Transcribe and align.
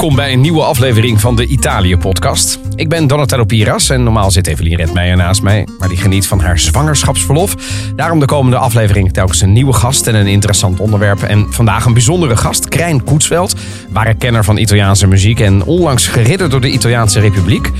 Welkom 0.00 0.18
bij 0.18 0.32
een 0.32 0.40
nieuwe 0.40 0.62
aflevering 0.62 1.20
van 1.20 1.36
de 1.36 1.46
Italië-podcast. 1.46 2.58
Ik 2.74 2.88
ben 2.88 3.06
Donatello 3.06 3.44
Piras 3.44 3.90
en 3.90 4.02
normaal 4.02 4.30
zit 4.30 4.46
Evelien 4.46 4.76
Redmeijer 4.76 5.16
naast 5.16 5.42
mij, 5.42 5.68
maar 5.78 5.88
die 5.88 5.96
geniet 5.96 6.26
van 6.26 6.40
haar 6.40 6.58
zwangerschapsverlof. 6.58 7.54
Daarom 7.96 8.20
de 8.20 8.26
komende 8.26 8.56
aflevering 8.56 9.12
telkens 9.12 9.40
een 9.40 9.52
nieuwe 9.52 9.72
gast 9.72 10.06
en 10.06 10.14
een 10.14 10.26
interessant 10.26 10.80
onderwerp. 10.80 11.22
En 11.22 11.46
vandaag 11.52 11.84
een 11.84 11.92
bijzondere 11.92 12.36
gast, 12.36 12.68
Krijn 12.68 13.04
Koetsveld, 13.04 13.54
ware 13.90 14.14
kenner 14.14 14.44
van 14.44 14.56
Italiaanse 14.56 15.06
muziek 15.06 15.40
en 15.40 15.64
onlangs 15.64 16.06
geridderd 16.06 16.50
door 16.50 16.60
de 16.60 16.70
Italiaanse 16.70 17.20
Republiek. 17.20 17.70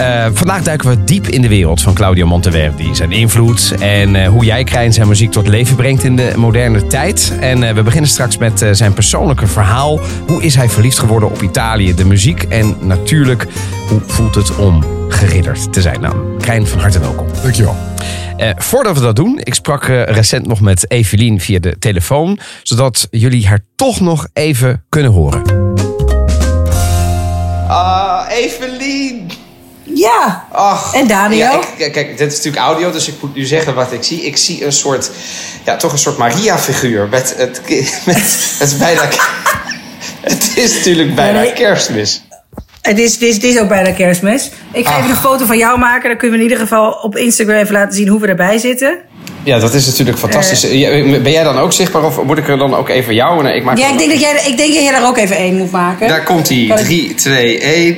Uh, 0.00 0.26
vandaag 0.32 0.62
duiken 0.62 0.88
we 0.88 1.04
diep 1.04 1.26
in 1.26 1.42
de 1.42 1.48
wereld 1.48 1.82
van 1.82 1.94
Claudio 1.94 2.26
Monteverdi. 2.26 2.94
Zijn 2.94 3.12
invloed 3.12 3.74
en 3.80 4.14
uh, 4.14 4.28
hoe 4.28 4.44
jij 4.44 4.64
Krijn 4.64 4.92
zijn 4.92 5.08
muziek 5.08 5.30
tot 5.30 5.48
leven 5.48 5.76
brengt 5.76 6.04
in 6.04 6.16
de 6.16 6.32
moderne 6.36 6.86
tijd. 6.86 7.32
En 7.40 7.62
uh, 7.62 7.70
we 7.70 7.82
beginnen 7.82 8.10
straks 8.10 8.38
met 8.38 8.64
zijn 8.70 8.92
persoonlijke 8.92 9.46
verhaal. 9.46 10.00
Hoe 10.26 10.42
is 10.42 10.54
hij 10.54 10.68
verliefd 10.68 10.98
geworden 10.98 11.30
op 11.30 11.42
Italië, 11.42 11.94
de 11.94 12.04
muziek? 12.04 12.42
En 12.42 12.76
natuurlijk, 12.80 13.46
hoe 13.88 14.00
voelt 14.06 14.34
het 14.34 14.56
om 14.56 14.84
geridderd 15.08 15.72
te 15.72 15.80
zijn? 15.80 16.00
Nou, 16.00 16.38
Krijn, 16.38 16.66
van 16.66 16.78
harte 16.78 17.00
welkom. 17.00 17.26
Dankjewel. 17.42 17.76
voordat 18.56 18.96
we 18.96 19.02
dat 19.02 19.16
doen, 19.16 19.40
ik 19.42 19.54
sprak 19.54 19.84
recent 19.86 20.46
nog 20.46 20.60
met 20.60 20.90
Evelien 20.90 21.40
via 21.40 21.58
de 21.58 21.78
telefoon. 21.78 22.38
Zodat 22.62 23.08
jullie 23.10 23.46
haar 23.46 23.60
toch 23.76 24.00
nog 24.00 24.26
even 24.32 24.84
kunnen 24.88 25.12
horen. 25.12 25.42
Ah, 27.68 28.24
Evelien! 28.30 29.44
Ja. 29.98 30.46
Ach, 30.52 30.94
en 30.94 31.06
Daniel? 31.06 31.38
Ja, 31.38 31.60
ik, 31.76 31.92
kijk, 31.92 32.18
dit 32.18 32.32
is 32.32 32.36
natuurlijk 32.36 32.64
audio, 32.64 32.90
dus 32.90 33.08
ik 33.08 33.14
moet 33.20 33.34
nu 33.34 33.44
zeggen 33.44 33.74
wat 33.74 33.92
ik 33.92 34.02
zie. 34.02 34.22
Ik 34.22 34.36
zie 34.36 34.64
een 34.64 34.72
soort, 34.72 35.10
ja, 35.64 35.76
toch 35.76 35.92
een 35.92 35.98
soort 35.98 36.16
Maria-figuur. 36.16 37.08
Met 37.08 37.34
het, 37.36 37.60
met, 38.06 38.16
het 38.58 38.68
is 38.68 38.76
bijna, 38.76 39.02
het 40.20 40.52
is 40.56 40.74
natuurlijk 40.74 41.14
bijna 41.14 41.40
nee, 41.40 41.52
kerstmis. 41.52 42.24
Het 42.82 42.98
is, 42.98 43.12
het, 43.12 43.22
is, 43.22 43.34
het 43.34 43.44
is 43.44 43.58
ook 43.58 43.68
bijna 43.68 43.92
kerstmis. 43.92 44.50
Ik 44.72 44.86
ga 44.86 44.98
even 44.98 45.10
een 45.10 45.16
foto 45.16 45.44
van 45.44 45.58
jou 45.58 45.78
maken. 45.78 46.08
Dan 46.08 46.18
kunnen 46.18 46.38
we 46.38 46.44
in 46.44 46.50
ieder 46.50 46.66
geval 46.66 46.92
op 46.92 47.16
Instagram 47.16 47.56
even 47.56 47.74
laten 47.74 47.94
zien 47.94 48.08
hoe 48.08 48.20
we 48.20 48.26
erbij 48.26 48.58
zitten. 48.58 48.98
Ja, 49.42 49.58
dat 49.58 49.74
is 49.74 49.86
natuurlijk 49.86 50.18
fantastisch. 50.18 50.72
Uh, 50.72 51.22
ben 51.22 51.32
jij 51.32 51.44
dan 51.44 51.58
ook 51.58 51.72
zichtbaar 51.72 52.04
of 52.04 52.22
moet 52.22 52.38
ik 52.38 52.48
er 52.48 52.58
dan 52.58 52.74
ook 52.74 52.88
even 52.88 53.14
jou? 53.14 53.42
Nee, 53.42 53.56
ik 53.56 53.64
maak 53.64 53.78
ja, 53.78 53.92
ik 53.92 53.98
denk, 53.98 54.10
dat 54.10 54.20
jij, 54.20 54.32
ik 54.32 54.56
denk 54.56 54.74
dat 54.74 54.82
jij 54.82 54.94
er 54.94 55.06
ook 55.06 55.16
even 55.16 55.36
één 55.36 55.56
moet 55.56 55.70
maken. 55.70 56.08
Daar 56.08 56.22
komt 56.22 56.48
hij. 56.48 56.72
3, 56.76 57.14
2, 57.14 57.58
1. 57.60 57.96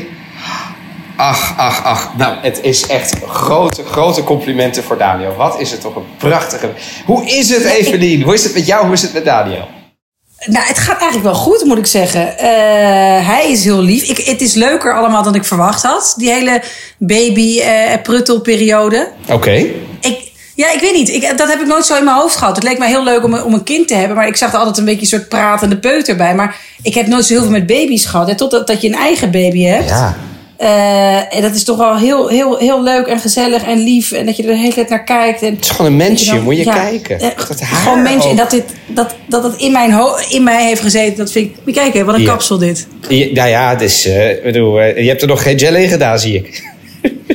Ach, 1.20 1.54
ach, 1.56 1.84
ach. 1.84 2.10
Nou, 2.16 2.36
het 2.42 2.58
is 2.62 2.86
echt 2.86 3.14
grote, 3.26 3.84
grote 3.84 4.24
complimenten 4.24 4.84
voor 4.84 4.98
Daniel. 4.98 5.34
Wat 5.36 5.60
is 5.60 5.70
het 5.70 5.80
toch 5.80 5.96
een 5.96 6.06
prachtige... 6.18 6.70
Hoe 7.06 7.26
is 7.26 7.48
het, 7.48 7.64
Evelien? 7.64 8.22
Hoe 8.22 8.34
is 8.34 8.44
het 8.44 8.54
met 8.54 8.66
jou? 8.66 8.84
Hoe 8.84 8.92
is 8.92 9.02
het 9.02 9.12
met 9.12 9.24
Daniel? 9.24 9.68
Nou, 10.46 10.66
het 10.66 10.78
gaat 10.78 11.00
eigenlijk 11.00 11.24
wel 11.24 11.34
goed, 11.34 11.64
moet 11.64 11.78
ik 11.78 11.86
zeggen. 11.86 12.20
Uh, 12.20 12.36
hij 13.28 13.50
is 13.50 13.64
heel 13.64 13.80
lief. 13.80 14.08
Ik, 14.08 14.26
het 14.26 14.40
is 14.40 14.54
leuker 14.54 14.94
allemaal 14.94 15.22
dan 15.22 15.34
ik 15.34 15.44
verwacht 15.44 15.82
had. 15.82 16.14
Die 16.16 16.30
hele 16.30 16.62
baby-pruttelperiode. 16.98 19.08
Uh, 19.28 19.34
Oké. 19.34 19.54
Ik, 20.00 20.32
ja, 20.54 20.72
ik 20.72 20.80
weet 20.80 20.94
niet. 20.94 21.08
Ik, 21.08 21.32
dat 21.36 21.48
heb 21.48 21.60
ik 21.60 21.66
nooit 21.66 21.86
zo 21.86 21.96
in 21.96 22.04
mijn 22.04 22.16
hoofd 22.16 22.36
gehad. 22.36 22.56
Het 22.56 22.64
leek 22.64 22.78
mij 22.78 22.88
heel 22.88 23.04
leuk 23.04 23.24
om, 23.24 23.34
om 23.34 23.54
een 23.54 23.64
kind 23.64 23.88
te 23.88 23.94
hebben. 23.94 24.16
Maar 24.16 24.26
ik 24.26 24.36
zag 24.36 24.52
er 24.52 24.58
altijd 24.58 24.78
een 24.78 24.84
beetje 24.84 25.00
een 25.00 25.06
soort 25.06 25.28
pratende 25.28 25.78
peuter 25.78 26.16
bij. 26.16 26.34
Maar 26.34 26.56
ik 26.82 26.94
heb 26.94 27.06
nooit 27.06 27.24
zo 27.24 27.32
heel 27.32 27.42
veel 27.42 27.52
met 27.52 27.66
baby's 27.66 28.04
gehad. 28.04 28.38
Totdat 28.38 28.66
dat 28.66 28.80
je 28.80 28.88
een 28.88 28.94
eigen 28.94 29.30
baby 29.30 29.62
hebt. 29.62 29.88
Ja. 29.88 30.16
Uh, 30.60 31.34
en 31.34 31.42
dat 31.42 31.54
is 31.54 31.64
toch 31.64 31.76
wel 31.76 31.96
heel, 31.96 32.28
heel, 32.28 32.56
heel 32.56 32.82
leuk 32.82 33.06
en 33.06 33.18
gezellig 33.18 33.62
en 33.64 33.78
lief. 33.78 34.12
En 34.12 34.26
dat 34.26 34.36
je 34.36 34.42
er 34.42 34.48
de 34.48 34.56
hele 34.56 34.74
tijd 34.74 34.88
naar 34.88 35.04
kijkt. 35.04 35.42
En 35.42 35.54
het 35.54 35.64
is 35.64 35.70
gewoon 35.70 35.90
een 35.90 35.96
mensje, 35.96 36.34
dan, 36.34 36.42
moet 36.42 36.56
je 36.56 36.64
ja, 36.64 36.72
kijken. 36.72 37.18
Dat 37.18 37.60
haar 37.60 37.78
gewoon 37.78 37.98
een 37.98 38.04
mensje. 38.04 38.28
En 38.28 38.36
dat, 38.36 38.50
dit, 38.50 38.64
dat, 38.86 39.14
dat 39.26 39.42
het 39.42 39.56
in, 39.56 39.72
mijn 39.72 40.00
in 40.28 40.42
mij 40.42 40.66
heeft 40.66 40.80
gezeten, 40.80 41.16
dat 41.16 41.32
vind 41.32 41.46
ik... 41.46 41.56
Moet 41.56 41.74
je 41.74 41.80
kijken, 41.80 42.06
wat 42.06 42.14
een 42.14 42.20
ja. 42.20 42.30
kapsel 42.30 42.58
dit. 42.58 42.86
Ja, 43.08 43.26
nou 43.32 43.48
ja, 43.48 43.74
dus, 43.74 44.06
uh, 44.06 44.42
bedoel, 44.42 44.80
je 44.80 45.08
hebt 45.08 45.22
er 45.22 45.28
nog 45.28 45.42
geen 45.42 45.58
gel 45.58 45.74
in 45.74 45.88
gedaan, 45.88 46.18
zie 46.18 46.34
ik. 46.34 46.76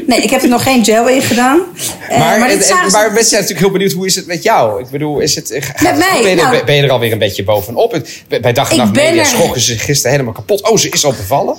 Nee, 0.08 0.22
ik 0.22 0.30
heb 0.30 0.42
er 0.42 0.50
nog 0.50 0.64
geen 0.64 0.86
gel 0.86 1.10
in 1.10 1.22
gedaan. 1.22 1.62
Maar, 2.10 2.20
maar, 2.20 2.40
maar 2.40 2.48
mensen 2.48 2.64
zijn 2.92 3.42
natuurlijk 3.42 3.60
heel 3.60 3.72
benieuwd, 3.72 3.92
hoe 3.92 4.06
is 4.06 4.16
het 4.16 4.28
met 4.28 4.44
jou? 4.44 4.82
Ik 4.82 4.90
bedoel, 4.90 5.20
is 5.20 5.36
het, 5.36 5.50
met 5.82 5.98
mij? 5.98 6.20
Ben 6.22 6.30
je, 6.30 6.36
nou, 6.36 6.64
ben 6.66 6.76
je 6.76 6.82
er 6.82 6.92
alweer 6.92 7.12
een 7.12 7.18
beetje 7.18 7.44
bovenop? 7.44 8.02
Bij 8.42 8.54
dag 8.54 8.72
en 8.72 8.78
nacht 8.78 8.96
media 8.96 9.24
schrokken 9.24 9.62
ze 9.62 9.78
gisteren 9.78 10.12
helemaal 10.12 10.34
kapot. 10.34 10.70
Oh, 10.70 10.78
ze 10.78 10.90
is 10.90 11.06
al 11.06 11.12
bevallen? 11.12 11.58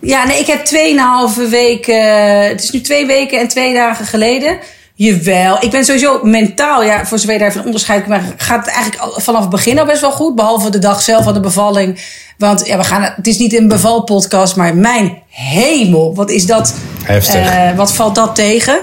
Ja, 0.00 0.26
nee, 0.26 0.38
ik 0.38 0.46
heb 0.46 0.64
tweeënhalve 0.64 1.48
weken. 1.48 2.42
Het 2.48 2.62
is 2.62 2.70
nu 2.70 2.80
twee 2.80 3.06
weken 3.06 3.40
en 3.40 3.48
twee 3.48 3.74
dagen 3.74 4.06
geleden. 4.06 4.58
Jawel, 4.94 5.56
ik 5.60 5.70
ben 5.70 5.84
sowieso 5.84 6.20
mentaal, 6.22 6.82
ja, 6.82 7.06
voor 7.06 7.18
zover 7.18 7.32
je 7.32 7.38
daar 7.38 7.48
even 7.48 7.64
onderscheid 7.64 8.06
maar 8.06 8.22
gaat 8.36 8.66
het 8.66 8.74
eigenlijk 8.74 9.20
vanaf 9.20 9.40
het 9.40 9.50
begin 9.50 9.78
al 9.78 9.86
best 9.86 10.00
wel 10.00 10.12
goed. 10.12 10.34
Behalve 10.34 10.70
de 10.70 10.78
dag 10.78 11.02
zelf 11.02 11.24
van 11.24 11.34
de 11.34 11.40
bevalling. 11.40 12.00
Want 12.38 12.66
ja, 12.66 12.76
we 12.76 12.84
gaan, 12.84 13.02
het 13.02 13.26
is 13.26 13.38
niet 13.38 13.54
een 13.54 13.68
bevalpodcast, 13.68 14.56
maar 14.56 14.76
mijn 14.76 15.22
hemel, 15.28 16.14
wat 16.14 16.30
is 16.30 16.46
dat? 16.46 16.74
Heftig. 17.02 17.54
Uh, 17.54 17.76
wat 17.76 17.92
valt 17.92 18.14
dat 18.14 18.34
tegen? 18.34 18.78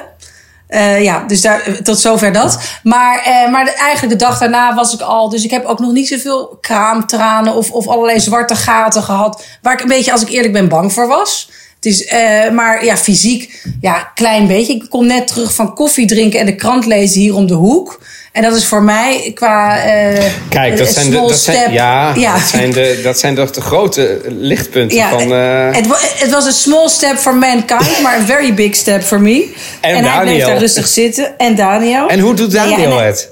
Uh, 0.69 1.03
ja, 1.03 1.23
dus 1.27 1.41
daar, 1.41 1.81
tot 1.83 1.99
zover 1.99 2.31
dat. 2.31 2.59
Maar, 2.83 3.19
uh, 3.27 3.51
maar 3.51 3.67
eigenlijk 3.67 4.19
de 4.19 4.25
dag 4.25 4.39
daarna 4.39 4.75
was 4.75 4.93
ik 4.93 5.01
al. 5.01 5.29
Dus 5.29 5.43
ik 5.43 5.51
heb 5.51 5.65
ook 5.65 5.79
nog 5.79 5.91
niet 5.91 6.07
zoveel 6.07 6.57
kraamtranen 6.61 7.53
of, 7.53 7.71
of 7.71 7.87
allerlei 7.87 8.19
zwarte 8.19 8.55
gaten 8.55 9.03
gehad. 9.03 9.45
Waar 9.61 9.73
ik 9.73 9.81
een 9.81 9.87
beetje, 9.87 10.11
als 10.11 10.21
ik 10.21 10.29
eerlijk 10.29 10.53
ben, 10.53 10.69
bang 10.69 10.93
voor 10.93 11.07
was. 11.07 11.49
Het 11.75 11.85
is, 11.85 12.11
maar 12.53 12.85
ja, 12.85 12.97
fysiek, 12.97 13.67
ja, 13.81 14.11
klein 14.15 14.47
beetje. 14.47 14.73
Ik 14.73 14.89
kom 14.89 15.05
net 15.05 15.27
terug 15.27 15.53
van 15.53 15.73
koffie 15.73 16.07
drinken 16.07 16.39
en 16.39 16.45
de 16.45 16.55
krant 16.55 16.85
lezen 16.85 17.21
hier 17.21 17.35
om 17.35 17.47
de 17.47 17.53
hoek. 17.53 17.99
En 18.37 18.43
dat 18.43 18.55
is 18.55 18.65
voor 18.65 18.83
mij 18.83 19.31
qua. 19.33 19.77
Uh, 19.77 20.23
Kijk, 20.49 20.77
dat 20.77 20.87
zijn, 20.87 21.09
de, 21.09 21.17
dat 21.17 21.37
zijn, 21.37 21.71
ja, 21.71 22.13
ja, 22.15 22.33
Dat, 22.33 22.41
zijn 22.41 22.71
de, 22.71 22.99
dat 23.03 23.19
zijn 23.19 23.35
toch 23.35 23.51
de 23.51 23.61
grote 23.61 24.21
lichtpunten 24.25 24.97
ja, 24.97 25.09
van. 25.09 25.31
Uh... 25.31 25.75
Het, 25.75 25.85
het 26.15 26.31
was 26.31 26.45
een 26.45 26.51
small 26.51 26.89
step 26.89 27.17
for 27.17 27.35
mankind, 27.35 28.01
maar 28.03 28.17
een 28.17 28.25
very 28.25 28.53
big 28.53 28.75
step 28.75 29.03
for 29.03 29.21
me. 29.21 29.53
En, 29.81 29.95
en 29.95 30.03
Daniel. 30.03 30.11
hij 30.11 30.23
bleef 30.23 30.45
daar 30.45 30.57
rustig 30.57 30.87
zitten. 30.87 31.37
En 31.37 31.55
Daniel. 31.55 32.07
En 32.07 32.19
hoe 32.19 32.33
doet 32.33 32.51
Daniel 32.51 32.97
ja, 32.97 33.03
het? 33.03 33.29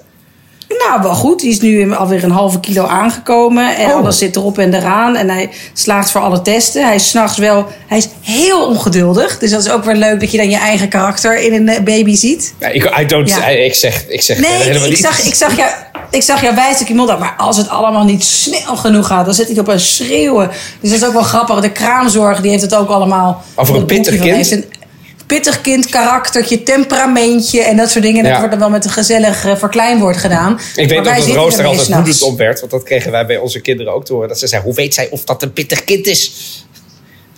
Nou, 0.77 1.01
wel 1.01 1.13
goed. 1.13 1.39
Die 1.39 1.49
is 1.49 1.59
nu 1.59 1.93
alweer 1.93 2.23
een 2.23 2.31
halve 2.31 2.59
kilo 2.59 2.85
aangekomen. 2.85 3.75
En 3.75 3.85
oh. 3.85 3.95
alles 3.95 4.17
zit 4.17 4.35
erop 4.35 4.57
en 4.57 4.73
eraan. 4.73 5.15
En 5.15 5.29
hij 5.29 5.49
slaagt 5.73 6.11
voor 6.11 6.21
alle 6.21 6.41
testen. 6.41 6.85
Hij 6.85 6.95
is 6.95 7.09
s'nachts 7.09 7.37
wel... 7.37 7.67
Hij 7.87 7.97
is 7.97 8.07
heel 8.21 8.67
ongeduldig. 8.67 9.37
Dus 9.37 9.51
dat 9.51 9.65
is 9.65 9.69
ook 9.69 9.83
weer 9.83 9.95
leuk 9.95 10.19
dat 10.19 10.31
je 10.31 10.37
dan 10.37 10.49
je 10.49 10.57
eigen 10.57 10.89
karakter 10.89 11.39
in 11.39 11.67
een 11.67 11.83
baby 11.83 12.15
ziet. 12.15 12.53
Ja, 12.59 12.67
ik, 12.67 12.99
I 12.99 13.05
don't, 13.05 13.29
ja. 13.29 13.47
ik 13.47 13.75
zeg, 13.75 14.05
ik 14.07 14.21
zeg 14.21 14.37
nee, 14.37 14.51
helemaal 14.51 14.83
ik 14.83 14.89
niet. 14.89 14.99
Zag, 14.99 15.25
ik 15.25 15.33
zag 15.33 15.57
jou... 15.57 15.69
Ik 16.09 16.23
zag 16.23 16.41
jou 16.41 16.55
wijzen 16.55 16.95
maar 16.95 17.33
als 17.37 17.57
het 17.57 17.69
allemaal 17.69 18.03
niet 18.03 18.23
snel 18.23 18.75
genoeg 18.75 19.07
gaat, 19.07 19.25
dan 19.25 19.33
zit 19.33 19.47
hij 19.47 19.59
op 19.59 19.67
een 19.67 19.79
schreeuwen. 19.79 20.49
Dus 20.79 20.89
dat 20.89 20.99
is 20.99 21.05
ook 21.05 21.13
wel 21.13 21.21
grappig. 21.21 21.59
De 21.59 21.71
kraamzorg 21.71 22.41
die 22.41 22.49
heeft 22.51 22.61
het 22.61 22.75
ook 22.75 22.89
allemaal. 22.89 23.43
Over 23.55 23.75
een 23.75 23.85
pittig 23.85 24.19
kind? 24.19 24.65
Pittig 25.25 25.61
kind, 25.61 25.89
karaktertje, 25.89 26.63
temperamentje 26.63 27.61
en 27.61 27.77
dat 27.77 27.89
soort 27.89 28.03
dingen. 28.03 28.23
Ja. 28.23 28.29
dat 28.29 28.37
wordt 28.37 28.51
dan 28.51 28.59
wel 28.59 28.69
met 28.69 28.85
een 28.85 28.91
gezellig 28.91 29.45
uh, 29.45 29.55
verkleinwoord 29.55 30.17
gedaan. 30.17 30.59
Ik 30.75 30.89
weet 30.89 31.05
wij 31.05 31.17
dat 31.17 31.27
Rooster 31.27 31.65
ermee 31.65 31.77
altijd 31.77 31.97
woedend 31.97 32.21
op 32.21 32.37
werd. 32.37 32.59
Want 32.59 32.71
dat 32.71 32.83
kregen 32.83 33.11
wij 33.11 33.25
bij 33.25 33.37
onze 33.37 33.59
kinderen 33.59 33.93
ook 33.93 34.05
te 34.05 34.13
horen. 34.13 34.27
Dat 34.27 34.39
ze 34.39 34.47
zei, 34.47 34.63
hoe 34.63 34.73
weet 34.73 34.93
zij 34.93 35.09
of 35.09 35.23
dat 35.23 35.43
een 35.43 35.53
pittig 35.53 35.83
kind 35.83 36.07
is? 36.07 36.31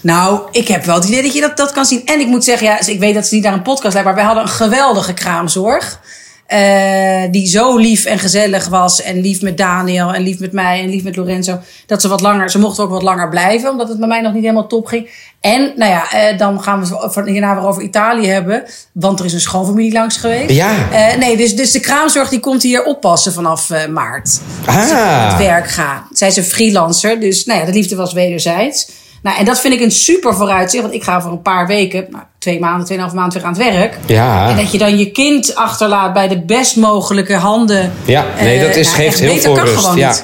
Nou, 0.01 0.41
ik 0.51 0.67
heb 0.67 0.85
wel 0.85 0.95
het 0.95 1.05
idee 1.05 1.21
dat 1.21 1.33
je 1.33 1.41
dat, 1.41 1.57
dat 1.57 1.71
kan 1.71 1.85
zien. 1.85 2.05
En 2.05 2.19
ik 2.19 2.27
moet 2.27 2.43
zeggen, 2.43 2.67
ja, 2.67 2.87
ik 2.87 2.99
weet 2.99 3.13
dat 3.13 3.27
ze 3.27 3.35
niet 3.35 3.43
naar 3.43 3.53
een 3.53 3.61
podcast 3.61 3.93
lijkt, 3.93 4.07
maar 4.07 4.15
wij 4.17 4.25
hadden 4.25 4.43
een 4.43 4.49
geweldige 4.49 5.13
kraamzorg. 5.13 5.99
Eh, 6.47 7.31
die 7.31 7.47
zo 7.47 7.77
lief 7.77 8.05
en 8.05 8.19
gezellig 8.19 8.67
was. 8.67 9.01
En 9.01 9.21
lief 9.21 9.41
met 9.41 9.57
Daniel 9.57 10.13
en 10.13 10.21
lief 10.21 10.39
met 10.39 10.51
mij 10.51 10.83
en 10.83 10.89
lief 10.89 11.03
met 11.03 11.15
Lorenzo. 11.15 11.59
Dat 11.85 12.01
ze 12.01 12.07
wat 12.07 12.21
langer, 12.21 12.49
ze 12.49 12.59
mochten 12.59 12.83
ook 12.83 12.89
wat 12.89 13.01
langer 13.01 13.29
blijven. 13.29 13.69
Omdat 13.69 13.89
het 13.89 13.99
bij 13.99 14.07
mij 14.07 14.21
nog 14.21 14.33
niet 14.33 14.41
helemaal 14.41 14.67
top 14.67 14.85
ging. 14.85 15.09
En, 15.41 15.73
nou 15.75 15.91
ja, 15.91 16.11
eh, 16.11 16.37
dan 16.37 16.63
gaan 16.63 16.83
we 16.85 16.97
het 16.97 17.13
van 17.13 17.27
hierna 17.27 17.55
weer 17.55 17.67
over 17.67 17.81
Italië 17.81 18.27
hebben. 18.27 18.63
Want 18.91 19.19
er 19.19 19.25
is 19.25 19.33
een 19.33 19.39
schoonfamilie 19.39 19.91
langs 19.91 20.17
geweest. 20.17 20.51
Ja. 20.51 20.91
Eh, 20.91 21.17
nee, 21.17 21.37
dus, 21.37 21.55
dus 21.55 21.71
de 21.71 21.79
kraamzorg 21.79 22.29
die 22.29 22.39
komt 22.39 22.63
hier 22.63 22.83
oppassen 22.83 23.33
vanaf 23.33 23.69
maart. 23.89 24.39
Ah. 24.65 24.77
Als 24.77 24.91
ik 24.91 24.97
aan 24.97 25.27
het 25.27 25.37
werk 25.37 25.67
ga. 25.67 26.07
Zij 26.11 26.27
is 26.27 26.37
een 26.37 26.43
freelancer, 26.43 27.19
dus 27.19 27.45
nou 27.45 27.59
ja, 27.59 27.65
de 27.65 27.73
liefde 27.73 27.95
was 27.95 28.13
wederzijds. 28.13 28.89
Nou, 29.27 29.39
en 29.39 29.45
dat 29.45 29.59
vind 29.59 29.73
ik 29.73 29.81
een 29.81 29.91
super 29.91 30.35
vooruitzicht. 30.35 30.83
Want 30.83 30.95
ik 30.95 31.03
ga 31.03 31.21
voor 31.21 31.31
een 31.31 31.41
paar 31.41 31.67
weken, 31.67 32.07
nou, 32.09 32.23
twee 32.37 32.59
maanden, 32.59 32.85
tweeënhalf 32.85 33.13
maand 33.13 33.33
weer 33.33 33.43
aan 33.43 33.53
het 33.53 33.63
werk. 33.63 33.97
Ja. 34.05 34.49
En 34.49 34.55
dat 34.55 34.71
je 34.71 34.77
dan 34.77 34.97
je 34.97 35.11
kind 35.11 35.55
achterlaat 35.55 36.13
bij 36.13 36.27
de 36.27 36.41
best 36.41 36.75
mogelijke 36.75 37.35
handen. 37.35 37.93
Ja, 38.05 38.25
nee, 38.39 38.59
dat 38.59 38.75
is, 38.75 38.87
Eh, 38.87 38.93
geeft 38.93 39.19
nou, 39.19 39.31
heel 39.31 39.41
veel 39.41 39.59
rust. 39.59 39.95
Ja. 39.95 40.07
niet. 40.07 40.23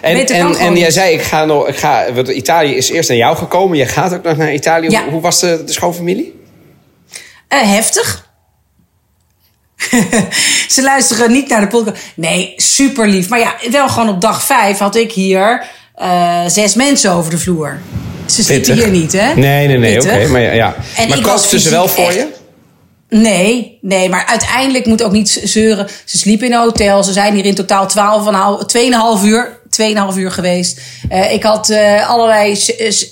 En, 0.00 0.14
Beter 0.14 0.36
en, 0.36 0.56
en 0.56 0.76
jij 0.76 0.90
zei, 0.90 1.14
ik 1.14 1.22
ga 1.22 1.44
nog, 1.44 1.68
ik 1.68 1.76
ga, 1.76 2.12
want 2.12 2.28
Italië 2.28 2.74
is 2.74 2.90
eerst 2.90 3.08
naar 3.08 3.18
jou 3.18 3.36
gekomen. 3.36 3.76
Jij 3.76 3.86
gaat 3.86 4.14
ook 4.14 4.22
nog 4.22 4.36
naar 4.36 4.52
Italië. 4.52 4.90
Ja. 4.90 5.02
Hoe, 5.02 5.12
hoe 5.12 5.20
was 5.20 5.40
de, 5.40 5.62
de 5.66 5.72
schoonfamilie? 5.72 6.40
Eh, 7.48 7.62
heftig. 7.62 8.28
Ze 10.74 10.82
luisteren 10.82 11.32
niet 11.32 11.48
naar 11.48 11.60
de 11.60 11.66
podcast. 11.66 12.02
Nee, 12.16 12.52
super 12.56 13.08
lief. 13.08 13.28
Maar 13.28 13.38
ja, 13.38 13.54
wel 13.70 13.88
gewoon 13.88 14.08
op 14.08 14.20
dag 14.20 14.42
vijf 14.42 14.78
had 14.78 14.96
ik 14.96 15.12
hier 15.12 15.66
eh, 15.94 16.40
zes 16.46 16.74
mensen 16.74 17.12
over 17.12 17.30
de 17.30 17.38
vloer. 17.38 17.78
Ze 18.26 18.42
zitten 18.42 18.74
hier 18.74 18.90
niet, 18.90 19.12
hè? 19.12 19.34
Nee, 19.34 19.66
nee, 19.66 19.78
nee, 19.78 20.00
oké. 20.00 20.26
Maar 20.26 20.40
ja, 20.40 20.52
ja. 20.52 20.74
En 20.96 21.08
maar 21.08 21.20
kookten 21.20 21.60
ze 21.60 21.70
wel 21.70 21.88
voor 21.88 22.04
echt- 22.04 22.14
je? 22.14 22.26
Nee, 23.08 23.78
nee, 23.80 24.08
maar 24.08 24.26
uiteindelijk 24.26 24.86
moet 24.86 25.02
ook 25.02 25.12
niet 25.12 25.40
zeuren. 25.44 25.88
Ze 26.04 26.18
sliepen 26.18 26.46
in 26.46 26.52
een 26.52 26.58
hotel. 26.60 27.02
Ze 27.04 27.12
zijn 27.12 27.34
hier 27.34 27.44
in 27.44 27.54
totaal 27.54 27.86
12,5 28.60 28.64
2,5 28.66 29.24
uur. 29.24 29.60
2,5 29.80 30.16
uur 30.16 30.30
geweest. 30.30 30.80
Eh, 31.08 31.32
ik 31.32 31.42
had 31.42 31.70
eh, 31.70 32.08
allerlei 32.08 32.56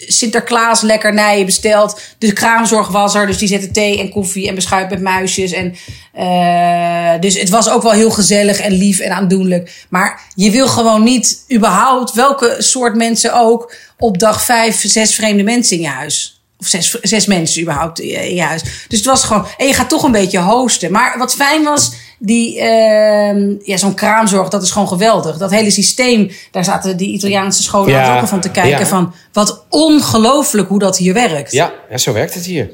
Sinterklaas 0.06 0.80
lekkernijen 0.80 1.46
besteld. 1.46 2.00
De 2.18 2.32
kraamzorg 2.32 2.88
was 2.88 3.14
er, 3.14 3.26
dus 3.26 3.38
die 3.38 3.48
zette 3.48 3.70
thee 3.70 3.98
en 3.98 4.10
koffie 4.10 4.48
en 4.48 4.54
beschuit 4.54 4.90
met 4.90 5.00
muisjes. 5.00 5.52
En, 5.52 5.74
eh, 6.12 7.20
dus 7.20 7.38
het 7.38 7.48
was 7.48 7.68
ook 7.68 7.82
wel 7.82 7.92
heel 7.92 8.10
gezellig 8.10 8.60
en 8.60 8.72
lief 8.72 8.98
en 8.98 9.12
aandoenlijk. 9.12 9.86
Maar 9.88 10.20
je 10.34 10.50
wil 10.50 10.68
gewoon 10.68 11.02
niet 11.02 11.44
überhaupt, 11.52 12.12
welke 12.12 12.56
soort 12.58 12.96
mensen 12.96 13.34
ook, 13.34 13.74
op 13.98 14.18
dag 14.18 14.44
vijf, 14.44 14.84
zes 14.86 15.14
vreemde 15.14 15.42
mensen 15.42 15.76
in 15.76 15.82
je 15.82 15.88
huis. 15.88 16.40
Of 16.58 16.66
zes, 16.66 16.98
zes 17.02 17.26
mensen 17.26 17.62
überhaupt 17.62 18.00
in 18.00 18.34
je 18.34 18.42
huis. 18.42 18.62
Dus 18.62 18.98
het 18.98 19.04
was 19.04 19.24
gewoon. 19.24 19.46
En 19.56 19.66
je 19.66 19.74
gaat 19.74 19.88
toch 19.88 20.02
een 20.02 20.12
beetje 20.12 20.38
hosten. 20.38 20.92
Maar 20.92 21.18
wat 21.18 21.34
fijn 21.34 21.62
was. 21.62 21.92
Die, 22.24 22.58
ehm, 22.60 23.54
ja, 23.62 23.76
zo'n 23.76 23.94
kraamzorg, 23.94 24.48
dat 24.48 24.62
is 24.62 24.70
gewoon 24.70 24.88
geweldig. 24.88 25.36
Dat 25.36 25.50
hele 25.50 25.70
systeem, 25.70 26.30
daar 26.50 26.64
zaten 26.64 26.96
die 26.96 27.12
Italiaanse 27.12 27.62
scholen 27.62 27.90
Ja, 27.90 28.14
ook 28.14 28.20
al 28.20 28.26
van 28.26 28.40
te 28.40 28.50
kijken. 28.50 28.78
ja. 28.78 28.86
Van 28.86 29.14
wat 29.32 29.64
ongelooflijk 29.68 30.68
hoe 30.68 30.78
dat 30.78 30.96
hier 30.96 31.14
werkt. 31.14 31.52
Ja, 31.52 31.72
ja, 31.90 31.98
zo 31.98 32.12
werkt 32.12 32.34
het 32.34 32.44
hier. 32.44 32.70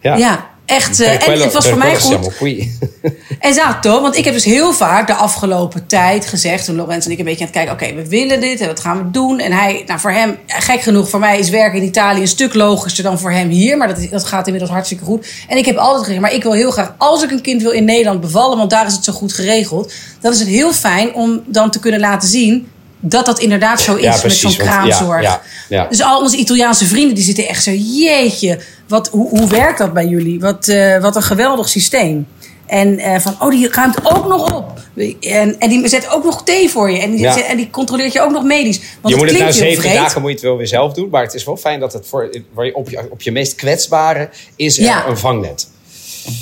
Ja, 0.00 0.16
Ja, 0.16 0.46
echt. 0.66 1.00
eh, 1.00 1.28
en 1.28 1.40
het 1.40 1.52
was 1.52 1.64
per 1.64 1.72
voor 1.72 1.78
mij 1.78 2.00
goed. 2.00 2.36
qui. 2.36 2.78
Esatto, 3.38 4.00
want 4.00 4.16
ik 4.16 4.24
heb 4.24 4.34
dus 4.34 4.44
heel 4.44 4.72
vaak 4.72 5.06
de 5.06 5.14
afgelopen 5.14 5.86
tijd 5.86 6.26
gezegd, 6.26 6.64
toen 6.64 6.76
Lorenz 6.76 7.04
en 7.04 7.10
ik 7.10 7.18
een 7.18 7.24
beetje 7.24 7.40
aan 7.40 7.50
het 7.52 7.56
kijken, 7.56 7.74
oké, 7.74 8.02
we 8.02 8.08
willen 8.08 8.40
dit 8.40 8.60
en 8.60 8.66
wat 8.66 8.80
gaan 8.80 8.98
we 8.98 9.10
doen? 9.10 9.38
En 9.38 9.52
hij, 9.52 9.82
nou 9.86 10.00
voor 10.00 10.10
hem, 10.10 10.36
gek 10.46 10.80
genoeg, 10.80 11.08
voor 11.08 11.20
mij 11.20 11.38
is 11.38 11.50
werken 11.50 11.78
in 11.78 11.86
Italië 11.86 12.20
een 12.20 12.28
stuk 12.28 12.54
logischer 12.54 13.04
dan 13.04 13.18
voor 13.18 13.32
hem 13.32 13.48
hier, 13.48 13.76
maar 13.76 13.88
dat, 13.88 14.10
dat 14.10 14.24
gaat 14.24 14.46
inmiddels 14.46 14.72
hartstikke 14.72 15.04
goed. 15.04 15.26
En 15.48 15.56
ik 15.56 15.66
heb 15.66 15.76
altijd 15.76 16.04
gezegd, 16.04 16.20
maar 16.20 16.34
ik 16.34 16.42
wil 16.42 16.52
heel 16.52 16.70
graag, 16.70 16.94
als 16.98 17.22
ik 17.22 17.30
een 17.30 17.42
kind 17.42 17.62
wil 17.62 17.70
in 17.70 17.84
Nederland 17.84 18.20
bevallen, 18.20 18.58
want 18.58 18.70
daar 18.70 18.86
is 18.86 18.94
het 18.94 19.04
zo 19.04 19.12
goed 19.12 19.32
geregeld, 19.32 19.92
dan 20.20 20.32
is 20.32 20.38
het 20.38 20.48
heel 20.48 20.72
fijn 20.72 21.14
om 21.14 21.42
dan 21.46 21.70
te 21.70 21.78
kunnen 21.78 22.00
laten 22.00 22.28
zien 22.28 22.68
dat 23.06 23.26
dat 23.26 23.38
inderdaad 23.38 23.80
zo 23.80 23.94
is 23.94 24.02
Ja, 24.02 24.18
met 24.22 24.32
zo'n 24.32 24.56
kraamzorg. 24.56 25.22
ja, 25.22 25.40
ja. 25.68 25.86
Dus 25.90 26.02
al 26.02 26.20
onze 26.20 26.36
Italiaanse 26.36 26.86
vrienden 26.86 27.14
die 27.14 27.24
zitten 27.24 27.48
echt 27.48 27.62
zo, 27.62 27.70
jeetje, 27.70 28.60
wat, 28.88 29.08
hoe, 29.08 29.28
hoe 29.28 29.48
werkt 29.48 29.78
dat 29.78 29.92
bij 29.92 30.06
jullie? 30.06 30.40
Wat, 30.40 30.68
eh, 30.68 30.98
wat 31.00 31.16
een 31.16 31.22
geweldig 31.22 31.68
systeem. 31.68 32.26
En 32.66 32.98
eh, 32.98 33.20
van, 33.20 33.36
oh, 33.40 33.50
die 33.50 33.68
ruimt 33.68 33.96
ook 34.16 34.28
nog 34.28 34.52
op. 34.54 34.72
En, 35.20 35.58
en 35.58 35.68
die 35.68 35.88
zet 35.88 36.10
ook 36.10 36.24
nog 36.24 36.42
thee 36.44 36.70
voor 36.70 36.90
je. 36.90 36.98
En 37.00 37.10
die, 37.10 37.20
Ja. 37.20 37.32
zet- 37.32 37.46
en 37.46 37.56
die 37.56 37.70
controleert 37.70 38.12
je 38.12 38.20
ook 38.20 38.30
nog 38.30 38.42
medisch. 38.44 38.80
Want 39.00 39.14
je 39.14 39.20
moet 39.20 39.30
het 39.30 39.40
heel 39.42 39.52
zeven 39.52 39.92
dagen 39.94 40.20
moet 40.20 40.30
je 40.30 40.36
het 40.36 40.44
wel 40.44 40.56
weer 40.56 40.66
zelf 40.66 40.92
doen. 40.92 41.08
Maar 41.10 41.22
het 41.22 41.34
is 41.34 41.44
wel 41.44 41.56
fijn 41.56 41.80
dat 41.80 41.92
het 41.92 42.06
voor, 42.06 42.30
waar 42.52 42.66
je 42.66 42.74
op, 42.74 42.90
je, 42.90 43.06
op 43.10 43.22
je 43.22 43.32
meest 43.32 43.54
kwetsbare 43.54 44.28
is 44.56 44.78
er 44.78 44.84
Ja. 44.84 45.06
een 45.06 45.18
vangnet. 45.18 45.68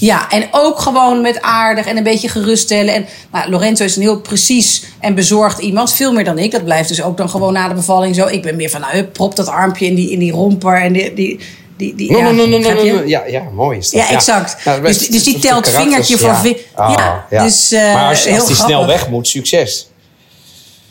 Ja, 0.01 0.31
en 0.31 0.49
ook 0.51 0.79
gewoon 0.81 1.21
met 1.21 1.41
aardig 1.41 1.87
en 1.87 1.97
een 1.97 2.03
beetje 2.03 2.29
geruststellen. 2.29 2.95
En 2.95 3.07
nou, 3.33 3.51
Lorenzo 3.51 3.85
is 3.85 3.97
een 3.97 4.03
heel 4.03 4.21
precies 4.21 4.85
en 5.01 5.15
bezorgd 5.15 5.59
iemand. 5.59 5.93
Veel 5.93 6.13
meer 6.13 6.25
dan 6.25 6.39
ik. 6.39 6.51
Dat 6.51 6.65
blijft 6.65 6.89
dus 6.89 7.03
ook 7.03 7.17
dan 7.17 7.31
gewoon 7.31 7.53
na 7.53 7.69
de 7.69 7.75
bevalling 7.75 8.15
zo. 8.15 8.27
Ik 8.27 8.43
ben 8.43 8.57
meer 8.57 8.71
van, 8.71 8.81
nou, 8.81 8.93
hup, 8.95 9.13
prop 9.13 9.37
dat 9.37 9.49
armpje 9.49 9.87
in 9.87 9.95
die, 9.95 10.11
in 10.11 10.19
die 10.19 10.33
romper. 10.33 10.83
En 10.83 10.93
die, 10.93 11.15
die, 11.15 11.39
die, 11.77 11.95
die 11.95 12.11
No, 12.13 12.19
ja, 12.19 12.25
no, 12.25 12.31
no, 12.33 12.37
no, 12.37 12.47
no, 12.47 12.57
begrijp 12.59 12.83
je? 12.85 12.93
no, 12.93 12.99
no. 12.99 13.07
Ja, 13.07 13.23
ja, 13.27 13.43
mooi 13.55 13.79
is 13.79 13.91
dat. 13.91 14.01
Ja, 14.01 14.09
exact. 14.15 14.65
Nou, 14.65 14.83
Dus- 14.83 15.09
dus 15.09 15.25
die 15.25 15.39
telt 15.39 15.69
vingertje 15.69 16.19
voor 16.19 16.35
vi- 16.37 16.57
Ah, 16.75 16.95
Ja, 17.31 17.43
dus, 17.45 17.73
eh, 17.73 17.95
maar 17.95 18.09
als, 18.09 18.25
die 18.25 18.55
snel 18.57 18.87
weg 18.87 19.09
moet, 19.09 19.29
succes. 19.29 19.87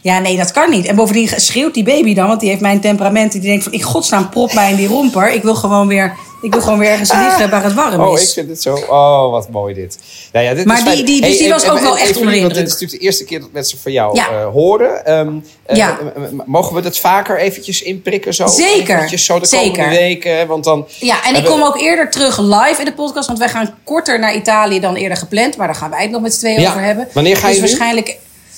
Ja, 0.02 0.20
nee, 0.20 0.38
dat 0.38 0.52
kan 0.52 0.70
niet. 0.70 0.86
En 0.86 0.96
bovendien 0.96 1.30
schreeuwt 1.36 1.74
die 1.74 1.84
baby 1.84 2.14
dan, 2.14 2.28
want 2.28 2.40
die 2.40 2.50
heeft 2.50 2.62
mijn 2.62 2.80
temperament. 2.82 3.32
Die 3.32 3.42
denkt 3.42 3.64
van, 3.64 3.74
in 3.74 3.82
godsnaam, 3.82 4.30
prop 4.30 4.54
mij 4.54 4.70
in 4.70 4.76
die 4.76 4.88
romper. 4.88 5.32
Ik 5.34 5.44
wil 5.44 5.56
gewoon 5.56 5.88
weer, 5.88 6.16
ik 6.42 6.52
wil 6.52 6.62
gewoon 6.62 6.80
weer 6.80 6.90
ergens 6.90 7.12
liggen 7.14 7.50
waar 7.50 7.64
het 7.64 7.74
warm 7.74 8.02
Oh, 8.02 8.14
is. 8.20 8.28
ik 8.28 8.34
vind 8.34 8.50
het 8.50 8.62
zo. 8.62 8.76
Oh, 8.90 9.32
wat 9.32 9.50
mooi 9.50 9.74
dit. 9.74 9.98
Nou 10.32 10.46
ja, 10.46 10.54
dit 10.54 10.66
Maar 10.66 10.78
is 10.78 11.04
die- 11.06 11.22
dus 11.22 11.38
die 11.38 11.50
was 11.50 11.70
ook 11.70 11.80
wel 11.80 11.98
echt 11.98 12.18
onder 12.18 12.34
Dit 12.34 12.56
is 12.58 12.72
natuurlijk 12.72 12.92
de 12.92 12.98
eerste 12.98 13.24
keer 13.24 13.40
dat 13.40 13.52
mensen 13.52 13.78
van 13.80 13.92
jou 13.92 14.18
eh, 14.18 14.46
horen. 14.52 15.06
Ehm, 15.06 15.34
eh, 15.66 15.76
Ja. 15.76 15.98
mogen 16.46 16.76
we 16.76 16.82
dat 16.82 16.98
vaker 16.98 17.38
eventjes 17.40 17.82
inprikken? 17.82 18.34
Zo? 18.34 18.48
Zeker, 18.48 18.96
Eventjes 18.96 19.26
zo 19.26 19.40
de 19.40 19.50
komende 19.50 19.90
weken. 19.90 20.48
Want 20.48 20.64
dan 20.64 20.88
Ja, 21.00 21.26
en 21.26 21.36
ik 21.36 21.46
kom 21.46 21.62
ook 21.64 21.80
eerder 21.82 22.10
terug 22.12 22.40
live 22.40 22.76
in 22.80 22.86
de 22.86 22.94
podcast. 22.94 23.28
Want 23.28 23.40
wij 23.40 23.50
gaan 23.50 23.74
korter 23.84 24.20
naar 24.20 24.36
Italië 24.36 24.80
dan 24.80 24.96
eerder 24.96 25.18
gepland. 25.18 25.58
Maar 25.58 25.68
daar 25.68 25.76
gaan 25.76 25.90
wij 25.90 26.02
het 26.02 26.12
nog 26.12 26.22
met 26.22 26.34
z'n 26.34 26.40
tweeën 26.40 26.68
over 26.68 26.82
hebben. 26.84 27.08
Wanneer 27.14 27.38
ga 27.38 27.48
dus 27.48 27.56
je 27.56 27.62
nu? 27.62 27.68
waarschijnlijk... 27.68 28.18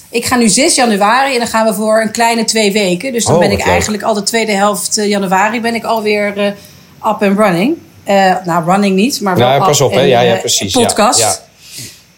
Ik 0.09 0.25
ga 0.25 0.35
nu 0.35 0.49
6 0.49 0.75
januari 0.75 1.33
en 1.33 1.39
dan 1.39 1.47
gaan 1.47 1.65
we 1.65 1.73
voor 1.73 2.01
een 2.01 2.11
kleine 2.11 2.43
twee 2.45 2.71
weken. 2.71 3.13
Dus 3.13 3.25
dan 3.25 3.33
Oh, 3.33 3.39
ben 3.39 3.51
ik 3.51 3.59
eigenlijk 3.61 4.03
al 4.03 4.13
de 4.13 4.23
tweede 4.23 4.51
helft 4.51 4.97
eh, 4.97 5.07
januari 5.07 5.61
ben 5.61 5.75
ik 5.75 5.83
alweer 5.83 6.55
up 7.05 7.21
and 7.21 7.37
running. 7.37 7.77
Eh, 8.03 8.35
nou, 8.43 8.65
running 8.65 8.95
niet, 8.95 9.21
maar 9.21 9.37
wel 9.37 9.47
Nou, 9.47 9.63
pas 9.63 9.81
op, 9.81 9.91
hè. 9.93 10.01
Ja, 10.01 10.19
ja, 10.19 10.33
eh, 10.33 10.39
precies. 10.39 10.73
Ja, 10.73 10.85
Podcast. 10.85 11.19
ja. 11.19 11.35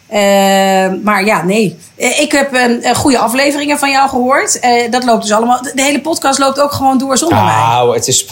Eh, 0.08 0.94
maar 1.04 1.26
ja, 1.26 1.44
nee. 1.44 1.78
Ik 1.96 2.32
heb 2.32 2.54
een, 2.54 2.96
goede 2.96 3.18
afleveringen 3.18 3.78
van 3.80 3.92
jou 3.92 4.10
gehoord. 4.10 4.60
Eh, 4.60 4.92
dat 4.92 5.04
loopt 5.04 5.22
dus 5.22 5.32
allemaal. 5.32 5.62
De 5.74 5.82
hele 5.82 6.02
podcast 6.02 6.40
loopt 6.40 6.60
ook 6.60 6.72
gewoon 6.72 6.98
door 6.98 7.18
zonder 7.18 7.44
mij. 7.44 7.54
Nou, 7.54 7.96
het 7.96 8.08
is. 8.08 8.26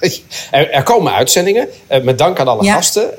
er, 0.50 0.70
er 0.70 0.82
komen 0.82 1.12
uitzendingen. 1.12 1.68
met 2.02 2.18
dank 2.18 2.38
aan 2.40 2.48
alle 2.48 2.64
Ja. 2.64 2.74
gasten. 2.74 3.10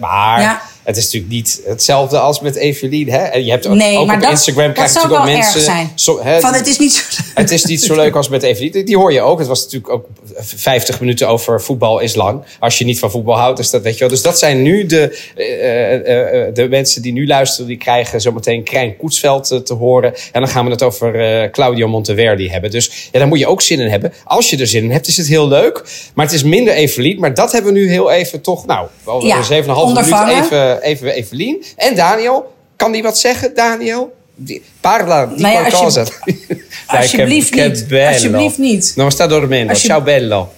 maar 0.00 0.40
Ja. 0.40 0.60
Het 0.88 0.96
is 0.96 1.04
natuurlijk 1.04 1.32
niet 1.32 1.60
hetzelfde 1.66 2.18
als 2.18 2.40
met 2.40 2.56
Evelien. 2.56 3.10
Hè? 3.10 3.18
En 3.18 3.44
je 3.44 3.50
hebt 3.50 3.66
ook, 3.66 3.74
Nee, 3.74 3.98
ook 3.98 4.06
maar 4.06 4.16
op 4.16 4.22
dat, 4.22 4.30
Instagram 4.30 4.72
krijg 4.72 4.92
je 4.92 4.98
natuurlijk 4.98 5.24
mensen. 5.24 5.60
zijn. 5.60 5.90
zo- 5.94 6.20
hè, 6.22 6.40
Van, 6.40 6.54
het 6.54 6.66
is 6.66 6.78
niet 6.78 6.92
zo... 6.92 7.22
het 7.34 7.50
is 7.50 7.64
niet 7.64 7.82
zo 7.82 7.94
leuk 7.94 8.14
als 8.14 8.28
met 8.28 8.42
Evelien. 8.42 8.84
Die 8.84 8.96
hoor 8.96 9.12
je 9.12 9.20
ook. 9.20 9.38
Het 9.38 9.48
was 9.48 9.62
natuurlijk 9.64 9.92
ook 9.92 10.06
50 10.36 11.00
minuten 11.00 11.28
over 11.28 11.62
voetbal 11.62 11.98
is 12.00 12.14
lang. 12.14 12.42
Als 12.60 12.78
je 12.78 12.84
niet 12.84 12.98
van 12.98 13.10
voetbal 13.10 13.36
houdt, 13.36 13.56
dus 13.56 13.70
dat 13.70 13.82
weet 13.82 13.92
je 13.92 13.98
wel. 14.00 14.08
Dus 14.08 14.22
dat 14.22 14.38
zijn 14.38 14.62
nu 14.62 14.86
de, 14.86 15.18
eh, 15.36 15.94
eh, 15.94 16.46
eh, 16.46 16.54
de 16.54 16.68
mensen 16.68 17.02
die 17.02 17.12
nu 17.12 17.26
luisteren. 17.26 17.66
Die 17.66 17.76
krijgen 17.76 18.20
zometeen 18.20 18.62
Krijn 18.64 18.96
Koetsveld 18.96 19.60
te 19.64 19.74
horen. 19.74 20.14
En 20.32 20.40
dan 20.40 20.50
gaan 20.50 20.64
we 20.64 20.70
het 20.70 20.82
over 20.82 21.50
Claudio 21.50 21.88
Monteverdi 21.88 22.50
hebben. 22.50 22.70
Dus 22.70 23.08
ja, 23.12 23.18
daar 23.18 23.28
moet 23.28 23.38
je 23.38 23.46
ook 23.46 23.62
zin 23.62 23.80
in 23.80 23.90
hebben. 23.90 24.12
Als 24.24 24.50
je 24.50 24.56
er 24.56 24.66
zin 24.66 24.82
in 24.84 24.90
hebt, 24.90 25.06
is 25.06 25.16
het 25.16 25.26
heel 25.26 25.48
leuk. 25.48 25.84
Maar 26.14 26.24
het 26.24 26.34
is 26.34 26.42
minder 26.42 26.74
Evelien. 26.74 27.20
Maar 27.20 27.34
dat 27.34 27.52
hebben 27.52 27.72
we 27.72 27.78
nu 27.78 27.88
heel 27.90 28.10
even 28.10 28.40
toch... 28.40 28.66
Nou, 28.66 28.86
wel 29.04 29.24
Ja, 29.26 29.36
een 29.36 29.44
7,5 29.44 29.48
minuut 29.66 29.76
ondervangen. 29.82 30.44
even, 30.44 30.77
even 30.82 31.12
Evelien. 31.14 31.64
En 31.76 31.94
Daniel. 31.94 32.54
Kan 32.76 32.92
die 32.92 33.02
wat 33.02 33.18
zeggen, 33.18 33.54
Daniel? 33.54 34.16
Die- 34.34 34.62
Parla 34.80 35.26
di 35.26 35.40
Nou 35.42 35.54
ja, 35.54 35.62
qualcosa. 35.68 36.04
Alsjeblieft 36.86 37.54
niet. 37.54 37.86
Alsjeblieft 37.92 38.58
niet. 38.58 38.92
Non 38.96 39.10
sta 39.10 39.26
dormendo. 39.26 39.74
Ciao 39.74 40.02
bello. 40.02 40.52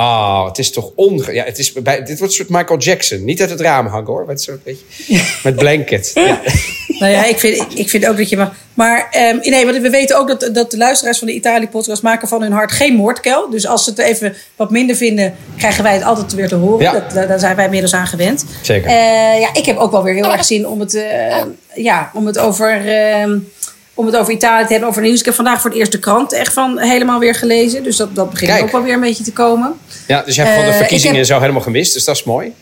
Ah, 0.00 0.46
het 0.46 0.58
is 0.58 0.70
toch 0.70 0.90
onge... 0.94 1.32
Ja, 1.32 1.44
het 1.44 1.58
is 1.58 1.72
bij... 1.72 1.96
Dit 1.96 2.06
wordt 2.18 2.22
een 2.22 2.30
soort 2.46 2.48
Michael 2.48 2.78
Jackson. 2.78 3.24
Niet 3.24 3.40
uit 3.40 3.50
het 3.50 3.60
raam 3.60 3.86
hangen 3.86 4.06
hoor. 4.06 4.24
Met, 4.26 4.42
soort, 4.42 4.62
beetje... 4.64 4.84
met 5.44 5.56
blanket. 5.56 6.10
Ja. 6.14 6.40
Nou 6.98 7.12
ja, 7.12 7.24
ik 7.24 7.38
vind, 7.38 7.66
ik 7.78 7.88
vind 7.90 8.06
ook 8.06 8.16
dat 8.16 8.28
je 8.28 8.36
mag. 8.36 8.52
Maar 8.74 9.08
ehm, 9.10 9.36
nee, 9.42 9.64
want 9.66 9.76
we 9.78 9.90
weten 9.90 10.18
ook 10.18 10.28
dat, 10.40 10.54
dat 10.54 10.70
de 10.70 10.76
luisteraars 10.76 11.18
van 11.18 11.26
de 11.26 11.34
Italië-podcast 11.34 12.02
maken 12.02 12.28
van 12.28 12.42
hun 12.42 12.52
hart 12.52 12.72
geen 12.72 12.94
moordkuil. 12.94 13.50
Dus 13.50 13.66
als 13.66 13.84
ze 13.84 13.90
het 13.90 13.98
even 13.98 14.34
wat 14.56 14.70
minder 14.70 14.96
vinden, 14.96 15.34
krijgen 15.56 15.82
wij 15.82 15.94
het 15.94 16.02
altijd 16.04 16.32
weer 16.32 16.48
te 16.48 16.54
horen. 16.54 16.82
Ja. 16.84 16.92
Dat, 16.92 17.10
daar- 17.10 17.28
daar 17.28 17.38
zijn 17.38 17.56
wij 17.56 17.64
inmiddels 17.64 17.94
aan 17.94 18.06
gewend. 18.06 18.44
Zeker. 18.62 18.88
Eh, 18.90 19.40
ja, 19.40 19.48
ik 19.54 19.64
heb 19.66 19.76
ook 19.76 19.90
wel 19.90 20.02
weer 20.02 20.14
heel 20.14 20.32
erg 20.32 20.44
zin 20.44 20.66
om 20.68 20.80
het, 20.80 20.94
eh, 20.94 21.36
ja, 21.74 22.10
om 22.14 22.26
het 22.26 22.38
over. 22.38 22.86
ehm, 22.88 23.38
om 24.00 24.06
het 24.06 24.16
over 24.16 24.32
Italië 24.32 24.64
te 24.66 24.70
hebben, 24.72 24.88
over 24.88 25.02
nieuws. 25.02 25.18
Ik 25.18 25.24
heb 25.24 25.34
vandaag 25.34 25.60
voor 25.60 25.70
het 25.70 25.78
eerst 25.78 25.92
de 25.92 25.98
krant 25.98 26.32
echt 26.32 26.52
van 26.52 26.78
helemaal 26.78 27.18
weer 27.18 27.34
gelezen. 27.34 27.82
Dus 27.82 27.96
dat, 27.96 28.14
dat 28.14 28.30
begint 28.30 28.50
Kijk. 28.50 28.62
ook 28.62 28.72
wel 28.72 28.82
weer 28.82 28.94
een 28.94 29.00
beetje 29.00 29.24
te 29.24 29.32
komen. 29.32 29.72
ja, 30.06 30.22
dus 30.26 30.34
je 30.34 30.42
hebt 30.42 30.54
van 30.54 30.64
de 30.64 30.70
Eh, 30.70 30.76
verkiezingen 30.76 31.16
heb- 31.16 31.24
zo 31.26 31.40
helemaal 31.40 31.62
gemist. 31.62 31.92
Dus 31.92 32.04
dat 32.04 32.16
is 32.16 32.24
mooi. 32.24 32.52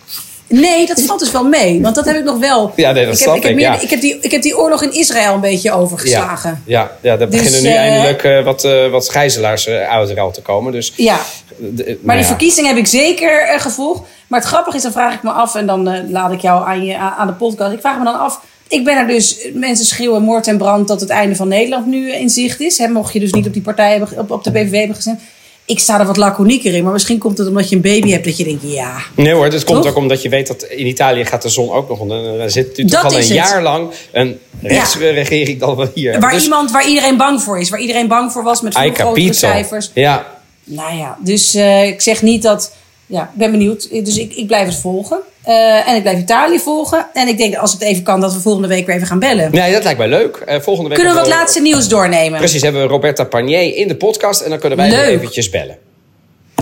Nee, 0.46 0.86
dat 0.86 1.00
valt 1.00 1.20
dus 1.20 1.30
wel 1.30 1.44
mee. 1.44 1.82
Want 1.82 1.94
dat 1.94 2.04
heb 2.04 2.16
ik 2.16 2.24
nog 2.24 2.38
wel. 2.38 2.72
Ja, 2.76 2.92
nee, 2.92 3.04
dat 3.04 3.14
ik, 3.14 3.20
snap 3.20 3.34
heb, 3.34 3.42
ik, 3.44 3.48
heb 3.48 3.58
ik, 3.58 3.64
meer- 3.66 3.74
ja. 3.74 3.80
ik, 3.80 3.90
heb 3.90 4.00
die, 4.00 4.18
ik 4.20 4.30
heb 4.30 4.42
die 4.42 4.58
oorlog 4.58 4.82
in 4.82 4.92
Israël 4.92 5.34
een 5.34 5.40
beetje 5.40 5.68
Ja, 5.68 5.74
overgeslagen. 5.74 6.62
ja, 6.66 6.90
ja 7.00 7.16
daar 7.16 7.30
Dus, 7.30 7.40
beginnen 7.40 7.62
nu 7.62 7.68
eh, 7.68 7.76
eindelijk 7.76 8.22
eh, 8.24 8.44
wat, 8.44 8.68
wat 8.90 9.08
gijzelaars 9.10 9.68
uit 9.68 10.08
de 10.08 10.14
ruil 10.14 10.30
te 10.30 10.42
komen. 10.42 10.72
Dus, 10.72 10.92
Ja, 10.96 11.18
de- 11.58 11.84
maar 11.84 11.84
nou 11.84 11.98
die 12.06 12.16
ja. 12.18 12.24
verkiezing 12.24 12.66
heb 12.66 12.76
ik 12.76 12.86
zeker 12.86 13.60
gevolgd. 13.60 14.02
Maar 14.26 14.40
het 14.40 14.48
grappige 14.48 14.76
is, 14.76 14.82
dan 14.82 14.92
vraag 14.92 15.14
ik 15.14 15.22
me 15.22 15.30
af... 15.30 15.54
en 15.54 15.66
dan 15.66 16.10
laat 16.10 16.32
ik 16.32 16.40
jou 16.40 16.66
aan, 16.66 16.84
je, 16.84 16.96
aan 16.96 17.26
de 17.26 17.32
podcast. 17.32 17.72
Ik 17.72 17.80
vraag 17.80 17.98
me 17.98 18.04
dan 18.04 18.18
af... 18.18 18.40
Ik 18.68 18.84
ben 18.84 18.96
er 18.96 19.06
dus... 19.06 19.36
Mensen 19.52 19.86
schreeuwen 19.86 20.22
moord 20.22 20.46
en 20.46 20.58
brand 20.58 20.88
dat 20.88 21.00
het 21.00 21.10
einde 21.10 21.36
van 21.36 21.48
Nederland 21.48 21.86
nu 21.86 22.12
in 22.12 22.28
zicht 22.28 22.60
is. 22.60 22.78
Hè, 22.78 22.88
mocht 22.88 23.12
je 23.12 23.20
dus 23.20 23.32
niet 23.32 23.46
op 23.46 23.52
die 23.52 23.62
partij 23.62 23.90
hebben, 23.90 24.18
op, 24.18 24.30
op 24.30 24.44
de 24.44 24.50
PVV 24.50 24.72
hebben 24.72 24.96
gestemd. 24.96 25.20
Ik 25.64 25.78
sta 25.78 26.00
er 26.00 26.06
wat 26.06 26.16
laconieker 26.16 26.74
in. 26.74 26.84
Maar 26.84 26.92
misschien 26.92 27.18
komt 27.18 27.38
het 27.38 27.48
omdat 27.48 27.68
je 27.68 27.76
een 27.76 27.82
baby 27.82 28.10
hebt 28.10 28.24
dat 28.24 28.36
je 28.36 28.44
denkt... 28.44 28.62
Ja, 28.66 28.96
Nee 29.14 29.32
hoor, 29.32 29.50
dat 29.50 29.64
komt 29.64 29.86
ook 29.86 29.96
omdat 29.96 30.22
je 30.22 30.28
weet 30.28 30.46
dat 30.46 30.62
in 30.62 30.86
Italië 30.86 31.24
gaat 31.24 31.42
de 31.42 31.48
zon 31.48 31.70
ook 31.70 31.88
nog 31.88 31.98
onder. 31.98 32.40
Er 32.40 32.50
zit 32.50 32.66
natuurlijk 32.66 33.04
al 33.04 33.12
een 33.12 33.18
het. 33.18 33.28
jaar 33.28 33.62
lang 33.62 33.90
een 34.12 34.38
rechtsregering 34.62 35.60
dan 35.60 35.76
wel 35.76 35.90
hier. 35.94 36.20
waar, 36.20 36.32
Dus- 36.32 36.44
iemand, 36.44 36.70
waar 36.70 36.88
iedereen 36.88 37.16
bang 37.16 37.42
voor 37.42 37.58
is. 37.60 37.68
Waar 37.68 37.80
iedereen 37.80 38.08
bang 38.08 38.32
voor 38.32 38.42
was 38.42 38.60
met 38.60 38.74
veel 38.78 38.92
capito. 38.92 39.32
cijfers. 39.32 39.90
Ja, 39.94 40.26
Nou 40.64 40.96
ja, 40.96 41.16
dus 41.20 41.54
eh, 41.54 41.86
ik 41.86 42.00
zeg 42.00 42.22
niet 42.22 42.42
dat. 42.42 42.72
Ja, 43.08 43.22
ik 43.22 43.38
ben 43.38 43.50
benieuwd. 43.50 43.90
Dus 44.04 44.18
ik, 44.18 44.34
ik 44.34 44.46
blijf 44.46 44.66
het 44.66 44.76
volgen. 44.76 45.18
Eh, 45.42 45.88
en 45.88 45.96
ik 45.96 46.02
blijf 46.02 46.18
Italië 46.18 46.58
volgen. 46.58 47.06
En 47.12 47.28
ik 47.28 47.38
denk 47.38 47.52
dat 47.52 47.60
als 47.60 47.72
het 47.72 47.80
even 47.82 48.02
kan, 48.02 48.20
dat 48.20 48.32
we 48.34 48.40
volgende 48.40 48.68
week 48.68 48.86
weer 48.86 48.94
even 48.94 49.06
gaan 49.08 49.18
bellen. 49.18 49.50
nee, 49.52 49.72
dat 49.72 49.82
lijkt 49.82 49.98
mij 49.98 50.08
leuk. 50.08 50.36
Eh, 50.36 50.60
volgende 50.60 50.88
week 50.88 50.98
Kunnen 50.98 51.14
we 51.14 51.20
wat 51.20 51.28
laatste 51.30 51.60
nieuws 51.60 51.88
doornemen? 51.88 52.38
Precies, 52.38 52.62
hebben 52.62 52.82
we 52.82 52.88
Roberta 52.88 53.24
Parnier 53.24 53.76
in 53.76 53.88
de 53.88 53.96
podcast 53.96 54.40
en 54.40 54.50
dan 54.50 54.58
kunnen 54.58 54.78
wij 54.78 54.90
Leuk. 54.90 55.08
eventjes 55.08 55.50
bellen. 55.50 55.78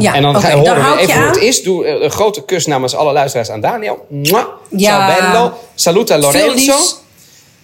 Ja, 0.00 0.15
En 0.15 0.23
dan 0.23 0.37
oké, 0.37 0.47
ga, 0.47 0.57
horen 0.57 0.75
je 0.93 0.99
even 0.99 1.19
hoe 1.19 1.26
het 1.26 1.37
is. 1.37 1.62
Doe 1.62 1.87
eh, 1.87 2.03
een 2.03 2.11
grote 2.11 2.45
kus 2.45 2.67
namens 2.67 2.95
alle 2.95 3.12
luisteraars 3.12 3.50
aan 3.50 3.61
Daniel. 3.61 4.07
Mwah. 4.09 4.45
Ja. 4.71 5.07
Ciao 5.09 5.21
bello. 5.33 5.53
Saluta 5.75 6.19
Lorenzo. 6.19 6.55
liefs. 6.55 6.97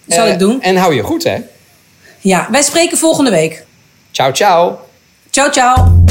Zal 0.07 0.27
ik 0.27 0.39
doen. 0.39 0.61
En 0.61 0.75
hou 0.75 0.95
je 0.95 1.01
goed 1.01 1.23
hè. 1.23 1.37
Ja, 2.19 2.47
wij 2.51 2.61
spreken 2.61 2.97
volgende 2.97 3.29
week. 3.29 3.65
Ciao, 4.11 4.31
ciao. 4.31 4.77
Ciao, 5.29 5.49
ciao. 5.51 6.03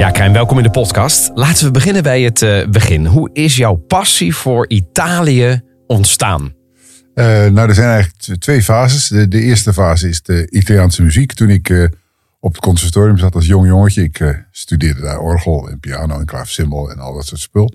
Ja, 0.00 0.10
Krijn, 0.10 0.32
welkom 0.32 0.56
in 0.56 0.62
de 0.62 0.70
podcast. 0.70 1.30
Laten 1.34 1.64
we 1.64 1.70
beginnen 1.70 2.02
bij 2.02 2.22
het 2.22 2.42
eh, 2.42 2.66
begin. 2.68 3.06
Hoe 3.06 3.30
is 3.32 3.56
jouw 3.56 3.74
passie 3.74 4.34
voor 4.34 4.68
Italië 4.68 5.60
ontstaan? 5.86 6.54
Uh, 7.14 7.24
nou, 7.24 7.68
er 7.68 7.74
zijn 7.74 7.88
eigenlijk 7.88 8.40
twee 8.40 8.62
fases. 8.62 9.08
De, 9.08 9.40
eerste 9.40 9.72
fase 9.72 10.08
is 10.08 10.22
de 10.22 10.50
Italiaanse 10.50 11.02
muziek. 11.02 11.32
Toen 11.32 11.50
ik 11.50 11.68
eh, 11.68 11.84
op 12.38 12.52
het 12.52 12.60
conservatorium 12.60 13.18
zat 13.18 13.34
als 13.34 13.46
jong 13.46 13.66
jongetje. 13.66 14.02
Ik 14.02 14.20
eh, 14.20 14.28
studeerde 14.50 15.00
daar 15.00 15.18
orgel 15.18 15.68
en 15.68 15.80
piano 15.80 16.18
en 16.18 16.26
klaversymbol 16.26 16.90
en 16.90 16.98
al 16.98 17.14
dat 17.14 17.26
soort 17.26 17.40
spul. 17.40 17.72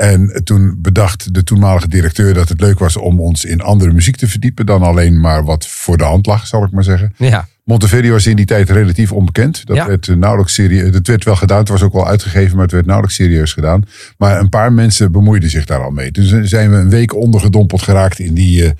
En 0.00 0.40
toen 0.44 0.74
bedacht 0.78 1.34
de 1.34 1.44
toenmalige 1.44 1.88
directeur 1.88 2.34
dat 2.34 2.48
het 2.48 2.60
leuk 2.60 2.78
was 2.78 2.96
om 2.96 3.20
ons 3.20 3.44
in 3.44 3.60
andere 3.60 3.92
muziek 3.92 4.16
te 4.16 4.28
verdiepen 4.28 4.66
dan 4.66 4.82
alleen 4.82 5.20
maar 5.20 5.44
wat 5.44 5.66
voor 5.66 5.96
de 5.96 6.04
hand 6.04 6.26
lag, 6.26 6.46
zal 6.46 6.64
ik 6.64 6.70
maar 6.70 6.84
zeggen. 6.84 7.12
Ja, 7.16 7.48
Monteverdi 7.64 8.10
was 8.10 8.26
in 8.26 8.36
die 8.36 8.44
tijd 8.46 8.70
relatief 8.70 9.12
onbekend. 9.12 9.66
Dat 9.66 9.76
Ja. 9.76 9.86
werd 9.86 10.08
eh, 10.08 10.16
nauwelijks 10.16 10.54
serieus. 10.54 10.92
Dat 10.92 11.06
werd 11.06 11.24
wel 11.24 11.36
gedaan. 11.36 11.58
Het 11.58 11.68
was 11.68 11.82
ook 11.82 11.92
wel 11.92 12.06
uitgegeven, 12.08 12.54
maar 12.54 12.62
het 12.64 12.72
werd 12.72 12.86
nauwelijks 12.86 13.16
serieus 13.18 13.52
gedaan. 13.52 13.84
Maar 14.18 14.40
een 14.40 14.48
paar 14.48 14.72
mensen 14.72 15.12
bemoeiden 15.12 15.50
zich 15.50 15.64
daar 15.64 15.82
al 15.82 15.90
mee. 15.90 16.10
Dus 16.10 16.32
eh, 16.32 16.40
zijn 16.42 16.70
we 16.70 16.76
een 16.76 16.90
week 16.90 17.14
ondergedompeld 17.14 17.82
geraakt 17.82 18.18
in 18.18 18.34
die, 18.34 18.64
eh, 18.64 18.70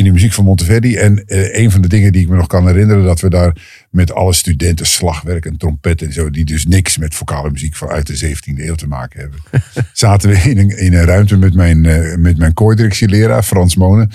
in 0.00 0.06
die 0.06 0.14
muziek 0.14 0.32
van 0.32 0.44
Monteverdi. 0.44 0.96
En 0.96 1.24
eh, 1.26 1.62
een 1.62 1.70
van 1.70 1.80
de 1.80 1.88
dingen 1.88 2.12
die 2.12 2.22
ik 2.22 2.28
me 2.28 2.36
nog 2.36 2.46
kan 2.46 2.66
herinneren, 2.66 3.04
dat 3.04 3.20
we 3.20 3.30
daar 3.30 3.86
met 3.90 4.12
alle 4.12 4.32
studenten 4.32 4.86
slagwerk 4.86 5.46
en 5.46 5.56
trompet 5.56 6.02
en 6.02 6.12
zo, 6.12 6.30
die 6.30 6.44
dus 6.44 6.66
niks 6.66 6.98
met 6.98 7.14
vocale 7.14 7.50
muziek 7.50 7.76
vanuit 7.76 8.06
de 8.06 8.28
17e 8.28 8.64
eeuw 8.64 8.74
te 8.74 8.86
maken 8.86 9.20
hebben. 9.20 9.38
Zaten 9.92 10.30
we 10.30 10.36
in 10.36 10.58
een, 10.58 10.78
in 10.78 10.94
een 10.94 11.04
ruimte 11.04 11.36
met 11.36 11.54
mijn, 11.54 11.86
eh, 11.86 12.16
met 12.16 12.38
mijn 12.38 12.54
koordirectieleraar, 12.54 13.42
Frans 13.42 13.76
Monen. 13.76 14.10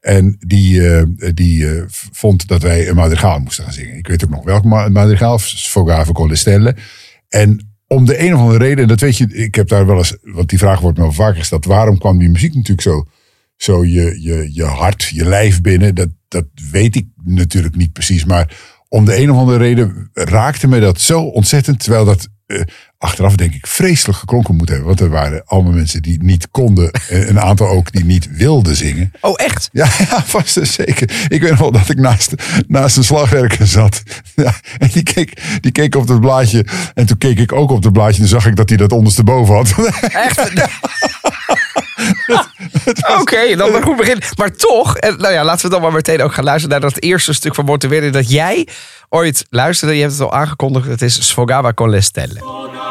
En 0.00 0.36
die, 0.46 0.88
eh, 0.88 1.02
die 1.34 1.66
vond 2.12 2.48
dat 2.48 2.62
wij 2.62 2.88
een 2.88 2.94
madrigaal 2.94 3.38
moesten 3.38 3.64
gaan 3.64 3.72
zingen. 3.72 3.96
Ik 3.96 4.06
weet 4.06 4.24
ook 4.24 4.30
nog 4.30 4.44
welk 4.44 4.64
ma- 4.64 4.88
madrigaal, 4.88 5.38
Sfogave 5.38 6.12
con 6.12 6.28
le 6.28 6.36
Stelle. 6.36 6.76
En 7.28 7.68
om 7.86 8.04
de 8.04 8.20
een 8.20 8.34
of 8.34 8.40
andere 8.40 8.58
reden, 8.64 8.82
en 8.82 8.88
dat 8.88 9.00
weet 9.00 9.16
je, 9.16 9.26
ik 9.32 9.54
heb 9.54 9.68
daar 9.68 9.86
wel 9.86 9.96
eens, 9.96 10.16
want 10.22 10.48
die 10.48 10.58
vraag 10.58 10.80
wordt 10.80 10.98
me 10.98 11.02
wel 11.04 11.12
vaker 11.12 11.38
gesteld. 11.38 11.64
Waarom 11.64 11.98
kwam 11.98 12.18
die 12.18 12.30
muziek 12.30 12.54
natuurlijk 12.54 12.80
zo, 12.82 13.06
zo 13.58 13.84
je, 13.84 14.18
je, 14.20 14.48
je 14.52 14.64
hart, 14.64 15.04
je 15.04 15.24
lijf 15.24 15.60
binnen? 15.60 15.94
Dat, 15.94 16.08
dat 16.28 16.44
weet 16.70 16.96
ik 16.96 17.06
natuurlijk 17.24 17.76
niet 17.76 17.92
precies. 17.92 18.24
Maar 18.24 18.56
om 18.88 19.04
de 19.04 19.16
een 19.16 19.30
of 19.30 19.36
andere 19.36 19.58
reden 19.58 20.10
raakte 20.12 20.68
me 20.68 20.80
dat 20.80 21.00
zo 21.00 21.20
ontzettend. 21.20 21.80
Terwijl 21.80 22.04
dat 22.04 22.28
eh, 22.46 22.60
achteraf 22.98 23.34
denk 23.34 23.54
ik 23.54 23.66
vreselijk 23.66 24.18
geklonken 24.18 24.56
moet 24.56 24.68
hebben. 24.68 24.86
Want 24.86 25.00
er 25.00 25.08
waren 25.08 25.42
allemaal 25.44 25.72
mensen 25.72 26.02
die 26.02 26.22
niet 26.22 26.50
konden. 26.50 26.90
En 27.08 27.28
een 27.28 27.40
aantal 27.40 27.68
ook 27.68 27.92
die 27.92 28.04
niet 28.04 28.28
wilden 28.36 28.76
zingen. 28.76 29.12
Oh, 29.20 29.34
echt? 29.36 29.68
Ja, 29.72 29.84
ja, 30.10 30.22
vast 30.24 30.56
en 30.56 30.66
zeker. 30.66 31.26
Ik 31.28 31.40
weet 31.40 31.50
nog 31.50 31.58
wel 31.58 31.70
dat 31.72 31.88
ik 31.88 31.98
naast, 31.98 32.34
naast 32.66 32.96
een 32.96 33.04
slagwerker 33.04 33.66
zat. 33.66 34.02
Ja, 34.34 34.54
en 34.78 34.88
die 34.92 35.02
keek, 35.02 35.42
die 35.60 35.72
keek 35.72 35.94
op 35.94 36.08
het 36.08 36.20
blaadje. 36.20 36.66
En 36.94 37.06
toen 37.06 37.18
keek 37.18 37.38
ik 37.38 37.52
ook 37.52 37.70
op 37.70 37.82
het 37.82 37.92
blaadje. 37.92 38.22
En 38.22 38.28
zag 38.28 38.46
ik 38.46 38.56
dat 38.56 38.68
hij 38.68 38.78
dat 38.78 38.92
ondersteboven 38.92 39.54
had. 39.54 39.72
Echt? 40.00 40.52
Oké, 43.20 43.56
dan 43.56 43.74
een 43.74 43.82
goed 43.82 43.96
begin. 43.96 44.22
Maar 44.36 44.52
toch, 44.52 44.96
en 44.96 45.16
nou 45.16 45.32
ja, 45.32 45.44
laten 45.44 45.64
we 45.64 45.70
dan 45.70 45.82
maar 45.82 45.92
meteen 45.92 46.22
ook 46.22 46.34
gaan 46.34 46.44
luisteren 46.44 46.80
naar 46.80 46.90
dat 46.90 47.02
eerste 47.02 47.32
stuk 47.32 47.54
van 47.54 47.64
Monteverdi 47.64 48.10
dat 48.10 48.30
jij 48.30 48.68
ooit 49.08 49.46
luisterde. 49.50 49.94
Je 49.94 50.00
hebt 50.00 50.12
het 50.12 50.22
al 50.22 50.32
aangekondigd. 50.32 50.86
Het 50.86 51.02
is 51.02 51.28
Sfogava 51.28 51.72
con 51.72 51.90
le 51.90 52.00
Stelle. 52.00 52.87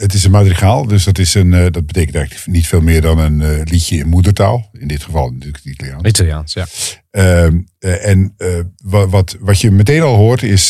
Het 0.00 0.14
is 0.14 0.24
een 0.24 0.30
madrigaal. 0.30 0.86
Dus 0.86 1.04
dat, 1.04 1.18
is 1.18 1.34
een, 1.34 1.52
eh, 1.54 1.60
dat 1.70 1.86
betekent 1.86 2.14
eigenlijk 2.16 2.46
niet 2.46 2.66
veel 2.66 2.80
meer 2.80 3.00
dan 3.00 3.18
een 3.18 3.42
eh, 3.42 3.60
liedje 3.64 3.96
in 3.96 4.08
moedertaal. 4.08 4.70
In 4.78 4.88
dit 4.88 5.02
geval 5.02 5.30
natuurlijk 5.30 5.64
het 5.64 5.72
Italiaans. 5.72 6.02
Italiaans, 6.08 6.52
ja. 6.52 6.66
Ehm, 7.10 7.58
eh, 7.78 8.06
en 8.06 8.34
eh, 8.36 8.48
wa- 8.84 9.08
wat, 9.08 9.36
wat 9.40 9.60
je 9.60 9.70
meteen 9.70 10.02
al 10.02 10.16
hoort 10.16 10.42
is, 10.42 10.66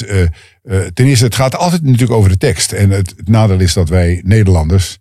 ten 0.94 1.06
eerste, 1.06 1.24
het 1.24 1.34
gaat 1.34 1.56
altijd 1.56 1.82
natuurlijk 1.82 2.12
over 2.12 2.30
de 2.30 2.36
tekst. 2.36 2.72
En 2.72 2.90
het, 2.90 3.14
het 3.16 3.28
nadeel 3.28 3.60
is 3.60 3.72
dat 3.72 3.88
wij 3.88 4.20
Nederlanders 4.24 4.98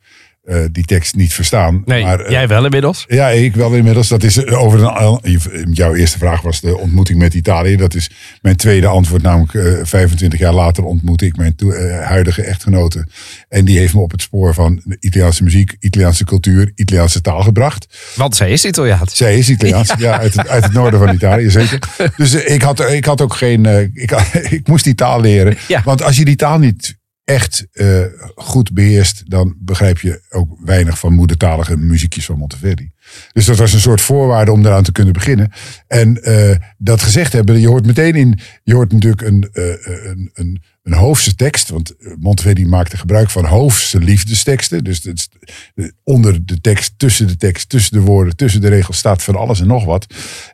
eh, 0.50 0.58
die 0.72 0.86
tekst 0.86 1.15
niet 1.15 1.34
verstaan. 1.34 1.82
Nee, 1.86 2.03
maar, 2.03 2.20
eh, 2.20 2.32
jij 2.32 2.48
wel 2.48 2.63
inmiddels. 2.63 3.06
ja, 3.08 3.29
ik 3.29 3.56
wel 3.56 3.74
inmiddels. 3.74 4.08
Dat 4.08 4.24
is 4.24 4.44
eh, 4.44 4.63
over 4.63 4.84
een, 4.84 5.72
jouw 5.74 5.96
eerste 5.96 6.18
vraag 6.18 6.41
was 6.41 6.62
de 6.62 6.77
ontmoeting 6.77 7.20
met 7.20 7.34
Italië. 7.34 7.75
Dat 7.75 7.96
is 7.96 8.12
mijn 8.41 8.56
tweede 8.56 8.88
antwoord, 8.88 9.22
namelijk 9.22 9.53
eh, 9.53 9.74
25 9.84 10.39
jaar 10.39 10.53
later 10.53 10.84
ontmoette 10.84 11.25
ik 11.25 11.38
mijn 11.38 11.56
huidige 12.03 12.41
echtgenote. 12.41 13.08
En 13.50 13.65
die 13.65 13.79
heeft 13.79 13.94
me 13.94 14.00
op 14.00 14.12
het 14.12 14.22
spoor 14.22 14.53
van 14.53 14.82
de 14.84 14.98
Italiaanse 15.00 15.44
muziek, 15.44 15.75
Italiaanse 15.79 16.24
cultuur, 16.24 16.72
Italiaanse 16.75 17.22
taal 17.22 17.41
gebracht. 17.41 17.88
Want 18.15 18.36
zij 18.36 18.51
is 18.51 18.65
Italiaans. 18.65 19.15
Zij 19.15 19.38
is 19.38 19.50
Italiaans, 19.50 19.94
ja, 19.98 20.20
uit, 20.20 20.34
het, 20.34 20.48
uit 20.48 20.63
het 20.63 20.74
noorden 20.74 21.00
van 21.00 21.13
Italië, 21.13 21.50
zeker. 21.50 21.79
Dus 22.18 22.34
ik, 22.34 22.62
had, 22.62 22.91
ik 22.91 23.06
had 23.06 23.22
ook 23.22 23.34
geen. 23.34 23.65
ik, 23.94 24.12
ik 24.60 24.68
moest 24.68 24.84
die 24.84 24.96
taal 24.96 25.22
leren. 25.22 25.58
Ja. 25.68 25.82
Want 25.86 26.03
als 26.03 26.18
je 26.18 26.25
die 26.25 26.36
taal 26.36 26.60
niet 26.60 26.98
echt 27.30 27.68
eh, 27.72 28.04
goed 28.36 28.74
beheerst, 28.74 29.30
dan 29.30 29.56
begrijp 29.60 30.00
je 30.00 30.22
ook 30.30 30.58
weinig 30.64 31.00
van 31.00 31.14
moedertalige 31.14 31.78
muziekjes 31.78 32.26
van 32.26 32.38
Monteverdi. 32.38 32.92
Dus 33.34 33.46
dat 33.46 33.58
was 33.58 33.74
een 33.74 33.80
soort 33.80 34.02
voorwaarde 34.02 34.52
om 34.52 34.66
eraan 34.66 34.84
te 34.84 34.92
kunnen 34.92 35.14
beginnen. 35.14 35.52
En 35.88 36.24
eh, 36.24 36.56
dat 36.78 37.02
gezegd 37.02 37.34
hebben, 37.34 37.60
je 37.60 37.68
hoort 37.68 37.86
meteen 37.86 38.16
in, 38.16 38.40
je 38.64 38.74
hoort 38.74 38.92
natuurlijk 38.92 39.22
een, 39.22 39.50
eh, 39.52 39.64
een, 39.86 40.30
een, 40.34 40.62
een 40.84 40.94
hoofdse 40.94 41.36
tekst. 41.36 41.70
Want 41.70 41.94
Monteverdi 42.20 42.66
maakte 42.68 42.98
gebruik 42.98 43.30
van 43.30 43.46
hoofdse 43.46 44.00
liefdesteksten. 44.00 44.84
Dus 44.84 45.04
het 45.04 45.30
de- 45.76 45.94
onder 46.04 46.46
de 46.46 46.62
tekst, 46.62 46.94
tussen 46.98 47.28
de 47.28 47.38
tekst, 47.38 47.70
tussen 47.70 47.94
de 47.94 48.02
woorden, 48.02 48.36
tussen 48.36 48.62
de 48.62 48.68
regels 48.70 48.98
staat 48.98 49.24
van 49.24 49.36
alles 49.36 49.60
en 49.62 49.68
nog 49.68 49.86
wat. 49.86 50.06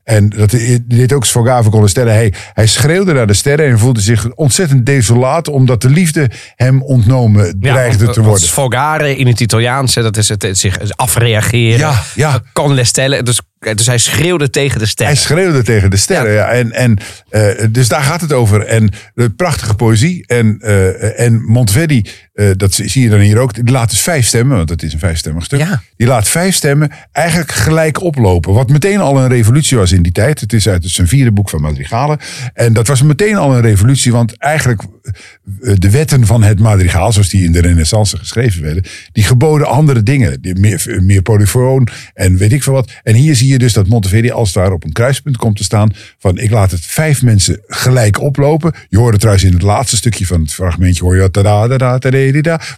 En 0.04 0.30
dat 0.30 0.50
dit 0.86 1.14
ook 1.14 1.26
Sfogave 1.26 1.70
kon 1.70 1.90
sterren. 1.90 2.14
Hij, 2.14 2.34
hij 2.54 2.68
schreeuwde 2.68 3.14
naar 3.14 3.28
de 3.28 3.34
sterren 3.34 3.66
en 3.70 3.80
voelde 3.80 4.02
zich 4.02 4.34
ontzettend 4.34 4.86
desolaat. 4.86 5.48
Omdat 5.48 5.82
de 5.82 5.90
liefde 5.90 6.32
hem 6.56 6.82
ontnomen 6.82 7.60
dreigde 7.60 8.10
te 8.10 8.22
worden. 8.22 8.48
Sfogare 8.48 9.16
in 9.16 9.28
het 9.28 9.40
Italiaans, 9.40 9.94
dat 9.94 10.18
is 10.18 10.30
het, 10.30 10.42
het 10.42 10.58
zich 10.58 10.78
afreageren. 10.96 11.80
Ja, 11.80 12.04
ja. 12.16 12.42
Con 12.54 12.74
le 12.74 12.84
Stelle. 12.84 13.24
Dus, 13.24 13.42
dus 13.74 13.86
hij 13.86 13.98
schreeuwde 13.98 14.50
tegen 14.50 14.80
de 14.80 14.86
sterren. 14.86 15.16
Hij 15.16 15.24
schreeuwde 15.24 15.64
tegen 15.64 15.90
de 15.90 15.98
sterren. 15.98 16.34
Ja. 16.34 16.48
En, 16.48 16.72
en, 16.72 16.98
eh, 17.30 17.66
dus 17.70 17.88
daar 17.88 18.02
gaat 18.02 18.22
het 18.22 18.34
over. 18.34 18.66
En 18.66 18.90
de 19.14 19.30
prachtige 19.30 19.76
poëzie. 19.76 20.28
En, 20.28 20.58
eh, 20.62 21.20
en 21.20 21.42
Monteverdi, 21.42 22.06
eh, 22.36 22.50
dat 22.58 22.74
zie 22.74 23.02
je 23.02 23.10
dan 23.10 23.20
hier 23.20 23.38
ook. 23.38 23.54
Die 23.54 23.72
laat 23.72 23.90
dus 23.90 24.02
vijf 24.02 24.26
stemmen, 24.26 24.58
want 24.58 24.70
het 24.70 24.84
is 24.84 24.94
een 24.94 25.00
vijfstemmig 25.00 25.44
stuk. 25.44 25.60
Ja. 25.60 25.82
Die 25.98 26.08
laat 26.08 26.28
vijf 26.28 26.56
stemmen 26.56 26.92
eigenlijk 27.12 27.52
gelijk 27.52 28.02
oplopen. 28.02 28.54
Wat 28.54 28.70
meteen 28.70 29.00
al 29.00 29.18
een 29.18 29.28
revolutie 29.28 29.78
was 29.78 29.92
in 29.92 30.02
die 30.02 30.12
tijd. 30.12 30.40
Het 30.40 30.54
is 30.54 30.68
uit 30.68 30.86
zijn 30.86 31.08
vierde 31.08 31.32
boek 31.32 31.50
van 31.50 31.62
Madrigalen. 31.62 32.20
En 32.54 32.74
dat 32.74 32.88
was 32.88 33.02
meteen 33.02 33.36
al 33.36 33.56
een 33.56 33.62
revolutie. 33.62 34.12
Want 34.12 34.38
eigenlijk 34.38 34.82
eh, 34.82 35.74
de 35.76 35.90
wetten 35.90 36.26
van 36.26 36.44
het 36.44 36.60
madrigaal, 36.60 37.12
zoals 37.12 37.30
die 37.30 37.44
in 37.44 37.52
de 37.52 37.62
renaissance 37.62 38.18
geschreven 38.18 38.62
werden. 38.62 38.84
Die 39.12 39.24
geboden 39.24 39.68
andere 39.68 40.04
dingen. 40.04 40.42
Die 40.42 40.54
Meer, 40.56 41.02
meer 41.04 41.22
polyfoon 41.22 41.88
en 42.14 42.38
weet 42.38 42.54
ik 42.54 42.64
veel 42.64 42.74
wat. 42.74 42.92
En 43.04 43.16
hier 43.16 43.36
zie 43.36 43.48
je 43.48 43.58
dus 43.58 43.74
dat 43.74 43.88
Monteverdi 43.88 44.32
als 44.32 44.54
daar 44.54 44.72
op 44.72 44.84
een 44.84 44.92
kruispunt 44.92 45.38
komt 45.38 45.58
te 45.58 45.64
staan. 45.64 45.92
Van 46.20 46.38
ik 46.38 46.52
laat 46.52 46.72
het 46.72 46.86
vijf 46.86 47.22
mensen 47.22 47.62
gelijk 47.68 48.22
oplopen. 48.22 48.74
Je 48.90 48.98
hoorde 48.98 49.18
trouwens 49.18 49.46
in 49.46 49.54
het 49.54 49.62
laatste 49.62 49.96
stukje 49.96 50.26
van 50.26 50.42
het 50.42 50.54
fragmentje. 50.54 51.04
Hoor 51.04 51.16
je 51.16 51.32
tada, 51.32 51.68
tada, 51.68 51.98
tada, 51.98 52.25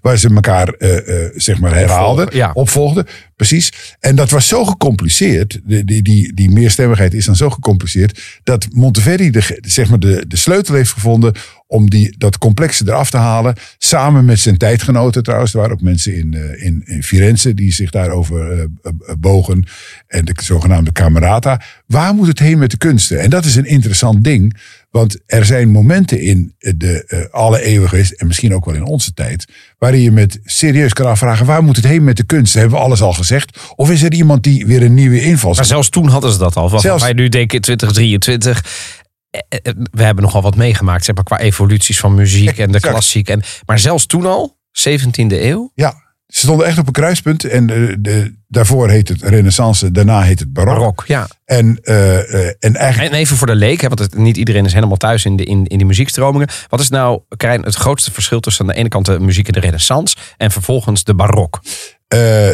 waar 0.02 0.18
ze 0.18 0.30
elkaar 0.34 0.68
eh, 0.68 1.26
eh, 1.26 1.32
zeg 1.36 1.60
maar 1.60 1.76
herhaalden. 1.76 2.28
Ja. 2.32 2.52
Opvolgden. 2.54 3.08
Precies. 3.36 3.98
En 4.00 4.16
dat 4.16 4.30
was 4.30 4.48
zo 4.48 4.66
gecompliceerd. 4.66 5.60
Die, 5.64 5.84
die, 5.84 6.02
die, 6.02 6.34
die 6.34 6.50
meerstemmigheid 6.50 7.14
is 7.14 7.26
dan 7.26 7.36
zo 7.36 7.50
gecompliceerd. 7.50 8.40
Dat 8.44 8.68
Monteverdi 8.72 9.30
de, 9.30 9.60
zeg 9.62 9.90
maar 9.90 10.00
de, 10.00 10.26
de 10.28 10.38
sleutel 10.38 10.76
heeft 10.76 10.92
gevonden 10.92 11.34
om 11.68 11.90
die, 11.90 12.16
dat 12.18 12.38
complexe 12.38 12.84
eraf 12.88 13.10
te 13.10 13.18
halen. 13.18 13.56
Samen 13.78 14.26
met 14.26 14.40
zijn 14.40 14.58
tijdgenoten 14.58 15.24
trouwens. 15.24 15.54
Er 15.54 15.60
waren 15.60 15.74
ook 15.74 15.82
mensen 15.82 16.16
in, 16.16 16.34
eh, 16.34 16.66
in, 16.66 16.82
in 16.86 17.04
Firenze 17.04 17.54
die 17.54 17.72
zich 17.72 17.90
daarover 17.90 18.68
bogen. 19.20 19.66
En 20.08 20.26
de 20.26 20.36
zogenaamde 20.44 20.92
Camerata. 20.92 21.62
Waar 21.86 22.14
moet 22.14 22.28
het 22.28 22.40
heen 22.40 22.58
met 22.58 22.72
de 22.72 22.78
kunsten? 22.78 23.20
En 23.20 23.30
dat 23.30 23.46
is 23.46 23.56
een 23.56 23.66
interessant 23.66 24.24
ding. 24.24 24.58
Want 24.90 25.18
er 25.26 25.46
zijn 25.46 25.70
momenten 25.70 26.22
in 26.22 26.56
de 26.58 27.04
eh, 27.08 27.34
alle 27.34 27.62
eeuwen 27.62 27.90
geweest, 27.90 28.12
en 28.12 28.28
misschien 28.28 28.54
ook 28.54 28.66
wel 28.66 28.76
in 28.76 28.84
onze 28.86 29.14
tijd, 29.14 29.46
waarin 29.78 30.02
je 30.02 30.12
met 30.12 30.40
serieus 30.44 30.94
kan 30.94 31.06
afvragen, 31.06 31.46
waar 31.46 31.64
moet 31.64 31.76
het 31.76 31.86
heen 31.86 32.04
met 32.04 32.18
de 32.18 32.24
kunst? 32.26 32.54
Hebben 32.54 32.78
we 32.78 32.84
alles 32.84 33.02
al 33.02 33.14
gezegd? 33.14 33.60
Of 33.76 33.92
is 33.92 34.04
er 34.04 34.14
iemand 34.14 34.44
die 34.44 34.66
weer 34.66 34.84
een 34.84 34.94
nieuwe 34.94 35.22
inval 35.22 35.54
Maar 35.54 35.66
zelfs 35.66 35.90
toen 35.90 36.08
hadden 36.08 36.32
ze 36.32 36.38
dat 36.38 36.56
al. 36.56 36.70
Wat 36.70 36.82
Zelfs- 36.82 37.04
wij 37.04 37.14
nu 37.14 37.30
denken 37.30 37.62
2023. 37.62 38.64
eh, 39.30 39.40
eh, 39.50 39.74
We 39.92 40.04
hebben 40.04 40.24
nogal 40.24 40.42
wat 40.42 40.56
meegemaakt, 40.56 41.06
zeg 41.06 41.16
maar, 41.16 41.24
qua 41.24 41.40
evoluties 41.40 42.00
van 42.00 42.16
muziek 42.16 42.58
en 42.58 42.72
de 42.72 42.80
klassiek. 42.80 43.30
En, 43.30 43.42
maar 43.66 43.80
zelfs 43.80 44.06
toen 44.06 44.26
al, 44.26 44.58
17e 44.72 45.42
eeuw. 45.42 45.72
Ja, 45.76 45.94
ze 46.28 46.40
stonden 46.40 46.66
echt 46.66 46.78
op 46.78 46.88
een 46.88 46.94
kruispunt. 46.94 47.44
En 47.44 47.68
de, 48.00 48.34
daarvoor 48.48 48.90
heet 48.90 49.08
het 49.08 49.22
Renaissance, 49.22 49.92
daarna 49.92 50.22
heet 50.22 50.40
het 50.40 50.54
barok. 50.54 50.78
Barok, 50.78 51.04
ja. 51.08 51.28
En, 51.46 51.80
eh, 51.84 52.34
eh, 52.34 52.54
en 52.60 52.76
eigenlijk, 52.76 53.14
En 53.14 53.20
even 53.20 53.38
voor 53.38 53.48
de 53.48 53.56
leek, 53.56 53.82
hè, 53.82 53.88
want 53.88 54.00
het, 54.00 54.18
niet 54.18 54.38
iedereen 54.38 54.66
is 54.66 54.74
helemaal 54.74 54.98
thuis 54.98 55.26
in, 55.26 55.36
de, 55.36 55.44
in, 55.44 55.66
in 55.66 55.78
die 55.78 55.88
muziekstromingen. 55.88 56.48
Wat 56.70 56.80
is 56.80 56.90
nou, 56.90 57.22
Karijn, 57.38 57.64
het 57.64 57.76
grootste 57.76 58.12
verschil 58.12 58.40
tussen 58.40 58.66
aan 58.66 58.72
de 58.72 58.80
ene 58.80 58.90
kant 58.90 59.06
de 59.06 59.20
muziek 59.20 59.48
in 59.48 59.54
de 59.54 59.60
renaissance 59.60 60.16
en 60.38 60.52
vervolgens 60.52 61.04
de 61.04 61.16
barok? 61.16 61.60
eh, 62.08 62.48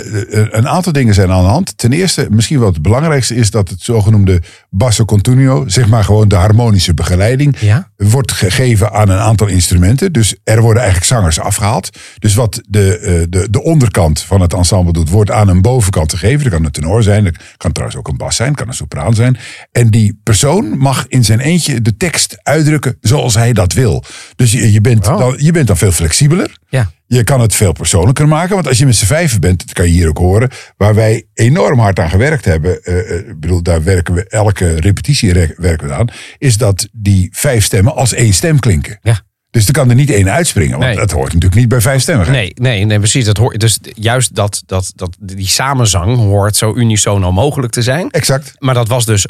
een 0.51 0.67
aantal 0.67 0.91
dingen 0.91 1.13
zijn 1.13 1.31
aan 1.31 1.43
de 1.43 1.49
hand. 1.49 1.77
Ten 1.77 1.93
eerste, 1.93 2.27
misschien 2.29 2.59
wel 2.59 2.67
het 2.67 2.81
belangrijkste 2.81 3.35
is 3.35 3.51
dat 3.51 3.69
het 3.69 3.81
zogenoemde 3.81 4.41
basso 4.69 5.05
continuo, 5.05 5.67
zeg 5.67 5.87
maar 5.87 6.03
gewoon 6.03 6.27
de 6.27 6.35
harmonische 6.35 6.93
begeleiding, 6.93 7.59
Ja? 7.59 7.91
Wordt 8.09 8.31
gegeven 8.31 8.91
aan 8.91 9.09
een 9.09 9.17
aantal 9.19 9.47
instrumenten. 9.47 10.11
Dus 10.11 10.35
er 10.43 10.61
worden 10.61 10.81
eigenlijk 10.81 11.11
zangers 11.11 11.39
afgehaald. 11.39 11.89
Dus 12.19 12.33
wat 12.35 12.61
de, 12.67 12.97
eh, 12.97 13.13
de, 13.29 13.47
de 13.49 13.63
onderkant 13.63 14.21
van 14.21 14.41
het 14.41 14.53
ensemble 14.53 14.93
doet, 14.93 15.09
wordt 15.09 15.31
aan 15.31 15.47
een 15.47 15.61
bovenkant 15.61 16.11
gegeven. 16.11 16.43
Dat 16.43 16.53
kan 16.53 16.65
een 16.65 16.71
tenor 16.71 17.03
zijn, 17.03 17.23
dat 17.23 17.35
kan 17.57 17.71
trouwens 17.71 17.99
ook 17.99 18.07
een 18.07 18.17
bas 18.17 18.35
zijn, 18.35 18.55
kan 18.55 18.67
een 18.67 18.73
sopraan 18.73 19.13
zijn. 19.15 19.37
En 19.71 19.89
die 19.89 20.19
persoon 20.23 20.77
mag 20.77 21.05
in 21.07 21.23
zijn 21.23 21.39
eentje 21.39 21.81
de 21.81 21.97
tekst 21.97 22.37
uitdrukken 22.43 22.97
zoals 23.01 23.33
hij 23.35 23.53
dat 23.53 23.73
wil. 23.73 24.03
Dus 24.35 24.51
je, 24.51 24.71
je, 24.71 24.81
bent, 24.81 25.03
dan, 25.03 25.35
je 25.37 25.51
bent 25.51 25.67
dan 25.67 25.77
veel 25.77 25.91
flexibeler. 25.91 26.57
Ja. 26.69 26.91
Je 27.07 27.23
kan 27.23 27.41
het 27.41 27.55
veel 27.55 27.71
persoonlijker 27.71 28.27
maken. 28.27 28.55
Want 28.55 28.67
als 28.67 28.77
je 28.77 28.85
met 28.85 28.95
z'n 28.95 29.05
vijven 29.05 29.39
bent, 29.41 29.59
dat 29.59 29.73
kan 29.73 29.85
je 29.85 29.91
hier 29.91 30.07
ook 30.07 30.17
horen. 30.17 30.49
Waar 30.77 30.95
wij 30.95 31.23
enorm 31.33 31.79
hard 31.79 31.99
aan 31.99 32.09
gewerkt 32.09 32.45
hebben. 32.45 32.83
eh, 32.83 32.99
eh, 32.99 33.27
ik 33.27 33.39
bedoel, 33.39 33.61
daar 33.63 33.83
werken 33.83 34.13
we 34.13 34.27
elke 34.27 34.79
repetitie 34.79 35.33
re- 35.33 35.53
werken 35.57 35.87
we 35.87 35.93
aan. 35.93 36.07
Is 36.37 36.57
dat 36.57 36.87
die 36.91 37.29
vijf 37.31 37.63
stemmen 37.63 37.92
als 37.95 38.13
één 38.13 38.33
stem 38.33 38.59
klinken. 38.59 38.99
Ja. 39.01 39.19
Dus 39.49 39.67
er 39.67 39.73
kan 39.73 39.89
er 39.89 39.95
niet 39.95 40.11
één 40.11 40.31
uitspringen. 40.31 40.71
Want 40.71 40.83
Nee. 40.83 40.95
dat 40.95 41.11
hoort 41.11 41.25
natuurlijk 41.33 41.55
niet 41.55 41.67
bij 41.67 41.81
vijf 41.81 42.01
stemmen. 42.01 42.31
Nee, 42.31 42.51
nee, 42.55 42.85
nee, 42.85 42.99
precies. 42.99 43.25
Dat 43.25 43.37
hoort, 43.37 43.59
dus 43.59 43.79
juist 43.93 44.35
dat, 44.35 44.63
dat, 44.65 44.91
dat, 44.95 45.17
die 45.19 45.47
samenzang 45.47 46.17
hoort 46.17 46.55
zo 46.55 46.75
unisono 46.75 47.31
mogelijk 47.31 47.73
te 47.73 47.81
zijn. 47.81 48.11
Exact. 48.11 48.53
Maar 48.59 48.73
dat 48.73 48.87
was 48.87 49.05
dus, 49.05 49.27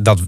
dat, 0.00 0.20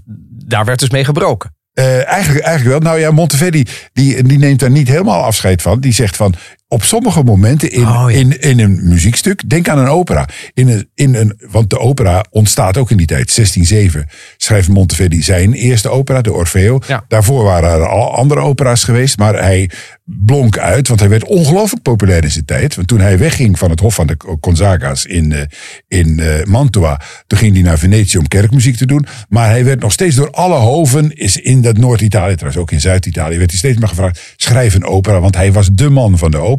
daar 0.45 0.65
werd 0.65 0.79
dus 0.79 0.89
mee 0.89 1.05
gebroken. 1.05 1.55
Eh, 1.73 2.07
eigenlijk, 2.07 2.45
eigenlijk 2.45 2.83
wel. 2.83 2.91
Nou 2.91 2.99
ja, 3.03 3.11
Monteverdi 3.11 3.65
die, 3.93 4.23
die 4.23 4.37
neemt 4.37 4.59
daar 4.59 4.71
niet 4.71 4.87
helemaal 4.87 5.23
afscheid 5.23 5.61
van. 5.61 5.79
Die 5.79 5.93
zegt 5.93 6.15
van, 6.15 6.35
op 6.67 6.83
sommige 6.83 7.23
momenten 7.23 7.71
in, 7.71 7.87
Oh, 7.87 8.05
ja. 8.07 8.17
in, 8.17 8.41
in 8.41 8.59
een 8.59 8.79
muziekstuk, 8.83 9.49
denk 9.49 9.69
aan 9.69 9.77
een 9.77 9.87
opera. 9.87 10.27
In 10.53 10.67
een, 10.67 10.89
in 10.93 11.15
een, 11.15 11.39
want 11.49 11.69
de 11.69 11.79
opera 11.79 12.25
ontstaat 12.29 12.77
ook 12.77 12.91
in 12.91 12.97
die 12.97 13.05
tijd. 13.05 13.35
1607 13.35 14.07
schrijft 14.37 14.67
Monteverdi 14.67 15.21
zijn 15.21 15.53
eerste 15.53 15.89
opera, 15.89 16.21
de 16.21 16.33
Orfeo. 16.33 16.79
Ja. 16.87 17.05
Daarvoor 17.07 17.43
waren 17.43 17.69
er 17.69 17.87
al 17.87 18.15
andere 18.15 18.39
opera's 18.39 18.83
geweest. 18.83 19.17
Maar 19.17 19.33
hij 19.33 19.69
blonk 20.03 20.57
uit, 20.57 20.87
want 20.87 20.99
hij 20.99 21.09
werd 21.09 21.23
ongelooflijk 21.23 21.83
populair 21.83 22.23
in 22.23 22.31
zijn 22.31 22.45
tijd. 22.45 22.75
Want 22.75 22.87
toen 22.87 22.99
hij 22.99 23.17
wegging 23.17 23.59
van 23.59 23.69
het 23.69 23.79
Hof 23.79 23.95
van 23.95 24.07
de 24.07 24.17
Gonzaga's 24.41 25.05
in, 25.05 25.31
eh, 25.33 25.41
in 25.87 26.19
eh, 26.19 26.43
Mantua, 26.43 27.01
toen 27.27 27.39
ging 27.39 27.53
hij 27.53 27.63
naar 27.63 27.77
Venetië 27.77 28.17
om 28.17 28.27
kerkmuziek 28.27 28.77
te 28.77 28.85
doen. 28.85 29.05
Maar 29.29 29.49
hij 29.49 29.65
werd 29.65 29.79
nog 29.79 29.91
steeds 29.91 30.15
door 30.15 30.31
alle 30.31 30.55
hoven, 30.55 31.15
is 31.15 31.37
in 31.37 31.61
dat 31.61 31.77
Noord-Italië, 31.77 32.33
trouwens 32.33 32.61
ook 32.61 32.71
in 32.71 32.81
Zuid-Italië, 32.81 33.37
werd 33.37 33.49
hij 33.49 33.59
steeds 33.59 33.77
maar 33.77 33.89
gevraagd, 33.89 34.33
schrijf 34.35 34.73
een 34.73 34.85
opera. 34.85 35.19
Want 35.19 35.35
hij 35.35 35.51
was 35.51 35.69
de 35.71 35.89
man 35.89 36.17
van 36.17 36.31
de 36.31 36.37
opera, 36.37 36.54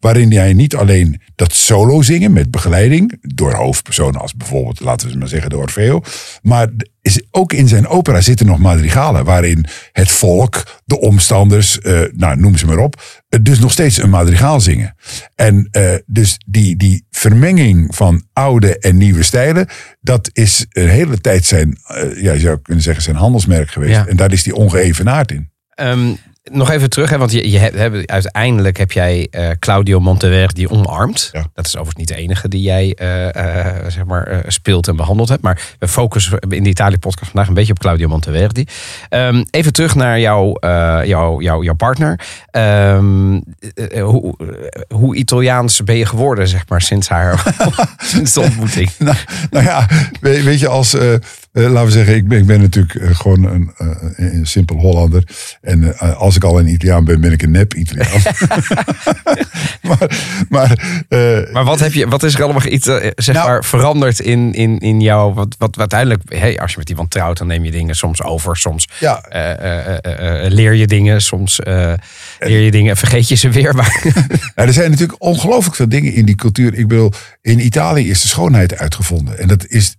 waarin 0.00 0.32
hij 0.32 0.52
niet 0.52 0.76
alleen 0.76 1.20
dat 1.34 1.52
solo 1.52 2.02
zingen 2.02 2.32
met 2.32 2.50
begeleiding, 2.50 3.18
door 3.20 3.54
hoofdpersonen 3.54 4.20
als 4.20 4.34
bijvoorbeeld, 4.34 4.80
laten 4.80 5.10
we 5.10 5.18
maar 5.18 5.28
zeggen, 5.28 5.50
de 5.50 5.56
Orfeo. 5.56 6.02
Maar 6.42 6.68
is, 7.02 7.22
ook 7.30 7.52
in 7.52 7.68
zijn 7.68 7.86
opera 7.86 8.20
zitten 8.20 8.46
nog 8.46 8.58
madrigalen, 8.58 9.24
waarin 9.24 9.64
het 9.92 10.10
volk, 10.10 10.80
de 10.84 11.00
omstanders, 11.00 11.80
eh, 11.80 12.00
nou, 12.12 12.36
noem 12.36 12.56
ze 12.56 12.66
maar 12.66 12.78
op, 12.78 13.02
eh, 13.28 13.40
dus 13.42 13.58
nog 13.58 13.72
steeds 13.72 14.02
een 14.02 14.10
madrigaal 14.10 14.60
zingen. 14.60 14.94
En 15.34 15.68
eh, 15.70 15.94
dus 16.06 16.40
die, 16.46 16.76
die 16.76 17.06
vermenging 17.10 17.94
van 17.94 18.24
oude 18.32 18.78
en 18.78 18.96
nieuwe 18.96 19.22
stijlen, 19.22 19.68
dat 20.00 20.30
is 20.32 20.66
een 20.68 20.88
hele 20.88 21.20
tijd 21.20 21.44
zijn, 21.44 21.78
ja, 22.14 22.32
je 22.32 22.40
zou 22.40 22.58
kunnen 22.62 22.82
zeggen, 22.82 23.02
zijn 23.02 23.16
handelsmerk 23.16 23.70
geweest. 23.70 23.92
Ja. 23.92 24.06
En 24.06 24.16
daar 24.16 24.32
is 24.32 24.42
die 24.42 24.54
ongeëvenaard 24.54 25.32
in. 25.32 25.50
Ehm, 25.74 26.12
nog 26.42 26.70
even 26.70 26.90
terug, 26.90 27.10
hè, 27.10 27.18
want 27.18 27.32
je, 27.32 27.50
je 27.50 27.58
hebt, 27.58 28.10
uiteindelijk 28.10 28.76
heb 28.76 28.92
jij 28.92 29.28
eh, 29.30 29.50
Claudio 29.58 30.00
Monteverdi 30.00 30.68
omarmd. 30.68 31.28
Ja. 31.32 31.46
Dat 31.54 31.66
is 31.66 31.76
overigens 31.76 31.98
niet 31.98 32.08
de 32.08 32.22
enige 32.22 32.48
die 32.48 32.62
jij 32.62 32.94
eh, 32.94 33.68
eh, 33.68 33.84
zeg 33.88 34.04
maar, 34.04 34.44
speelt 34.46 34.88
en 34.88 34.96
behandeld 34.96 35.28
hebt. 35.28 35.42
Maar 35.42 35.74
we 35.78 35.88
focussen 35.88 36.38
in 36.38 36.62
de 36.62 36.68
Italië-podcast 36.68 37.30
vandaag 37.30 37.48
een 37.48 37.54
beetje 37.54 37.72
op 37.72 37.78
Claudio 37.78 38.08
Monteverdi. 38.08 38.64
Ehm, 39.08 39.44
even 39.50 39.72
terug 39.72 39.94
naar 39.94 40.20
jouw, 40.20 40.52
partner. 41.76 42.20
Ehm, 42.50 43.40
eh, 43.74 43.98
eh, 43.98 44.04
hoe, 44.04 44.34
hoe 44.94 45.16
Italiaans 45.16 45.84
ben 45.84 45.96
je 45.96 46.06
geworden, 46.06 46.48
zeg 46.48 46.68
maar, 46.68 46.82
sinds 46.82 47.08
haar 47.08 47.54
sinds 47.98 48.32
de 48.32 48.40
ontmoeting? 48.40 48.90
nou, 48.98 49.16
nou 49.50 49.64
ja, 49.64 49.88
weet, 50.20 50.44
weet 50.44 50.58
je, 50.58 50.68
als, 50.68 50.96
eh, 51.52 51.62
laten 51.62 51.84
we 51.84 51.90
zeggen, 51.90 52.14
ik 52.14 52.28
ben, 52.28 52.38
ik 52.38 52.46
ben 52.46 52.60
natuurlijk 52.60 52.94
eh, 52.94 53.16
gewoon 53.16 53.44
een, 53.44 53.72
eh, 53.76 53.86
een 54.16 54.46
simpel 54.46 54.76
Hollander. 54.76 55.24
En 55.60 55.98
als 55.98 56.36
ik 56.36 56.44
al 56.44 56.58
een 56.58 56.68
Italiaan 56.68 57.04
ben, 57.04 57.20
ben 57.20 57.32
ik 57.32 57.42
een 57.42 57.50
nep 57.50 57.74
Italiaan. 57.74 58.20
maar 59.88 60.10
maar 60.48 60.78
Maar 61.52 61.64
wat, 61.64 61.80
heb 61.80 61.92
je, 61.92 62.08
wat 62.08 62.22
is 62.22 62.34
er 62.34 62.42
allemaal 62.42 62.66
iets, 62.66 62.86
zeg 63.14 63.34
Nou- 63.34 63.48
maar, 63.48 63.64
veranderd 63.64 64.20
in, 64.20 64.52
in, 64.52 64.78
in 64.78 65.00
jou? 65.00 65.34
Wat, 65.34 65.54
wat, 65.58 65.76
wat 65.76 65.78
uiteindelijk, 65.78 66.22
hey, 66.28 66.60
als 66.60 66.72
je 66.72 66.78
met 66.78 66.88
iemand 66.90 67.10
trouwt, 67.10 67.38
dan 67.38 67.46
neem 67.46 67.64
je 67.64 67.70
dingen 67.70 67.96
soms 67.96 68.22
over. 68.22 68.56
Soms 68.56 68.88
ja, 68.98 69.24
leer 70.48 70.74
je 70.74 70.86
dingen, 70.86 71.22
soms 71.22 71.60
leer 72.38 72.60
je 72.60 72.70
dingen 72.70 72.90
en 72.90 72.96
vergeet 72.96 73.28
je 73.28 73.34
ze 73.34 73.50
weer. 73.50 73.74
Maar, 73.74 74.02
Nou, 74.54 74.68
er 74.68 74.72
zijn 74.74 74.90
natuurlijk 74.90 75.22
ongelooflijk 75.22 75.76
veel 75.76 75.88
dingen 75.88 76.12
in 76.12 76.24
die 76.24 76.34
cultuur. 76.34 76.74
Ik 76.74 76.88
bedoel, 76.88 77.12
in 77.42 77.64
Italië 77.64 78.10
is 78.10 78.22
de 78.22 78.28
schoonheid 78.28 78.76
uitgevonden. 78.76 79.38
En 79.38 79.48
dat, 79.48 79.66
is, 79.66 79.96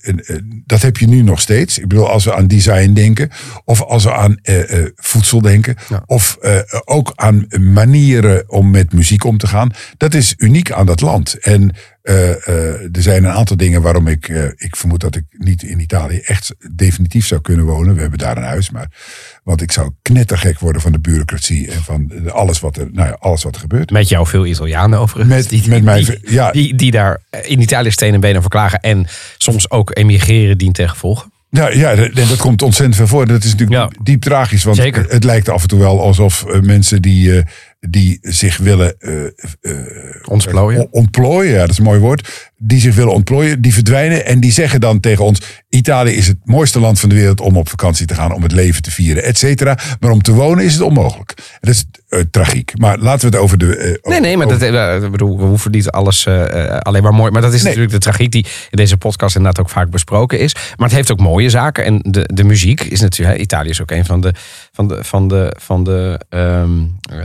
dat 0.66 0.82
heb 0.82 0.98
je 0.98 1.08
nu 1.08 1.22
nog 1.22 1.41
steeds. 1.42 1.78
Ik 1.78 1.88
bedoel, 1.88 2.10
als 2.10 2.26
we 2.26 2.34
aan 2.34 2.48
design 2.48 2.94
denken. 2.94 3.30
Of 3.66 3.82
als 3.82 4.04
we 4.04 4.14
aan 4.14 4.40
eh, 4.42 4.80
eh, 4.80 4.92
voedsel 4.96 5.42
denken. 5.42 5.76
Ja. 5.90 6.04
Of 6.06 6.38
eh, 6.42 6.60
ook 6.86 7.12
aan 7.16 7.46
manieren 7.60 8.44
om 8.48 8.72
met 8.72 8.94
muziek 8.94 9.24
om 9.24 9.38
te 9.38 9.48
gaan. 9.48 9.72
Dat 9.98 10.14
is 10.14 10.34
uniek 10.38 10.72
aan 10.72 10.86
dat 10.86 11.02
land. 11.02 11.40
En 11.40 11.76
eh, 12.02 12.30
eh, 12.48 12.96
er 12.96 13.02
zijn 13.02 13.24
een 13.24 13.32
aantal 13.32 13.58
dingen 13.58 13.82
waarom 13.82 14.08
ik, 14.08 14.30
eh, 14.30 14.44
ik 14.56 14.76
vermoed 14.76 15.00
dat 15.00 15.16
ik 15.16 15.24
niet 15.32 15.64
in 15.64 15.80
Italië 15.80 16.18
echt 16.20 16.56
definitief 16.76 17.26
zou 17.28 17.42
kunnen 17.42 17.66
wonen. 17.66 17.96
We 17.96 18.02
hebben 18.02 18.20
daar 18.20 18.38
een 18.38 18.44
huis, 18.44 18.70
maar 18.70 18.88
want 19.44 19.62
ik 19.62 19.72
zou 19.72 19.92
knettergek 20.02 20.60
worden 20.60 20.82
van 20.82 20.92
de 20.92 21.00
bureaucratie 21.00 21.72
en 21.72 21.84
van 21.84 22.32
alles 22.32 22.60
wat 22.60 22.78
er, 22.78 22.88
nou 22.92 23.08
ja, 23.08 23.18
alles 23.20 23.44
wat 23.44 23.56
er 23.56 23.62
gebeurt. 23.62 23.92
met 23.92 24.10
jou 24.10 24.28
veel 24.28 24.46
Italianen 24.46 25.00
overigens. 25.00 25.36
Met- 25.36 25.50
die, 25.50 25.70
met 25.70 25.84
mij- 25.84 26.04
die, 26.04 26.20
ja. 26.34 26.52
die, 26.52 26.76
die 26.76 26.92
daar 26.92 27.22
in 27.42 27.62
Italië 27.62 27.92
steen 27.92 28.14
en 28.14 28.20
benen 28.20 28.42
voor 28.42 28.52
klagen. 28.52 28.80
En 28.80 29.08
soms 29.38 29.70
ook 29.70 29.98
emigreren 29.98 30.58
dient 30.58 30.76
ten 30.76 30.90
gevolge. 30.90 31.30
Ja, 31.50 31.70
ja 31.70 31.96
dat, 31.96 32.16
dat 32.16 32.38
komt 32.38 32.62
ontzettend 32.62 32.96
veel 32.98 33.08
voor. 33.08 33.28
Dat 33.28 33.44
is 33.44 33.52
natuurlijk 33.56 33.80
Ja. 33.94 34.04
diep 34.04 34.22
tragisch. 34.22 34.64
Want 34.64 34.78
Zeker. 34.78 35.06
het 35.10 35.24
lijkt 35.24 35.50
af 35.50 35.62
en 35.62 35.68
toe 35.68 35.80
wel 35.80 36.02
alsof 36.02 36.46
mensen 36.62 37.02
die, 37.02 37.44
die 37.90 38.18
zich 38.22 38.58
willen 38.58 39.00
eh, 39.00 39.24
eh, 39.62 39.76
Ontplooien. 40.26 40.82
on- 40.82 40.88
ontplooien, 40.92 41.54
ja, 41.54 41.60
dat 41.60 41.70
is 41.70 41.78
een 41.78 41.84
mooi 41.84 42.00
woord. 42.00 42.52
Die 42.58 42.80
zich 42.80 42.96
willen 42.96 43.14
ontplooien, 43.14 43.62
die 43.62 43.74
verdwijnen. 43.74 44.26
En 44.26 44.40
die 44.40 44.52
zeggen 44.52 44.80
dan 44.82 45.00
tegen 45.00 45.26
ons: 45.26 45.42
Italië 45.70 46.12
is 46.14 46.28
het 46.28 46.38
mooiste 46.44 46.80
land 46.80 47.00
van 47.00 47.10
de 47.10 47.16
wereld 47.16 47.42
om 47.42 47.58
op 47.58 47.70
vakantie 47.70 48.06
te 48.06 48.14
gaan, 48.16 48.34
om 48.34 48.44
het 48.44 48.52
leven 48.52 48.82
te 48.82 48.92
vieren, 48.92 49.24
et 49.24 49.38
cetera. 49.38 49.78
Maar 50.00 50.12
om 50.12 50.22
te 50.22 50.32
wonen 50.34 50.66
is 50.66 50.74
het 50.74 50.82
onmogelijk. 50.82 51.34
Dat 51.60 51.74
is 51.74 51.86
eh, 52.12 52.20
tragiek. 52.32 52.72
Maar 52.78 52.98
laten 53.00 53.30
we 53.30 53.36
het 53.36 53.44
over 53.46 53.58
de. 53.58 53.76
eh, 53.78 54.10
Nee, 54.12 54.20
nee, 54.20 54.38
maar 54.38 54.46
over- 54.46 54.60
dat, 54.72 55.04
eh, 55.04 55.10
bedoel, 55.10 55.38
we 55.38 55.44
hoeven 55.44 55.72
niet 55.72 55.90
alles 55.90 56.28
alleen 56.80 57.04
maar 57.04 57.14
mooi. 57.14 57.32
Maar 57.32 57.42
dat 57.42 57.54
is 57.54 57.58
Nee. 57.64 57.68
natuurlijk 57.76 57.94
de 58.04 58.10
tragiek 58.10 58.32
die 58.32 58.46
in 58.46 58.78
deze 58.78 58.98
podcast 58.98 59.36
inderdaad 59.36 59.64
ook 59.66 59.70
vaak 59.72 59.90
besproken 59.90 60.40
is. 60.40 60.54
Maar 60.56 60.88
het 60.88 60.96
heeft 60.98 61.12
ook 61.12 61.20
mooie 61.20 61.50
zaken. 61.50 61.84
En 61.86 62.00
de, 62.08 62.30
de 62.34 62.44
muziek 62.44 62.82
is 62.82 63.02
natuurlijk, 63.02 63.40
Italië 63.40 63.70
is 63.70 63.82
ook 63.82 63.92
een 63.92 64.06
van 64.06 64.22
de, 64.22 64.34
van 64.72 64.88
de, 64.88 65.00
van 65.04 65.28
de, 65.28 65.56
van 65.60 65.84
de, 65.84 66.20
eh, 66.30 66.64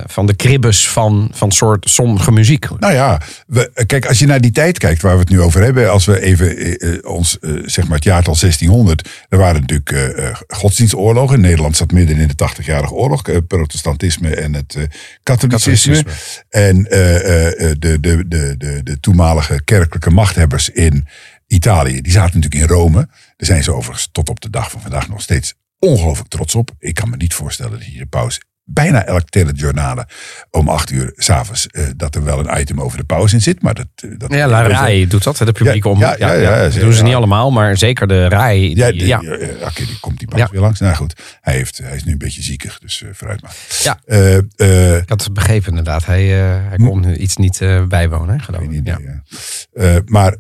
van 0.07 0.27
de 0.27 0.35
kribbes 0.35 0.89
van, 0.89 1.31
van 1.33 1.53
soort 1.53 1.91
sommige 1.91 2.33
muziek. 2.33 2.69
Nou 2.79 2.93
ja, 2.95 3.21
we, 3.47 3.85
kijk, 3.87 4.07
als 4.07 4.19
je 4.19 4.27
naar 4.27 4.41
die 4.41 4.51
tijd 4.53 4.79
kijkt 4.79 5.03
waar 5.03 5.15
we 5.15 5.21
het 5.21 5.31
nu 5.31 5.41
over 5.41 5.63
hebben. 5.63 5.91
Als 5.91 6.05
we 6.05 6.21
even 6.23 7.05
ons, 7.09 7.39
zeg 7.65 7.85
maar 7.87 7.95
het 7.97 8.05
jaartal 8.05 8.35
1600. 8.37 9.09
Er 9.29 9.39
waren 9.39 9.61
natuurlijk 9.67 10.45
godsdienstoorlogen. 10.49 11.41
Nederland 11.41 11.77
zat 11.77 11.93
midden 11.93 12.17
in 12.17 12.29
de 12.29 12.35
80-jarige 12.35 12.93
oorlog. 12.95 13.23
protestantisme 13.47 14.35
en 14.35 14.55
het 14.55 14.76
katholicisme. 15.23 16.05
En 16.49 16.87
eh, 16.87 17.17
eh, 17.17 17.71
eh, 17.71 17.77
de, 17.79 18.01
de, 18.01 18.29
de, 18.29 18.55
de, 18.57 18.83
de 18.83 19.01
toenmalige 19.01 19.65
kerkelijke 19.65 20.11
machthebbers 20.11 20.69
in 20.69 21.07
Italië. 21.47 22.01
Die 22.01 22.13
zaten 22.13 22.41
natuurlijk 22.41 22.71
in 22.71 22.77
Rome. 22.77 23.09
Daar 23.37 23.47
zijn 23.47 23.63
ze 23.63 23.73
overigens 23.73 24.09
tot 24.13 24.29
op 24.29 24.41
de 24.41 24.51
dag 24.51 24.71
van 24.71 24.81
vandaag 24.81 25.09
nog 25.09 25.23
steeds 25.23 25.55
ongelooflijk 25.79 26.29
trots 26.29 26.55
op. 26.55 26.71
Ik 26.79 26.95
kan 26.95 27.11
me 27.11 27.17
niet 27.17 27.35
voorstellen 27.35 27.73
dat 27.73 27.83
hier 27.83 27.99
de 27.99 28.07
paus 28.07 28.41
bijna 28.69 29.05
elk 29.05 29.29
telejournalen 29.29 30.07
om 30.51 30.69
acht 30.69 30.91
uur 30.91 31.13
s'avonds 31.17 31.69
uh, 31.71 31.85
dat 31.97 32.15
er 32.15 32.25
wel 32.25 32.39
een 32.39 32.61
item 32.61 32.81
over 32.81 32.99
de 32.99 33.05
paus 33.05 33.33
in 33.33 33.41
zit. 33.43 33.63
Maar 33.63 33.75
dat, 33.75 33.87
eh, 33.97 34.11
dat 34.19 34.33
ja, 34.33 34.47
La 34.49 34.67
RAI 34.67 35.07
doet 35.07 35.23
dat, 35.23 35.37
de 35.37 35.53
publieke 35.53 35.89
Ja, 35.89 35.95
om. 35.95 36.01
ja, 36.01 36.15
ja, 36.19 36.33
ja, 36.33 36.63
dat 36.63 36.73
doen 36.81 36.93
ze 36.93 37.03
niet 37.03 37.15
allemaal, 37.15 37.51
maar 37.51 37.77
zeker 37.77 38.07
de 38.07 38.29
RAI. 38.29 38.61
die- 38.61 38.77
Ja, 38.77 38.87
Ja, 38.87 38.93
die, 38.93 39.07
ja, 39.07 39.21
eh, 39.21 39.67
oké, 39.67 39.85
die 39.85 40.01
komt 40.01 40.19
die 40.19 40.29
paus 40.29 40.41
Ja. 40.41 40.49
weer 40.51 40.61
langs. 40.61 40.81
Nou 40.81 40.95
goed, 40.95 41.15
hij, 41.41 41.55
heeft, 41.55 41.79
hij 41.79 41.97
is 41.97 42.05
nu 42.05 42.13
een 42.13 42.19
beetje 42.19 42.43
ziekig, 42.43 42.79
dus 42.79 43.03
eh, 43.03 43.09
vooruit 43.13 43.43
maar. 43.43 43.55
Ja. 43.83 44.01
Eh, 44.05 44.97
Ik 44.97 45.09
had 45.09 45.25
het 45.25 45.33
begrepen 45.33 45.69
inderdaad. 45.69 46.07
Hij, 46.07 46.25
hij 46.69 46.77
kon 46.77 47.01
nu 47.01 47.17
iets 47.17 47.37
niet 47.37 47.59
bijwonen, 47.89 48.41
geloof 48.41 48.63
ik. 48.63 48.71
idee, 48.71 48.95
Ja. 48.99 49.23
ja. 49.83 50.01
Maar, 50.05 50.37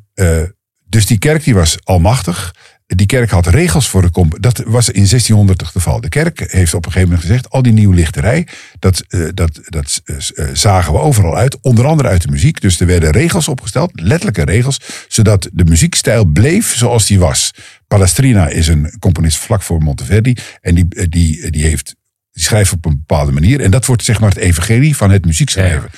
dus 0.88 1.06
die 1.06 1.18
kerk 1.18 1.44
die 1.44 1.54
was 1.54 1.76
almachtig. 1.84 2.54
Die 2.86 3.06
kerk 3.06 3.30
had 3.30 3.46
regels 3.46 3.88
voor 3.88 4.02
de 4.02 4.10
comp. 4.10 4.36
Dat 4.40 4.58
was 4.58 4.86
in 4.86 4.92
1600 4.92 5.60
het 5.60 5.70
geval. 5.70 6.00
De 6.00 6.08
kerk 6.08 6.52
heeft 6.52 6.74
op 6.74 6.86
een 6.86 6.92
gegeven 6.92 7.14
moment 7.14 7.28
gezegd: 7.28 7.50
al 7.50 7.62
die 7.62 7.72
nieuwe 7.72 7.94
lichterij, 7.94 8.46
dat, 8.78 9.04
eh, 9.08 9.28
dat, 9.34 9.60
dat 9.64 10.02
eh, 10.04 10.16
eh, 10.16 10.54
zagen 10.54 10.92
we 10.92 10.98
overal 10.98 11.36
uit. 11.36 11.60
Onder 11.60 11.86
andere 11.86 12.08
uit 12.08 12.22
de 12.22 12.30
muziek. 12.30 12.60
Dus 12.60 12.80
er 12.80 12.86
werden 12.86 13.10
regels 13.10 13.48
opgesteld, 13.48 13.90
letterlijke 13.94 14.44
regels, 14.44 14.80
zodat 15.08 15.48
de 15.52 15.64
muziekstijl 15.64 16.24
bleef 16.24 16.76
zoals 16.76 17.06
die 17.06 17.18
was. 17.18 17.52
Palestrina 17.86 18.48
is 18.48 18.68
een 18.68 18.96
componist 18.98 19.38
vlak 19.38 19.62
voor 19.62 19.82
Monteverdi. 19.82 20.36
En 20.60 20.74
die, 20.74 20.86
eh, 20.88 21.06
die, 21.08 21.50
die, 21.50 21.64
heeft, 21.64 21.94
die 22.32 22.42
schrijft 22.42 22.72
op 22.72 22.84
een 22.84 22.96
bepaalde 23.06 23.32
manier. 23.32 23.60
En 23.60 23.70
dat 23.70 23.86
wordt 23.86 24.04
zeg 24.04 24.20
maar 24.20 24.28
het 24.28 24.38
evangelie 24.38 24.96
van 24.96 25.10
het 25.10 25.24
muziekschrijven. 25.24 25.90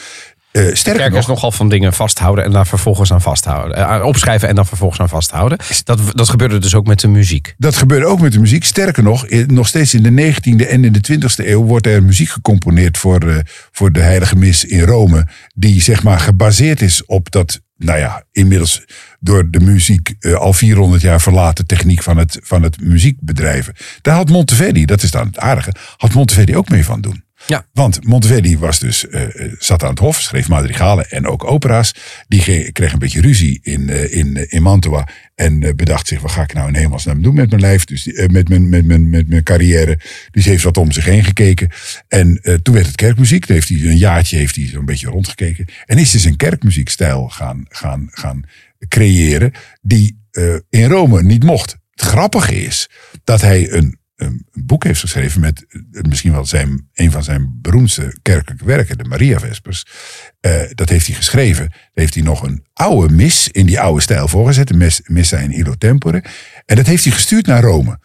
Eh, 0.58 0.74
sterker 0.74 1.02
Kerkers 1.02 1.26
nog, 1.26 1.36
nogal 1.36 1.52
van 1.52 1.68
dingen 1.68 1.92
vasthouden 1.92 2.44
en 2.44 2.52
daar 2.52 2.66
vervolgens 2.66 3.12
aan 3.12 3.20
vasthouden. 3.20 3.76
Eh, 3.76 4.04
opschrijven 4.04 4.48
en 4.48 4.54
dan 4.54 4.66
vervolgens 4.66 5.00
aan 5.00 5.08
vasthouden. 5.08 5.58
Dat, 5.84 6.00
dat 6.12 6.28
gebeurde 6.28 6.58
dus 6.58 6.74
ook 6.74 6.86
met 6.86 7.00
de 7.00 7.08
muziek. 7.08 7.54
Dat 7.58 7.76
gebeurde 7.76 8.06
ook 8.06 8.20
met 8.20 8.32
de 8.32 8.40
muziek. 8.40 8.64
Sterker 8.64 9.02
nog, 9.02 9.26
in- 9.26 9.54
nog 9.54 9.66
steeds 9.68 9.94
in 9.94 10.02
de 10.02 10.10
19e 10.10 10.66
en 10.66 10.84
in 10.84 10.92
de 10.92 11.00
20e 11.00 11.48
eeuw 11.50 11.64
wordt 11.64 11.86
er 11.86 12.02
muziek 12.02 12.28
gecomponeerd 12.28 12.98
voor, 12.98 13.18
eh, 13.28 13.36
voor 13.72 13.92
de 13.92 14.00
Heilige 14.00 14.36
Mis 14.36 14.64
in 14.64 14.80
Rome. 14.82 15.26
Die 15.54 15.82
zeg 15.82 16.02
maar 16.02 16.20
gebaseerd 16.20 16.80
is 16.82 17.04
op 17.06 17.30
dat, 17.30 17.60
nou 17.76 17.98
ja, 17.98 18.24
inmiddels 18.32 18.84
door 19.20 19.50
de 19.50 19.60
muziek 19.60 20.14
al 20.38 20.52
400 20.52 21.02
jaar 21.02 21.20
verlaten 21.20 21.66
techniek 21.66 22.02
van 22.02 22.16
het, 22.16 22.38
van 22.42 22.62
het 22.62 22.80
muziekbedrijven. 22.80 23.74
Daar 24.02 24.14
had 24.14 24.28
Monteverdi, 24.28 24.84
dat 24.84 25.02
is 25.02 25.10
dan 25.10 25.26
het 25.26 25.38
aardige, 25.38 25.72
had 25.96 26.14
Monteverdi 26.14 26.56
ook 26.56 26.68
mee 26.68 26.84
van 26.84 27.00
doen. 27.00 27.26
Ja. 27.46 27.66
Want 27.72 28.04
Monteverdi 28.04 28.58
was 28.58 28.78
dus, 28.78 29.08
eh, 29.08 29.22
eh, 29.22 29.52
zat 29.58 29.82
aan 29.82 29.90
het 29.90 29.98
hof, 29.98 30.20
schreef 30.20 30.48
madrigalen 30.48 31.10
en 31.10 31.26
ook 31.26 31.44
opera's. 31.44 31.94
Die 32.28 32.72
kreeg 32.72 32.92
een 32.92 32.98
beetje 32.98 33.20
ruzie 33.20 33.58
in, 33.62 33.90
eh, 33.90 34.16
in, 34.16 34.50
in 34.50 34.62
Mantua. 34.62 35.08
En 35.34 35.76
bedacht 35.76 36.06
zich, 36.06 36.20
wat 36.20 36.30
ga 36.30 36.42
ik 36.42 36.52
nou 36.52 36.68
in 36.68 36.74
hemelsnaam 36.74 37.22
doen 37.22 37.34
met 37.34 37.50
mijn 37.50 37.62
lijf? 37.62 37.84
Dus, 37.84 38.04
met, 38.30 38.48
mijn, 38.48 38.68
met, 38.68 38.86
mijn, 38.86 39.10
met 39.10 39.28
mijn 39.28 39.42
carrière. 39.42 39.98
Dus 40.30 40.44
heeft 40.44 40.62
wat 40.62 40.76
om 40.76 40.92
zich 40.92 41.04
heen 41.04 41.24
gekeken. 41.24 41.70
En 42.08 42.40
toen 42.62 42.74
werd 42.74 42.86
het 42.86 42.96
kerkmuziek. 42.96 43.44
Toen 43.44 43.54
heeft 43.54 43.68
hij 43.68 43.78
een 43.78 43.96
jaartje 43.96 44.36
heeft 44.36 44.56
hij 44.56 44.66
zo'n 44.66 44.84
beetje 44.84 45.08
rondgekeken. 45.08 45.66
En 45.86 45.98
is 45.98 46.10
dus 46.10 46.24
een 46.24 46.36
kerkmuziekstijl 46.36 47.28
gaan, 47.28 47.64
gaan, 47.68 48.08
gaan 48.10 48.44
creëren. 48.88 49.52
Die 49.80 50.20
in 50.70 50.88
Rome 50.88 51.22
niet 51.22 51.44
mocht. 51.44 51.76
Het 51.90 52.02
grappige 52.02 52.62
is 52.62 52.88
dat 53.24 53.40
hij 53.40 53.72
een 53.72 53.98
een 54.18 54.46
boek 54.52 54.84
heeft 54.84 55.00
geschreven 55.00 55.40
met 55.40 55.64
eh, 55.68 56.02
misschien 56.08 56.32
wel 56.32 56.46
zijn, 56.46 56.88
een 56.94 57.10
van 57.10 57.22
zijn 57.24 57.58
beroemdste 57.60 58.16
kerkelijke 58.22 58.64
werken, 58.64 58.98
de 58.98 59.04
Maria 59.04 59.38
Vespers. 59.38 59.84
Eh, 60.40 60.52
dat 60.74 60.88
heeft 60.88 61.06
hij 61.06 61.16
geschreven. 61.16 61.68
Daar 61.68 61.80
heeft 61.94 62.14
hij 62.14 62.22
nog 62.22 62.42
een 62.42 62.64
oude 62.72 63.14
mis 63.14 63.48
in 63.48 63.66
die 63.66 63.80
oude 63.80 64.02
stijl 64.02 64.28
voorgezet, 64.28 64.68
de 64.68 64.74
mes- 64.74 65.00
Missa 65.04 65.38
in 65.38 65.52
Illo 65.52 65.74
Tempore. 65.74 66.24
En 66.66 66.76
dat 66.76 66.86
heeft 66.86 67.04
hij 67.04 67.12
gestuurd 67.12 67.46
naar 67.46 67.62
Rome. 67.62 67.98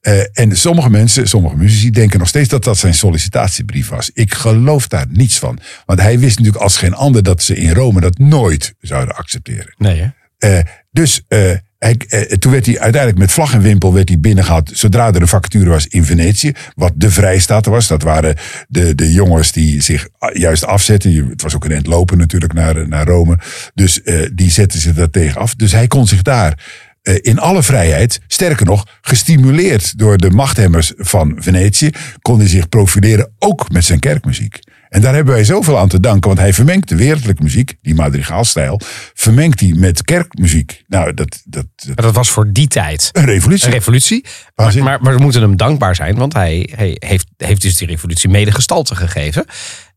Eh, 0.00 0.20
en 0.32 0.56
sommige 0.56 0.90
mensen, 0.90 1.28
sommige 1.28 1.56
muzici 1.56 1.90
denken 1.90 2.18
nog 2.18 2.28
steeds 2.28 2.48
dat 2.48 2.64
dat 2.64 2.78
zijn 2.78 2.94
sollicitatiebrief 2.94 3.88
was. 3.88 4.10
Ik 4.14 4.34
geloof 4.34 4.88
daar 4.88 5.06
niets 5.08 5.38
van. 5.38 5.58
Want 5.86 6.00
hij 6.00 6.18
wist 6.18 6.36
natuurlijk 6.36 6.64
als 6.64 6.76
geen 6.76 6.94
ander 6.94 7.22
dat 7.22 7.42
ze 7.42 7.56
in 7.56 7.72
Rome 7.72 8.00
dat 8.00 8.18
nooit 8.18 8.74
zouden 8.80 9.16
accepteren. 9.16 9.74
Nee, 9.78 10.12
hè? 10.38 10.60
Dus 10.90 11.22
eh, 11.28 11.40
hij, 11.78 11.96
eh, 12.08 12.20
toen 12.20 12.52
werd 12.52 12.66
hij 12.66 12.78
uiteindelijk 12.78 13.20
met 13.20 13.32
vlag 13.32 13.52
en 13.52 13.60
wimpel 13.60 13.94
werd 13.94 14.08
hij 14.08 14.20
binnengehaald. 14.20 14.70
Zodra 14.74 15.06
er 15.12 15.20
een 15.20 15.28
vacature 15.28 15.70
was 15.70 15.86
in 15.86 16.04
Venetië. 16.04 16.52
Wat 16.74 16.92
de 16.94 17.10
vrijstaat 17.10 17.66
was. 17.66 17.86
Dat 17.86 18.02
waren 18.02 18.36
de, 18.68 18.94
de 18.94 19.12
jongens 19.12 19.52
die 19.52 19.82
zich 19.82 20.08
a- 20.24 20.30
juist 20.32 20.64
afzetten. 20.64 21.28
Het 21.28 21.42
was 21.42 21.54
ook 21.54 21.64
een 21.64 21.72
eind 21.72 21.86
lopen 21.86 22.18
natuurlijk 22.18 22.52
naar, 22.52 22.88
naar 22.88 23.06
Rome. 23.06 23.38
Dus 23.74 24.02
eh, 24.02 24.28
die 24.32 24.50
zetten 24.50 24.80
zich 24.80 24.94
daar 24.94 25.10
tegen 25.10 25.40
af. 25.40 25.54
Dus 25.54 25.72
hij 25.72 25.86
kon 25.86 26.06
zich 26.06 26.22
daar 26.22 26.86
in 27.20 27.38
alle 27.38 27.62
vrijheid, 27.62 28.20
sterker 28.26 28.66
nog, 28.66 28.86
gestimuleerd 29.00 29.98
door 29.98 30.18
de 30.18 30.30
machthebbers 30.30 30.92
van 30.96 31.36
Venetië, 31.38 31.90
kon 32.22 32.38
hij 32.38 32.48
zich 32.48 32.68
profileren 32.68 33.32
ook 33.38 33.70
met 33.70 33.84
zijn 33.84 33.98
kerkmuziek. 34.00 34.58
En 34.88 35.00
daar 35.00 35.14
hebben 35.14 35.34
wij 35.34 35.44
zoveel 35.44 35.78
aan 35.78 35.88
te 35.88 36.00
danken, 36.00 36.28
want 36.28 36.40
hij 36.40 36.52
vermengt 36.52 36.88
de 36.88 36.96
wereldlijke 36.96 37.42
muziek, 37.42 37.74
die 37.82 37.94
madrigaalstijl, 37.94 38.80
vermengt 39.14 39.60
hij 39.60 39.72
met 39.76 40.02
kerkmuziek. 40.02 40.82
Nou, 40.86 41.14
dat, 41.14 41.42
dat, 41.44 41.66
dat 41.76 41.96
dat 41.96 42.14
was 42.14 42.30
voor 42.30 42.52
die 42.52 42.68
tijd 42.68 43.08
een 43.12 43.24
revolutie. 43.24 43.66
een 43.66 43.72
revolutie. 43.72 44.24
Maar, 44.54 44.82
maar, 44.82 45.02
maar 45.02 45.16
we 45.16 45.22
moeten 45.22 45.42
hem 45.42 45.56
dankbaar 45.56 45.94
zijn, 45.96 46.16
want 46.16 46.32
hij, 46.32 46.68
hij 46.76 46.96
heeft, 46.98 47.26
heeft 47.36 47.62
dus 47.62 47.76
die 47.76 47.88
revolutie 47.88 48.28
mede 48.28 48.52
gestalte 48.52 48.94
gegeven. 48.94 49.44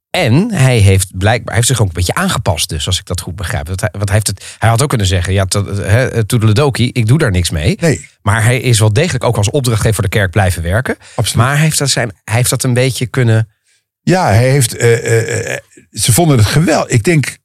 En 0.10 0.54
hij 0.54 0.78
heeft 0.78 1.18
blijkbaar 1.18 1.46
hij 1.46 1.56
heeft 1.56 1.68
zich 1.68 1.82
ook 1.82 1.88
een 1.88 1.94
beetje 1.94 2.14
aangepast, 2.14 2.70
dus 2.70 2.88
als 2.88 3.00
ik 3.00 3.06
dat 3.06 3.22
goed 3.22 3.36
begrijp. 3.36 3.68
Want 3.68 3.82
hij, 3.82 3.90
want 3.92 4.10
hij, 4.10 4.14
heeft 4.14 4.28
het, 4.28 4.56
hij 4.58 4.70
had 4.70 4.82
ook 4.82 4.90
kunnen 4.90 5.08
zeggen: 5.08 5.34
ja, 5.34 5.46
to- 5.46 5.76
hè, 5.76 6.26
toedeledokie, 6.26 6.94
ik 6.94 7.08
doe 7.08 7.18
daar 7.18 7.32
niks 7.32 7.50
mee. 7.50 7.78
Nee. 7.80 8.08
Maar 8.22 8.44
hij 8.44 8.60
is 8.60 8.80
wel 8.80 8.94
degelijk 8.94 9.24
ook 9.24 9.38
als 9.38 9.50
opdrachtgever 9.50 9.94
voor 9.94 10.04
de 10.04 10.10
kerk 10.10 10.32
blijven 10.32 10.64
werken. 10.64 10.98
Absoluut. 11.16 11.46
Maar 11.46 11.54
hij 11.54 11.64
heeft 11.64 11.78
dat, 11.78 11.90
zijn, 11.90 12.12
hij 12.24 12.36
heeft 12.36 12.50
dat 12.50 12.64
een 12.64 12.74
beetje 12.74 13.06
kunnen. 13.06 13.48
Ja, 14.04 14.26
hij 14.28 14.50
heeft. 14.50 14.76
eh, 14.78 14.94
eh, 14.94 15.52
eh, 15.54 15.58
ze 15.92 16.14
vonden 16.14 16.38
het 16.38 16.46
geweldig. 16.46 16.90
Ik 16.92 17.04
denk, 17.04 17.38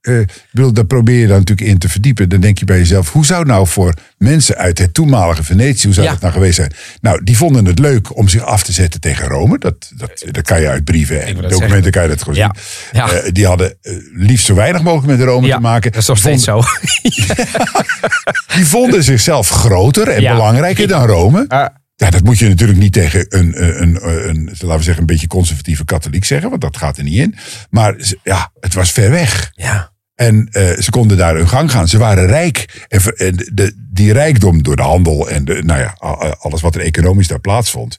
bedoel, 0.52 0.72
daar 0.72 0.84
probeer 0.84 1.18
je 1.20 1.26
dan 1.26 1.38
natuurlijk 1.38 1.68
in 1.68 1.78
te 1.78 1.88
verdiepen. 1.88 2.28
Dan 2.28 2.40
denk 2.40 2.58
je 2.58 2.64
bij 2.64 2.78
jezelf, 2.78 3.12
hoe 3.12 3.26
zou 3.26 3.44
nou 3.44 3.66
voor 3.66 3.94
mensen 4.18 4.56
uit 4.56 4.78
het 4.78 4.94
toenmalige 4.94 5.44
Venetië, 5.44 5.84
hoe 5.84 5.94
zou 5.94 6.06
Ja. 6.06 6.12
dat 6.12 6.20
nou 6.20 6.32
geweest 6.32 6.54
zijn? 6.56 6.72
Nou, 7.00 7.24
die 7.24 7.36
vonden 7.36 7.64
het 7.64 7.78
leuk 7.78 8.16
om 8.16 8.28
zich 8.28 8.42
af 8.42 8.62
te 8.62 8.72
zetten 8.72 9.00
tegen 9.00 9.28
Rome. 9.28 9.58
Dat, 9.58 9.90
dat, 9.96 10.24
dat 10.30 10.44
kan 10.44 10.60
je 10.60 10.68
uit 10.68 10.84
brieven 10.84 11.20
en 11.20 11.34
documenten 11.34 11.68
zeggen. 11.68 11.90
kan 11.90 12.02
je 12.02 12.08
dat 12.08 12.18
gewoon 12.22 12.38
Ja. 12.38 12.54
zien. 12.92 13.00
Ja. 13.24 13.30
Die 13.30 13.46
hadden 13.46 13.78
liefst 14.12 14.46
zo 14.46 14.54
weinig 14.54 14.82
mogelijk 14.82 15.18
met 15.18 15.28
Rome 15.28 15.48
te 15.50 15.60
maken. 15.60 15.92
dat 15.92 16.00
is 16.00 16.08
nog 16.08 16.18
steeds 16.18 16.44
vonden- 16.44 16.64
zo. 16.64 16.70
Die 18.56 18.66
vonden 18.66 19.04
zichzelf 19.04 19.48
groter 19.48 20.08
en 20.08 20.22
belangrijker 20.22 20.88
dan 20.88 21.06
Rome. 21.06 21.46
Ja, 21.96 22.11
dat 22.11 22.24
moet 22.24 22.38
je 22.38 22.48
natuurlijk 22.48 22.78
niet 22.78 22.92
tegen 22.92 23.26
een, 23.28 23.62
een, 23.62 23.82
een, 23.82 24.28
een, 24.28 24.44
laten 24.44 24.76
we 24.76 24.82
zeggen, 24.82 24.98
een 24.98 25.06
beetje 25.06 25.26
conservatieve 25.26 25.85
katholiek 25.85 26.24
zeggen, 26.24 26.50
want 26.50 26.61
dat 26.61 26.76
gaat 26.76 26.96
er 26.96 27.04
niet 27.04 27.18
in. 27.18 27.35
Maar 27.70 27.96
ja, 28.22 28.50
het 28.61 28.74
was 28.74 28.92
ver 28.92 29.11
weg. 29.11 29.50
Ja. 29.54 29.94
En 30.14 30.48
eh, 30.50 30.78
ze 30.78 30.90
konden 30.90 31.16
daar 31.16 31.37
hun 31.37 31.48
gang 31.48 31.70
gaan. 31.70 31.88
Ze 31.88 31.98
waren 31.98 32.26
rijk. 32.26 32.87
En, 33.16 33.37
de, 33.52 33.87
die 33.90 34.12
rijkdom 34.12 34.62
door 34.62 34.76
de 34.76 34.82
handel 34.82 35.30
en 35.30 35.44
de, 35.44 35.62
nou 35.62 35.80
ja, 35.80 35.96
alles 36.38 36.61
wat 36.61 36.74
er 36.74 36.80
economisch 36.80 37.28
daar 37.28 37.40
plaatsvond, 37.40 37.96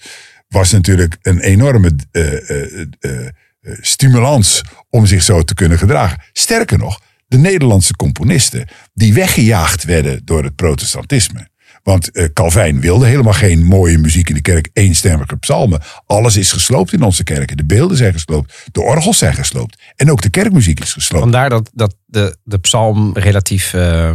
was 0.47 0.71
natuurlijk 0.71 1.17
een 1.21 1.39
enorme 1.39 1.95
eh, 2.11 2.49
eh, 2.49 2.87
eh, 2.99 3.25
eh, 3.61 3.77
stimulans 3.81 4.61
om 4.89 5.05
zich 5.05 5.23
zo 5.23 5.43
te 5.43 5.53
kunnen 5.53 5.77
gedragen. 5.77 6.21
Sterker 6.31 6.77
nog, 6.77 7.01
de 7.27 7.37
Nederlandse 7.37 7.95
componisten 7.95 8.67
die 8.93 9.13
weggejaagd 9.13 9.83
werden 9.83 10.21
door 10.25 10.43
het 10.43 10.55
protestantisme. 10.55 11.47
Want 11.87 12.11
eh, 12.11 12.25
Calvijn 12.33 12.81
wilde 12.81 13.05
helemaal 13.05 13.33
geen 13.33 13.63
mooie 13.63 13.97
muziek 13.97 14.29
in 14.29 14.35
de 14.35 14.41
kerk, 14.41 14.69
eenstemmige 14.73 15.37
psalmen. 15.37 15.81
Alles 16.05 16.37
is 16.37 16.51
gesloopt 16.51 16.93
in 16.93 17.01
onze 17.01 17.23
kerken. 17.23 17.57
De 17.57 17.65
beelden 17.65 17.97
zijn 17.97 18.13
gesloopt, 18.13 18.67
de 18.71 18.81
orgels 18.81 19.17
zijn 19.17 19.33
gesloopt. 19.33 19.81
En 19.95 20.11
ook 20.11 20.21
de 20.21 20.29
kerkmuziek 20.29 20.79
is 20.79 20.93
gesloopt. 20.93 21.23
Vandaar 21.23 21.49
dat, 21.49 21.69
dat 21.73 21.95
de, 22.05 22.37
de 22.43 22.57
psalm 22.57 23.11
relatief, 23.13 23.73
eh, 23.73 24.13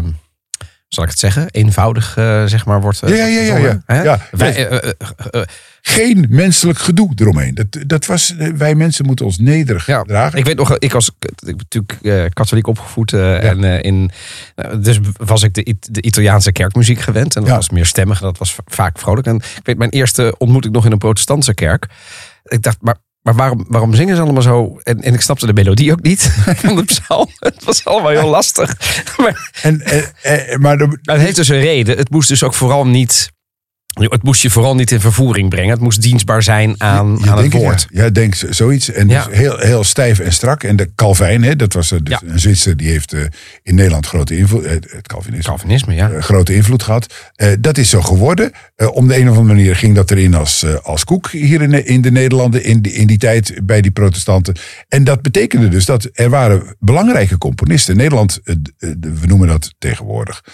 zal 0.89 1.05
ik 1.05 1.11
het 1.11 1.19
zeggen, 1.19 1.49
eenvoudig 1.51 2.17
eh, 2.17 2.45
zeg 2.45 2.67
maar 2.67 2.81
wordt. 2.81 3.01
Ja, 3.01 3.09
ja, 3.09 3.27
ja, 3.27 3.57
ja, 3.57 3.83
ja. 3.87 4.21
Wij, 4.31 4.69
Geen 5.85 6.27
menselijk 6.29 6.79
gedoe 6.79 7.12
eromheen. 7.14 7.55
Dat, 7.55 7.66
dat 7.87 8.07
was, 8.07 8.37
eh, 8.37 8.49
wij 8.53 8.75
mensen 8.75 9.07
moeten 9.07 9.25
ons 9.25 9.38
nederig 9.38 9.87
ja, 9.87 9.99
gedragen. 9.99 10.38
ik 10.38 10.45
weet 10.45 10.57
nog, 10.57 10.79
ik 10.79 10.92
was 10.92 11.11
ik 11.18 11.42
natuurlijk 11.57 11.99
eh, 12.03 12.25
katholiek 12.33 12.66
opgevoed 12.66 13.12
eh, 13.12 13.45
en 13.45 13.64
eh, 13.64 13.83
in, 13.83 14.11
dus 14.81 14.99
was 15.16 15.42
ik 15.42 15.55
de, 15.55 15.77
de 15.81 16.03
Italiaanse 16.03 16.53
kerkmuziek 16.53 17.01
gewend 17.01 17.35
en 17.37 17.40
dat 17.40 17.51
Ja. 17.51 17.57
was 17.57 17.71
meer 17.71 17.87
stemmig, 17.87 18.21
dat 18.21 18.38
was 18.38 18.55
va- 18.55 18.62
vaak 18.66 18.99
vrolijk. 18.99 19.27
En 19.27 19.37
ik 19.37 19.61
weet, 19.62 19.79
mijn 19.79 19.90
eerste 19.90 20.35
ontmoeting 20.38 20.75
nog 20.75 20.85
in 20.85 20.92
een 20.92 20.99
protestantse 20.99 21.55
kerk. 21.55 21.87
Ik 22.45 22.62
dacht, 22.62 22.77
maar 22.81 22.97
maar 23.23 23.35
waarom, 23.35 23.64
waarom 23.68 23.95
zingen 23.95 24.16
ze 24.16 24.23
allemaal 24.23 24.42
zo? 24.42 24.79
En, 24.83 25.03
en 25.03 25.14
ik 25.14 25.21
snapte 25.21 25.47
de 25.47 25.53
melodie 25.53 25.92
ook 25.92 26.03
niet 26.03 26.23
van 26.64 26.77
de 26.77 26.85
psalm. 26.85 27.29
Het 27.38 27.64
was 27.64 27.85
allemaal 27.85 28.11
heel 28.11 28.29
lastig. 28.29 28.77
Maar 29.21 29.51
En, 29.62 29.81
eh, 29.81 30.53
eh, 30.53 30.59
maar 30.59 30.79
de- 30.79 30.87
Maar 31.03 31.14
het 31.14 31.25
heeft 31.25 31.37
dus 31.37 31.49
een 31.49 31.61
reden. 31.61 31.97
Het 31.97 32.11
moest 32.11 32.29
dus 32.29 32.42
ook 32.42 32.55
vooral 32.55 32.87
niet 32.87 33.32
Het 33.92 34.22
moest 34.22 34.42
je 34.42 34.50
vooral 34.50 34.74
niet 34.74 34.90
in 34.90 35.00
vervoering 35.00 35.48
brengen. 35.50 35.70
Het 35.70 35.81
moest 35.81 36.02
dienstbaar 36.02 36.42
zijn 36.42 36.74
aan, 36.78 37.18
Je 37.22 37.31
aan 37.31 37.38
het 37.42 37.52
woord. 37.52 37.87
Ja, 37.90 38.02
ja 38.05 38.11
denk 38.11 38.35
zoiets. 38.50 38.90
En 38.92 39.09
Ja. 39.09 39.24
dus 39.24 39.37
heel, 39.37 39.59
heel 39.59 39.85
stijf 39.85 40.18
en 40.18 40.33
strak. 40.33 40.62
En 40.62 40.76
de 40.76 40.90
Calvijn, 40.94 41.42
hè, 41.42 41.57
dat 41.57 41.72
was 41.72 41.90
eh, 41.92 41.98
dus 42.02 42.18
Ja. 42.22 42.28
een 42.33 42.38
Zwitser, 42.40 42.76
die 42.76 42.88
heeft 42.88 43.12
eh, 43.12 43.20
in 43.62 43.74
Nederland 43.74 44.07
grote 44.07 44.37
invloed. 44.37 44.64
eh, 44.64 44.70
Het 44.72 45.07
Calvinisme. 45.07 45.44
Calvinisme, 45.50 45.94
ja. 45.94 46.20
grote 46.20 46.55
invloed 46.55 46.83
gehad. 46.83 47.14
Eh, 47.35 47.48
dat 47.61 47.78
is 47.78 47.90
zo 47.90 48.00
geworden. 48.00 48.50
Om 48.92 49.09
de 49.09 49.16
een 49.16 49.31
of 49.31 49.37
andere 49.37 49.55
manier 49.57 49.76
ging 49.76 49.94
dat 49.94 50.11
erin 50.11 50.35
als, 50.35 50.64
als 50.83 51.05
koek 51.05 51.31
hier 51.31 51.62
in, 51.62 51.87
in 51.87 52.00
de 52.00 52.11
Nederlanden 52.11 52.64
in, 52.64 52.81
die- 52.83 52.92
in 52.92 53.07
die 53.07 53.18
tijd 53.18 53.61
bij 53.62 53.81
die 53.81 53.90
protestanten. 53.90 54.55
En 54.88 55.05
dat 55.05 55.22
betekende 55.22 55.68
dus 55.68 55.85
dat 55.85 56.09
er 56.12 56.31
waren 56.31 56.76
belangrijke 56.78 57.38
componisten. 57.38 57.96
Nederland, 57.96 58.40
we 59.00 59.26
noemen 59.26 59.48
dat 59.48 59.74
tegenwoordig, 59.78 60.44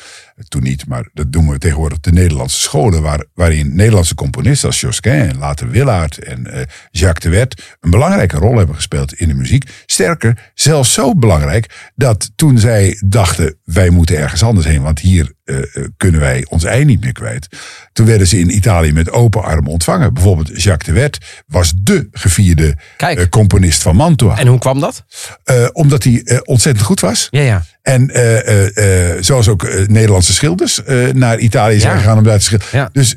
toen 0.48 0.62
niet, 0.62 0.86
maar 0.86 1.08
dat 1.12 1.26
noemen 1.30 1.52
we 1.52 1.58
tegenwoordig 1.58 2.00
de 2.00 2.12
Nederlandse 2.12 2.60
scholen, 2.60 3.02
waar, 3.02 3.24
waarin 3.34 3.76
Nederlandse 3.76 4.14
componisten 4.14 4.68
als 4.68 4.80
Josquin 4.80 5.12
en 5.12 5.38
later 5.38 5.70
Willaert 5.70 6.18
en 6.18 6.46
eh, 6.46 6.62
Jacques 6.90 7.22
de 7.22 7.38
Wet 7.38 7.76
een 7.80 7.90
belangrijke 7.90 8.36
rol 8.36 8.56
hebben 8.56 8.74
gespeeld 8.74 9.14
in 9.14 9.28
de 9.28 9.34
muziek. 9.34 9.70
Sterker, 9.86 10.50
zelfs 10.54 10.92
zo 10.92 11.14
belangrijk 11.14 11.90
dat 11.94 12.30
toen 12.34 12.58
zij 12.58 13.02
dachten, 13.04 13.58
wij 13.64 13.90
moeten 13.90 14.18
ergens 14.18 14.42
anders 14.42 14.66
heen, 14.66 14.82
want 14.82 14.98
hier 14.98 15.32
eh, 15.48 15.56
eh, 15.58 15.84
kunnen 15.96 16.20
wij 16.20 16.46
ons 16.48 16.64
ei 16.64 16.84
niet 16.84 17.00
meer 17.00 17.12
kwijt. 17.12 17.48
Toen 17.92 18.06
werden 18.06 18.26
ze 18.26 18.38
in 18.38 18.54
Italië 18.56 18.92
met 18.92 19.10
open 19.10 19.42
armen 19.42 19.70
ontvangen. 19.70 20.14
Bijvoorbeeld 20.14 20.62
Jacques 20.62 20.94
de 20.94 21.00
Wet 21.00 21.18
was 21.46 21.72
dé 21.76 22.08
gevierde 22.12 22.74
eh, 22.96 23.28
componist 23.30 23.82
van 23.82 23.96
Mantua. 23.96 24.38
En 24.38 24.46
hoe 24.46 24.58
kwam 24.58 24.80
dat? 24.80 25.04
Omdat 25.72 26.04
hij 26.04 26.40
ontzettend 26.44 26.86
goed 26.86 27.00
was. 27.00 27.28
Ja, 27.30 27.40
ja. 27.40 27.64
En 27.82 28.10
zoals 29.24 29.48
ook 29.48 29.86
Nederlandse 29.88 30.32
schilders 30.32 30.80
naar 31.12 31.38
Italië 31.38 31.80
zijn 31.80 31.92
Ja. 31.94 31.98
gegaan 32.00 32.18
om 32.18 32.24
daar 32.24 32.38
te 32.38 32.44
schilderen. 32.44 32.78
Ja. 32.78 32.88
Dus 32.92 33.14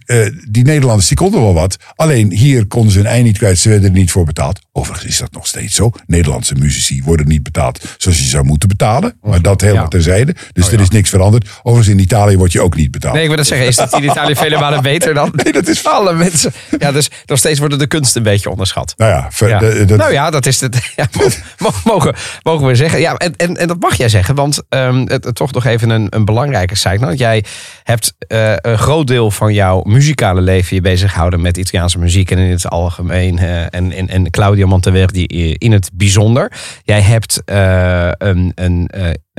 die 0.50 0.64
Nederlanders 0.64 1.08
die 1.08 1.18
konden 1.18 1.42
wel 1.42 1.54
wat. 1.54 1.78
Alleen 1.96 2.32
hier 2.32 2.66
konden 2.68 2.92
ze 2.92 2.98
hun 2.98 3.08
ei 3.08 3.24
niet 3.24 3.38
kwijt. 3.38 3.60
Ze 3.60 3.70
werden 3.70 3.90
er 3.90 3.96
niet 3.96 4.12
voor 4.12 4.26
betaald. 4.26 4.60
Overigens 4.72 5.10
is 5.12 5.18
dat 5.18 5.32
nog 5.32 5.48
steeds 5.48 5.76
zo. 5.76 5.92
Nederlandse 6.08 6.56
muzici 6.56 7.02
worden 7.04 7.28
niet 7.28 7.44
betaald 7.44 7.86
zoals 7.98 8.18
je 8.18 8.24
zou 8.26 8.46
moeten 8.46 8.70
betalen. 8.70 9.18
Maar 9.22 9.42
dat 9.42 9.62
helemaal 9.62 9.84
Ja. 9.84 9.90
terzijde. 9.90 10.36
Dus 10.54 10.66
Oh, 10.68 10.74
er 10.74 10.80
is 10.80 10.90
niks 10.90 11.10
veranderd. 11.10 11.50
Overigens 11.64 11.96
in 11.96 12.04
Italië 12.04 12.20
word 12.30 12.52
je 12.52 12.62
ook 12.62 12.76
niet 12.76 12.92
betaald. 12.92 13.14
Nee, 13.14 13.22
ik 13.22 13.28
wil 13.28 13.38
dat 13.38 13.48
zeggen. 13.48 13.68
Is 13.68 13.76
dat 13.76 13.94
in 13.94 14.04
Italië 14.04 14.36
vele 14.36 14.60
malen 14.60 14.82
beter 14.92 15.14
dan 15.14 15.30
Nee, 15.44 15.54
dat 15.54 15.68
is 15.68 15.86
alle 15.88 16.14
mensen? 16.14 16.52
Ja, 16.80 16.92
dus 16.92 17.10
nog 17.26 17.38
steeds 17.38 17.60
worden 17.60 17.80
de 17.80 17.88
kunsten 17.88 18.18
een 18.26 18.32
beetje 18.32 18.50
onderschat. 18.50 18.94
Nou 18.98 19.12
ja, 19.12 19.28
ver- 19.32 19.50
Ja. 19.50 19.60
de- 19.60 19.86
dat- 19.86 19.98
nou 19.98 20.12
ja, 20.14 20.30
dat 20.30 20.46
is 20.46 20.62
het. 20.62 20.80
Ja, 20.96 21.08
mo- 21.12 21.28
mo- 21.70 21.74
mogen, 21.84 22.16
mogen 22.44 22.68
we 22.68 22.76
zeggen. 22.76 23.00
Ja, 23.00 23.16
en, 23.16 23.36
en, 23.36 23.58
en 23.58 23.68
dat 23.68 23.80
mag 23.80 23.96
jij 23.96 24.10
zeggen, 24.10 24.36
want 24.36 24.62
ehm, 24.70 25.06
het, 25.06 25.36
toch 25.36 25.52
nog 25.52 25.66
even 25.66 25.90
een, 25.90 26.08
een 26.10 26.26
belangrijke 26.26 26.76
site. 26.76 26.98
Want 27.00 27.20
jij 27.20 27.44
hebt 27.84 28.14
eh, 28.28 28.54
een 28.58 28.78
groot 28.78 29.08
deel 29.08 29.32
van 29.32 29.54
jouw 29.54 29.82
muzikale 29.84 30.42
leven 30.42 30.76
je 30.76 30.82
bezig 30.82 31.12
gehouden 31.12 31.42
met 31.42 31.58
Italiaanse 31.58 32.00
muziek 32.00 32.32
en 32.32 32.38
in 32.38 32.50
het 32.52 32.70
algemeen. 32.70 33.38
eh, 33.40 33.62
en, 33.62 33.92
en, 33.92 34.08
en 34.10 34.30
Claudio 34.32 34.68
Monteverdi 34.68 35.24
in 35.58 35.72
het 35.72 35.90
bijzonder. 35.94 36.52
Jij 36.84 37.02
hebt 37.02 37.42
eh, 37.46 38.10
een, 38.18 38.52
een, 38.56 38.90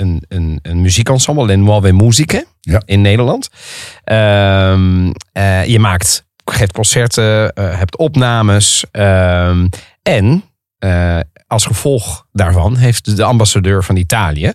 een, 0.02 0.22
een, 0.28 0.58
een 0.62 0.80
muziekensemble, 0.80 1.46
Le 1.46 1.56
Nuove 1.56 1.92
Musiche, 1.92 2.46
Ja. 2.60 2.82
in 2.84 3.00
Nederland. 3.00 3.48
Ehm, 4.04 5.10
eh, 5.32 5.64
je 5.66 5.78
maakt, 5.78 6.24
geeft 6.44 6.72
concerten, 6.72 7.52
eh, 7.52 7.78
hebt 7.78 7.96
opnames. 7.96 8.84
ehm, 8.90 9.66
en 10.02 10.42
eh, 10.78 11.18
als 11.46 11.64
gevolg 11.66 12.26
daarvan 12.32 12.76
heeft 12.76 13.16
de 13.16 13.22
ambassadeur 13.24 13.84
van 13.84 13.96
Italië, 13.96 14.52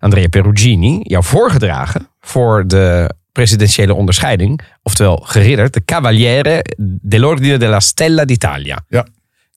Andrea 0.00 0.28
Perugini, 0.28 0.98
jou 1.02 1.24
voorgedragen 1.24 2.08
voor 2.20 2.66
de 2.66 3.14
presidentiële 3.32 3.94
onderscheiding, 3.94 4.60
oftewel 4.82 5.16
geridderd, 5.16 5.72
de 5.72 5.84
Cavaliere 5.84 6.64
dell'Ordine 7.02 7.56
della 7.58 7.80
Stella 7.80 8.24
d'Italia. 8.24 8.84
Ja. 8.88 9.06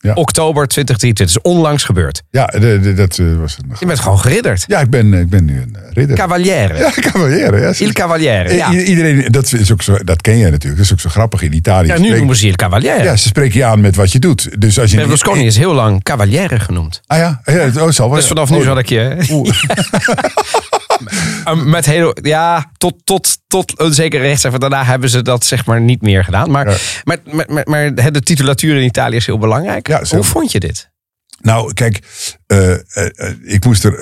Ja. 0.03 0.13
Oktober 0.13 0.67
2023, 0.67 1.35
is 1.35 1.41
onlangs 1.51 1.83
gebeurd. 1.83 2.21
ja, 2.29 2.45
de- 2.45 2.79
de- 2.79 2.93
dat 2.93 3.17
eh, 3.17 3.25
was 3.39 3.57
een. 3.57 3.75
Je 3.79 3.85
bent 3.85 3.99
gewoon 3.99 4.19
geridderd. 4.19 4.63
Ja, 4.67 4.79
ik 4.79 4.89
ben, 4.89 5.13
ik 5.13 5.29
ben 5.29 5.45
nu 5.45 5.61
een 5.61 5.75
eh, 5.75 5.91
ridder. 5.93 6.17
Cavaliere. 6.17 6.77
Ja, 6.77 6.91
cavaliere. 7.01 7.59
Ja, 7.59 7.73
Il 7.77 7.91
Cavaliere. 7.91 8.53
Ja, 8.55 8.71
I- 8.73 8.83
Iedereen, 8.83 9.31
dat, 9.31 9.53
is 9.53 9.71
ook 9.71 9.81
zo, 9.81 9.97
dat 10.03 10.21
ken 10.21 10.37
jij 10.37 10.49
natuurlijk. 10.49 10.75
Dat 10.75 10.85
is 10.85 10.91
ook 10.91 10.99
zo 10.99 11.09
grappig 11.09 11.41
in 11.41 11.53
Italië. 11.53 11.87
ja 11.87 11.93
nu 11.93 11.97
Spreken- 11.99 12.17
noemen 12.17 12.35
ze 12.35 12.47
Il 12.47 12.55
Cavaliere. 12.55 13.03
Ja, 13.03 13.15
ze 13.15 13.27
spreken 13.27 13.57
je 13.59 13.65
aan 13.65 13.81
met 13.81 13.95
wat 13.95 14.11
je 14.11 14.19
doet. 14.19 14.61
Dus 14.61 14.79
als 14.79 14.91
je 14.91 14.97
Berlusconi 14.97 15.45
is 15.45 15.57
heel 15.57 15.73
lang 15.73 16.03
Cavaliere 16.03 16.59
genoemd. 16.59 17.01
Ah 17.07 17.17
ja, 17.17 17.41
ja 17.45 17.51
het 17.53 17.81
oh, 17.81 17.89
zal 17.89 18.07
wel. 18.07 18.17
Dus 18.17 18.27
vanaf 18.27 18.49
nu 18.49 18.57
Oh, 18.57 18.63
zal 18.63 18.77
ik 18.77 18.89
je. 18.89 19.15
Met 21.65 21.85
heel, 21.85 22.15
ja, 22.21 22.71
tot, 22.77 22.93
tot, 23.03 23.37
tot 23.47 23.79
een 23.79 23.93
zekere 23.93 24.23
rechtszaak. 24.23 24.59
Daarna 24.59 24.83
hebben 24.85 25.09
ze 25.09 25.21
dat 25.21 25.45
zeg 25.45 25.65
maar 25.65 25.81
niet 25.81 26.01
meer 26.01 26.23
gedaan. 26.23 26.51
Maar, 26.51 26.69
Ja. 26.69 26.75
maar, 27.03 27.17
maar, 27.31 27.45
maar, 27.47 27.63
maar 27.65 28.11
de 28.13 28.21
titulatuur 28.21 28.75
in 28.77 28.83
Italië 28.83 29.15
is 29.15 29.25
heel 29.25 29.37
belangrijk. 29.37 29.87
Ja. 30.01 30.15
Hoe 30.15 30.23
vond 30.23 30.51
je 30.51 30.59
dit? 30.59 30.91
Nou, 31.41 31.73
kijk, 31.73 31.99
eh, 32.47 32.73
eh, 32.73 32.79
eh, 33.15 33.33
ik 33.43 33.65
moest 33.65 33.83
er 33.83 33.97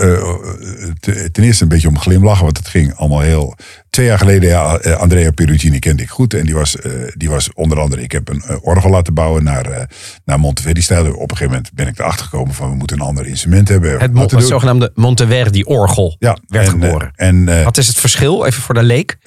te- 1.00 1.30
ten 1.32 1.44
eerste 1.44 1.64
een 1.64 1.70
beetje 1.70 1.88
om 1.88 2.00
glimlachen, 2.00 2.44
want 2.44 2.58
het 2.58 2.68
ging 2.68 2.96
allemaal 2.96 3.20
heel. 3.20 3.56
Twee 3.92 4.06
jaar 4.06 4.18
geleden, 4.18 4.50
ja, 4.50 4.78
eh, 4.78 4.94
Andrea 4.94 5.32
Perugini 5.32 5.80
kende 5.80 6.04
ik 6.04 6.10
goed. 6.10 6.34
En 6.34 6.46
die 6.46 6.54
was, 6.54 6.76
eh, 6.80 6.92
die 7.14 7.30
was 7.30 7.54
onder 7.54 7.80
andere, 7.80 8.02
ik 8.02 8.12
heb 8.12 8.30
een 8.30 8.42
eh, 8.42 8.56
orgel 8.62 8.90
laten 8.90 9.14
bouwen 9.14 9.44
naar, 9.44 9.90
naar 10.26 10.40
Monteverdi-stijl. 10.40 11.06
Op 11.06 11.32
een 11.32 11.38
gegeven 11.38 11.48
moment 11.48 11.72
ben 11.74 11.88
ik 11.88 12.00
erachter 12.00 12.26
gekomen 12.26 12.54
van 12.54 12.70
we 12.70 12.76
moeten 12.76 13.00
een 13.00 13.06
ander 13.06 13.28
instrument 13.28 13.68
hebben. 13.68 14.00
Het, 14.00 14.14
mo- 14.14 14.22
het 14.22 14.44
zogenaamde 14.44 14.92
Monteverdi-orgel 14.96 16.16
ja, 16.20 16.38
werd 16.48 16.66
en, 16.66 16.72
geboren. 16.72 17.12
En 17.16 17.64
Wat 17.64 17.78
is 17.78 17.88
het 17.88 17.98
verschil, 17.98 18.46
even 18.46 18.62
voor 18.62 18.74
de 18.76 18.84
leek? 18.84 19.18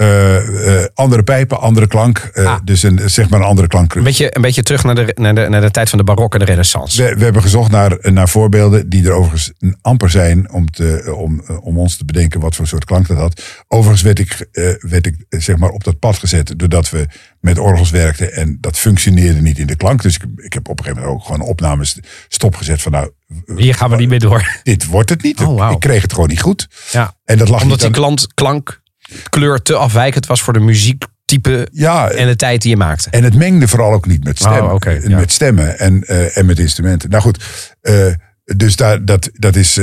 andere 0.95 1.23
pijpen, 1.23 1.61
andere 1.61 1.87
klank. 1.87 2.31
Ah. 2.35 2.57
Dus 2.65 2.83
een, 2.83 3.01
zeg 3.05 3.29
maar 3.29 3.41
een 3.41 3.47
andere 3.47 3.69
klank. 3.69 3.95
Een 3.95 4.03
beetje, 4.03 4.37
een 4.37 4.43
beetje 4.43 4.63
terug 4.63 4.85
naar 4.85 4.95
de, 4.95 5.13
naar, 5.15 5.35
de, 5.35 5.49
naar 5.49 5.61
de 5.61 5.71
tijd 5.71 5.89
van 5.89 5.99
de 5.99 6.05
barok 6.05 6.33
en 6.33 6.39
de 6.39 6.45
renaissance. 6.45 7.03
We, 7.03 7.15
we 7.15 7.25
hebben 7.25 7.43
gezocht 7.43 7.71
naar, 7.71 7.99
naar 8.01 8.29
voorbeelden 8.29 8.89
die 8.89 9.07
er 9.07 9.13
overigens 9.13 9.53
amper 9.81 10.11
zijn 10.11 10.53
om, 10.53 10.71
te, 10.71 11.15
om, 11.17 11.43
om 11.61 11.79
ons 11.79 11.97
te 11.97 12.05
bedenken 12.05 12.41
wat 12.41 12.55
voor 12.55 12.67
soort 12.67 12.85
klank 12.85 13.07
dat 13.09 13.17
had. 13.17 13.43
Overigens 13.69 14.03
werd 14.03 14.19
ik, 14.19 14.47
eh, 14.55 14.75
werd 14.91 15.07
ik 15.07 15.25
eh, 15.29 15.41
zeg 15.41 15.57
maar 15.57 15.71
op 15.71 15.85
dat 15.85 15.99
pad 15.99 16.17
gezet 16.17 16.59
doordat 16.59 16.91
we 16.91 17.07
met 17.41 17.59
orgels 17.59 17.91
werkten 17.91 18.33
en 18.33 18.59
dat 18.61 18.79
functioneerde 18.79 19.41
niet 19.41 19.59
in 19.59 19.67
de 19.67 19.77
klank. 19.77 20.03
Dus 20.03 20.15
ik, 20.15 20.23
ik 20.37 20.53
heb 20.53 20.69
op 20.69 20.79
een 20.79 20.85
gegeven 20.85 21.05
moment 21.07 21.21
ook 21.23 21.27
gewoon 21.27 21.49
opnames 21.49 21.99
stopgezet 22.29 22.83
van 22.83 22.93
nou, 22.93 23.11
Hier 23.57 23.75
gaan 23.75 23.91
we 23.91 23.97
niet 23.97 24.09
mee 24.09 24.19
door. 24.19 24.57
dit 24.63 24.87
wordt 24.87 25.11
het 25.11 25.23
niet. 25.23 25.41
Oh. 25.41 25.71
Ik 25.71 25.81
kreeg 25.81 26.03
het 26.03 26.13
gewoon 26.13 26.29
niet 26.29 26.41
goed. 26.41 26.69
Ja. 26.91 27.15
En 27.25 27.39
dat 27.39 27.49
lag 27.49 27.63
Omdat 27.63 27.81
die 27.81 27.91
klant, 27.91 28.35
klank, 28.35 28.83
kleur 29.29 29.63
te 29.63 29.75
afwijkend 29.75 30.27
was 30.27 30.43
voor 30.43 30.53
de 30.53 30.61
muziektype 30.61 31.69
Ja, 31.73 32.11
en 32.11 32.27
de 32.27 32.37
tijd 32.37 32.63
die 32.63 32.71
je 32.71 32.77
maakte. 32.77 33.11
En 33.11 33.25
het 33.25 33.35
mengde 33.35 33.69
vooral 33.69 33.93
ook 33.93 34.07
niet 34.07 34.25
met 34.25 34.39
stemmen. 34.39 34.73
Oh, 34.73 34.87
Eh, 34.87 35.09
ja. 35.09 35.19
Met 35.19 35.33
stemmen 35.33 35.79
en, 35.79 36.05
eh, 36.05 36.37
en 36.37 36.47
met 36.47 36.59
instrumenten. 36.59 37.11
Nou 37.11 37.23
goed, 37.23 37.45
dus 38.45 38.77
daar, 38.77 39.05
dat, 39.05 39.31
dat 39.33 39.57
is 39.57 39.81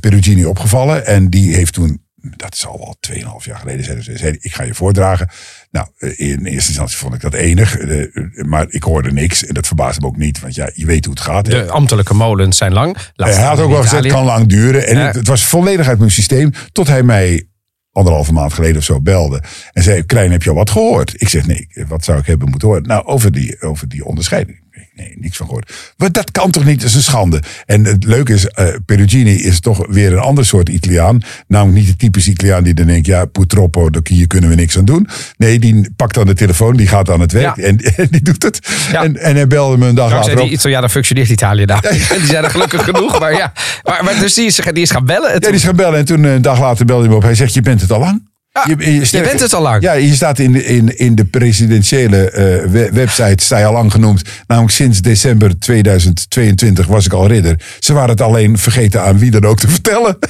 Perugini 0.00 0.44
opgevallen. 0.44 1.06
En 1.06 1.30
die 1.30 1.54
heeft 1.54 1.72
toen, 1.72 2.05
dat 2.36 2.54
is 2.54 2.66
al 2.66 2.78
wel 2.78 2.96
2,5 3.40 3.44
jaar 3.44 3.58
geleden, 3.58 3.84
zei, 3.84 4.02
ze, 4.02 4.16
zei, 4.18 4.36
ik 4.40 4.54
ga 4.54 4.62
je 4.62 4.74
voordragen. 4.74 5.28
Nou, 5.70 5.86
eh, 5.98 6.20
in 6.20 6.44
eerste 6.46 6.68
instantie 6.68 6.96
vond 6.96 7.14
ik 7.14 7.20
dat 7.20 7.34
enig. 7.34 7.76
eh, 7.78 8.02
eh, 8.02 8.08
maar 8.44 8.66
ik 8.68 8.82
hoorde 8.82 9.12
niks. 9.12 9.44
En 9.46 9.54
dat 9.54 9.66
verbaasde 9.66 10.00
me 10.00 10.06
ook 10.06 10.16
niet. 10.16 10.40
Want 10.40 10.54
ja, 10.54 10.70
je 10.74 10.86
weet 10.86 11.04
hoe 11.04 11.14
het 11.14 11.22
gaat. 11.22 11.46
hè. 11.46 11.64
De 11.64 11.70
ambtelijke 11.70 12.14
molens 12.14 12.56
zijn 12.56 12.72
lang. 12.72 12.96
Laat 13.14 13.34
Hij 13.34 13.44
had 13.44 13.60
ook 13.60 13.70
wel 13.70 13.82
gezegd, 13.82 14.04
het 14.04 14.12
kan 14.12 14.24
lang 14.24 14.46
duren. 14.46 14.86
En 14.86 14.96
Ja. 14.98 15.06
het, 15.06 15.14
het 15.14 15.26
was 15.26 15.44
volledig 15.44 15.88
uit 15.88 15.98
mijn 15.98 16.10
systeem. 16.10 16.50
Tot 16.72 16.86
hij 16.86 17.02
mij 17.02 17.48
anderhalve 17.92 18.32
maand 18.32 18.52
geleden 18.52 18.76
of 18.76 18.84
zo 18.84 19.00
belde. 19.00 19.42
En 19.72 19.82
zei, 19.82 20.02
Klein, 20.06 20.30
heb 20.32 20.42
je 20.42 20.50
al 20.50 20.56
wat 20.56 20.70
gehoord? 20.70 21.20
Ik 21.20 21.28
zeg, 21.28 21.46
nee, 21.46 21.68
wat 21.88 22.04
zou 22.04 22.18
ik 22.18 22.26
hebben 22.26 22.50
moeten 22.50 22.68
horen? 22.68 22.82
Nou, 22.82 23.04
over 23.04 23.32
die, 23.32 23.60
over 23.62 23.88
die 23.88 24.04
onderscheiding. 24.04 24.64
Nee, 24.96 25.14
niks 25.20 25.36
van 25.36 25.46
gehoord. 25.46 25.72
Maar 25.96 26.12
dat 26.12 26.30
kan 26.30 26.50
toch 26.50 26.64
niet? 26.64 26.80
Dat 26.80 26.88
is 26.88 26.94
een 26.94 27.02
schande. 27.02 27.42
En 27.66 27.84
het 27.84 28.04
leuke 28.04 28.32
is, 28.32 28.46
eh, 28.46 28.66
Perugini 28.86 29.34
is 29.34 29.60
toch 29.60 29.86
weer 29.88 30.12
een 30.12 30.18
ander 30.18 30.46
soort 30.46 30.68
Italiaan. 30.68 31.22
Namelijk 31.48 31.76
niet 31.78 31.86
de 31.86 31.96
typische 31.96 32.30
Italiaan 32.30 32.64
die 32.64 32.74
dan 32.74 32.86
denkt, 32.86 33.06
ja, 33.06 33.24
purtroppo, 33.24 33.90
dat- 33.90 34.08
hier 34.08 34.26
kunnen 34.26 34.50
we 34.50 34.56
niks 34.56 34.78
aan 34.78 34.84
doen. 34.84 35.08
Nee, 35.36 35.58
die 35.58 35.90
pakt 35.96 36.14
dan 36.14 36.26
de 36.26 36.34
telefoon, 36.34 36.76
die 36.76 36.86
gaat 36.86 37.10
aan 37.10 37.20
het 37.20 37.32
werk 37.32 37.56
Ja. 37.56 37.62
en, 37.62 37.78
en 37.96 38.06
die 38.10 38.22
doet 38.22 38.42
het. 38.42 38.68
Ja. 38.92 39.04
En, 39.04 39.16
en 39.16 39.34
hij 39.34 39.46
belde 39.46 39.76
me 39.76 39.86
een 39.86 39.94
dag 39.94 40.10
Dankzij 40.10 40.32
later 40.32 40.44
die 40.46 40.54
op. 40.54 40.58
Italianen 40.60 40.90
functioneert 40.90 41.28
Italië 41.28 41.64
daar. 41.64 41.84
En 41.84 42.18
die 42.18 42.26
zijn 42.26 42.44
er 42.44 42.50
gelukkig 42.50 42.84
genoeg. 42.84 43.18
Maar 43.20 43.32
ja, 43.32 43.52
maar, 43.82 44.04
maar 44.04 44.18
dus 44.20 44.34
die 44.34 44.46
is, 44.46 44.56
die 44.72 44.82
is 44.82 44.90
gaan 44.90 45.04
bellen. 45.04 45.28
En 45.28 45.34
Ja, 45.34 45.38
toen- 45.40 45.50
die 45.50 45.58
is 45.60 45.64
gaan 45.66 45.76
bellen 45.76 45.98
en 45.98 46.04
toen 46.04 46.24
eh, 46.24 46.32
een 46.32 46.42
dag 46.42 46.60
later 46.60 46.84
belde 46.84 47.00
hij 47.02 47.10
me 47.10 47.16
op. 47.16 47.22
Hij 47.22 47.34
zegt, 47.34 47.54
je 47.54 47.60
bent 47.60 47.80
het 47.80 47.92
al 47.92 47.98
lang. 48.00 48.34
Ah, 48.56 48.66
je 48.66 49.20
bent 49.22 49.40
het 49.40 49.52
al 49.54 49.62
lang. 49.62 49.82
Ja, 49.82 49.92
je 49.92 50.14
staat 50.14 50.38
in 50.38 50.52
de, 50.52 50.64
in, 50.64 50.98
in 50.98 51.14
de 51.14 51.24
presidentiële 51.24 52.30
eh, 52.30 52.42
we- 52.70 52.88
website, 52.92 53.44
sta 53.44 53.58
je 53.58 53.64
al 53.64 53.72
lang 53.72 53.92
genoemd. 53.92 54.22
Namelijk 54.46 54.74
sinds 54.74 55.00
december 55.00 55.58
2022 55.58 56.86
was 56.86 57.06
ik 57.06 57.12
al 57.12 57.26
ridder. 57.26 57.60
Ze 57.78 57.92
waren 57.92 58.10
het 58.10 58.20
alleen 58.20 58.58
vergeten 58.58 59.02
aan 59.02 59.18
wie 59.18 59.30
dan 59.30 59.44
ook 59.44 59.58
te 59.60 59.68
vertellen. 59.68 60.18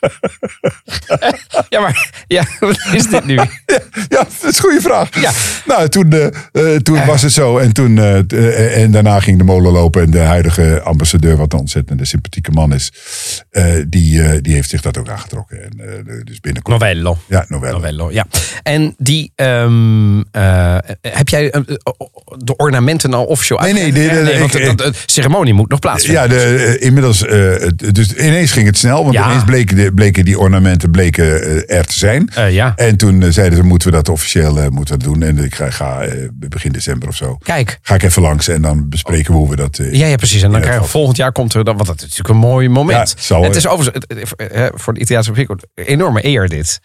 Ja, 1.68 1.80
maar 1.80 2.24
ja, 2.26 2.44
wat 2.60 2.78
is 2.92 3.06
dit 3.06 3.24
nu? 3.24 3.34
Ja, 4.08 4.18
dat 4.18 4.28
is 4.42 4.56
een 4.56 4.62
goede 4.62 4.80
vraag. 4.80 5.20
Ja. 5.20 5.30
Nou, 5.66 5.88
toen, 5.88 6.12
eh, 6.12 6.74
toen 6.76 7.04
was 7.06 7.22
het 7.22 7.32
zo. 7.32 7.58
En, 7.58 7.72
toen, 7.72 7.98
eh, 7.98 8.82
en 8.82 8.90
daarna 8.90 9.20
ging 9.20 9.38
de 9.38 9.44
molen 9.44 9.72
lopen. 9.72 10.02
En 10.02 10.10
de 10.10 10.18
huidige 10.18 10.80
ambassadeur, 10.84 11.36
wat 11.36 11.52
een 11.52 11.68
sympathieke 12.06 12.50
man 12.50 12.72
is, 12.74 12.92
die, 13.88 14.40
die 14.40 14.54
heeft 14.54 14.70
zich 14.70 14.80
dat 14.80 14.98
ook 14.98 15.08
aangetrokken. 15.08 15.62
En, 15.62 16.22
dus 16.24 16.40
binnenkort. 16.40 16.78
Novello. 16.80 17.18
Ja, 17.28 17.44
Novello. 17.48 17.72
Novello, 17.72 18.12
ja. 18.12 18.26
En 18.62 18.94
die, 18.98 19.32
eh, 19.34 20.76
heb 21.00 21.28
jij 21.28 21.50
de 22.36 22.56
ornamenten 22.56 23.14
al 23.14 23.24
officieel 23.24 23.58
Nee, 23.60 23.72
nee, 23.72 23.82
uitgegeven? 23.84 24.14
nee, 24.24 24.32
nee, 24.32 24.38
want 24.40 24.54
ik- 24.54 24.78
de, 24.78 24.90
de- 24.90 24.98
ceremonie 25.06 25.54
moet 25.54 25.68
nog 25.70 25.78
plaatsvinden. 25.78 26.22
Ja, 26.22 26.28
de, 26.28 26.78
inmiddels. 26.78 27.18
dus 27.92 28.12
ineens 28.14 28.52
ging 28.52 28.66
het 28.66 28.78
snel. 28.78 29.02
Want 29.02 29.14
Ja. 29.14 29.26
ineens 29.28 29.44
bleken, 29.44 29.76
de, 29.76 29.85
bleken 29.94 30.24
die 30.24 30.38
ornamenten 30.38 30.90
bleken, 30.90 31.42
eh, 31.42 31.76
er 31.78 31.84
te 31.86 31.94
zijn. 31.94 32.28
Eh, 32.34 32.52
ja. 32.52 32.72
En 32.76 32.96
toen 32.96 33.22
eh, 33.22 33.28
zeiden 33.30 33.56
ze: 33.58 33.64
moeten 33.64 33.88
we 33.90 33.94
dat 33.96 34.08
officieel 34.08 34.60
eh, 34.60 34.68
moeten 34.68 34.98
we 34.98 35.04
doen? 35.04 35.22
En 35.22 35.38
ik 35.38 35.54
ga, 35.54 35.70
ga 35.70 36.00
eh, 36.02 36.28
begin 36.32 36.72
december 36.72 37.08
of 37.08 37.16
zo. 37.16 37.36
Kijk. 37.42 37.78
Ga 37.82 37.94
ik 37.94 38.02
even 38.02 38.22
langs 38.22 38.48
en 38.48 38.62
dan 38.62 38.88
bespreken 38.88 39.32
we 39.32 39.38
hoe 39.38 39.50
we 39.50 39.56
dat. 39.56 39.78
eh, 39.78 39.92
Ja, 39.92 40.06
ja, 40.06 40.16
precies. 40.16 40.42
En 40.42 40.50
dan 40.50 40.60
krijgen 40.60 40.82
we 40.82 40.88
volgend 40.88 41.16
jaar 41.16 41.32
komt 41.32 41.54
er 41.54 41.64
dan, 41.64 41.74
want 41.76 41.86
dat 41.86 41.96
is 41.96 42.02
natuurlijk 42.02 42.28
een 42.28 42.36
mooi 42.36 42.68
moment. 42.68 42.96
Ja, 43.08 43.14
het 43.14 43.24
zal, 43.24 43.42
het 43.42 43.50
eh, 43.50 43.56
is 43.56 43.66
overigens 43.66 44.04
eh, 44.36 44.66
voor 44.74 44.94
de 44.94 45.00
Italiaanse 45.00 45.30
publiek 45.30 45.48
een 45.50 45.84
enorme 45.84 46.24
eer 46.26 46.48
dit. 46.48 46.80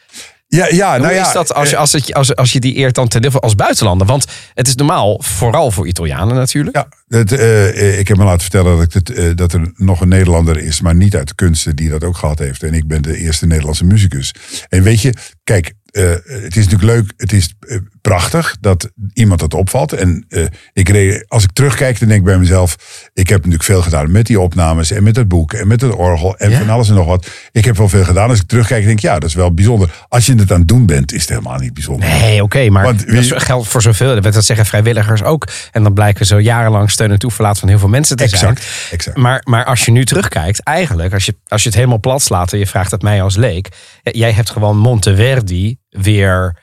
Ja, 0.55 0.67
ja, 0.69 0.91
Hoe 0.91 1.01
nou 1.01 1.13
ja. 1.13 1.27
is 1.27 1.33
dat 1.33 1.53
als 1.53 1.69
je, 1.69 1.75
eh, 1.75 1.81
als, 1.81 1.91
het, 1.91 2.13
als, 2.13 2.35
als 2.35 2.51
je 2.51 2.59
die 2.59 2.73
eert 2.73 2.95
dan 2.95 3.07
ten 3.07 3.21
deel 3.21 3.39
als 3.39 3.55
buitenlander? 3.55 4.07
Want 4.07 4.25
het 4.53 4.67
is 4.67 4.75
normaal 4.75 5.21
vooral 5.23 5.71
voor 5.71 5.87
Italianen 5.87 6.35
natuurlijk. 6.35 6.75
Ja, 6.75 6.87
het, 7.07 7.31
eh, 7.31 7.99
ik 7.99 8.07
heb 8.07 8.17
me 8.17 8.23
laten 8.23 8.41
vertellen 8.41 8.77
dat, 8.77 8.85
ik 8.85 8.93
het, 8.93 9.09
eh, 9.09 9.25
dat 9.35 9.53
er 9.53 9.71
nog 9.75 10.01
een 10.01 10.07
Nederlander 10.07 10.57
is, 10.57 10.81
maar 10.81 10.95
niet 10.95 11.15
uit 11.15 11.27
de 11.27 11.35
kunsten, 11.35 11.75
die 11.75 11.89
dat 11.89 12.03
ook 12.03 12.17
gehad 12.17 12.39
heeft. 12.39 12.63
En 12.63 12.73
ik 12.73 12.87
ben 12.87 13.01
de 13.01 13.17
eerste 13.17 13.47
Nederlandse 13.47 13.85
muzikus. 13.85 14.33
En 14.69 14.83
weet 14.83 15.01
je, 15.01 15.13
kijk, 15.43 15.73
het 15.91 16.55
is 16.55 16.67
natuurlijk 16.67 16.83
leuk, 16.83 17.13
het 17.17 17.33
is 17.33 17.53
prachtig 18.01 18.57
dat 18.59 18.89
iemand 19.13 19.39
dat 19.39 19.53
opvalt. 19.53 19.93
En 19.93 20.25
eh, 20.29 20.43
ik 20.73 21.25
als 21.27 21.43
ik 21.43 21.51
terugkijk, 21.53 21.99
dan 21.99 22.07
denk 22.07 22.19
ik 22.19 22.25
bij 22.25 22.37
mezelf, 22.37 22.75
ik 23.13 23.27
heb 23.27 23.37
natuurlijk 23.37 23.63
veel 23.63 23.81
gedaan 23.81 24.11
met 24.11 24.25
die 24.25 24.39
opnames 24.39 24.91
en 24.91 25.03
met 25.03 25.15
het 25.15 25.27
boek 25.27 25.53
en 25.53 25.67
met 25.67 25.81
het 25.81 25.93
orgel 25.93 26.37
en 26.37 26.49
Ja. 26.49 26.57
van 26.59 26.69
alles 26.69 26.89
en 26.89 26.95
nog 26.95 27.05
wat. 27.05 27.27
Ik 27.51 27.65
heb 27.65 27.77
wel 27.77 27.89
veel 27.89 28.03
gedaan. 28.03 28.29
Als 28.29 28.39
ik 28.39 28.47
terugkijk, 28.47 28.83
denk 28.85 28.97
ik, 28.97 29.03
ja, 29.03 29.19
dat 29.19 29.29
is 29.29 29.35
wel 29.35 29.53
bijzonder. 29.53 30.05
Als 30.07 30.25
je 30.25 30.35
het 30.35 30.51
aan 30.51 30.59
het 30.59 30.67
doen 30.67 30.85
bent, 30.85 31.13
is 31.13 31.21
het 31.21 31.29
helemaal 31.29 31.57
niet 31.59 31.73
bijzonder. 31.73 32.09
Nee, 32.09 32.43
oké, 32.43 32.69
maar 32.69 32.83
Want 32.83 33.11
dat 33.29 33.43
geldt 33.43 33.67
voor 33.67 33.81
zoveel. 33.81 34.21
Dat 34.21 34.45
zeggen 34.45 34.65
vrijwilligers 34.65 35.23
ook. 35.23 35.47
En 35.71 35.83
dan 35.83 35.93
blijken 35.93 36.25
zo 36.25 36.39
jarenlang 36.39 36.91
steun 36.91 37.11
en 37.11 37.19
toeverlaat 37.19 37.59
van 37.59 37.69
heel 37.69 37.79
veel 37.79 37.89
mensen 37.89 38.15
te 38.17 38.23
Exact, 38.23 38.41
zijn. 38.63 38.91
exact. 38.91 39.17
Maar, 39.17 39.41
maar 39.43 39.65
als 39.65 39.85
je 39.85 39.91
nu 39.91 40.05
terugkijkt, 40.05 40.63
eigenlijk, 40.63 41.13
als 41.13 41.25
je, 41.25 41.37
als 41.47 41.61
je 41.61 41.67
het 41.67 41.77
helemaal 41.77 41.99
plat 41.99 42.21
slaat 42.21 42.53
en 42.53 42.59
je 42.59 42.67
vraagt 42.67 42.91
het 42.91 43.01
mij 43.01 43.21
als 43.21 43.35
leek. 43.35 43.67
eh, 44.03 44.13
Jij 44.13 44.31
hebt 44.31 44.49
gewoon 44.49 44.77
Monteverdi 44.77 45.77
weer 45.89 46.55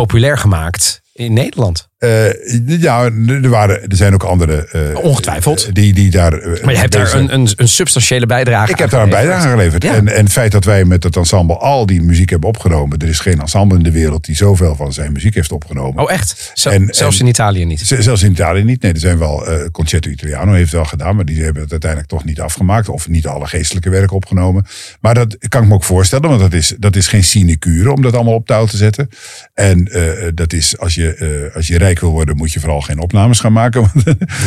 populair 0.00 0.38
gemaakt 0.38 1.02
in 1.12 1.32
Nederland. 1.32 1.89
Eh, 2.00 2.26
ja, 2.66 3.04
er, 3.26 3.48
waren, 3.48 3.82
er 3.88 3.96
zijn 3.96 4.14
ook 4.14 4.22
andere. 4.22 4.66
eh, 4.66 4.98
Ongetwijfeld. 5.04 5.64
eh, 5.64 5.72
Die, 5.72 5.92
die 5.92 6.10
daar. 6.10 6.30
Maar 6.62 6.72
je 6.72 6.78
hebt 6.78 6.92
daar 6.92 7.14
een, 7.14 7.34
een, 7.34 7.48
een 7.56 7.68
substantiële 7.68 8.26
bijdrage 8.26 8.70
Ik 8.72 8.78
heb 8.78 8.90
daar 8.90 9.02
een 9.02 9.08
bijdrage 9.10 9.44
aan 9.44 9.50
geleverd. 9.50 9.82
Ja. 9.82 9.94
En, 9.94 10.08
en 10.08 10.22
het 10.24 10.32
feit 10.32 10.52
dat 10.52 10.64
wij 10.64 10.84
met 10.84 11.02
het 11.04 11.16
ensemble 11.16 11.56
al 11.56 11.86
die 11.86 12.02
muziek 12.02 12.30
hebben 12.30 12.48
opgenomen. 12.48 12.98
Er 12.98 13.08
is 13.08 13.18
geen 13.18 13.40
ensemble 13.40 13.76
in 13.76 13.82
de 13.82 13.90
wereld 13.90 14.24
die 14.24 14.36
zoveel 14.36 14.76
van 14.76 14.92
zijn 14.92 15.12
muziek 15.12 15.34
heeft 15.34 15.52
opgenomen. 15.52 16.02
Oh, 16.04 16.12
echt? 16.12 16.50
Zo- 16.54 16.70
En- 16.70 16.86
zelfs 16.90 17.18
en- 17.18 17.24
in 17.24 17.30
Italië 17.30 17.64
niet. 17.64 17.80
Zelfs 17.80 18.22
in 18.22 18.30
Italië 18.30 18.64
niet. 18.64 18.82
Nee, 18.82 18.92
er 18.92 18.98
zijn 19.00 19.18
wel. 19.18 19.46
Concerto 19.72 20.10
Italiano 20.10 20.52
heeft 20.52 20.72
wel 20.72 20.84
gedaan. 20.84 21.16
Maar 21.16 21.24
die 21.24 21.42
hebben 21.42 21.62
het 21.62 21.70
uiteindelijk 21.70 22.10
toch 22.10 22.24
niet 22.24 22.40
afgemaakt. 22.40 22.88
Of 22.88 23.08
niet 23.08 23.26
alle 23.26 23.46
geestelijke 23.46 23.90
werken 23.90 24.16
opgenomen. 24.16 24.66
Maar 25.00 25.14
dat 25.14 25.36
kan 25.48 25.62
ik 25.62 25.68
me 25.68 25.74
ook 25.74 25.84
voorstellen. 25.84 26.28
Want 26.28 26.40
dat 26.40 26.52
is, 26.52 26.74
dat 26.78 26.96
is 26.96 27.06
geen 27.08 27.24
sinecure 27.24 27.92
om 27.92 28.02
dat 28.02 28.14
allemaal 28.14 28.34
op 28.34 28.46
touw 28.46 28.66
te 28.66 28.76
zetten. 28.76 29.08
En 29.54 29.88
dat 30.34 30.52
is. 30.52 30.78
Als 30.78 30.94
je, 30.94 31.50
als 31.54 31.66
je 31.66 31.76
rijk 31.90 32.00
wil 32.00 32.10
worden, 32.10 32.36
moet 32.36 32.52
je 32.52 32.60
vooral 32.60 32.80
geen 32.80 33.00
opnames 33.00 33.40
gaan 33.40 33.52
maken. 33.52 33.90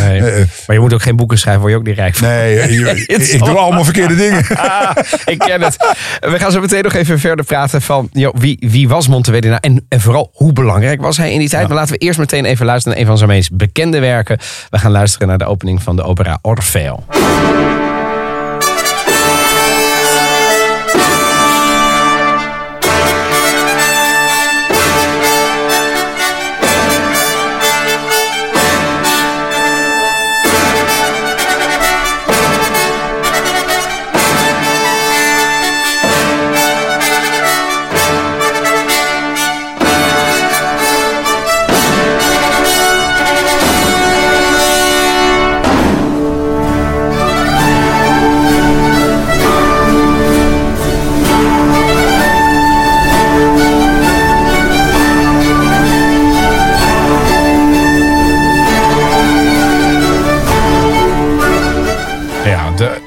Nee. 0.03 0.19
eh, 0.19 0.41
eh, 0.41 0.47
Maar 0.67 0.75
je 0.75 0.81
moet 0.81 0.93
ook 0.93 1.01
geen 1.01 1.15
boeken 1.15 1.37
schrijven, 1.37 1.61
word 1.61 1.73
je 1.73 1.79
ook 1.79 1.85
niet 1.85 1.95
rijk 1.97 2.15
van. 2.15 2.27
Nee, 2.27 2.53
je- 2.55 3.03
Het 3.13 3.33
ik, 3.33 3.39
doe 3.39 3.57
allemaal- 3.57 3.83
verkeerde 3.83 4.15
dingen. 4.15 4.45
Ah, 4.57 4.91
ik 5.25 5.39
ken 5.39 5.61
het. 5.61 5.75
We 6.19 6.39
gaan 6.39 6.51
zo 6.51 6.59
meteen 6.61 6.83
nog 6.83 6.93
even 6.93 7.19
verder 7.19 7.45
praten 7.45 7.81
van 7.81 8.09
joh, 8.11 8.35
wie, 8.37 8.57
wie 8.59 8.87
was 8.87 9.07
Monteverdi 9.07 9.47
nou 9.47 9.59
en, 9.61 9.85
en 9.89 10.01
vooral 10.01 10.29
hoe 10.33 10.53
belangrijk 10.53 11.01
was 11.01 11.17
hij 11.17 11.31
in 11.31 11.39
die 11.39 11.49
tijd. 11.49 11.67
Maar 11.67 11.77
laten 11.77 11.93
we 11.93 11.99
eerst 11.99 12.19
meteen 12.19 12.45
even 12.45 12.65
luisteren 12.65 12.91
naar 12.97 13.01
een 13.07 13.09
van 13.09 13.17
zijn 13.17 13.29
meest 13.29 13.55
bekende 13.57 13.99
werken. 13.99 14.37
We 14.69 14.77
gaan 14.79 14.91
luisteren 14.91 15.27
naar 15.27 15.37
de 15.37 15.45
opening 15.45 15.83
van 15.83 15.95
de 15.95 16.03
opera 16.03 16.39
Orfeo. 16.41 17.03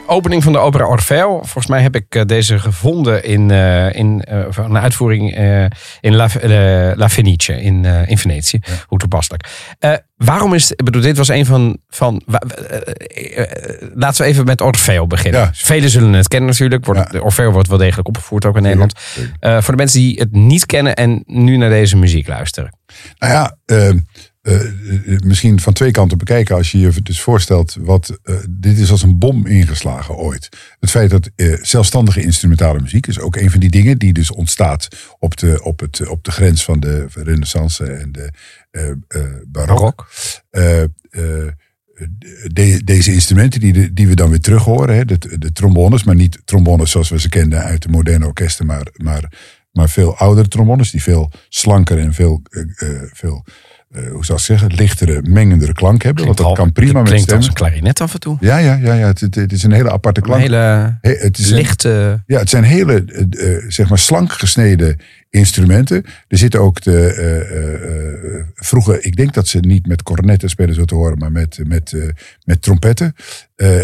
Opening 0.07 0.43
van 0.43 0.53
de 0.53 0.59
opera 0.59 0.87
Orfeo. 0.87 1.37
Volgens 1.37 1.67
mij 1.67 1.83
heb 1.83 1.95
ik 1.95 2.15
eh, 2.15 2.25
deze 2.25 2.59
gevonden 2.59 3.25
in, 3.25 3.51
eh, 3.51 3.95
in 3.95 4.25
van 4.49 4.65
een 4.65 4.79
uitvoering 4.83 5.37
in 6.01 6.15
La, 6.15 6.29
La 6.95 7.09
Fenice 7.09 7.61
in, 7.63 7.85
in 7.85 8.19
Venetië. 8.19 8.59
Hoe 8.87 8.99
toepasselijk. 8.99 9.49
Waarom 10.17 10.55
is, 10.55 10.71
ik 10.71 10.85
bedoel, 10.85 11.03
dit 11.03 11.17
was 11.17 11.29
een 11.29 11.47
van, 11.47 11.79
van 11.89 12.23
laten 13.95 14.25
we 14.25 14.31
even 14.31 14.45
met 14.45 14.61
Orfeo 14.61 15.07
beginnen. 15.07 15.41
Ja. 15.41 15.51
Velen 15.53 15.91
zullen 15.91 16.13
het 16.13 16.29
kennen 16.29 16.51
natuurlijk. 16.51 16.85
Wordt, 16.85 17.01
Ja. 17.01 17.07
de 17.11 17.23
Orfeo 17.23 17.51
wordt 17.51 17.69
wel 17.69 17.79
degelijk 17.79 18.09
opgevoerd 18.09 18.45
ook 18.45 18.57
in 18.57 18.63
Nederland. 18.63 18.93
voor 19.41 19.75
de 19.75 19.77
mensen 19.77 20.01
die 20.01 20.19
het 20.19 20.33
niet 20.33 20.67
kennen 20.67 20.95
en 20.95 21.23
nu 21.27 21.57
naar 21.57 21.71
deze 21.71 21.97
muziek 21.97 22.29
luisteren. 22.29 22.79
Nou 23.19 23.33
ja, 23.33 23.57
eh, 24.47 24.65
eh, 24.65 25.21
misschien 25.25 25.61
van 25.61 25.73
twee 25.73 25.91
kanten 25.91 26.19
bekijken. 26.19 26.57
Als 26.57 26.73
je 26.73 26.79
je 26.79 27.03
dus 27.03 27.21
voorstelt, 27.21 27.77
wat, 27.81 28.19
eh, 28.23 28.35
dit 28.51 28.79
is 28.79 28.91
als 28.91 29.03
een 29.03 29.19
bom 29.19 29.47
ingeslagen 29.47 30.15
ooit. 30.15 30.49
Het 30.81 30.91
feit 30.91 31.11
dat 31.11 31.31
zelfstandige 31.63 32.23
instrumentale 32.23 32.81
muziek 32.81 33.07
is 33.07 33.21
ook 33.21 33.37
een 33.37 33.51
van 33.51 33.61
die 33.61 33.71
dingen 33.71 33.99
die 33.99 34.13
dus 34.13 34.31
ontstaat 34.31 34.89
op 35.19 35.37
de, 35.37 35.63
op 35.63 35.81
het, 35.81 36.09
op 36.09 36.25
de 36.25 36.31
grens 36.31 36.65
van 36.65 36.81
de 36.81 37.07
renaissance 37.15 37.85
en 37.85 38.13
de 38.13 38.31
barok. 39.47 39.47
Barok. 39.51 40.09
De- 42.53 42.81
deze 42.85 43.13
instrumenten 43.13 43.61
die, 43.61 43.93
die 43.93 44.09
we 44.09 44.15
dan 44.15 44.31
weer 44.31 44.41
terug 44.41 44.65
horen, 44.65 44.97
hè, 44.97 45.05
de, 45.05 45.39
de 45.39 45.53
trombones, 45.53 46.05
maar 46.05 46.15
niet 46.15 46.41
trombones 46.45 46.91
zoals 46.91 47.09
we 47.09 47.21
ze 47.21 47.29
kenden 47.29 47.63
uit 47.63 47.83
de 47.83 47.89
moderne 47.89 48.27
orkesten, 48.27 48.67
maar, 48.67 48.87
maar, 48.97 49.33
maar 49.73 49.89
veel 49.89 50.17
oudere 50.17 50.49
trombones 50.49 50.91
die 50.91 51.03
veel 51.03 51.31
slanker 51.49 51.99
en 51.99 52.15
veel, 52.15 52.43
veel 53.13 53.45
eh, 53.93 54.11
hoe 54.11 54.25
zou 54.25 54.39
ik 54.39 54.45
zeggen, 54.45 54.73
lichtere, 54.75 55.23
mengendere 55.23 55.73
klank 55.73 56.03
hebben. 56.03 56.25
want 56.25 56.37
dat 56.37 56.47
al- 56.47 56.53
kan 56.55 56.73
prima 56.73 57.01
met 57.01 57.09
klinkt 57.11 57.33
als 57.33 57.45
stemmen. 57.45 57.49
een 57.49 57.55
klarinet 57.73 58.01
af 58.01 58.15
en 58.15 58.21
toe. 58.21 58.37
Ja, 58.41 58.59
ja, 58.59 58.75
ja, 58.75 58.95
ja 58.95 59.07
het, 59.07 59.21
het, 59.21 59.35
het 59.35 59.53
is 59.53 59.63
een 59.63 59.73
hele 59.73 59.91
aparte 59.91 60.21
Een 60.21 60.27
klank. 60.27 60.43
hele 60.43 60.57
He- 61.01 61.11
het 61.19 61.39
is 61.39 61.51
een- 61.51 61.57
lichte... 61.57 62.23
ja, 62.27 62.39
het 62.39 62.51
zijn 62.51 62.65
hele, 62.65 63.05
eh, 63.05 63.55
eh, 63.57 63.63
zeg 63.69 63.89
maar, 63.89 63.99
slank 63.99 64.33
gesneden 64.33 65.01
instrumenten. 65.31 66.05
Er 66.29 66.39
zitten 66.39 66.61
ook 66.61 66.81
de, 66.83 68.45
vroeger, 68.55 69.05
ik 69.05 69.17
denk 69.17 69.35
dat 69.35 69.49
ze 69.49 69.59
niet 69.59 69.87
met 69.87 70.03
cornetten 70.03 70.49
spelen 70.49 70.75
zo 70.75 70.85
te 70.85 70.95
horen, 70.95 71.19
maar 71.19 71.33
met, 71.33 71.59
met, 71.67 72.13
met 72.45 72.63
trompetten. 72.63 73.15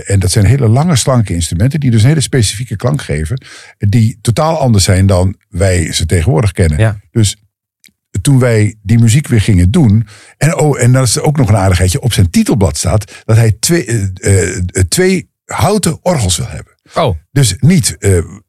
En 0.07 0.19
dat 0.21 0.31
zijn 0.31 0.45
hele 0.45 0.69
lange, 0.69 0.97
slanke 0.97 1.35
instrumenten 1.35 1.81
die 1.81 1.91
dus 1.91 2.03
een 2.03 2.09
hele 2.09 2.21
specifieke 2.21 2.77
klank 2.77 3.03
geven. 3.03 3.45
Die 3.79 4.19
totaal 4.21 4.59
anders 4.59 4.85
zijn 4.85 5.07
dan 5.07 5.37
wij 5.49 5.93
ze 5.93 6.07
tegenwoordig 6.07 6.53
kennen. 6.53 6.79
Ja. 6.79 6.99
Dus 7.11 7.37
toen 8.21 8.39
wij 8.39 8.75
die 8.83 8.99
muziek 8.99 9.29
weer 9.29 9.41
gingen 9.41 9.71
doen. 9.71 10.07
En, 10.39 10.59
oh, 10.59 10.83
en 10.83 10.93
dat 10.93 11.07
is 11.07 11.19
ook 11.19 11.37
nog 11.37 11.49
een 11.49 11.57
aardigheidje. 11.57 12.01
Op 12.01 12.13
zijn 12.13 12.31
titelblad 12.31 12.77
staat 12.77 13.23
dat 13.25 13.37
hij 13.37 13.57
twee, 13.61 13.85
eh, 13.85 14.03
eh, 14.21 14.57
eh, 14.57 14.83
twee 14.89 15.31
houten 15.45 15.99
orgels 16.03 16.37
wil 16.37 16.49
hebben. 16.49 16.75
Oh, 16.95 17.17
Dus 17.31 17.55
niet, 17.59 17.97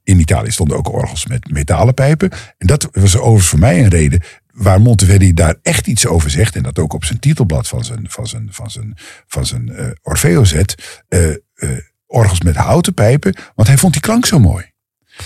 in 0.03 0.19
Italië 0.19 0.51
stonden 0.51 0.77
ook 0.77 0.93
orgels 0.93 1.27
met 1.27 1.51
metalen 1.51 1.93
pijpen. 1.93 2.31
En 2.57 2.67
dat 2.67 2.87
was 2.91 3.17
overigens 3.17 3.47
voor 3.47 3.59
mij 3.59 3.83
een 3.83 3.89
reden 3.89 4.21
waar 4.53 4.81
Monteverdi 4.81 5.33
daar 5.33 5.55
echt 5.61 5.87
iets 5.87 6.07
over 6.07 6.29
zegt. 6.29 6.55
En 6.55 6.63
dat 6.63 6.79
ook 6.79 6.93
op 6.93 7.05
zijn 7.05 7.19
titelblad 7.19 7.67
van 7.67 7.83
zijn, 7.83 8.05
van 8.09 8.27
zijn, 8.27 8.47
van 8.51 8.71
zijn, 8.71 8.97
van 9.27 9.45
zijn 9.45 9.95
Orfeo 10.01 10.43
zet. 10.43 11.01
orgels 12.07 12.41
met 12.41 12.55
houten 12.55 12.93
pijpen, 12.93 13.35
want 13.55 13.67
hij 13.67 13.77
vond 13.77 13.93
die 13.93 14.01
klank 14.01 14.25
zo 14.25 14.39
mooi. 14.39 14.72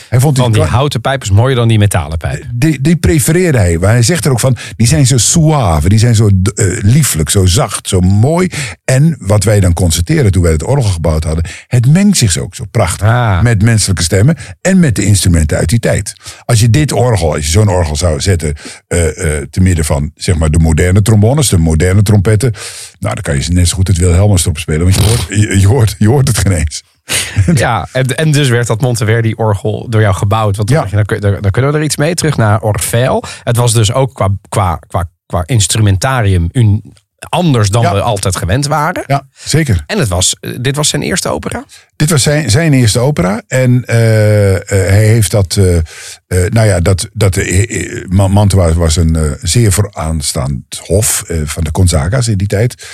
Hij 0.10 0.20
vond 0.20 0.38
Van 0.38 0.52
die 0.52 0.62
houten 0.62 1.02
pijp 1.02 1.22
is 1.22 1.32
mooier 1.32 1.56
dan 1.56 1.68
die 1.68 1.78
metalen 1.78 2.18
pijp. 2.18 2.44
die, 2.54 2.82
die 2.82 2.96
prefereerde 2.96 3.58
hij. 3.58 3.78
Maar 3.78 3.90
hij 3.90 4.02
zegt 4.02 4.26
er 4.26 4.32
ook 4.32 4.40
van, 4.40 4.58
die 4.76 4.88
zijn 4.88 5.08
zo 5.08 5.18
suave, 5.18 5.90
die 5.90 6.00
zijn 6.00 6.16
zo 6.16 6.28
eh, 6.28 6.66
lieflijk, 6.82 7.30
zo 7.30 7.46
zacht, 7.46 7.88
zo 7.88 8.00
mooi. 8.00 8.50
En 8.86 9.16
wat 9.20 9.44
wij 9.44 9.60
dan 9.60 9.74
constateren 9.74 10.32
toen 10.32 10.44
wij 10.44 10.52
het 10.52 10.64
orgel 10.64 10.92
gebouwd 10.92 11.24
hadden, 11.24 11.46
het 11.68 11.92
mengt 11.92 12.18
zich 12.18 12.38
ook 12.38 12.56
zo 12.56 12.66
prachtig 12.72 13.08
Ah. 13.08 13.42
met 13.42 13.62
menselijke 13.64 14.04
stemmen 14.04 14.36
en 14.62 14.80
met 14.80 14.96
de 14.96 15.06
instrumenten 15.06 15.58
uit 15.58 15.70
die 15.70 15.80
tijd. 15.80 16.14
Als 16.46 16.60
je 16.60 16.70
dit 16.70 16.92
orgel, 16.92 17.34
als 17.34 17.46
je 17.46 17.52
zo'n 17.52 17.70
orgel 17.70 17.96
zou 17.96 18.22
zetten 18.22 18.54
eh, 18.88 19.08
eh, 19.38 19.44
te 19.50 19.62
midden 19.62 19.86
van 19.86 20.12
zeg 20.16 20.36
maar 20.36 20.52
de 20.52 20.60
moderne 20.60 21.02
trombones, 21.02 21.50
de 21.50 21.58
moderne 21.58 22.02
trompetten, 22.02 22.52
nou 23.00 23.14
dan 23.14 23.24
kan 23.24 23.36
je 23.36 23.52
net 23.52 23.68
zo 23.68 23.76
goed 23.76 23.88
het 23.88 23.98
Wilhelmus 23.98 24.42
erop 24.42 24.58
spelen, 24.58 24.82
want 24.82 24.96
je 24.96 25.02
hoort, 25.02 25.26
je, 25.30 25.60
je 25.60 25.68
hoort, 25.68 25.96
je 25.98 26.08
hoort 26.08 26.28
het 26.28 26.38
geen 26.38 26.52
eens. 26.52 26.84
Ja, 27.54 27.88
en, 27.92 28.06
en 28.18 28.32
dus 28.32 28.50
werd 28.50 28.68
dat 28.68 28.82
Monteverdi-orgel 28.82 29.86
door 29.90 30.02
jou 30.02 30.16
gebouwd. 30.16 30.56
Want 30.58 30.70
Ja. 30.70 30.86
dan, 30.86 31.04
dan, 31.20 31.38
dan, 31.42 31.52
kunnen 31.52 31.72
we 31.72 31.78
er 31.78 31.84
iets 31.84 31.98
mee 31.98 32.14
terug 32.14 32.38
naar 32.38 32.62
Orfeo. 32.62 33.20
Het 33.44 33.58
was 33.58 33.74
dus 33.74 33.94
ook 33.94 34.14
qua, 34.14 34.28
qua, 34.50 34.80
qua, 34.88 35.10
qua 35.26 35.44
instrumentarium 35.46 36.50
un- 36.52 36.94
anders 37.30 37.70
dan 37.70 37.82
Ja. 37.82 37.94
we 37.94 38.02
altijd 38.02 38.36
gewend 38.36 38.68
waren. 38.68 39.04
Ja, 39.08 39.28
zeker. 39.34 39.84
En 39.88 40.00
het 40.00 40.08
was, 40.08 40.36
eh, 40.40 40.52
dit 40.62 40.76
was 40.76 40.90
zijn 40.90 41.02
eerste 41.02 41.30
opera. 41.30 41.64
Dit 41.98 42.10
was 42.10 42.24
zijn, 42.24 42.50
zijn 42.52 42.74
eerste 42.74 43.00
opera. 43.00 43.42
En 43.48 43.86
eh, 43.86 44.56
eh, 44.56 44.62
hij 44.68 45.06
heeft 45.06 45.32
dat. 45.32 45.56
eh, 45.58 45.78
nou 46.50 46.68
ja, 46.68 46.80
dat, 46.80 47.10
dat 47.14 47.40
Ma- 48.08 48.28
Mantua 48.28 48.74
was 48.74 48.96
een 48.96 49.18
zeer 49.42 49.72
vooraanstaand 49.72 50.64
hof 50.86 51.24
van 51.46 51.64
de 51.64 51.70
Gonzaga's 51.72 52.28
in 52.28 52.38
die 52.38 52.48
tijd. 52.48 52.88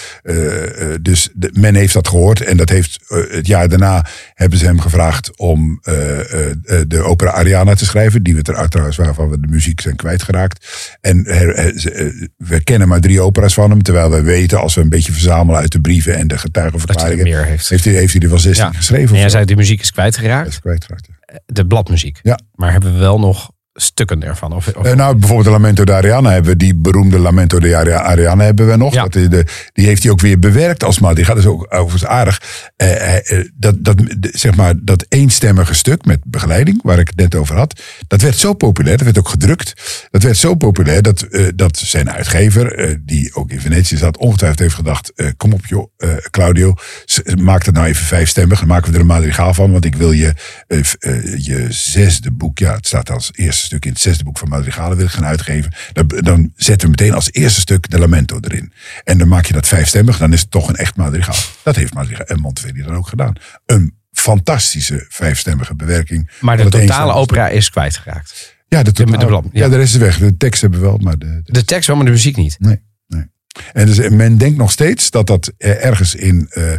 Dus 1.02 1.30
de- 1.34 1.50
men 1.60 1.76
heeft 1.76 1.94
dat 1.94 2.08
gehoord. 2.08 2.42
En 2.42 2.58
dat 2.58 2.70
heeft 2.70 3.00
het 3.32 3.48
jaar 3.48 3.70
daarna 3.70 4.06
hebben 4.34 4.60
ze 4.60 4.66
hem 4.66 4.80
gevraagd 4.80 5.38
om 5.38 5.80
de 6.88 7.02
opera 7.04 7.32
Ariana 7.32 7.74
te 7.76 7.86
schrijven. 7.86 8.24
Die 8.24 8.36
we 8.36 8.42
er 8.54 8.70
trouwens 8.70 8.98
waarvan 8.98 9.30
we 9.30 9.40
de 9.40 9.48
muziek 9.48 9.82
zijn 9.82 9.96
kwijtgeraakt. 9.96 10.68
En 11.02 11.24
we 12.38 12.62
kennen 12.64 12.88
maar 12.88 13.00
drie 13.02 13.22
opera's 13.22 13.54
van 13.54 13.70
hem. 13.70 13.82
Terwijl 13.82 14.10
we 14.12 14.22
weten, 14.22 14.60
als 14.60 14.76
we 14.76 14.82
een 14.82 14.90
beetje 14.90 15.12
verzamelen 15.12 15.60
uit 15.62 15.72
de 15.72 15.82
brieven 15.82 16.16
en 16.16 16.28
de 16.28 16.38
getuigenverklaringen. 16.38 17.24
meer 17.24 17.46
heeft. 17.46 17.70
Heeft 17.70 17.86
hij, 17.86 17.94
heeft 17.94 18.14
hij 18.14 18.22
er 18.22 18.30
wel 18.30 18.40
16 18.40 18.66
Ja. 18.66 18.72
geschreven? 18.72 18.92
En 19.02 19.04
of 19.04 19.12
jij 19.12 19.30
zei, 19.30 19.46
de 19.46 19.56
muziek 19.56 19.82
is 19.82 19.92
kwijtgeraakt. 19.92 20.48
is 20.48 20.60
kwijtgeraakt. 20.60 21.08
De 21.46 21.68
bladmuziek. 21.68 22.20
Ja. 22.24 22.40
Maar 22.56 22.72
hebben 22.72 22.94
we 22.94 23.00
wel 23.00 23.20
nog 23.20 23.52
stukken 23.74 24.24
ervan? 24.24 24.54
Of, 24.54 24.68
of- 24.76 24.86
Eh, 24.86 24.94
nou, 24.96 25.16
bijvoorbeeld 25.16 25.46
de 25.48 25.52
Lamento 25.54 25.84
de 25.84 25.94
Ariana 25.94 26.32
hebben 26.32 26.52
we. 26.52 26.58
Die 26.58 26.76
beroemde 26.76 27.20
Lamento 27.20 27.60
de 27.60 27.76
Aria- 27.78 28.02
Ariana 28.02 28.44
hebben 28.44 28.68
we 28.68 28.76
nog. 28.76 28.94
Ja. 28.94 29.02
Dat, 29.04 29.16
is 29.16 29.30
de, 29.30 29.46
die 29.74 29.86
heeft 29.86 30.04
hij 30.04 30.12
ook 30.12 30.22
weer 30.22 30.40
bewerkt 30.40 30.84
als 30.84 31.00
maar. 31.00 31.16
Die 31.16 31.26
gaat 31.26 31.36
dus 31.36 31.46
ook 31.46 31.66
overigens 31.70 32.06
aardig. 32.06 32.42
Eh, 32.76 33.32
eh, 33.40 33.48
dat, 33.54 33.76
dat, 33.84 33.96
zeg 34.20 34.56
maar, 34.56 34.74
dat 34.82 35.06
eenstemmige 35.10 35.74
stuk 35.74 36.06
met 36.06 36.20
begeleiding, 36.26 36.80
waar 36.84 37.00
ik 37.00 37.08
het 37.08 37.16
net 37.16 37.36
over 37.36 37.56
had. 37.56 37.82
Dat 38.08 38.22
werd 38.22 38.38
zo 38.38 38.54
populair. 38.54 38.96
Dat 38.98 39.06
werd 39.06 39.18
ook 39.20 39.30
gedrukt. 39.30 39.74
Dat 40.12 40.24
werd 40.24 40.38
zo 40.38 40.56
populair 40.56 41.02
dat, 41.02 41.22
eh, 41.22 41.46
dat 41.56 41.78
zijn 41.78 42.12
uitgever, 42.12 43.00
die 43.06 43.36
ook 43.36 43.52
in 43.52 43.60
Venetië 43.62 43.98
zat, 43.98 44.18
ongetwijfeld 44.18 44.60
heeft 44.60 44.76
gedacht. 44.76 45.12
kom 45.38 45.54
op 45.54 45.66
joh, 45.66 45.92
Claudio. 46.30 46.74
Maak 47.36 47.66
het 47.66 47.76
nou 47.76 47.88
even 47.88 48.06
vijfstemmig. 48.06 48.60
Dan 48.60 48.68
maken 48.68 48.90
we 48.90 48.96
er 48.96 49.02
een 49.02 49.08
madrigaal 49.08 49.54
van. 49.54 49.72
Want 49.72 49.86
ik 49.86 49.96
wil 49.96 50.12
je, 50.12 50.34
je 51.38 51.66
zesde 51.70 52.32
boek. 52.32 52.60
Ja, 52.60 52.74
het 52.76 52.88
staat 52.88 53.10
als 53.10 53.30
eerste 53.34 53.63
stuk 53.66 53.86
in 53.86 53.92
het 53.92 54.02
zesde 54.02 54.24
boek 54.24 54.38
van 54.38 54.50
madrigalen 54.50 54.98
wil 54.98 55.06
ik 55.06 55.12
gaan 55.12 55.26
uitgeven. 55.26 55.74
Dan, 55.94 56.08
dan 56.08 56.52
zetten 56.56 56.90
we 56.90 56.96
meteen 56.98 57.14
als 57.14 57.32
eerste 57.32 57.60
stuk 57.60 57.90
de 57.90 58.00
lamento 58.00 58.40
erin. 58.42 58.74
En 59.04 59.18
dan 59.18 59.28
maak 59.28 59.46
je 59.46 59.54
dat 59.54 59.68
vijfstemmig. 59.68 60.18
Dan 60.18 60.34
is 60.34 60.42
het 60.42 60.52
toch 60.52 60.70
een 60.70 60.76
echt 60.76 60.96
madrigaal. 60.96 61.36
Dat 61.64 61.76
heeft 61.76 61.94
Madrigal 61.94 62.26
en 62.26 62.40
Monteverdi 62.40 62.82
dan 62.82 62.96
ook 62.96 63.08
gedaan. 63.08 63.34
Een 63.66 63.98
fantastische 64.12 65.06
vijfstemmige 65.10 65.76
bewerking. 65.76 66.30
maar 66.40 66.58
de 66.58 66.70
totale 66.70 67.14
opera 67.14 67.50
is 67.50 67.70
kwijtgeraakt. 67.70 68.56
Ja, 68.68 68.84
de, 68.84 68.92
de 68.92 69.04
totale, 69.04 69.42
ja. 69.44 69.50
ja. 69.52 69.70
de 69.70 69.76
rest 69.76 69.94
is 69.94 70.00
weg. 70.00 70.18
De 70.18 70.38
tekst 70.38 70.62
hebben 70.62 70.80
we 70.80 70.86
wel, 70.86 70.98
maar 70.98 71.18
de, 71.18 71.42
de 71.44 71.52
De 71.52 71.66
tekst 71.66 71.88
wel, 71.88 71.96
maar 71.96 72.06
de 72.06 72.12
muziek 72.12 72.36
niet. 72.36 72.56
Nee, 72.60 72.82
nee. 73.08 73.26
En 73.74 73.86
dus, 73.86 74.10
men 74.10 74.38
denkt 74.38 74.58
nog 74.58 74.72
steeds 74.72 75.10
dat 75.10 75.28
dat 75.28 75.54
eh, 75.58 75.86
ergens 75.86 76.16
in, 76.16 76.48
eh, 76.50 76.74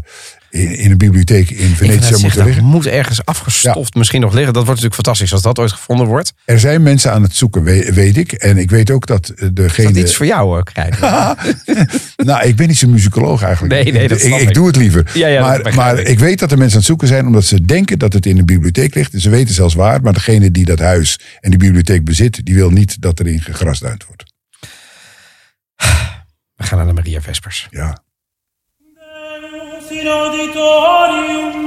in, 0.55 0.77
in 0.79 0.91
een 0.91 0.97
bibliotheek 0.99 1.51
in 1.51 1.69
Venetië 1.77 1.99
zeggen, 2.01 2.21
moeten 2.21 2.37
dat 2.39 2.47
liggen. 2.47 2.65
moet 2.65 2.87
ergens 2.87 3.25
afgestoft 3.25 3.95
misschien 3.95 4.21
nog 4.21 4.33
liggen. 4.35 4.53
Dat 4.53 4.65
wordt 4.65 4.81
natuurlijk 4.81 4.95
fantastisch 4.95 5.33
als 5.33 5.43
dat 5.43 5.59
ooit 5.59 5.73
gevonden 5.73 6.07
wordt. 6.07 6.33
Er 6.45 6.61
zijn 6.61 6.83
mensen 6.83 7.13
aan 7.13 7.23
het 7.23 7.35
zoeken, 7.37 7.63
we- 7.63 7.93
weet 7.93 8.17
ik. 8.17 8.33
En 8.33 8.57
ik 8.59 8.71
weet 8.71 8.91
ook 8.91 9.07
dat 9.07 9.29
eh, 9.29 9.45
Is 9.47 9.51
degene... 9.55 9.93
dat 9.93 9.97
iets 10.03 10.17
voor 10.17 10.27
jou, 10.27 10.63
krijgen? 10.63 11.37
nou, 12.17 12.47
ik 12.47 12.57
ben 12.57 12.69
niet 12.69 12.77
zo'n 12.79 12.91
muzikoloog 12.91 13.43
eigenlijk. 13.43 13.75
Nee, 13.75 13.93
nee, 13.93 14.09
dat 14.09 14.19
ik, 14.19 14.25
snap 14.27 14.39
ik 14.41 14.49
ik. 14.49 14.55
doe 14.55 14.67
het 14.67 14.77
liever. 14.77 15.11
Ja, 15.15 15.27
ja, 15.27 15.59
dat 15.59 15.75
maar 15.75 15.99
ik. 15.99 16.19
weet 16.19 16.39
dat 16.39 16.51
er 16.53 16.57
mensen 16.59 16.73
aan 16.75 16.79
het 16.79 16.89
zoeken 16.89 17.09
zijn 17.09 17.27
omdat 17.27 17.45
ze 17.45 17.65
denken 17.65 17.99
dat 17.99 18.13
het 18.13 18.27
in 18.27 18.39
een 18.39 18.47
bibliotheek 18.47 18.95
ligt. 18.95 19.13
En 19.15 19.21
ze 19.21 19.31
weten 19.31 19.55
zelfs 19.55 19.75
waar. 19.75 20.03
Maar 20.03 20.13
degene 20.13 20.51
die 20.51 20.65
dat 20.65 20.79
huis 20.79 21.19
en 21.41 21.51
die 21.51 21.59
bibliotheek 21.59 22.05
bezit, 22.05 22.45
die 22.45 22.55
wil 22.55 22.71
niet 22.71 23.01
dat 23.01 23.21
erin 23.21 23.41
gegrasduind 23.41 24.05
wordt. 24.07 24.25
We 26.55 26.65
gaan 26.65 26.79
naar 26.79 26.87
de 26.87 26.93
Maria 26.93 27.21
Vespers. 27.21 27.67
Ja. 27.71 28.04
Roditorium 30.03 31.64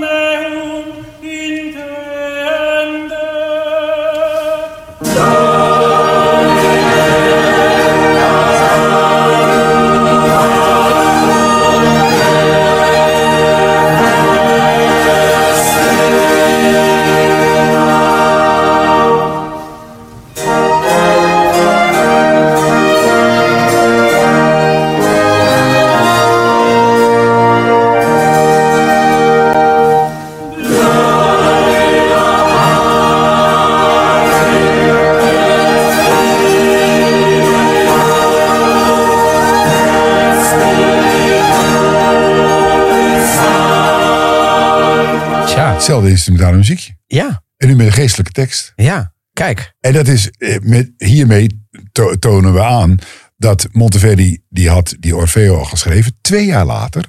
Hetzelfde 46.10 46.32
instrumentale 46.32 46.58
muziekje. 46.58 46.98
ja, 47.08 47.44
En 47.58 47.68
nu 47.68 47.76
met 47.76 47.86
een 47.86 47.92
geestelijke 47.94 48.32
tekst. 48.32 48.74
ja. 48.76 49.16
Kijk, 49.34 49.74
En 49.80 49.94
dat 49.94 50.08
is, 50.08 50.30
eh, 50.30 50.58
met, 50.62 50.92
hiermee 50.98 51.66
to- 51.92 52.16
tonen 52.20 52.54
we 52.54 52.64
aan 52.64 52.98
dat 53.38 53.68
Monteverdi, 53.72 54.40
die 54.50 54.70
had 54.70 54.96
die 55.00 55.16
Orfeo 55.16 55.58
al 55.58 55.64
geschreven. 55.66 56.18
Twee 56.22 56.46
jaar 56.46 56.66
later, 56.66 57.06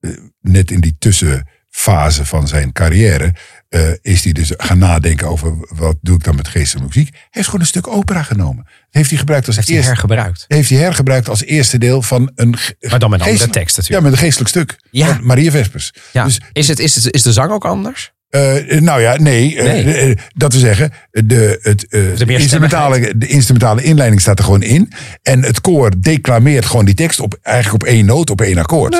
eh, 0.00 0.10
net 0.40 0.70
in 0.70 0.80
die 0.80 0.96
tussenfase 0.98 2.24
van 2.24 2.48
zijn 2.48 2.72
carrière, 2.72 3.34
eh, 3.68 3.88
is 4.02 4.24
hij 4.24 4.32
dus 4.32 4.52
gaan 4.56 4.78
nadenken 4.78 5.26
over 5.28 5.54
wat 5.68 5.96
doe 6.00 6.16
ik 6.16 6.24
dan 6.24 6.36
met 6.36 6.48
geestelijke 6.48 6.88
muziek. 6.98 7.12
Hij 7.14 7.22
heeft 7.30 7.46
gewoon 7.46 7.60
een 7.60 7.66
stuk 7.66 7.86
opera 7.88 8.22
genomen. 8.22 8.64
Dat 8.64 8.74
heeft 8.90 9.10
hij 9.10 9.18
gebruikt 9.18 9.46
als 9.46 9.56
heeft 9.56 9.68
hij 9.68 9.76
eerste. 9.76 9.92
hergebruikt. 9.92 10.44
heeft 10.48 10.68
hij 10.70 10.78
hergebruikt 10.78 11.28
als 11.28 11.44
eerste 11.44 11.78
deel 11.78 12.02
van 12.02 12.30
een. 12.34 12.50
Maar 12.50 12.98
dan 12.98 13.10
met 13.10 13.20
een 13.20 13.26
andere 13.26 13.50
tekst 13.50 13.76
Ja, 13.76 13.80
natuurlijk. 13.82 14.02
met 14.02 14.12
een 14.12 14.18
geestelijk 14.18 14.48
stuk. 14.50 14.76
Ja. 14.90 15.06
Van 15.14 15.24
Maria 15.26 15.50
Vespers. 15.50 15.92
Ja. 16.12 16.24
Dus 16.24 16.40
is, 16.52 16.68
het, 16.68 16.78
is, 16.78 16.94
het, 16.94 17.14
is 17.14 17.22
de 17.22 17.32
zang 17.32 17.50
ook 17.50 17.64
anders? 17.64 18.12
Eh, 18.30 18.80
nou 18.80 19.00
ja, 19.00 19.16
nee. 19.16 19.56
eh, 19.56 20.10
eh, 20.10 20.16
dat 20.34 20.52
we 20.52 20.58
zeggen, 20.58 20.92
de, 21.10 21.58
het, 21.62 21.86
eh, 21.88 22.00
de, 22.16 22.32
instrumentale, 22.32 23.12
de 23.16 23.26
instrumentale 23.26 23.82
inleiding 23.82 24.20
staat 24.20 24.38
er 24.38 24.44
gewoon 24.44 24.62
in. 24.62 24.92
En 25.22 25.42
het 25.42 25.60
koor 25.60 25.92
declameert 25.98 26.66
gewoon 26.66 26.84
die 26.84 26.94
tekst 26.94 27.20
op, 27.20 27.38
eigenlijk 27.42 27.82
op 27.84 27.88
één 27.88 28.06
noot, 28.06 28.30
op 28.30 28.40
één 28.40 28.58
akkoord. 28.58 28.94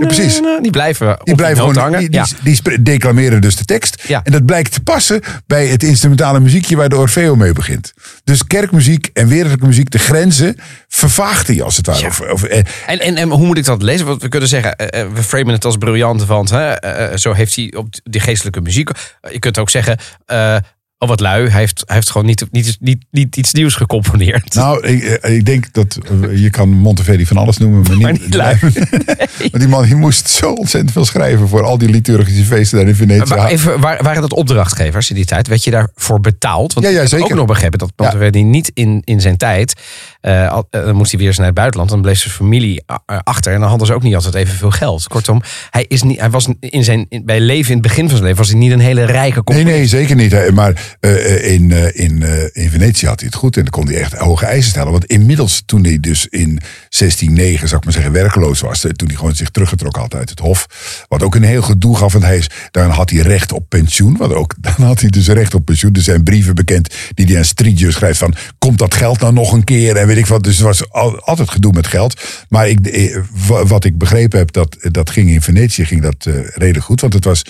Ja, 0.00 0.06
precies. 0.06 0.40
Die 0.62 0.70
blijven 0.70 1.18
Die 1.22 1.34
blijven 1.34 1.58
gewoon, 1.58 1.76
hangen. 1.76 2.10
die, 2.10 2.22
die, 2.42 2.82
declameren 2.82 3.40
dus 3.40 3.56
de 3.56 3.64
tekst. 3.64 4.04
En 4.22 4.32
dat 4.32 4.44
blijkt 4.46 4.72
te 4.72 4.80
passen 4.80 5.20
bij 5.46 5.66
het 5.66 5.82
instrumentale 5.82 6.40
muziekje 6.40 6.76
waar 6.76 6.88
de 6.88 6.96
Orfeo 6.96 7.34
mee 7.36 7.52
begint. 7.52 7.92
Dus 8.24 8.46
kerkmuziek 8.46 9.10
en 9.12 9.28
wereldlijke 9.28 9.66
muziek, 9.66 9.90
de 9.90 9.98
grenzen 9.98 10.56
vervaagt 10.88 11.46
hij 11.46 11.62
als 11.62 11.76
het 11.76 11.86
ware. 11.86 12.06
Of, 12.06 12.20
of, 12.20 12.42
eh, 12.42 12.58
En, 12.86 12.98
en, 13.00 13.16
en 13.16 13.28
hoe 13.30 13.46
moet 13.46 13.58
ik 13.58 13.64
dat 13.64 13.82
lezen? 13.82 14.06
Want 14.06 14.22
we 14.22 14.28
kunnen 14.28 14.48
zeggen, 14.48 14.76
eh, 14.76 15.00
eh, 15.00 15.08
we 15.14 15.22
framen 15.22 15.52
het 15.52 15.64
als 15.64 15.76
briljant, 15.76 16.26
want 16.26 16.50
hè, 16.50 16.70
eh, 16.70 17.04
eh, 17.12 17.16
zo 17.16 17.32
heeft 17.32 17.56
hij 17.56 17.74
op 17.76 17.94
die 18.02 18.20
geestelijke 18.20 18.60
muziek. 18.60 18.90
Je 19.32 19.38
kunt 19.38 19.58
ook 19.58 19.70
zeggen, 19.70 19.98
eh, 20.26 20.56
oh 21.02 21.08
wat 21.08 21.20
lui, 21.20 21.48
hij 21.48 21.60
heeft, 21.60 21.82
hij 21.86 21.94
heeft 21.96 22.10
gewoon 22.10 22.26
niet, 22.26 22.46
niet, 22.50 22.76
niet, 22.80 23.04
niet 23.10 23.36
iets 23.36 23.52
nieuws 23.52 23.74
gecomponeerd. 23.74 24.54
Nou, 24.54 24.86
ik, 24.86 25.02
eh, 25.04 25.34
ik 25.34 25.44
denk 25.44 25.72
dat 25.72 25.98
eh, 26.22 26.42
je 26.42 26.50
kan 26.50 26.68
Monteverdi 26.68 27.26
van 27.26 27.36
alles 27.36 27.58
noemen, 27.58 27.80
maar 27.82 27.90
niet, 27.96 28.02
Maar 28.02 28.12
niet 28.12 28.34
lui. 28.34 28.58
Maar 29.50 29.60
die 29.60 29.68
man 29.68 29.84
die 29.84 29.94
moest 29.96 30.28
zo 30.30 30.52
ontzettend 30.52 30.92
veel 30.92 31.04
schrijven 31.04 31.48
voor 31.48 31.62
al 31.64 31.78
die 31.78 31.88
liturgische 31.88 32.44
feesten 32.44 32.78
daar 32.78 32.88
in 32.88 32.94
Venetië. 32.94 33.34
Maar 33.34 33.48
even, 33.48 33.80
waar- 33.80 34.02
waren 34.02 34.20
dat 34.20 34.32
opdrachtgevers 34.32 35.10
in 35.10 35.16
die 35.16 35.24
tijd? 35.24 35.48
Werd 35.48 35.64
je 35.64 35.70
daarvoor 35.70 36.20
betaald? 36.20 36.72
Want 36.72 36.86
Ja, 36.86 36.92
ja, 36.92 36.96
ik 37.02 37.10
heb 37.10 37.18
zeker. 37.18 37.32
ook 37.32 37.38
nog 37.38 37.46
begrepen 37.46 37.78
dat 37.78 37.92
Ja. 37.96 38.04
Monteverdi 38.04 38.42
niet 38.42 38.70
in, 38.74 39.02
in 39.04 39.20
zijn 39.20 39.36
tijd 39.36 39.72
eh, 40.20 40.44
eh, 40.44 40.62
dan 40.70 40.94
moest 40.94 41.10
hij 41.10 41.18
weer 41.18 41.28
eens 41.28 41.36
naar 41.36 41.46
het 41.46 41.54
buitenland. 41.54 41.90
Dan 41.90 42.02
bleef 42.02 42.18
zijn 42.18 42.34
familie 42.34 42.82
eh, 42.86 43.18
achter. 43.24 43.52
En 43.52 43.60
dan 43.60 43.68
hadden 43.68 43.86
ze 43.86 43.94
ook 43.94 44.02
niet 44.02 44.14
altijd 44.14 44.34
evenveel 44.34 44.70
geld. 44.70 45.08
Kortom, 45.08 45.42
hij, 45.70 45.84
is 45.88 46.02
niet, 46.02 46.20
hij 46.20 46.30
was 46.30 46.48
in 46.60 46.84
zijn, 46.84 47.06
in, 47.08 47.24
bij 47.24 47.40
leven 47.40 47.70
in 47.70 47.78
het 47.78 47.86
begin 47.86 48.02
van 48.02 48.10
zijn 48.10 48.22
leven... 48.22 48.38
was 48.38 48.48
hij 48.48 48.58
niet 48.58 48.72
een 48.72 48.80
hele 48.80 49.04
rijke 49.04 49.42
Nee, 49.44 49.64
nee, 49.64 49.86
zeker 49.86 50.16
niet. 50.16 50.50
Maar 50.54 50.96
in, 51.42 51.70
in, 51.94 52.22
in 52.52 52.70
Venetië 52.70 53.06
had 53.06 53.20
hij 53.20 53.28
het 53.28 53.38
goed. 53.38 53.56
En 53.56 53.62
dan 53.62 53.70
kon 53.70 53.86
hij 53.86 53.96
echt 53.96 54.12
hoge 54.12 54.46
eisen 54.46 54.70
stellen. 54.70 54.92
Want 54.92 55.04
inmiddels, 55.04 55.62
toen 55.66 55.84
hij 55.84 56.00
dus 56.00 56.26
in 56.26 56.60
1609, 56.88 57.68
zou 57.68 57.78
ik 57.78 57.84
maar 57.84 57.94
zeggen, 57.94 58.12
werkeloos 58.12 58.60
was. 58.60 58.80
Toen 58.80 59.08
hij 59.08 59.16
gewoon 59.16 59.34
zich 59.34 59.50
teruggetrokken 59.50 60.02
had 60.02 60.14
uit 60.14 60.30
het 60.30 60.38
hof. 60.38 60.66
Wat 61.08 61.22
ook 61.22 61.34
een 61.34 61.42
heel 61.42 61.62
gedoe 61.62 61.96
gaf. 61.96 62.12
Want 62.12 62.24
hij 62.24 62.36
is, 62.36 62.50
dan 62.70 62.90
had 62.90 63.10
hij 63.10 63.20
recht 63.20 63.52
op 63.52 63.64
pensioen. 63.68 64.16
Wat 64.16 64.34
ook, 64.34 64.54
dan 64.76 64.86
had 64.86 65.00
hij 65.00 65.10
dus 65.10 65.28
recht 65.28 65.54
op 65.54 65.64
pensioen. 65.64 65.92
Er 65.92 66.02
zijn 66.02 66.22
brieven 66.22 66.54
bekend 66.54 66.94
die 67.14 67.26
hij 67.26 67.36
aan 67.36 67.44
Stridius 67.44 67.94
schrijft 67.94 68.18
van... 68.18 68.34
Komt 68.58 68.78
dat 68.78 68.94
geld 68.94 69.20
nou 69.20 69.32
nog 69.32 69.52
een 69.52 69.64
keer? 69.64 69.96
En 69.96 70.09
weet 70.14 70.18
ik 70.18 70.26
wat. 70.26 70.42
Dus 70.42 70.58
er 70.58 70.64
was 70.64 70.90
al- 70.90 71.20
altijd 71.20 71.50
gedoe 71.50 71.72
met 71.72 71.86
geld. 71.86 72.22
Maar 72.48 72.68
ik, 72.68 72.86
eh, 72.86 73.16
wa- 73.46 73.66
wat 73.66 73.84
ik 73.84 73.98
begrepen 73.98 74.38
heb, 74.38 74.52
dat, 74.52 74.76
dat 74.80 75.10
ging 75.10 75.30
in 75.30 75.42
Venetië 75.42 75.84
ging 75.84 76.02
dat 76.02 76.26
eh, 76.26 76.34
redelijk 76.54 76.84
goed. 76.84 77.00
Want 77.00 77.12
het 77.14 77.24
was 77.24 77.42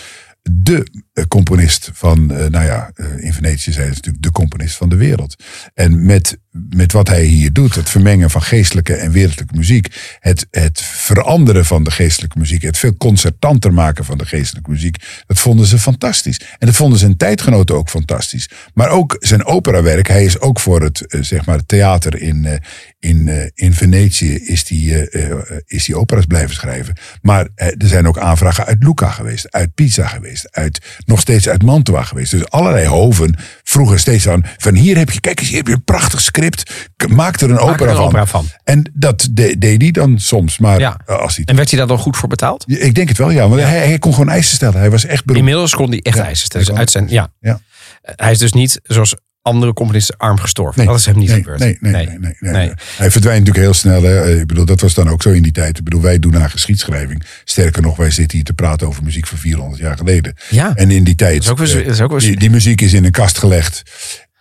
de 0.42 0.86
componist 1.28 1.90
van, 1.92 2.30
eh, 2.30 2.46
nou 2.46 2.64
ja, 2.64 2.90
eh, 2.94 3.06
in 3.24 3.32
Venetië 3.32 3.72
zijn 3.72 3.86
ze 3.86 3.94
natuurlijk 3.94 4.24
de 4.24 4.32
componist 4.32 4.76
van 4.76 4.88
de 4.88 4.96
wereld. 4.96 5.44
En 5.74 6.04
met, 6.04 6.38
met 6.50 6.92
wat 6.92 7.08
hij 7.08 7.24
hier 7.24 7.52
doet, 7.52 7.74
het 7.74 7.88
vermengen 7.88 8.30
van 8.30 8.42
geestelijke 8.42 8.94
en 8.94 9.10
wereldlijke 9.10 9.56
muziek, 9.56 10.16
het, 10.18 10.46
het 10.50 10.80
veranderen 10.82 11.64
van 11.64 11.84
de 11.84 11.90
geestelijke 11.90 12.38
muziek, 12.38 12.62
het 12.62 12.78
veel 12.78 12.96
concertanter 12.96 13.72
maken 13.72 14.04
van 14.04 14.18
de 14.18 14.26
geestelijke 14.26 14.70
muziek, 14.70 14.96
dat 15.26 15.38
vonden 15.38 15.66
ze 15.66 15.78
fantastisch. 15.78 16.40
En 16.58 16.66
dat 16.66 16.76
vonden 16.76 16.98
zijn 16.98 17.16
tijdgenoten 17.16 17.76
ook 17.76 17.90
fantastisch. 17.90 18.50
Maar 18.74 18.88
ook 18.88 19.16
zijn 19.18 19.44
operawerk, 19.44 20.08
hij 20.08 20.24
is 20.24 20.40
ook 20.40 20.60
voor 20.60 20.82
het, 20.82 21.06
eh, 21.06 21.22
zeg 21.22 21.46
maar, 21.46 21.56
het 21.56 21.68
theater 21.68 22.20
in, 22.20 22.44
eh, 22.44 22.56
in, 22.98 23.28
eh, 23.28 23.46
in 23.54 23.74
Venetië, 23.74 24.34
is 24.34 24.64
die, 24.64 25.08
eh, 25.08 25.30
eh, 25.30 25.38
is 25.66 25.84
die 25.84 25.96
operas 25.96 26.26
blijven 26.26 26.54
schrijven. 26.54 26.96
Maar 27.22 27.48
eh, 27.54 27.66
er 27.66 27.88
zijn 27.88 28.08
ook 28.08 28.18
aanvragen 28.18 28.66
uit 28.66 28.82
Lucca 28.82 29.10
geweest, 29.10 29.50
uit 29.50 29.74
Pisa 29.74 30.06
geweest, 30.06 30.48
uit, 30.50 30.80
nog 31.11 31.20
steeds 31.20 31.48
uit 31.48 31.62
Mantua 31.62 32.02
geweest. 32.02 32.30
Dus 32.30 32.48
allerlei 32.50 32.86
hoven 32.86 33.36
vroegen 33.62 33.98
steeds 33.98 34.28
aan, 34.28 34.42
van 34.58 34.74
hier 34.74 34.96
heb 34.96 35.11
je, 35.11 35.20
kijk 35.20 35.40
eens, 35.40 35.48
hier 35.48 35.58
heb 35.58 35.66
je 35.66 35.72
een 35.72 35.84
prachtig 35.84 36.20
script, 36.20 36.70
maak 37.08 37.40
er 37.40 37.50
een, 37.50 37.56
er 37.56 37.61
opera, 37.62 37.90
een 37.90 37.96
van. 37.96 38.04
opera 38.04 38.26
van. 38.26 38.46
En 38.64 38.90
dat 38.94 39.28
de- 39.30 39.58
deed 39.58 39.82
hij 39.82 39.90
dan 39.90 40.18
soms, 40.18 40.58
maar 40.58 40.78
Ja. 40.78 40.96
eh, 41.06 41.18
als 41.18 41.36
hij... 41.36 41.44
En 41.44 41.56
werd 41.56 41.70
hij 41.70 41.78
daar 41.78 41.88
dan 41.88 41.98
goed 41.98 42.16
voor 42.16 42.28
betaald? 42.28 42.64
Ik 42.66 42.94
denk 42.94 43.08
het 43.08 43.18
wel, 43.18 43.30
ja, 43.30 43.48
want 43.48 43.61
Hij, 43.61 43.86
hij 43.86 43.98
kon 43.98 44.12
gewoon 44.12 44.28
eisen 44.28 44.54
stellen. 44.54 44.78
Hij 44.78 44.90
was 44.90 45.04
echt 45.04 45.24
beroemd. 45.24 45.44
Inmiddels 45.46 45.74
kon 45.74 45.88
hij 45.90 46.00
echt 46.00 46.18
eisen 46.18 46.46
stellen. 46.46 46.66
Dus 46.66 46.76
uit 46.76 46.90
zijn, 46.90 47.08
ja. 47.08 47.28
Ja. 47.40 47.61
Hij 48.02 48.30
is 48.30 48.38
dus 48.38 48.52
niet 48.52 48.80
zoals 48.82 49.14
andere 49.43 49.72
componisten 49.72 50.16
arm 50.16 50.38
gestorven. 50.38 50.78
Nee, 50.78 50.86
dat 50.88 50.99
is 50.99 51.07
hem 51.07 51.18
niet 51.18 51.28
nee, 51.28 51.36
gebeurd. 51.36 51.59
Nee 51.59 51.76
nee 51.80 52.07
nee, 52.18 52.34
nee. 52.41 52.72
Hij 52.97 53.11
verdwijnt 53.11 53.38
natuurlijk 53.47 53.57
heel 53.64 53.74
snel. 53.74 54.03
Hè. 54.03 54.38
Ik 54.41 54.47
bedoel, 54.47 54.64
dat 54.64 54.80
was 54.80 54.95
dan 54.95 55.09
ook 55.09 55.22
zo 55.22 55.30
in 55.30 55.43
die 55.43 55.53
tijd. 55.53 55.78
Ik 55.78 55.84
bedoel, 55.84 56.01
wij 56.01 56.18
doen 56.18 56.36
aan 56.38 56.51
geschiedschrijving. 56.51 57.22
Sterker 57.45 57.82
nog, 57.82 57.97
wij 57.97 58.11
zitten 58.11 58.36
hier 58.36 58.47
te 58.47 58.53
praten 58.55 58.86
over 58.86 59.03
muziek 59.05 59.26
van 59.26 59.38
400 59.38 59.80
jaar 59.82 59.97
geleden. 59.97 60.34
Ja. 60.51 60.74
En 60.74 60.91
in 60.91 61.05
die 61.05 61.14
tijd, 61.14 61.34
Dat 61.34 61.43
is 61.45 61.51
ook 61.51 61.59
wel- 61.59 61.78
eh, 61.80 61.84
dat 61.84 61.95
is 61.95 62.01
ook 62.01 62.11
wel- 62.11 62.18
die, 62.18 62.36
die 62.36 62.51
muziek 62.51 62.80
is 62.80 62.93
in 62.93 63.05
een 63.05 63.11
kast 63.11 63.38
gelegd. 63.38 63.82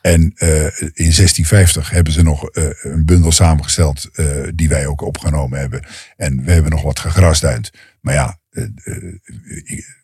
En 0.01 0.31
eh, 0.35 0.49
in 0.93 1.11
1650 1.13 1.89
hebben 1.89 2.13
ze 2.13 2.23
nog 2.23 2.49
eh, 2.49 2.63
een 2.81 3.05
bundel 3.05 3.31
samengesteld 3.31 4.09
eh, 4.13 4.25
die 4.55 4.69
wij 4.69 4.85
ook 4.87 5.01
opgenomen 5.01 5.59
hebben. 5.59 5.85
En 6.17 6.43
we 6.45 6.51
hebben 6.51 6.71
nog 6.71 6.81
wat 6.81 6.99
gegrasduind. 6.99 7.69
Maar 8.01 8.13
ja, 8.13 8.39
eh, 8.49 8.63
eh, 8.63 9.15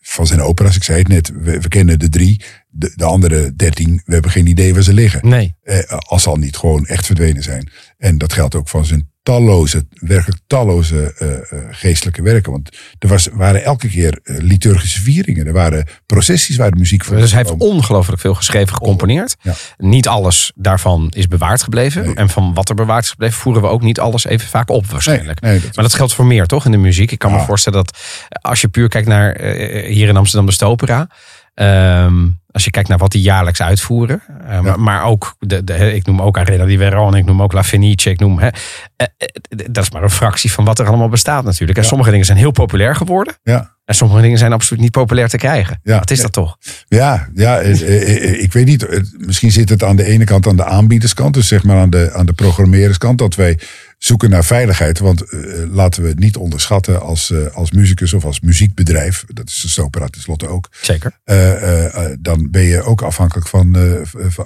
van 0.02 0.28
zijn 0.28 0.42
opera's, 0.42 0.76
ik 0.76 0.84
zei 0.84 0.98
het 1.00 1.08
net, 1.08 1.32
we, 1.36 1.60
we 1.62 1.68
kennen 1.68 2.00
de 2.00 2.10
drie. 2.10 2.42
De, 2.78 2.92
de 2.96 3.04
andere 3.06 3.56
dertien, 3.56 4.02
we 4.06 4.14
hebben 4.14 4.32
geen 4.32 4.48
idee 4.48 4.74
waar 4.74 4.84
ze 4.84 4.94
liggen. 4.94 5.28
Nee. 5.30 5.56
Eh, 5.64 5.80
als 5.98 6.24
ze 6.24 6.30
al 6.30 6.36
niet 6.36 6.58
gewoon 6.58 6.86
echt 6.86 7.06
verdwenen 7.06 7.44
zijn. 7.44 7.70
En 7.98 8.18
dat 8.18 8.34
geldt 8.34 8.56
ook 8.56 8.70
van 8.70 8.86
zijn 8.86 9.14
talloze, 9.24 9.88
werkelijk 9.90 10.42
talloze 10.48 11.14
eh, 11.18 11.34
eh, 11.34 11.42
geestelijke 11.72 12.22
werken. 12.22 12.52
Want 12.52 12.70
er 13.00 13.08
was, 13.08 13.28
waren 13.34 13.64
elke 13.64 13.88
keer 13.90 14.20
eh, 14.24 14.36
liturgische 14.40 15.02
vieringen. 15.02 15.46
Er 15.48 15.54
waren 15.54 15.88
processies 16.06 16.56
waar 16.58 16.72
de 16.72 16.78
muziek 16.78 17.04
voor 17.04 17.16
Dus 17.18 17.32
hij 17.32 17.44
heeft 17.46 17.62
ongelooflijk 17.62 18.22
veel 18.22 18.34
geschreven, 18.34 18.74
gecomponeerd. 18.76 19.36
Ja. 19.42 19.54
Niet 19.78 20.08
alles 20.08 20.52
daarvan 20.56 21.12
is 21.16 21.28
bewaard 21.28 21.64
gebleven. 21.64 22.06
Nee. 22.06 22.16
En 22.16 22.30
van 22.30 22.54
wat 22.54 22.70
er 22.70 22.76
bewaard 22.76 23.04
is 23.04 23.10
gebleven, 23.10 23.36
voeren 23.40 23.62
we 23.62 23.68
ook 23.68 23.82
niet 23.82 24.00
alles 24.00 24.26
even 24.26 24.48
vaak 24.48 24.70
op 24.70 24.86
waarschijnlijk. 24.86 25.42
Nee, 25.42 25.52
nee, 25.52 25.62
dat- 25.62 25.76
maar 25.76 25.84
dat 25.84 25.94
geldt 25.94 26.14
voor 26.14 26.26
meer, 26.26 26.46
toch? 26.46 26.66
In 26.66 26.72
de 26.72 26.78
muziek. 26.78 27.12
Ik 27.12 27.20
kan 27.20 27.32
me 27.32 27.40
voorstellen 27.40 27.84
dat 27.84 27.98
als 28.42 28.62
je 28.62 28.68
puur 28.68 28.88
kijkt 28.88 29.08
naar 29.08 29.42
hier 29.88 30.08
in 30.08 30.18
Amsterdam 30.18 30.46
de 30.46 30.52
Stopera. 30.54 31.08
ehm, 31.54 32.28
als 32.56 32.64
je 32.64 32.72
kijkt 32.72 32.90
naar 32.90 32.98
wat 32.98 33.12
die 33.12 33.22
jaarlijks 33.22 33.62
uitvoeren. 33.62 34.22
eh, 34.48 34.60
maar, 34.60 34.80
maar 34.80 35.04
ook, 35.04 35.36
de, 35.40 35.64
de, 35.64 35.94
ik 35.94 36.06
noem 36.06 36.22
ook 36.22 36.38
Arena 36.38 36.66
di 36.66 36.78
Verona, 36.78 37.18
ik 37.18 37.26
noem 37.26 37.42
ook 37.42 37.54
La 37.54 37.64
Fenice. 37.64 38.10
Ik 38.10 38.20
noem, 38.20 38.40
hè, 38.40 38.48
eh, 38.48 39.08
eh, 39.18 39.66
dat 39.72 39.84
is 39.84 39.92
maar 39.92 40.04
een 40.04 40.10
fractie 40.10 40.52
van 40.52 40.66
wat 40.66 40.80
er 40.80 40.88
allemaal 40.88 41.10
bestaat 41.10 41.44
natuurlijk. 41.44 41.78
En 41.78 41.86
sommige 41.86 42.12
dingen 42.12 42.26
zijn 42.26 42.38
heel 42.38 42.52
populair 42.52 42.96
geworden. 42.96 43.34
Ja. 43.44 43.76
En 43.86 43.96
sommige 43.96 44.22
dingen 44.22 44.38
zijn 44.38 44.54
absoluut 44.54 44.82
niet 44.82 44.92
populair 44.92 45.30
te 45.30 45.38
krijgen. 45.38 45.80
Ja. 45.84 46.00
Wat 46.00 46.12
is 46.12 46.22
dat 46.22 46.34
toch? 46.34 46.58
Ja, 46.88 47.28
ja 47.34 47.60
eh, 47.60 48.42
ik 48.42 48.54
weet 48.54 48.66
niet. 48.66 49.12
Misschien 49.18 49.52
zit 49.52 49.70
het 49.70 49.84
aan 49.84 49.96
de 49.96 50.06
ene 50.06 50.24
kant 50.24 50.48
aan 50.48 50.56
de 50.56 50.66
aanbiederskant. 50.66 51.34
Dus 51.34 51.48
zeg 51.48 51.64
maar 51.64 51.78
aan 51.78 51.90
de, 51.90 52.14
aan 52.14 52.26
de 52.26 52.34
programmeerderskant. 52.34 53.18
Dat 53.18 53.36
wij 53.36 53.60
zoeken 54.06 54.30
naar 54.30 54.44
veiligheid. 54.46 55.00
Want 55.00 55.22
eh, 55.22 55.40
laten 55.72 56.02
we 56.04 56.08
het 56.10 56.20
niet 56.20 56.38
onderschatten 56.38 57.02
als, 57.02 57.32
eh, 57.32 57.38
als 57.56 57.72
muzikus 57.72 58.14
of 58.14 58.26
als 58.26 58.40
muziekbedrijf. 58.40 59.24
Dat 59.28 59.48
is 59.50 59.62
de 59.62 59.70
Stopera 59.70 60.08
tenslotte 60.08 60.48
ook. 60.48 60.70
Zeker. 60.82 61.20
eh, 61.24 62.06
dan 62.20 62.48
ben 62.52 62.64
je 62.64 62.82
ook 62.84 63.02
afhankelijk 63.02 63.48
van, 63.48 63.78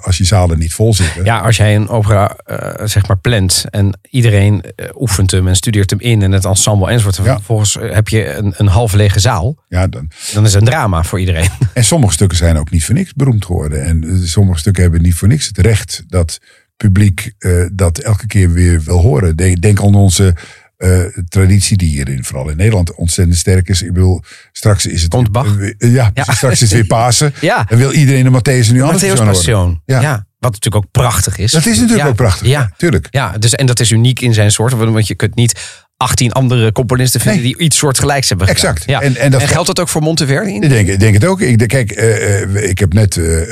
als 0.02 0.18
je 0.18 0.24
zalen 0.24 0.58
niet 0.58 0.74
vol 0.74 0.94
zitten. 0.94 1.24
Ja, 1.24 1.38
als 1.38 1.56
jij 1.56 1.74
een 1.76 1.88
opera 1.88 2.36
zeg 2.84 3.06
maar 3.06 3.18
plant 3.18 3.64
en 3.70 3.98
iedereen 4.10 4.64
oefent 4.94 5.30
hem 5.30 5.48
en 5.48 5.56
studeert 5.56 5.90
hem 5.90 6.00
in 6.00 6.22
en 6.22 6.32
het 6.32 6.44
ensemble 6.44 6.88
enzovoort. 6.90 7.18
En 7.18 7.24
Ja. 7.24 7.34
vervolgens 7.34 7.74
heb 7.80 8.08
je 8.08 8.32
een, 8.34 8.54
een 8.56 8.66
half 8.66 8.92
lege 8.92 9.20
zaal. 9.20 9.56
Ja, 9.68 9.86
dan. 9.86 10.10
Dan 10.34 10.44
is 10.44 10.52
het 10.52 10.62
een 10.62 10.68
drama 10.68 11.02
voor 11.02 11.20
iedereen. 11.20 11.48
En 11.74 11.84
sommige 11.84 12.12
stukken 12.12 12.38
zijn 12.38 12.58
ook 12.58 12.70
niet 12.70 12.84
voor 12.84 12.94
niks 12.94 13.12
beroemd 13.14 13.44
geworden. 13.44 13.84
En 13.84 14.28
sommige 14.28 14.58
stukken 14.58 14.82
hebben 14.82 15.02
niet 15.02 15.14
voor 15.14 15.28
niks 15.28 15.46
het 15.46 15.58
recht 15.58 16.02
dat 16.08 16.38
publiek 16.82 17.32
eh, 17.38 17.52
dat 17.72 17.98
elke 17.98 18.26
keer 18.26 18.52
weer 18.52 18.80
wil 18.82 18.98
horen. 18.98 19.36
De- 19.36 19.60
Denk 19.60 19.80
aan 19.80 19.94
onze 19.94 20.34
eh, 20.76 21.00
traditie 21.28 21.76
die 21.76 21.88
hierin, 21.90 22.24
vooral 22.24 22.48
in 22.48 22.56
Nederland, 22.56 22.94
ontzettend 22.94 23.38
sterk 23.38 23.68
is. 23.68 23.82
Ik 23.82 23.92
bedoel, 23.92 24.22
straks 24.52 24.86
is 24.86 25.02
het... 25.02 25.10
Komt 25.10 25.32
Bach. 25.32 25.58
eh, 25.58 25.94
ja, 25.94 26.10
Ja. 26.14 26.22
straks 26.22 26.52
is 26.52 26.60
het 26.60 26.70
weer 26.70 26.86
Pasen. 26.96 27.32
Ja. 27.40 27.66
En 27.68 27.78
wil 27.78 27.92
iedereen 27.92 28.24
de 28.24 28.30
Matthäus 28.40 28.72
nu 28.72 28.82
anders 28.82 29.02
Matthäus. 29.04 29.24
Passion. 29.24 29.82
Ja. 29.84 30.00
Ja. 30.00 30.26
Wat 30.38 30.52
natuurlijk 30.52 30.84
ook 30.84 30.90
prachtig 30.90 31.38
is. 31.38 31.52
Dat 31.52 31.66
is 31.66 31.74
natuurlijk 31.76 32.02
Ja. 32.02 32.08
ook 32.08 32.16
prachtig. 32.16 32.46
Ja. 32.46 32.60
Ja, 32.60 32.70
tuurlijk. 32.76 33.06
Ja, 33.10 33.38
dus, 33.38 33.54
en 33.54 33.66
dat 33.66 33.80
is 33.80 33.90
uniek 33.90 34.20
in 34.20 34.34
zijn 34.34 34.52
soort. 34.52 34.72
Want 34.72 35.06
je 35.06 35.14
kunt 35.14 35.34
niet 35.34 35.60
18 36.00 36.32
andere 36.32 36.72
componisten 36.72 37.20
vinden 37.20 37.42
Nee. 37.42 37.52
die 37.54 37.64
iets 37.64 37.76
soortgelijks 37.78 38.28
hebben 38.28 38.46
gedaan. 38.46 38.62
Exact. 38.72 38.88
Ja. 38.90 39.00
En- 39.00 39.16
en 39.16 39.30
dat- 39.30 39.42
geldt 39.42 39.66
dat 39.66 39.80
ook 39.80 39.88
voor 39.88 40.02
Monteverdi? 40.02 40.54
Ik 40.54 40.68
denk, 40.68 40.88
ik 40.88 41.00
denk 41.00 41.14
het 41.14 41.24
ook. 41.24 41.40
Ik, 41.40 41.68
kijk, 41.68 41.90
eh, 41.90 42.42
eh, 42.42 42.68
ik 42.70 42.78
heb 42.78 42.92
net 42.92 43.16
eh, 43.16 43.48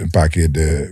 een 0.00 0.10
paar 0.10 0.28
keer 0.28 0.52
de 0.52 0.90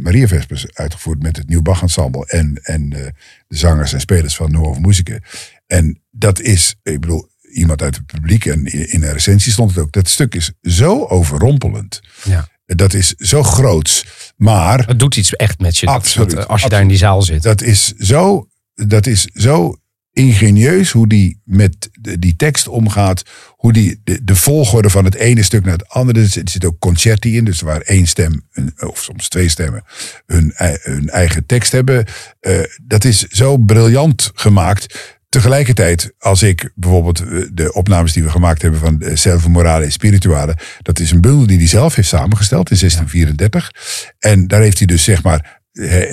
Maria 0.00 0.26
Vespers 0.26 0.66
uitgevoerd 0.72 1.22
met 1.22 1.36
het 1.36 1.48
Nieuw 1.48 1.62
Bach 1.62 1.82
Ensemble 1.82 2.26
en, 2.26 2.58
en 2.62 2.88
de 2.88 3.12
zangers 3.48 3.92
en 3.92 4.00
spelers 4.00 4.36
van 4.36 4.50
Nuovo 4.50 4.80
Musica. 4.80 5.18
En 5.66 6.02
dat 6.10 6.40
is, 6.40 6.74
ik 6.82 7.00
bedoel, 7.00 7.28
iemand 7.52 7.82
uit 7.82 7.94
het 7.96 8.06
publiek 8.06 8.46
en 8.46 8.64
in 8.92 9.02
een 9.02 9.12
recensie 9.12 9.52
stond 9.52 9.70
het 9.70 9.78
ook. 9.78 9.92
Dat 9.92 10.08
stuk 10.08 10.34
is 10.34 10.52
zo 10.62 11.04
overrompelend. 11.04 12.00
Ja. 12.24 12.48
Dat 12.66 12.94
is 12.94 13.14
zo 13.14 13.42
groots. 13.42 14.04
Maar 14.36 14.86
Het 14.86 14.98
doet 14.98 15.16
iets 15.16 15.36
echt 15.36 15.58
met 15.60 15.78
je. 15.78 15.86
Absoluut, 15.86 16.30
dat, 16.30 16.48
als 16.48 16.62
je 16.62 16.68
daar 16.68 16.80
in 16.80 16.88
die 16.88 16.96
zaal 16.96 17.22
zit. 17.22 17.42
dat 17.42 17.62
is 17.62 17.92
zo, 17.98 18.48
dat 18.74 19.06
is 19.06 19.24
zo 19.34 19.76
ingenieus 20.16 20.90
hoe 20.90 21.08
die 21.08 21.40
met 21.44 21.88
de- 22.00 22.18
die 22.18 22.36
tekst 22.36 22.68
omgaat. 22.68 23.22
Hoe 23.48 23.72
die 23.72 24.00
de, 24.04 24.24
de 24.24 24.34
volgorde 24.36 24.90
van 24.90 25.04
het 25.04 25.14
ene 25.14 25.42
stuk 25.42 25.64
naar 25.64 25.72
het 25.72 25.88
andere. 25.88 26.20
Er 26.20 26.26
zit, 26.26 26.50
zit 26.50 26.64
ook 26.64 26.78
concerti 26.78 27.36
in. 27.36 27.44
Dus 27.44 27.60
waar 27.60 27.80
één 27.80 28.06
stem, 28.06 28.42
een- 28.52 28.72
of 28.88 29.02
soms 29.02 29.28
twee 29.28 29.48
stemmen, 29.48 29.84
hun, 30.26 30.52
ei- 30.54 30.78
hun 30.82 31.08
eigen 31.08 31.46
tekst 31.46 31.72
hebben. 31.72 32.04
Eh, 32.40 32.58
dat 32.82 33.04
is 33.04 33.22
zo 33.26 33.56
briljant 33.56 34.30
gemaakt. 34.34 35.14
Tegelijkertijd, 35.28 36.12
als 36.18 36.42
ik 36.42 36.70
bijvoorbeeld 36.74 37.20
eh, 37.20 37.38
de 37.52 37.72
opnames 37.72 38.12
die 38.12 38.22
we 38.22 38.30
gemaakt 38.30 38.62
hebben 38.62 38.80
van 38.80 39.00
eh, 39.00 39.16
Selva 39.16 39.48
Morale 39.48 39.84
en 39.84 39.92
Spirituale. 39.92 40.56
Dat 40.82 40.98
is 40.98 41.10
een 41.10 41.20
bundel 41.20 41.46
die 41.46 41.58
hij 41.58 41.66
zelf 41.66 41.94
heeft 41.94 42.08
samengesteld 42.08 42.70
in 42.70 42.76
1634. 42.78 43.70
En 44.18 44.46
daar 44.46 44.60
heeft 44.60 44.78
hij 44.78 44.86
dus 44.86 45.04
zeg 45.04 45.22
maar 45.22 45.55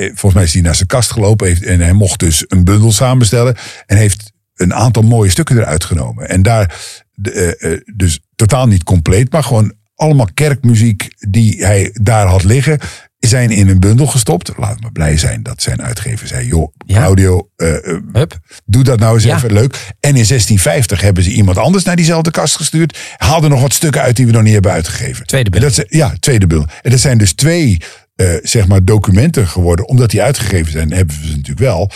volgens 0.07 0.33
mij 0.33 0.43
is 0.43 0.53
hij 0.53 0.61
naar 0.61 0.75
zijn 0.75 0.87
kast 0.87 1.11
gelopen 1.11 1.47
heeft, 1.47 1.63
en 1.63 1.79
hij 1.79 1.93
mocht 1.93 2.19
dus 2.19 2.43
een 2.47 2.63
bundel 2.63 2.91
samenstellen. 2.91 3.55
En 3.85 3.97
heeft 3.97 4.31
een 4.55 4.73
aantal 4.73 5.03
mooie 5.03 5.29
stukken 5.29 5.57
eruit 5.57 5.83
genomen. 5.83 6.29
En 6.29 6.41
daar, 6.41 6.75
de, 7.13 7.31
eh, 7.31 7.71
eh, 7.71 7.79
dus 7.95 8.19
totaal 8.35 8.67
niet 8.67 8.83
compleet, 8.83 9.31
maar 9.31 9.43
gewoon 9.43 9.73
allemaal 9.95 10.27
kerkmuziek 10.33 11.07
die 11.29 11.65
hij 11.65 11.89
daar 11.93 12.27
had 12.27 12.43
liggen, 12.43 12.79
zijn 13.19 13.49
in 13.49 13.67
een 13.67 13.79
bundel 13.79 14.07
gestopt. 14.07 14.51
Laat 14.57 14.79
me 14.81 14.91
blij 14.91 15.17
zijn 15.17 15.43
dat 15.43 15.61
zijn 15.61 15.81
uitgever 15.81 16.27
zei, 16.27 16.47
joh, 16.47 16.73
Ja. 16.85 17.09
Eh, 17.09 17.75
eh, 17.75 17.97
Hup. 18.13 18.39
doe 18.65 18.83
dat 18.83 18.99
nou 18.99 19.15
eens 19.15 19.23
Ja. 19.23 19.35
even 19.35 19.53
leuk. 19.53 19.93
En 19.99 20.15
in 20.15 20.25
1650 20.25 21.01
hebben 21.01 21.23
ze 21.23 21.31
iemand 21.31 21.57
anders 21.57 21.83
naar 21.83 21.95
diezelfde 21.95 22.31
kast 22.31 22.55
gestuurd. 22.55 22.97
Haalden 23.17 23.49
nog 23.49 23.61
wat 23.61 23.73
stukken 23.73 24.01
uit 24.01 24.15
die 24.15 24.25
we 24.25 24.31
nog 24.31 24.43
niet 24.43 24.53
hebben 24.53 24.71
uitgegeven. 24.71 25.25
Tweede 25.25 25.49
bundel. 25.49 25.71
dat 25.75 25.85
ja, 25.89 26.13
tweede 26.19 26.47
bundel. 26.47 26.67
En 26.81 26.91
dat 26.91 26.99
zijn 26.99 27.17
dus 27.17 27.33
twee 27.33 27.77
eh, 28.15 28.33
zeg 28.41 28.67
maar 28.67 28.85
documenten 28.85 29.47
geworden. 29.47 29.87
Omdat 29.87 30.09
die 30.09 30.21
uitgegeven 30.21 30.71
zijn, 30.71 30.91
hebben 30.91 31.15
we 31.15 31.25
ze 31.25 31.35
natuurlijk 31.35 31.59
wel. 31.59 31.91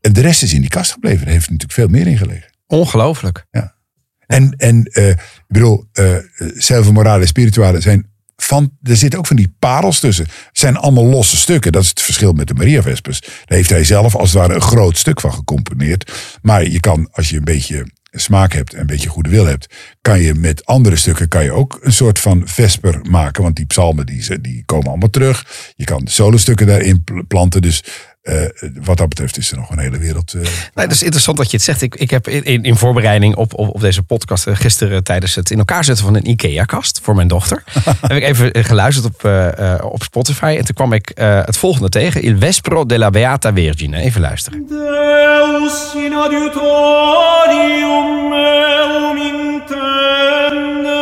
En 0.00 0.12
de 0.12 0.20
rest 0.20 0.42
is 0.42 0.52
in 0.52 0.60
die 0.60 0.70
kast 0.70 0.92
gebleven. 0.92 1.24
Daar 1.24 1.34
heeft 1.34 1.50
natuurlijk 1.50 1.72
veel 1.72 1.88
meer 1.88 2.06
in 2.06 2.16
gelegen. 2.16 2.50
Ongelooflijk. 2.66 3.46
En, 4.26 4.54
en 4.56 4.84
eh, 4.84 5.08
ik 5.08 5.44
bedoel, 5.48 5.84
Selva 6.56 6.92
Morale 6.92 7.26
Spirituale 7.26 7.80
zijn 7.80 8.10
van, 8.36 8.70
er 8.82 8.96
zitten 8.96 9.18
ook 9.18 9.26
van 9.26 9.36
die 9.36 9.54
parels 9.58 10.00
tussen. 10.00 10.24
Het 10.24 10.58
zijn 10.58 10.76
allemaal 10.76 11.06
losse 11.06 11.36
stukken. 11.36 11.72
Dat 11.72 11.82
is 11.82 11.88
het 11.88 12.00
verschil 12.00 12.32
met 12.32 12.48
de 12.48 12.54
Maria 12.54 12.82
Vespers. 12.82 13.20
Daar 13.20 13.58
heeft 13.58 13.70
hij 13.70 13.84
zelf 13.84 14.14
als 14.14 14.32
het 14.32 14.38
ware 14.38 14.54
een 14.54 14.60
groot 14.60 14.96
stuk 14.96 15.20
van 15.20 15.32
gecomponeerd. 15.32 16.12
Maar 16.42 16.68
je 16.68 16.80
kan, 16.80 17.08
als 17.12 17.30
je 17.30 17.36
een 17.36 17.44
beetje 17.44 17.86
smaak 18.12 18.52
hebt 18.52 18.74
en 18.74 18.80
een 18.80 18.86
beetje 18.86 19.08
goede 19.08 19.28
wil 19.28 19.46
hebt, 19.46 19.74
kan 20.00 20.20
je 20.20 20.34
met 20.34 20.66
andere 20.66 20.96
stukken 20.96 21.28
kan 21.28 21.44
je 21.44 21.52
ook 21.52 21.78
een 21.82 21.92
soort 21.92 22.18
van 22.18 22.42
vesper 22.44 23.00
maken. 23.10 23.42
Want 23.42 23.56
die 23.56 23.66
psalmen 23.66 24.06
die, 24.06 24.62
komen 24.66 24.88
allemaal 24.88 25.10
terug. 25.10 25.46
Je 25.76 25.84
kan 25.84 26.06
solostukken 26.06 26.66
daarin 26.66 27.04
pl- 27.04 27.22
planten. 27.28 27.62
Dus 27.62 27.84
eh, 28.22 28.42
wat 28.82 28.96
dat 28.96 29.08
betreft 29.08 29.36
is 29.36 29.50
er 29.50 29.56
nog 29.56 29.70
een 29.70 29.78
hele 29.78 29.98
wereld. 29.98 30.32
eh, 30.34 30.40
Nee, 30.74 30.86
dat 30.86 30.90
is 30.90 31.02
interessant 31.02 31.36
dat 31.36 31.50
je 31.50 31.56
het 31.56 31.66
zegt. 31.66 31.82
Ik, 31.82 31.94
ik 31.94 32.10
heb 32.10 32.28
in, 32.28 32.44
in, 32.44 32.62
in 32.62 32.76
voorbereiding 32.76 33.36
op, 33.36 33.58
op, 33.58 33.68
op 33.74 33.80
deze 33.80 34.02
podcast 34.02 34.46
eh, 34.46 34.56
gisteren 34.56 35.04
tijdens 35.04 35.34
het 35.34 35.50
in 35.50 35.58
elkaar 35.58 35.84
zetten 35.84 36.04
van 36.04 36.14
een 36.14 36.30
IKEA-kast 36.30 37.00
voor 37.02 37.14
mijn 37.14 37.28
dochter. 37.28 37.62
heb 38.00 38.10
ik 38.16 38.22
even 38.22 38.64
geluisterd 38.64 39.06
op, 39.06 39.24
eh, 39.24 39.72
eh, 39.74 39.84
op 39.84 40.02
Spotify. 40.02 40.54
En 40.58 40.64
toen 40.64 40.74
kwam 40.74 40.92
ik 40.92 41.10
eh, 41.10 41.44
het 41.44 41.56
volgende 41.56 41.88
tegen. 41.88 42.22
Il 42.22 42.38
Vespro 42.38 42.86
della 42.86 43.10
Beata 43.10 43.52
Vergine. 43.52 44.00
Even 44.00 44.20
luisteren. 44.20 44.66
Deus 44.68 45.94
in 46.04 46.14
adiutorium 46.14 48.28
meum 48.28 49.16
intende. 49.16 51.00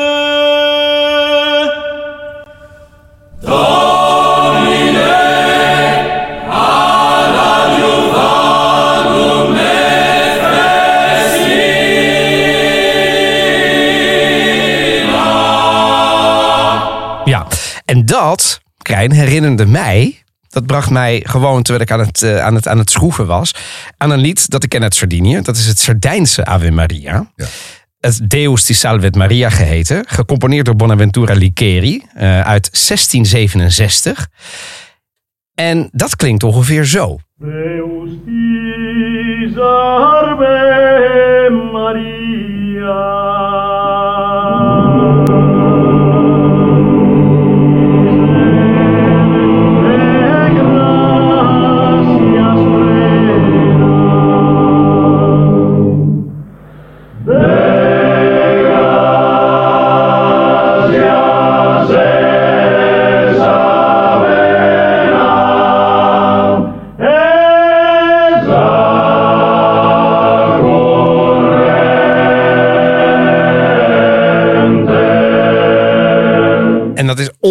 Herinnerde 18.97 19.67
mij. 19.67 20.23
Dat 20.49 20.67
bracht 20.67 20.91
mij 20.91 21.23
gewoon, 21.27 21.63
terwijl 21.63 21.85
ik 21.85 21.91
aan 21.91 22.01
het, 22.07 22.23
eh, 22.23 22.45
aan, 22.45 22.55
het, 22.55 22.69
aan 22.69 22.79
het 22.79 22.91
schroeven 22.91 23.27
was, 23.27 23.55
aan 23.97 24.11
een 24.11 24.19
lied 24.19 24.51
dat 24.51 24.63
ik 24.63 24.69
ken 24.69 24.83
uit 24.83 24.95
Sardinië. 24.95 25.41
Dat 25.43 25.57
is 25.57 25.67
het 25.67 25.79
Sardijnse 25.79 26.45
Ave 26.45 26.71
Maria. 26.71 27.31
Ja. 27.37 27.47
Het 28.01 28.31
Deus 28.31 28.65
ti 28.65 28.75
Salvet 28.75 29.15
Maria 29.15 29.51
geheten. 29.51 30.05
Gecomponeerd 30.09 30.65
door 30.65 30.77
Bonaventura 30.77 31.35
Licheri 31.35 32.03
eh, 32.15 32.41
uit 32.41 32.71
1667. 32.73 34.29
En 35.55 35.89
dat 35.93 36.17
klinkt 36.17 36.43
ongeveer 36.43 36.85
zo. 36.85 37.19
Deus 37.37 38.11
ti 38.25 39.53
salve 39.55 40.51
Maria. 41.73 43.30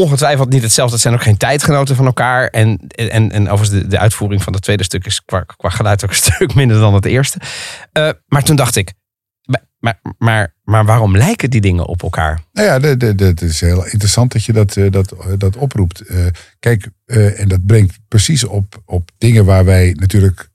Ongetwijfeld 0.02 0.50
niet 0.50 0.62
hetzelfde. 0.62 0.94
Het 0.94 1.02
zijn 1.02 1.14
ook 1.14 1.22
geen 1.22 1.38
tijdgenoten 1.38 1.96
van 1.96 2.06
elkaar. 2.06 2.48
En, 2.48 2.80
en, 2.88 3.32
en 3.32 3.50
overigens, 3.50 3.90
de, 3.90 4.00
uitvoering 4.00 4.44
van 4.44 4.54
het 4.54 4.62
tweede 4.62 4.84
stuk 4.84 5.06
is 5.06 5.26
qua, 5.26 5.44
qua 5.58 5.70
geluid 5.70 6.04
ook 6.04 6.10
een 6.10 6.16
stuk 6.34 6.56
minder 6.56 6.80
dan 6.80 6.94
het 6.94 7.06
eerste. 7.06 7.40
Eh, 7.92 8.10
maar 8.28 8.44
toen 8.44 8.56
dacht 8.56 8.76
ik, 8.76 8.94
maar, 9.80 10.00
maar, 10.18 10.54
maar, 10.64 10.86
waarom 10.86 11.18
lijken 11.18 11.50
die 11.50 11.62
dingen 11.62 11.86
op 11.86 12.04
elkaar? 12.04 12.42
Nou 12.52 12.68
ja, 12.68 12.96
het 13.26 13.42
is 13.42 13.62
heel 13.62 13.86
interessant 13.86 14.32
dat 14.32 14.44
je 14.44 14.54
dat, 14.54 14.76
eh, 14.76 14.92
dat, 14.92 15.12
eh, 15.12 15.28
dat 15.38 15.56
oproept. 15.56 16.04
Kijk, 16.60 16.90
en 17.06 17.48
dat 17.48 17.66
brengt 17.66 18.00
precies 18.08 18.44
op, 18.44 18.82
op 18.86 19.10
dingen 19.18 19.46
waar 19.46 19.66
wij 19.66 19.96
natuurlijk 20.00 20.50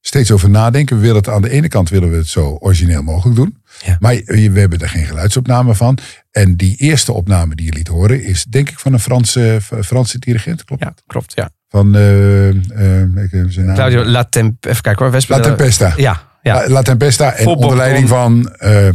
steeds 0.00 0.30
over 0.30 0.50
nadenken. 0.50 0.96
We 0.96 1.02
willen 1.02 1.16
het 1.16 1.28
aan 1.28 1.42
de 1.42 1.50
ene 1.50 1.68
kant 1.68 1.88
willen 1.88 2.10
we 2.10 2.16
het 2.16 2.28
zo 2.28 2.56
origineel 2.60 3.02
mogelijk 3.02 3.36
doen. 3.36 3.62
Ja. 3.84 3.96
Maar 4.00 4.14
we 4.24 4.50
hebben 4.54 4.78
er 4.78 4.88
geen 4.88 5.06
geluidsopname 5.06 5.74
van. 5.74 5.98
En 6.30 6.56
die 6.56 6.76
eerste 6.76 7.12
opname 7.12 7.54
die 7.54 7.66
je 7.66 7.72
liet 7.72 7.88
horen 7.88 8.22
is 8.24 8.44
denk 8.44 8.70
ik 8.70 8.78
van 8.78 8.92
een 8.92 9.00
Franse, 9.00 9.58
Franse 9.84 10.18
dirigent. 10.18 10.64
Klopt? 10.64 10.82
Ja, 10.82 10.94
klopt. 11.06 11.32
Ja. 11.34 11.50
Van 11.68 11.94
eh, 11.94 12.48
eh, 12.48 13.00
ik 13.00 13.30
heb 13.30 13.52
zijn 13.52 13.66
naam. 13.66 13.74
Claudio 13.74 14.04
La 14.04 14.24
Temp 14.24 14.64
even 14.66 14.82
kijken 14.82 15.06
hoor. 15.06 15.22
La 15.28 15.40
Tempesta. 15.40 15.92
Ja, 15.96 16.22
ja. 16.42 16.54
La, 16.54 16.68
La 16.68 16.82
Tempesta. 16.82 17.32
En 17.32 17.46
onder 17.46 17.76
leiding 17.76 18.08
van 18.08 18.48
eh, 18.52 18.88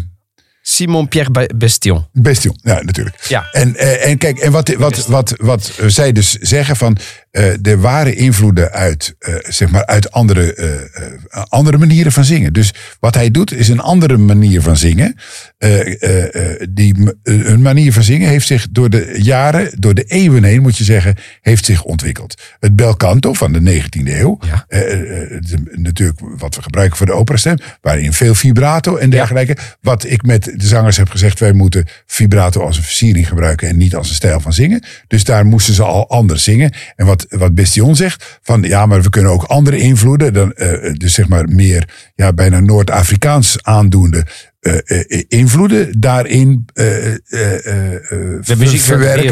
Simon 0.61 1.07
Pierre 1.07 1.31
Ba- 1.31 1.47
Bestion. 1.55 2.07
Bestion. 2.11 2.59
Ja, 2.61 2.81
natuurlijk. 2.81 3.25
Ja. 3.27 3.47
En, 3.51 3.75
eh, 3.75 4.07
en 4.09 4.17
kijk, 4.17 4.37
en 4.37 4.51
wat, 4.51 4.73
wat, 4.73 5.05
wat, 5.07 5.35
wat 5.37 5.79
zij 5.87 6.11
dus 6.11 6.31
zeggen 6.33 6.75
van 6.75 6.97
eh 7.31 7.65
er 7.67 7.79
waren 7.81 8.15
invloeden 8.15 8.71
uit, 8.71 9.15
eh, 9.19 9.33
zeg 9.47 9.69
maar, 9.69 9.85
uit 9.85 10.11
andere, 10.11 10.53
eh, 10.53 11.43
andere 11.49 11.77
manieren 11.77 12.11
van 12.11 12.25
zingen. 12.25 12.53
Dus 12.53 12.73
wat 12.99 13.15
hij 13.15 13.31
doet 13.31 13.53
is 13.53 13.67
een 13.69 13.79
andere 13.79 14.17
manier 14.17 14.61
van 14.61 14.77
zingen. 14.77 15.15
Die, 16.69 16.95
een 17.23 17.61
manier 17.61 17.93
van 17.93 18.03
zingen 18.03 18.29
heeft 18.29 18.47
zich 18.47 18.67
door 18.71 18.89
de 18.89 19.15
jaren, 19.17 19.71
door 19.79 19.93
de 19.93 20.03
eeuwen 20.03 20.43
heen, 20.43 20.61
moet 20.61 20.77
je 20.77 20.83
zeggen, 20.83 21.15
heeft 21.41 21.65
zich 21.65 21.83
ontwikkeld. 21.83 22.41
Het 22.59 22.75
bel 22.75 22.95
canto 22.97 23.33
van 23.33 23.51
de 23.53 23.59
19e 23.61 24.19
eeuw, 24.19 24.37
Ja. 24.45 24.65
de- 24.67 25.71
natuurlijk 25.75 26.19
wat 26.37 26.55
we 26.55 26.61
gebruiken 26.61 26.97
voor 26.97 27.05
de 27.05 27.11
operastem, 27.13 27.57
waarin 27.81 28.13
veel 28.13 28.35
vibrato 28.35 28.95
en 28.95 29.09
dergelijke. 29.09 29.55
Wat 29.81 30.05
ik 30.05 30.23
met 30.23 30.43
de 30.43 30.67
zangers 30.67 30.97
heb 30.97 31.09
gezegd, 31.09 31.39
wij 31.39 31.53
moeten 31.53 31.85
vibrato 32.05 32.61
als 32.61 32.77
een 32.77 32.83
versiering 32.83 33.27
gebruiken 33.27 33.67
en 33.67 33.77
niet 33.77 33.95
als 33.95 34.09
een 34.09 34.15
stijl 34.15 34.39
van 34.39 34.53
zingen. 34.53 34.83
Dus 35.07 35.23
daar 35.23 35.45
moesten 35.45 35.73
ze 35.73 35.83
al 35.83 36.09
anders 36.09 36.43
zingen. 36.43 36.71
En 36.95 37.05
wat, 37.05 37.18
wat 37.29 37.53
Bestion 37.55 37.95
zegt, 37.95 38.39
van 38.41 38.61
ja, 38.61 38.85
maar 38.85 39.01
we 39.01 39.09
kunnen 39.09 39.31
ook 39.31 39.43
andere 39.43 39.77
invloeden, 39.77 40.33
dan, 40.33 40.53
eh, 40.53 40.93
dus 40.93 41.13
zeg 41.13 41.27
maar 41.27 41.47
meer 41.49 41.89
ja, 42.15 42.33
bijna 42.33 42.59
Noord-Afrikaans 42.59 43.57
aandoende 43.63 44.25
eh, 44.59 44.77
eh, 44.85 45.23
invloeden 45.27 45.99
daarin 45.99 46.65
eh, 46.73 47.05
eh, 47.07 47.13
eh, 47.29 47.95
eh, 47.95 48.01
De 48.43 48.55
muziek 48.57 48.79
verwerken. 48.81 49.23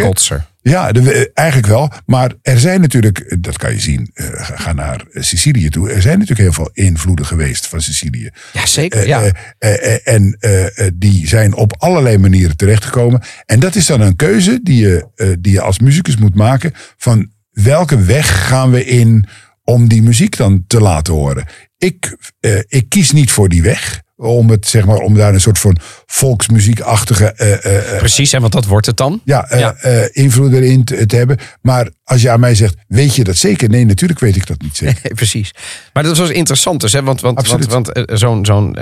Ja, 0.62 0.92
de- 0.92 1.12
eh, 1.12 1.26
eigenlijk 1.34 1.68
wel. 1.68 1.92
Maar 2.06 2.32
er 2.42 2.60
zijn 2.60 2.82
natuurlijk, 2.82 3.20
eh, 3.20 3.38
dat 3.42 3.58
kan 3.58 3.74
je 3.74 3.80
zien, 3.80 4.10
eh, 4.14 4.26
ga 4.40 4.74
naar 4.74 5.04
eh, 5.12 5.24
Sicilië 5.24 5.70
toe. 5.70 5.90
Er 5.92 6.02
zijn 6.02 6.14
natuurlijk 6.20 6.40
heel 6.56 6.64
veel 6.66 6.70
invloeden 6.86 7.26
geweest 7.26 7.68
van 7.68 7.82
Sicilië. 7.82 8.30
Ja, 8.54 8.66
zeker. 8.66 9.00
Eh, 9.00 9.06
Ja. 9.08 9.22
eh, 9.22 9.32
eh, 9.60 9.94
eh, 9.94 10.00
en 10.04 10.38
eh, 10.40 10.66
eh, 10.66 10.92
die 10.94 11.28
zijn 11.28 11.54
op 11.54 11.76
allerlei 11.78 12.18
manieren 12.18 12.58
terechtgekomen. 12.58 13.22
En 13.46 13.60
dat 13.60 13.76
is 13.76 13.86
dan 13.86 14.02
een 14.02 14.16
keuze 14.16 14.60
die 14.64 14.82
je, 14.82 15.08
eh, 15.16 15.28
die 15.40 15.52
je 15.52 15.62
als 15.62 15.80
muzikus 15.80 16.18
moet 16.18 16.36
maken. 16.36 16.72
Van 16.98 17.32
welke 17.64 18.04
weg 18.04 18.48
gaan 18.48 18.72
we 18.72 18.86
in 18.86 19.26
om 19.64 19.88
die 19.88 20.02
muziek 20.02 20.38
dan 20.38 20.64
te 20.68 20.82
laten 20.82 21.14
horen? 21.14 21.46
Ik, 21.78 22.18
eh, 22.40 22.60
ik 22.68 22.90
kies 22.90 23.12
niet 23.12 23.32
voor 23.32 23.50
die 23.50 23.62
weg. 23.62 24.02
Om, 24.20 24.50
het, 24.50 24.68
zeg 24.68 24.86
maar, 24.86 24.98
om 24.98 25.14
daar 25.14 25.34
een 25.34 25.42
soort 25.42 25.60
van 25.60 25.78
volksmuziekachtige 26.06 27.32
eh, 27.32 27.66
eh, 27.66 27.92
eh, 27.94 27.98
Precies, 27.98 28.32
hè, 28.32 28.40
want 28.40 28.52
dat 28.54 28.66
wordt 28.66 28.86
het 28.86 28.98
dan. 28.98 29.22
ja, 29.24 29.48
Ja. 29.50 29.76
invloed 30.12 30.54
erin 30.54 30.84
te, 30.84 31.06
te 31.06 31.16
hebben. 31.16 31.38
Maar 31.62 31.90
als 32.04 32.22
je 32.22 32.30
aan 32.30 32.40
mij 32.40 32.56
zegt, 32.56 32.76
weet 32.88 33.16
je 33.16 33.24
dat 33.24 33.36
zeker? 33.36 33.70
Nee, 33.70 33.86
natuurlijk 33.86 34.20
weet 34.20 34.36
ik 34.36 34.48
dat 34.48 34.62
niet 34.62 34.78
zeker. 34.78 35.14
Precies. 35.16 35.52
Maar 35.94 36.04
dat 36.04 36.18
was 36.18 36.30
interessant 36.30 36.82
dus, 36.82 36.94
hè? 36.94 37.04
want, 37.04 37.22
want, 37.22 37.48
want, 37.48 37.62
Absoluut. 37.62 37.94
want 37.94 38.20
zo'n 38.20 38.46
zo'n 38.46 38.78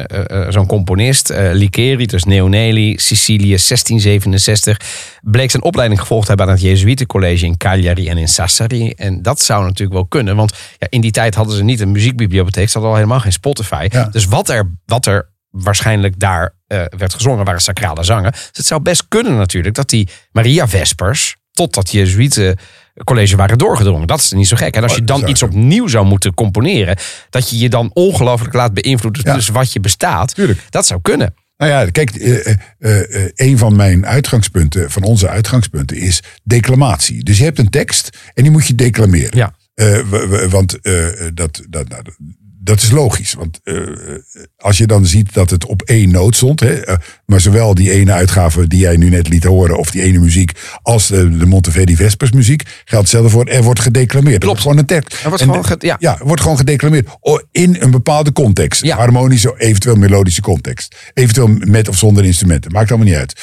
zo'n 0.50 0.66
componist, 0.68 1.30
Licheri, 1.52 2.06
dus 2.06 2.24
Neoneli, 2.24 2.94
Sicilië, 2.98 3.48
1667, 3.48 4.80
bleek 5.22 5.52
zijn 5.52 5.64
opleiding 5.64 6.00
gevolgd 6.00 6.24
te 6.24 6.28
hebben 6.30 6.48
aan 6.48 6.54
het 6.54 6.62
Jezuïetencollege 6.64 7.46
in 7.46 7.58
Cagliari 7.58 8.08
en 8.10 8.18
in 8.18 8.28
Sassari. 8.28 8.90
En 8.90 9.22
dat 9.22 9.42
zou 9.42 9.64
natuurlijk 9.64 9.94
wel 9.94 10.06
kunnen, 10.06 10.36
want 10.36 10.54
ja, 10.78 10.88
in 10.90 11.02
die 11.02 11.12
tijd 11.12 11.36
hadden 11.36 11.56
ze 11.56 11.64
niet 11.64 11.80
een 11.80 11.92
muziekbibliotheek, 11.92 12.68
ze 12.68 12.74
hadden 12.74 12.90
al 12.92 12.98
helemaal 12.98 13.20
geen 13.20 13.32
Spotify. 13.32 13.88
Ja. 13.90 14.08
Dus 14.12 14.26
wat 14.26 14.50
er, 14.50 14.72
wat 14.86 15.06
er 15.06 15.25
waarschijnlijk 15.64 16.20
daar 16.20 16.54
eh, 16.68 16.84
werd 16.98 17.14
gezongen 17.14 17.46
waren 17.46 17.62
sacrale 17.62 18.04
zangen. 18.04 18.32
Dus 18.32 18.50
het 18.52 18.66
zou 18.66 18.82
best 18.82 19.06
kunnen 19.08 19.38
natuurlijk 19.38 19.76
dat 19.76 19.90
die 19.90 20.10
Maria 20.32 20.68
Vespers 20.68 21.36
tot 21.52 21.74
dat 21.74 21.92
Jezuïeten 21.92 22.58
college 23.04 23.36
waren 23.36 23.58
doorgedrongen. 23.58 24.08
Dat 24.08 24.20
is 24.20 24.32
niet 24.32 24.48
zo 24.48 24.56
gek. 24.56 24.76
En 24.76 24.84
als 24.84 24.94
je 24.96 25.00
Oh, 25.02 25.06
dan 25.06 25.28
iets 25.28 25.44
opnieuw 25.44 25.88
zou 25.88 26.06
moeten 26.06 26.34
componeren, 26.34 26.98
dat 27.30 27.50
je 27.50 27.58
je 27.58 27.70
dan 27.70 27.92
ongelooflijk 27.94 28.54
laat 28.54 28.74
beïnvloeden 28.74 29.22
Ja. 29.26 29.34
dus 29.34 29.48
wat 29.48 29.74
je 29.74 29.80
bestaat. 29.80 30.36
Tuurlijk. 30.36 30.60
Dat 30.70 30.86
zou 30.86 31.02
kunnen. 31.02 31.34
Nou 31.58 31.72
ja, 31.72 31.86
kijk, 31.92 32.10
eh, 32.16 32.48
eh, 32.48 32.56
eh, 32.80 33.24
eh, 33.26 33.32
een 33.36 33.58
van 33.58 33.76
mijn 33.76 34.06
uitgangspunten, 34.06 34.92
van 34.92 35.04
onze 35.04 35.30
uitgangspunten, 35.30 35.98
is 35.98 36.22
declamatie. 36.44 37.24
Dus 37.24 37.38
je 37.38 37.44
hebt 37.44 37.60
een 37.60 37.70
tekst 37.70 38.10
en 38.34 38.44
die 38.44 38.52
moet 38.52 38.68
je 38.68 38.76
declameren. 38.76 39.38
Ja. 39.38 39.54
Eh, 39.74 40.00
want 40.50 40.82
eh, 40.82 41.06
dat, 41.34 41.62
dat, 41.70 41.88
nou, 41.88 42.02
dat 42.66 42.82
is 42.82 42.92
logisch. 42.92 43.34
Want 43.34 43.60
eh, 43.64 43.76
als 44.58 44.78
je 44.78 44.88
dan 44.88 45.06
ziet 45.06 45.34
dat 45.34 45.50
het 45.50 45.66
op 45.66 45.82
één 45.82 46.12
noot 46.12 46.36
stond, 46.36 46.60
hè, 46.60 46.74
eh, 46.74 46.98
maar 47.26 47.42
zowel 47.42 47.74
die 47.74 47.92
ene 47.92 48.12
uitgave 48.12 48.68
die 48.68 48.80
jij 48.80 48.98
nu 48.98 49.10
net 49.10 49.28
liet 49.28 49.44
horen, 49.44 49.78
of 49.78 49.92
die 49.92 50.02
ene 50.02 50.20
muziek, 50.20 50.52
als 50.82 51.08
de, 51.08 51.38
de 51.38 51.46
Monteverdi 51.46 51.96
Vespers 51.96 52.32
muziek, 52.32 52.62
geldt 52.66 53.06
hetzelfde 53.06 53.30
voor. 53.30 53.46
Er 53.46 53.64
wordt 53.64 53.80
gedeclameerd. 53.80 54.42
Er 54.42 54.48
wordt 54.48 54.62
gewoon 54.62 54.78
een 54.78 54.86
tekst. 54.86 55.14
Er 55.24 55.28
wordt 55.30 55.42
En- 55.42 55.48
gewoon 55.50 55.66
ge- 55.66 55.76
ja. 55.80 55.96
ja, 56.00 56.18
wordt 56.24 56.42
gewoon 56.42 56.58
gedeclameerd. 56.58 57.08
In 57.52 57.76
een 57.80 57.92
bepaalde 57.92 58.32
context. 58.32 58.84
Ja. 58.84 58.96
Harmonische, 58.98 59.54
eventueel 59.58 59.96
melodische 59.96 60.42
context. 60.42 60.96
Eventueel 61.14 61.48
met 61.48 61.88
of 61.90 61.98
zonder 61.98 62.26
instrumenten. 62.26 62.72
Maakt 62.72 62.90
allemaal 62.90 63.08
niet 63.08 63.18
uit. 63.18 63.34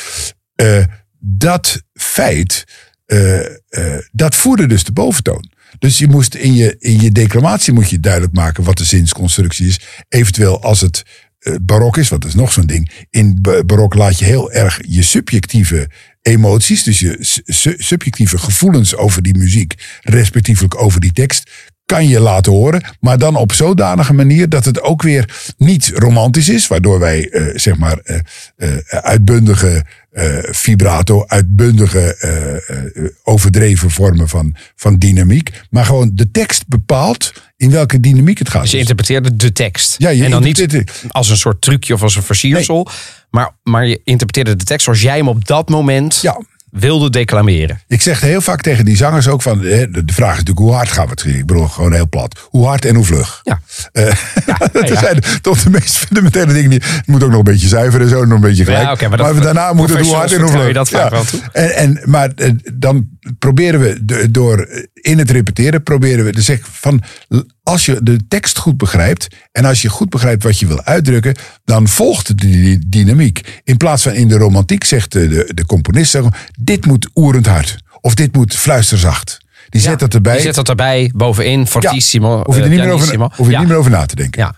Eh, 0.55 0.85
dat 1.18 1.83
feit, 1.95 2.64
eh, 3.07 3.39
eh, 3.68 3.99
dat 4.12 4.35
voerde 4.35 4.66
dus 4.66 4.85
de 4.85 4.93
boventoon. 4.93 5.51
Dus 5.83 5.99
je 5.99 6.09
moest 6.09 6.35
in 6.35 6.55
je, 6.55 6.76
in 6.78 7.01
je 7.01 7.12
declamatie 7.12 7.72
moet 7.72 7.91
je 7.91 8.01
duidelijk 8.01 8.33
maken 8.35 8.64
wat 8.64 8.78
de 8.78 8.85
zinsconstructie 8.85 9.66
is. 9.66 9.80
Eventueel 10.09 10.62
als 10.62 10.80
het 10.80 11.03
eh, 11.39 11.55
barok 11.62 11.97
is, 11.97 12.09
dat 12.09 12.24
is 12.24 12.35
nog 12.35 12.53
zo'n 12.53 12.66
ding. 12.66 12.91
In 13.11 13.39
ba- 13.41 13.64
barok 13.64 13.95
laat 13.95 14.18
je 14.18 14.24
heel 14.24 14.53
erg 14.53 14.80
je 14.89 15.03
subjectieve 15.03 15.89
emoties, 16.22 16.83
dus 16.83 17.01
je 17.01 17.16
su- 17.20 17.43
su- 17.45 17.74
subjectieve 17.78 18.39
gevoelens 18.39 18.97
over 18.97 19.22
die 19.22 19.37
muziek, 19.39 19.74
respectievelijk 20.01 20.83
over 20.83 21.01
die 21.01 21.12
tekst, 21.12 21.51
kan 21.87 22.09
je 22.09 22.20
laten 22.20 22.53
horen, 22.53 22.83
maar 23.01 23.18
dan 23.18 23.37
op 23.37 23.53
zodanige 23.53 24.12
manier 24.12 24.49
dat 24.49 24.64
het 24.64 24.80
ook 24.83 25.03
weer 25.03 25.53
niet 25.57 25.91
romantisch 25.95 26.49
is, 26.49 26.66
waardoor 26.66 26.99
wij 26.99 27.28
eh, 27.30 27.47
zeg 27.55 27.76
maar 27.76 27.99
eh, 27.99 28.18
eh, 28.57 28.76
uitbundige 28.89 29.85
eh, 30.13 30.39
vibrato, 30.41 31.25
uitbundige 31.27 32.17
eh, 32.17 32.55
eh, 32.55 33.11
overdreven 33.23 33.91
vormen 33.91 34.29
van, 34.29 34.55
van 34.77 34.99
dynamiek, 34.99 35.51
maar 35.71 35.85
gewoon 35.85 36.11
de 36.15 36.31
tekst 36.31 36.67
bepaalt 36.67 37.33
in 37.57 37.71
welke 37.71 38.01
dynamiek 38.01 38.39
het 38.39 38.49
gaat. 38.49 38.63
Dus 38.63 38.71
je 38.71 38.79
interpreteerde 38.79 39.37
de 39.37 39.53
tekst. 39.53 39.95
Ja, 39.99 40.09
je 40.09 40.25
en 40.25 40.31
dan 40.31 40.43
niet 40.43 40.85
als 41.09 41.29
een 41.29 41.37
soort 41.37 41.61
trucje 41.61 41.95
of 41.95 42.03
als 42.03 42.17
een 42.17 42.23
versiersel. 42.23 42.89
Maar, 43.31 43.51
maar 43.63 43.87
je 43.87 44.01
interpreteerde 44.05 44.57
de 44.57 44.65
tekst 44.65 44.85
zoals 44.85 45.03
jij 45.03 45.17
hem 45.17 45.29
op 45.29 45.47
dat 45.47 45.69
moment 45.69 46.19
Ja. 46.23 46.41
Wilde 46.73 47.11
declameren. 47.11 47.81
Ik 47.87 48.03
zeg 48.03 48.20
heel 48.20 48.41
vaak 48.41 48.61
tegen 48.61 48.85
die 48.85 48.97
zangers 48.97 49.29
ook 49.29 49.43
van, 49.43 49.59
de 49.61 50.03
vraag 50.07 50.33
is 50.33 50.39
natuurlijk 50.39 50.59
hoe 50.59 50.73
hard 50.73 50.89
gaan 50.89 51.05
we 51.05 51.11
het? 51.11 51.25
Ik 51.25 51.47
bedoel 51.47 51.66
gewoon 51.66 51.93
heel 51.93 52.09
plat. 52.09 52.47
Hoe 52.49 52.66
hard 52.66 52.85
en 52.85 52.95
hoe 52.95 53.05
vlug? 53.05 53.41
Ja. 53.43 53.61
Eh, 53.93 54.05
dat 54.73 54.89
ja. 54.89 54.99
zijn 54.99 55.23
toch 55.41 55.62
de 55.62 55.70
meest 55.70 55.97
fundamentele 55.97 56.53
dingen. 56.53 56.70
Die, 56.70 56.83
het 56.85 57.07
moet 57.07 57.23
ook 57.23 57.29
nog 57.31 57.39
een 57.39 57.45
beetje 57.45 57.68
zuiver 57.68 58.01
en 58.01 58.09
zo, 58.09 58.25
nog 58.25 58.35
een 58.35 58.41
beetje 58.41 58.64
gelijk. 58.64 59.01
Ja, 59.01 59.09
maar 59.09 59.18
dat- 59.18 59.43
daarna 59.43 59.73
moet 59.73 59.89
het 59.89 60.07
hoe 60.07 60.14
hard 60.14 60.33
en 60.33 60.41
hoe 60.41 60.51
vlug. 60.51 60.66
je 60.66 60.73
dat 60.73 60.89
vaak 60.89 61.11
wel 61.11 61.25
toe. 61.25 61.41
En, 61.53 61.77
en, 61.77 62.01
maar 62.05 62.31
eh, 62.37 62.51
dan 62.75 63.09
proberen 63.39 63.81
we 63.81 64.31
door 64.31 64.68
in 64.95 65.18
het 65.18 65.31
repeteren, 65.31 65.83
proberen 65.83 66.25
we 66.25 66.33
te 66.33 66.43
zeggen 66.43 66.66
van, 66.73 67.03
als 67.63 67.87
je 67.87 68.03
de 68.03 68.27
tekst 68.29 68.59
goed 68.59 68.77
begrijpt 68.77 69.29
en 69.53 69.65
als 69.65 69.83
je 69.83 69.89
goed 69.89 70.11
begrijpt 70.11 70.43
wat 70.43 70.59
je 70.59 70.67
wil 70.67 70.83
uitdrukken, 70.83 71.37
dan 71.65 71.89
volgt 71.89 72.27
de 72.27 72.35
die 72.35 72.79
dynamiek. 72.89 73.61
In 73.65 73.77
plaats 73.77 74.03
van 74.03 74.13
in 74.13 74.29
de 74.29 74.37
romantiek 74.37 74.85
zegt 74.85 75.13
de, 75.13 75.29
de, 75.29 75.51
de 75.55 75.67
componist, 75.67 76.19
dit 76.61 76.87
moet 76.87 77.11
oerend 77.15 77.47
hard. 77.47 77.79
Of 78.01 78.15
dit 78.15 78.35
moet 78.35 78.55
fluisterzacht. 78.55 79.41
Die 79.69 79.81
zet 79.81 79.99
dat 79.99 80.15
erbij. 80.15 80.37
Je 80.37 80.41
zet 80.41 80.55
dat 80.55 80.69
erbij, 80.69 81.11
bovenin, 81.15 81.67
fortissimo, 81.67 82.43
Hoef 82.45 82.57
je 82.57 82.63
er 82.63 82.69
niet 82.69 82.79
meer 82.79 82.91
over, 82.91 83.19
hoef 83.37 83.47
je 83.47 83.53
ja. 83.53 83.59
niet 83.59 83.69
meer 83.69 83.77
over 83.77 83.91
na 83.91 84.07
te 84.07 84.15
denken. 84.15 84.41
Ja. 84.41 84.55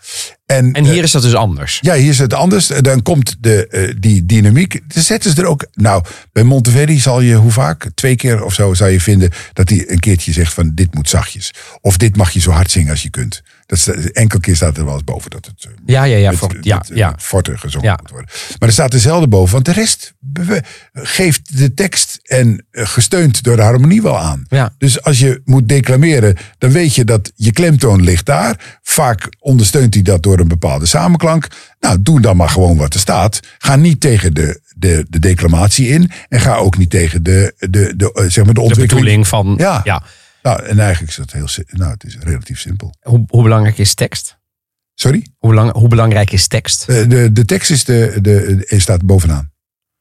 En, 0.57 0.73
En 0.73 0.85
hier 0.85 1.03
is 1.03 1.11
dat 1.11 1.23
dus 1.23 1.35
anders. 1.35 1.79
ja, 1.83 1.95
hier 1.95 2.11
is 2.11 2.19
het 2.19 2.35
anders. 2.35 2.67
Dan 2.67 3.03
komt 3.03 3.37
de, 3.41 3.67
eh, 3.69 3.95
die 3.99 4.27
dynamiek. 4.27 4.81
Dan 4.95 5.03
zetten 5.03 5.31
ze 5.35 5.41
er 5.43 5.47
ook. 5.49 5.67
Nou, 5.73 6.05
bij 6.33 6.43
Monteverdi 6.43 7.01
zal 7.01 7.21
je 7.21 7.35
hoe 7.35 7.51
vaak? 7.51 7.91
Twee 7.95 8.17
keer 8.17 8.45
of 8.45 8.55
zo 8.55 8.75
zou 8.75 8.91
je 8.91 9.01
vinden 9.01 9.31
dat 9.53 9.69
hij 9.69 9.85
een 9.91 10.01
keertje 10.01 10.33
zegt 10.33 10.55
van 10.55 10.71
dit 10.75 10.95
moet 10.95 11.09
zachtjes. 11.09 11.51
Of 11.81 11.97
dit 11.97 12.17
mag 12.17 12.31
je 12.31 12.41
zo 12.41 12.51
hard 12.51 12.71
zingen 12.71 12.91
als 12.91 13.03
je 13.03 13.11
kunt. 13.11 13.43
Dat 13.67 13.79
is, 13.79 13.89
enkel 14.13 14.41
keer 14.41 14.57
staat 14.57 14.77
er 14.77 14.85
wel 14.85 14.95
eens 14.95 15.05
boven 15.05 15.31
dat 15.31 15.47
het 15.47 15.65
eh, 15.65 15.71
Ja, 15.87 16.05
ja, 16.05 16.17
ja. 16.17 16.31
met, 16.31 16.41
ja, 16.61 16.77
met, 16.77 16.91
eh, 16.91 16.97
ja. 16.97 17.11
met 17.11 17.23
forte 17.23 17.59
gezongen 17.59 17.89
Ja. 17.89 17.99
moet 18.01 18.11
worden. 18.11 18.31
Maar 18.59 18.69
er 18.69 18.75
staat 18.75 18.93
er 18.93 19.01
zelden 19.01 19.29
boven, 19.31 19.53
want 19.53 19.65
de 19.65 19.73
rest 19.73 20.15
geeft 20.93 21.59
de 21.59 21.75
tekst 21.75 22.19
en 22.23 22.67
eh, 22.71 22.87
gesteund 22.87 23.43
door 23.43 23.57
de 23.57 23.63
harmonie 23.63 24.03
wel 24.03 24.19
aan. 24.19 24.47
Ja. 24.49 24.75
Dus 24.79 25.03
als 25.03 25.19
je 25.19 25.41
moet 25.45 25.69
declameren, 25.69 26.37
dan 26.59 26.71
weet 26.71 26.95
je 26.95 27.05
dat 27.05 27.33
je 27.35 27.53
klemtoon 27.53 28.03
ligt 28.03 28.27
daar. 28.27 28.79
Vaak 28.83 29.29
ondersteunt 29.39 29.95
hij 29.95 30.03
dat 30.03 30.23
door 30.23 30.39
een 30.39 30.44
bepaalde 30.49 30.87
samenklank. 30.87 31.47
Nou, 31.81 32.03
doe 32.03 32.21
dan 32.21 32.37
maar 32.37 32.49
gewoon 32.49 32.77
wat 32.77 32.95
er 32.95 33.01
staat. 33.01 33.41
Ga 33.59 33.77
niet 33.77 34.01
tegen 34.01 34.35
de, 34.35 34.61
de, 34.77 35.07
de 35.09 35.19
declamatie 35.19 35.89
in. 35.89 36.11
En 36.29 36.41
ga 36.41 36.57
ook 36.57 36.79
niet 36.79 36.91
tegen 36.91 37.23
de, 37.23 37.55
de, 37.59 37.93
de, 37.97 38.13
eh, 38.13 38.23
zeg 38.25 38.37
maar 38.45 38.55
de 38.55 38.61
De 38.61 38.67
ontwikkeling. 38.67 39.29
van... 39.29 39.55
Ja. 39.59 39.81
ja. 39.85 40.03
Nou, 40.43 40.63
en 40.65 40.79
eigenlijk 40.79 41.11
is 41.11 41.17
dat 41.17 41.33
heel, 41.33 41.49
nou, 41.71 41.91
het 41.93 42.05
is 42.05 42.17
relatief 42.21 42.61
simpel. 42.61 42.95
Hoe, 43.03 43.25
hoe 43.29 43.43
belangrijk 43.43 43.79
is 43.79 43.95
tekst? 43.95 44.39
Sorry? 44.95 45.27
Hoe, 45.39 45.51
belang, 45.51 45.73
hoe 45.73 45.89
belangrijk 45.89 46.33
is 46.33 46.47
tekst? 46.47 46.89
Eh, 46.89 47.09
De, 47.09 47.33
de 47.33 47.45
tekst 47.45 47.71
is 47.71 47.85
de, 47.85 48.19
de, 48.21 48.65
de, 48.69 48.81
staat 48.81 49.03
bovenaan. 49.07 49.53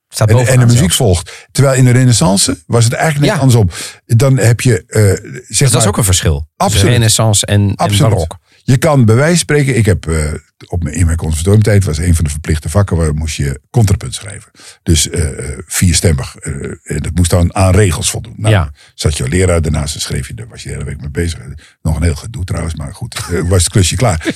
Staat 0.07 0.29
En, 0.29 0.33
en 0.37 0.39
bovenaan 0.43 0.59
de 0.67 0.73
muziek 0.73 0.91
zelfs. 0.91 0.95
volgt. 0.95 1.47
Terwijl 1.51 1.77
in 1.77 1.85
de 1.85 1.91
renaissance 1.91 2.57
was 2.67 2.83
het 2.83 2.93
eigenlijk 2.93 3.25
net 3.25 3.35
Ja. 3.35 3.41
andersom. 3.41 3.69
Dan 4.05 4.37
heb 4.37 4.61
je, 4.61 4.83
eh 4.87 5.01
zeg 5.01 5.47
Dus 5.47 5.71
dat 5.71 5.81
is 5.81 5.87
ook 5.87 5.97
een 5.97 6.03
verschil. 6.03 6.47
Absoluut. 6.57 6.85
Renaissance 6.91 7.45
en, 7.45 7.73
en 7.75 7.97
barok. 7.97 8.37
Je 8.63 8.77
kan 8.77 9.05
bij 9.05 9.15
wijze 9.15 9.37
spreken, 9.37 9.77
ik 9.77 9.85
heb 9.85 10.07
eh, 10.07 10.33
op 10.67 10.83
mijn, 10.83 10.95
in 10.95 11.05
mijn 11.05 11.17
conservatoriumtijd 11.17 11.83
was 11.83 11.97
een 11.97 12.15
van 12.15 12.23
de 12.23 12.29
verplichte 12.29 12.69
vakken 12.69 12.97
waar 12.97 13.13
moest 13.13 13.35
je 13.35 13.59
contrapunt 13.69 14.13
schrijven. 14.13 14.51
Dus 14.83 15.09
eh, 15.09 15.57
vierstemmig. 15.65 16.35
en 16.35 16.79
dat 17.01 17.11
moest 17.15 17.29
dan 17.29 17.55
aan 17.55 17.75
regels 17.75 18.09
voldoen. 18.09 18.35
Nou, 18.37 18.53
Ja. 18.53 18.71
Zat 18.93 19.17
je 19.17 19.27
leraar, 19.27 19.61
daarnaast 19.61 20.01
schreef 20.01 20.27
je, 20.27 20.33
daar 20.33 20.47
was 20.47 20.63
je 20.63 20.67
de 20.69 20.73
hele 20.73 20.85
week 20.85 20.99
mee 20.99 21.09
bezig. 21.09 21.39
Nog 21.81 21.95
een 21.95 22.03
heel 22.03 22.15
gedoe 22.15 22.43
trouwens, 22.43 22.75
maar 22.75 22.93
goed, 22.93 23.27
was 23.47 23.63
het 23.63 23.71
klusje 23.71 23.95
klaar. 23.95 24.25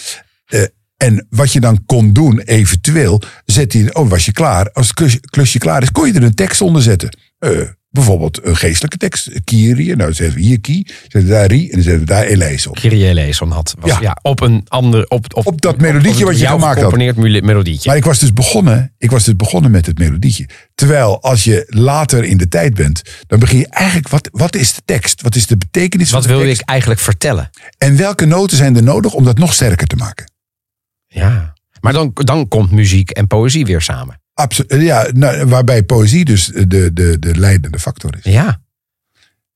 En 0.97 1.28
wat 1.30 1.53
je 1.53 1.59
dan 1.59 1.86
kon 1.86 2.13
doen, 2.13 2.39
eventueel, 2.39 3.21
zet 3.45 3.73
je, 3.73 3.95
oh, 3.95 4.09
was 4.09 4.25
je 4.25 4.32
klaar. 4.32 4.71
Als 4.71 4.88
het 4.88 4.95
klusje, 4.95 5.19
klusje 5.19 5.57
klaar 5.59 5.82
is, 5.82 5.91
kon 5.91 6.07
je 6.07 6.13
er 6.13 6.23
een 6.23 6.36
tekst 6.36 6.61
onder 6.61 6.82
zetten. 6.82 7.17
Eh, 7.88 8.03
bijvoorbeeld 8.03 8.45
een 8.45 8.55
geestelijke 8.55 8.97
tekst, 8.97 9.29
Kyrie. 9.43 9.95
Nou, 9.95 10.13
zetten 10.13 10.35
we 10.38 10.41
hier 10.43 10.61
Kie, 10.61 10.88
zetten 11.01 11.21
we 11.21 11.27
daar 11.27 11.45
Rie 11.45 11.63
en 11.69 11.71
dan 11.71 11.81
zetten 11.81 11.99
we 11.99 12.05
daar 12.05 12.23
Eleis 12.23 12.67
op. 12.67 12.75
Kyrie 12.75 13.05
eleison 13.07 13.51
had. 13.51 13.75
Was, 13.79 13.89
ja. 13.91 13.97
Ja. 14.01 14.17
op 14.21 14.41
een 14.41 14.63
ander... 14.67 15.07
Op, 15.07 15.35
op, 15.35 15.47
Op 15.47 15.61
dat 15.61 15.77
melodietje 15.81 16.23
op 16.23 16.29
wat 16.31 16.39
je 16.39 16.47
gemaakt 16.47 16.81
had. 16.81 16.95
melodietje. 16.95 17.89
Maar 17.89 17.97
ik 17.97 18.05
was 18.05 18.19
dus 18.19 18.33
begonnen, 18.33 18.93
ik 18.97 19.11
was 19.11 19.23
dus 19.23 19.35
begonnen 19.35 19.71
met 19.71 19.85
het 19.85 19.97
melodietje. 19.97 20.49
Terwijl 20.75 21.21
als 21.21 21.43
je 21.43 21.63
later 21.67 22.23
in 22.23 22.38
de 22.38 22.47
tijd 22.47 22.73
bent, 22.73 23.01
dan 23.27 23.39
begin 23.39 23.57
je 23.57 23.67
eigenlijk, 23.67 24.07
wat, 24.07 24.29
wat 24.31 24.55
is 24.55 24.73
de 24.73 24.81
tekst? 24.85 25.21
Wat 25.21 25.35
is 25.35 25.45
de 25.47 25.57
betekenis 25.57 26.11
Wat 26.11 26.25
van 26.25 26.31
de 26.31 26.43
wil 26.43 26.49
ik 26.51 26.61
eigenlijk 26.61 26.99
vertellen? 26.99 27.49
En 27.77 27.97
welke 27.97 28.25
noten 28.25 28.57
zijn 28.57 28.75
er 28.75 28.83
nodig 28.83 29.13
om 29.13 29.23
dat 29.23 29.38
nog 29.38 29.53
sterker 29.53 29.88
te 29.88 29.95
maken? 29.95 30.31
Ja. 31.07 31.53
Maar 31.81 31.93
dan, 31.93 32.11
dan 32.13 32.47
komt 32.47 32.71
muziek 32.71 33.09
en 33.09 33.27
poëzie 33.27 33.65
weer 33.65 33.81
samen. 33.81 34.21
Absoluut. 34.38 34.81
Ja, 34.81 35.07
nou, 35.13 35.45
waarbij 35.45 35.83
poëzie 35.83 36.25
dus 36.25 36.45
de, 36.45 36.93
de, 36.93 37.17
de 37.19 37.39
leidende 37.39 37.79
factor 37.79 38.15
is. 38.21 38.31
Ja. 38.31 38.61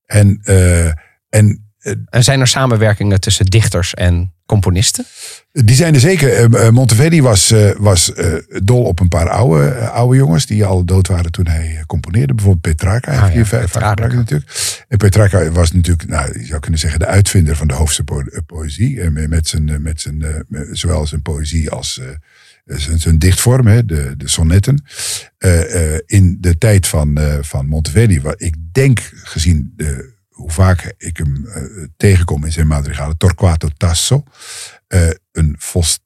En, 0.05 0.39
eh, 0.43 0.85
en 1.29 1.71
eh, 1.79 1.93
En 2.09 2.23
zijn 2.23 2.39
er 2.39 2.47
samenwerkingen 2.47 3.19
tussen 3.19 3.45
dichters 3.45 3.93
en 3.93 4.33
componisten? 4.45 5.05
die 5.51 5.75
zijn 5.75 5.93
er 5.93 5.99
zeker. 5.99 6.33
Eh, 6.33 6.65
eh, 6.67 6.73
Monteverdi 6.73 7.21
was, 7.21 7.51
eh, 7.51 7.69
was 7.77 8.13
eh, 8.13 8.33
dol 8.63 8.83
op 8.83 8.99
een 8.99 9.07
paar 9.07 9.29
oude, 9.29 9.67
eh, 9.67 9.91
oude 9.91 10.17
jongens 10.17 10.45
die 10.45 10.65
al 10.65 10.85
dood 10.85 11.07
waren 11.07 11.31
toen 11.31 11.47
hij 11.47 11.75
eh, 11.77 11.85
componeerde. 11.85 12.33
Bijvoorbeeld 12.33 12.75
Petrarca. 12.75 13.11
Ah, 13.11 13.33
ja, 13.33 13.43
Petrarca. 13.43 14.07
natuurlijk. 14.07 14.83
En 14.87 14.97
Petrarca 14.97 15.51
was 15.51 15.71
natuurlijk, 15.71 16.09
nou, 16.09 16.39
je 16.39 16.45
zou 16.45 16.59
kunnen 16.59 16.79
zeggen, 16.79 16.99
de 16.99 17.05
uitvinder 17.05 17.55
van 17.55 17.67
de 17.67 17.73
eh, 17.73 18.37
poëzie. 18.45 19.09
Met 19.09 19.47
zijn, 19.47 19.69
eh, 19.69 19.77
met 19.77 20.01
zijn, 20.01 20.21
eh, 20.21 20.61
zowel 20.71 21.07
zijn 21.07 21.21
poëzie 21.21 21.69
als 21.69 21.99
eh, 21.99 22.05
zijn, 22.65 22.99
zijn 22.99 23.19
dichtvorm, 23.19 23.67
hè, 23.67 23.85
de, 23.85 24.13
de 24.17 24.27
sonnetten. 24.27 24.83
Eh, 25.37 25.93
eh, 25.95 25.99
in 26.05 26.37
de 26.39 26.57
tijd 26.57 26.87
van, 26.87 27.17
eh, 27.17 27.37
van 27.41 27.67
Monteverdi, 27.67 28.21
wat 28.21 28.41
ik 28.41 28.55
denk 28.71 29.11
gezien 29.13 29.73
de, 29.75 30.13
hoe 30.29 30.51
vaak 30.51 30.93
ik 30.97 31.17
hem 31.17 31.45
eh, 31.47 31.63
tegenkom 31.97 32.45
in 32.45 32.51
zijn 32.51 32.67
madrigalen, 32.67 33.17
Torquato 33.17 33.69
Tasso. 33.77 34.23
eh, 34.87 35.09
een 35.31 35.55
vos, 35.59 35.93
v- 35.93 35.97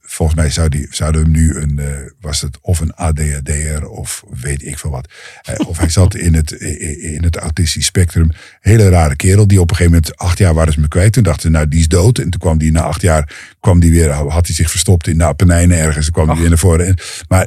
volgens 0.00 0.38
mij 0.38 0.50
zou 0.50 0.68
die, 0.68 0.86
zouden 0.90 1.20
we 1.20 1.26
hem 1.30 1.36
nu 1.36 1.56
een, 1.56 1.78
eh, 1.78 2.10
was 2.20 2.40
het 2.40 2.58
of 2.60 2.80
een 2.80 2.94
ADHD'er 2.94 3.88
of 3.88 4.24
weet 4.40 4.66
ik 4.66 4.78
veel 4.78 4.90
wat. 4.90 5.08
Eh, 5.42 5.54
of 5.68 5.78
hij 5.78 5.88
zat 5.88 6.14
in 6.14 6.34
het, 6.34 6.50
in 6.52 7.22
het 7.22 7.36
autistisch 7.36 7.86
spectrum. 7.86 8.30
Hele 8.60 8.88
rare 8.88 9.16
kerel 9.16 9.46
die 9.46 9.60
op 9.60 9.70
een 9.70 9.76
gegeven 9.76 9.98
moment, 9.98 10.16
acht 10.18 10.38
jaar 10.38 10.54
waren 10.54 10.72
ze 10.72 10.80
me 10.80 10.88
kwijt. 10.88 11.12
Toen 11.12 11.22
dachten 11.22 11.42
ze, 11.42 11.48
nou 11.50 11.68
die 11.68 11.80
is 11.80 11.88
dood. 11.88 12.18
En 12.18 12.30
toen 12.30 12.40
kwam 12.40 12.58
die 12.58 12.72
na 12.72 12.80
acht 12.82 13.00
jaar, 13.00 13.36
kwam 13.60 13.80
die 13.80 13.90
weer, 13.90 14.10
had 14.10 14.46
hij 14.46 14.54
zich 14.54 14.70
verstopt 14.70 15.06
in 15.06 15.18
de 15.18 15.24
Apennijnen 15.24 15.78
ergens. 15.78 16.04
Toen 16.04 16.14
kwam 16.14 16.28
hij 16.28 16.38
weer 16.38 16.48
naar 16.48 16.58
voren. 16.58 16.86
En, 16.86 16.96
maar 17.28 17.46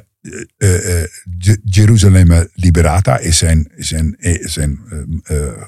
eh, 0.58 1.02
eh, 1.02 1.08
Je- 1.38 1.62
Jeruzalem 1.64 2.48
Liberata 2.54 3.18
is 3.18 3.38
zijn, 3.38 3.72
zijn, 3.78 4.16
zijn 4.42 4.80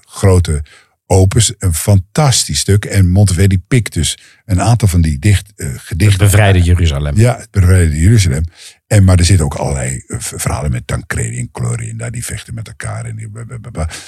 grote 0.02 0.64
opus 1.12 1.54
een 1.58 1.74
fantastisch 1.74 2.60
stuk. 2.60 2.86
En 2.86 3.10
Monteverdi 3.10 3.60
pikt 3.68 3.94
dus 3.94 4.18
een 4.46 4.62
aantal 4.62 4.88
van 4.88 5.02
die 5.02 5.20
dicht, 5.20 5.54
eh, 5.56 5.68
Het 5.68 5.80
gedichten. 5.82 6.18
bevrijde 6.18 6.62
Jeruzalem. 6.62 7.18
Ja, 7.18 7.38
het 7.38 7.52
bevrijde 7.52 8.00
Jeruzalem. 8.00 8.44
En, 8.88 9.04
maar 9.04 9.18
er 9.20 9.26
zitten 9.26 9.46
ook 9.46 9.54
allerlei 9.56 10.04
eh, 10.08 10.18
verhalen 10.20 10.72
met 10.72 10.88
Tancredi 10.88 11.38
en 11.40 11.52
Clorinda. 11.52 12.10
Die 12.10 12.26
vechten 12.26 12.54
met 12.54 12.68
elkaar. 12.68 13.06
En 13.06 13.16
die, 13.16 13.30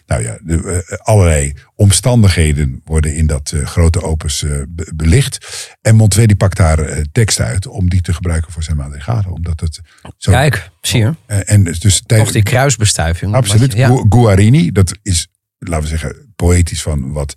nou 0.06 0.24
ja, 0.24 0.38
de, 0.44 0.84
eh, 0.88 0.98
allerlei 0.98 1.54
omstandigheden 1.76 2.82
worden 2.86 3.16
in 3.16 3.28
dat 3.28 3.54
grote 3.64 4.02
opus 4.02 4.46
be- 4.68 4.92
belicht. 4.96 5.48
En 5.82 5.96
Monteverdi 5.96 6.36
pakt 6.36 6.58
daar 6.58 7.02
teksten 7.12 7.46
uit 7.46 7.68
om 7.68 7.90
die 7.90 8.02
te 8.02 8.14
gebruiken 8.14 8.52
voor 8.52 8.64
zijn 8.64 8.78
madrigalen. 8.78 9.32
Omdat 9.32 9.60
het 9.60 9.80
zo... 10.18 10.32
Kijk, 10.32 10.70
zie 10.82 11.00
je. 11.00 11.14
En 11.26 11.64
dus 11.64 11.80
Toch 11.80 12.02
tijdens, 12.06 12.32
die 12.32 12.44
kruisbestuiving. 12.44 13.34
Absoluut. 13.34 13.74
Ja. 13.74 14.04
Guarini, 14.10 14.72
dat 14.72 14.98
is, 15.02 15.28
laten 15.64 15.82
we 15.82 15.98
zeggen, 15.98 16.34
poëtisch 16.36 16.82
van 16.82 17.12
wat. 17.12 17.36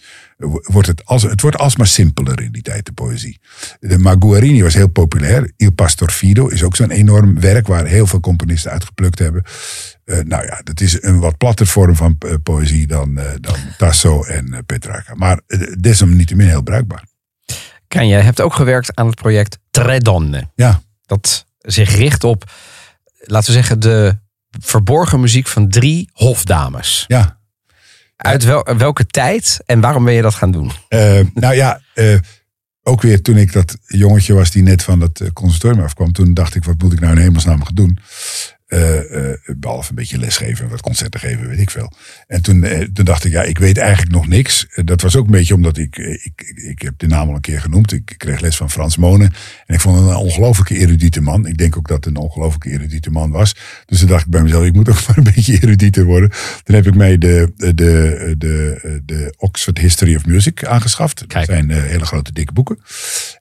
Wordt 0.63 0.89
het, 0.89 1.05
als, 1.05 1.23
het 1.23 1.41
wordt 1.41 1.59
alsmaar 1.59 1.87
simpeler 1.87 2.41
in 2.41 2.53
die 2.53 2.63
tijd, 2.63 2.87
de 2.87 2.93
poëzie. 2.93 3.41
De, 3.81 3.99
maar 3.99 4.17
Guarini 4.19 4.63
was 4.63 4.75
heel 4.75 4.89
populair. 4.89 5.53
Il 5.57 5.73
Pastor 5.73 6.11
Fido 6.11 6.47
is 6.47 6.63
ook 6.63 6.77
zo'n 6.77 6.91
enorm 6.91 7.41
werk 7.41 7.67
waar 7.67 7.87
heel 7.87 8.07
veel 8.07 8.21
componisten 8.21 8.71
uitgeplukt 8.71 9.19
hebben. 9.19 9.43
Eh, 10.05 10.19
nou 10.19 10.45
ja, 10.45 10.61
dat 10.65 10.81
is 10.81 11.03
een 11.03 11.21
wat 11.21 11.37
platter 11.37 11.67
vorm 11.67 11.97
van 11.97 12.17
eh, 12.19 12.35
poëzie 12.43 12.87
dan, 12.87 13.19
eh, 13.19 13.33
dan 13.41 13.57
Tasso 13.79 14.23
en 14.25 14.63
Petrarca. 14.67 15.15
Maar 15.15 15.41
desalniettemin 15.81 16.49
heel 16.49 16.63
bruikbaar. 16.63 17.05
Kan 17.89 18.09
jij 18.09 18.21
hebt 18.21 18.41
ook 18.41 18.55
gewerkt 18.55 18.95
aan 18.95 19.07
het 19.07 19.15
project 19.15 19.59
Tre 19.71 20.01
Donne. 20.01 20.51
Ja, 20.55 20.81
Dat 21.07 21.47
zich 21.59 21.97
richt 21.97 22.25
op, 22.25 22.51
laten 23.19 23.47
we 23.47 23.53
zeggen, 23.53 23.81
de 23.81 24.19
verborgen 24.61 25.21
muziek 25.21 25.47
van 25.47 25.69
drie 25.69 26.11
hofdames. 26.13 27.05
ja. 27.07 27.36
Uit 28.27 28.45
wel, 28.45 28.67
welke 28.77 29.07
tijd 29.07 29.61
en 29.67 29.81
waarom 29.81 30.05
ben 30.05 30.15
je 30.15 30.23
dat 30.23 30.35
gaan 30.35 30.51
doen? 30.51 30.73
Eh, 30.89 31.21
nou 31.35 31.55
ja, 31.55 31.81
eh, 31.95 32.19
ook 32.83 33.03
weer 33.03 33.23
toen 33.23 33.37
ik 33.37 33.53
dat 33.53 33.79
jongetje 33.87 34.35
was 34.35 34.51
die 34.51 34.63
net 34.63 34.83
van 34.83 35.01
het 35.01 35.21
eh, 35.21 35.29
conservatorium 35.33 35.85
afkwam. 35.85 36.13
Toen 36.13 36.35
dacht 36.35 36.55
ik, 36.55 36.65
wat 36.65 36.83
moet 36.83 36.93
ik 36.93 37.01
nou 37.01 37.13
in 37.13 37.23
hemelsnaam 37.23 37.65
gaan 37.65 37.75
doen? 37.75 37.99
Eh, 38.77 39.31
eh, 39.31 39.39
behalve 39.57 39.91
een 39.91 39.95
beetje 39.95 40.19
lesgeven 40.19 40.65
en 40.65 40.71
wat 40.71 40.81
concerten 40.81 41.21
geven, 41.21 41.49
weet 41.49 41.59
ik 41.59 41.71
veel. 41.71 41.93
En 42.27 42.43
toen, 42.43 42.65
eh, 42.65 42.81
toen 42.93 43.05
dacht 43.05 43.25
ik, 43.25 43.33
ja, 43.33 43.43
ik 43.43 43.59
weet 43.59 43.79
eigenlijk 43.79 44.13
nog 44.13 44.29
niks. 44.29 44.67
Dat 44.85 45.01
was 45.01 45.17
ook 45.17 45.25
een 45.25 45.31
beetje 45.31 45.55
omdat 45.55 45.77
ik, 45.77 45.97
ik, 45.97 46.55
ik, 46.55 46.83
heb 46.83 46.95
de 46.97 47.07
naam 47.07 47.29
al 47.29 47.35
een 47.35 47.41
keer 47.41 47.61
genoemd. 47.61 47.93
Ik 47.93 48.15
kreeg 48.17 48.41
les 48.41 48.57
van 48.57 48.71
Frans 48.71 48.97
Monen. 48.97 49.33
En 49.67 49.75
ik 49.75 49.81
vond 49.81 49.99
hem 49.99 50.09
een 50.09 50.17
ongelooflijke 50.17 50.79
erudite 50.79 51.21
man. 51.21 51.47
Ik 51.47 51.59
denk 51.59 51.77
ook 51.77 51.89
dat 51.89 52.05
het 52.05 52.15
een 52.15 52.23
ongelooflijke 52.23 52.71
erudite 52.71 53.11
man 53.11 53.31
was. 53.31 53.57
Dus 53.87 53.99
toen 53.99 54.09
dacht 54.09 54.25
ik 54.25 54.31
bij 54.31 54.43
mezelf, 54.43 54.65
ik 54.65 54.75
moet 54.75 54.89
ook 54.89 55.05
maar 55.07 55.17
een 55.17 55.33
beetje 55.35 55.63
erudieter 55.63 56.05
worden. 56.05 56.31
Toen 56.63 56.75
heb 56.75 56.87
ik 56.87 56.95
mij 56.95 57.19
de, 57.19 57.53
de, 57.57 57.75
de, 57.75 58.35
de, 58.39 59.01
de 59.05 59.35
Oxford 59.37 59.79
History 59.79 60.17
of 60.17 60.27
Music 60.27 60.65
aangeschaft. 60.65 61.19
Dat 61.19 61.29
Kijk. 61.29 61.45
zijn 61.45 61.71
hele 61.71 62.07
grote 62.07 62.33
dikke 62.33 62.53
boeken. 62.53 62.79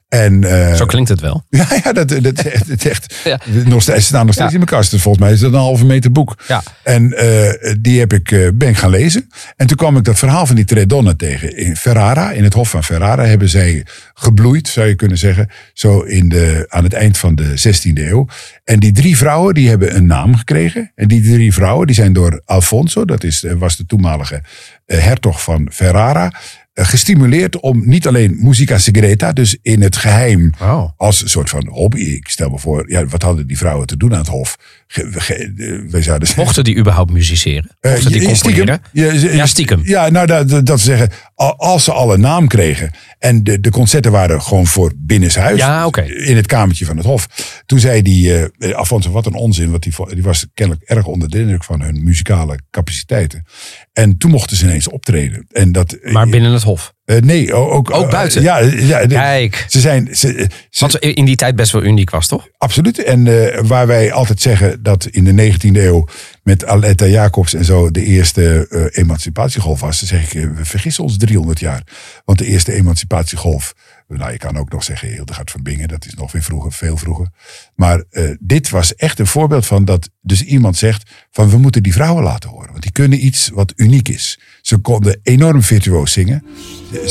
En, 0.10 0.44
eh, 0.44 0.76
Zo 0.76 0.86
klinkt 0.86 1.10
het 1.10 1.20
wel. 1.20 1.44
ja, 1.50 1.68
ja, 1.84 1.94
dat, 1.94 2.10
dat, 2.10 2.24
dat 2.68 2.84
echt. 2.86 3.16
Ja. 3.24 3.40
Nog 3.66 3.82
steeds, 3.82 4.00
ze 4.00 4.06
staan 4.06 4.26
nog 4.26 4.34
steeds 4.36 4.52
Ja. 4.52 4.58
in 4.60 4.64
mijn 4.66 4.78
kast. 4.78 4.92
Dus 4.92 5.02
volgens 5.02 5.24
mij 5.24 5.34
is 5.34 5.40
dat 5.40 5.54
een 5.54 5.60
halve 5.60 5.86
meter 5.86 6.12
boek. 6.12 6.36
Ja. 6.48 6.64
En 6.84 7.14
eh, 7.14 7.74
die 7.80 8.00
heb 8.00 8.14
ik, 8.14 8.32
eh, 8.32 8.48
ben 8.54 8.70
ik 8.70 8.78
gaan 8.78 8.90
lezen. 8.90 9.28
En 9.56 9.68
toen 9.68 9.78
kwam 9.78 9.98
ik 9.98 10.04
dat 10.04 10.18
verhaal 10.20 10.46
van 10.46 10.56
die 10.56 10.66
Tre 10.66 10.86
Donne 10.86 11.16
tegen. 11.16 11.58
In 11.58 11.76
Ferrara, 11.76 12.32
in 12.32 12.44
het 12.44 12.54
Hof 12.54 12.70
van 12.70 12.84
Ferrara, 12.84 13.26
hebben 13.26 13.50
zij 13.50 13.86
gebloeid, 14.14 14.68
zou 14.68 14.88
je 14.88 14.96
kunnen 14.96 15.18
zeggen. 15.18 15.50
Zo 15.74 16.00
in 16.02 16.30
de, 16.30 16.66
aan 16.70 16.84
het 16.84 16.94
eind 16.94 17.18
van 17.18 17.36
de 17.36 17.54
16e 17.58 18.02
eeuw. 18.02 18.28
En 18.64 18.80
die 18.80 18.92
drie 18.92 19.18
vrouwen, 19.18 19.54
die 19.54 19.70
hebben 19.70 19.96
een 19.96 20.06
naam 20.06 20.36
gekregen. 20.36 20.92
En 20.96 21.08
die 21.08 21.22
drie 21.22 21.54
vrouwen, 21.54 21.88
die 21.88 21.96
zijn 21.96 22.14
door 22.14 22.42
Alfonso, 22.46 23.06
dat 23.06 23.24
is, 23.24 23.46
was 23.58 23.78
de 23.78 23.86
toenmalige 23.86 24.42
hertog 24.86 25.44
van 25.44 25.70
Ferrara. 25.72 26.32
Eh, 26.76 26.86
Gestimuleerd 26.88 27.60
om 27.60 27.82
niet 27.88 28.08
alleen 28.08 28.38
musica 28.40 28.78
segreta, 28.78 29.32
dus 29.34 29.58
in 29.62 29.82
het 29.82 29.96
geheim 29.96 30.54
Oh. 30.62 30.90
als 30.98 31.22
een 31.22 31.30
soort 31.30 31.50
van 31.50 31.68
hobby. 31.68 32.00
Ik 32.00 32.28
stel 32.30 32.50
me 32.50 32.60
voor, 32.60 32.90
ja, 32.92 33.06
wat 33.06 33.22
hadden 33.22 33.48
die 33.48 33.58
vrouwen 33.58 33.88
te 33.88 33.98
doen 33.98 34.12
aan 34.14 34.20
het 34.20 34.28
hof? 34.28 34.58
Ge, 34.88 35.08
ge- 35.12 35.86
wij 35.90 36.02
zouden 36.02 36.28
zeggen- 36.28 36.46
Mochten 36.46 36.64
die 36.64 36.78
überhaupt 36.78 37.12
musiceren? 37.12 37.70
Mochten 37.82 38.12
die 38.12 38.36
stiekem. 38.36 38.66
Ja, 38.92 39.12
Ja, 39.12 39.46
stiekem. 39.46 39.82
Ja, 39.84 40.10
nou, 40.10 40.28
dat, 40.28 40.50
dat 40.50 40.66
dat 40.66 40.80
ze 40.80 40.86
zeggen, 40.86 41.10
al- 41.36 41.58
als 41.58 41.84
ze 41.84 41.92
al 41.92 42.14
een 42.14 42.20
naam 42.20 42.48
kregen. 42.48 42.92
En 43.26 43.44
de, 43.44 43.60
de 43.60 43.70
concerten 43.70 44.12
waren 44.12 44.42
gewoon 44.42 44.68
voor 44.68 44.94
binnenshuis. 44.98 45.60
Ja, 45.60 45.86
oké. 45.86 46.02
In 46.02 46.36
het 46.36 46.48
kamertje 46.48 46.86
van 46.86 46.98
het 46.98 47.06
Hof. 47.06 47.28
Toen 47.66 47.80
zei 47.80 48.02
die, 48.02 48.50
eh 48.58 48.76
Alfonso, 48.76 49.12
wat 49.12 49.26
een 49.26 49.34
onzin. 49.34 49.72
Want 49.72 49.84
die, 49.84 49.94
die 50.14 50.24
was 50.24 50.46
kennelijk 50.54 50.90
erg 50.90 51.06
onder 51.06 51.30
de 51.30 51.40
indruk 51.40 51.64
van 51.64 51.82
hun 51.82 52.04
muzikale 52.04 52.60
capaciteiten. 52.72 53.46
En 53.94 54.18
toen 54.18 54.32
mochten 54.32 54.58
ze 54.58 54.66
ineens 54.66 54.90
optreden. 54.90 55.46
En 55.52 55.72
dat, 55.72 55.98
Maar 56.04 56.30
binnen 56.30 56.52
het 56.52 56.64
hof. 56.64 56.94
Eh, 57.06 57.18
nee, 57.22 57.54
ook, 57.54 57.92
Ook 57.92 58.10
buiten? 58.10 58.42
ja, 58.42 59.06
Kijk. 59.08 59.66
Ze 59.68 59.80
zijn, 59.80 60.16
ze, 60.16 60.50
ze, 60.70 60.86
Wat 60.86 60.96
in 60.96 61.26
die 61.26 61.36
tijd 61.36 61.56
best 61.56 61.72
wel 61.72 61.84
uniek 61.84 62.10
was, 62.10 62.28
toch? 62.28 62.48
Absoluut. 62.58 63.04
En 63.04 63.28
eh, 63.28 63.62
waar 63.64 63.88
wij 63.88 64.12
altijd 64.12 64.42
zeggen 64.42 64.84
dat 64.84 65.06
in 65.06 65.24
de 65.24 65.54
19e 65.54 65.76
eeuw 65.76 66.08
met 66.46 66.66
Aletta 66.66 67.06
Jacobs 67.06 67.54
en 67.54 67.66
zo 67.66 67.92
de 67.92 68.04
eerste 68.04 68.68
eh, 68.68 69.02
emancipatiegolf 69.04 69.80
was, 69.80 70.00
dan 70.00 70.08
zeg 70.08 70.34
ik, 70.34 70.44
eh, 70.44 70.50
we 70.56 70.66
vergissen 70.66 71.04
ons 71.04 71.18
300 71.18 71.60
jaar. 71.60 71.84
Want 72.26 72.38
de 72.38 72.46
eerste 72.46 72.74
emancipatiegolf, 72.74 73.74
nou 74.08 74.32
je 74.32 74.38
kan 74.38 74.58
ook 74.58 74.72
nog 74.72 74.84
zeggen 74.84 75.08
Hildegard 75.08 75.52
van 75.52 75.64
Bingen, 75.64 75.88
dat 75.88 76.06
is 76.06 76.14
nog 76.14 76.32
weer 76.32 76.44
vroeger, 76.44 76.72
veel 76.72 76.98
vroeger. 76.98 77.28
Maar 77.76 78.04
eh, 78.10 78.30
dit 78.40 78.70
was 78.70 78.96
echt 78.96 79.20
een 79.20 79.28
voorbeeld 79.28 79.66
van 79.66 79.86
dat 79.86 80.10
dus 80.22 80.44
iemand 80.44 80.78
zegt 80.78 81.12
van 81.32 81.50
we 81.50 81.58
moeten 81.58 81.84
die 81.84 81.94
vrouwen 81.94 82.24
laten 82.24 82.50
horen. 82.50 82.72
Want 82.72 82.84
die 82.84 82.92
kunnen 82.92 83.26
iets 83.26 83.50
wat 83.54 83.74
uniek 83.76 84.10
is. 84.10 84.40
Ze 84.66 84.78
konden 84.78 85.20
enorm 85.24 85.62
virtuoos 85.62 86.12
zingen. 86.12 86.44
Daar 86.92 87.02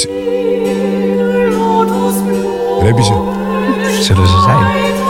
heb 2.87 2.97
je 2.97 3.05
ze. 3.05 4.03
Zullen 4.03 4.29
ze 4.29 4.41
zijn? 4.45 5.04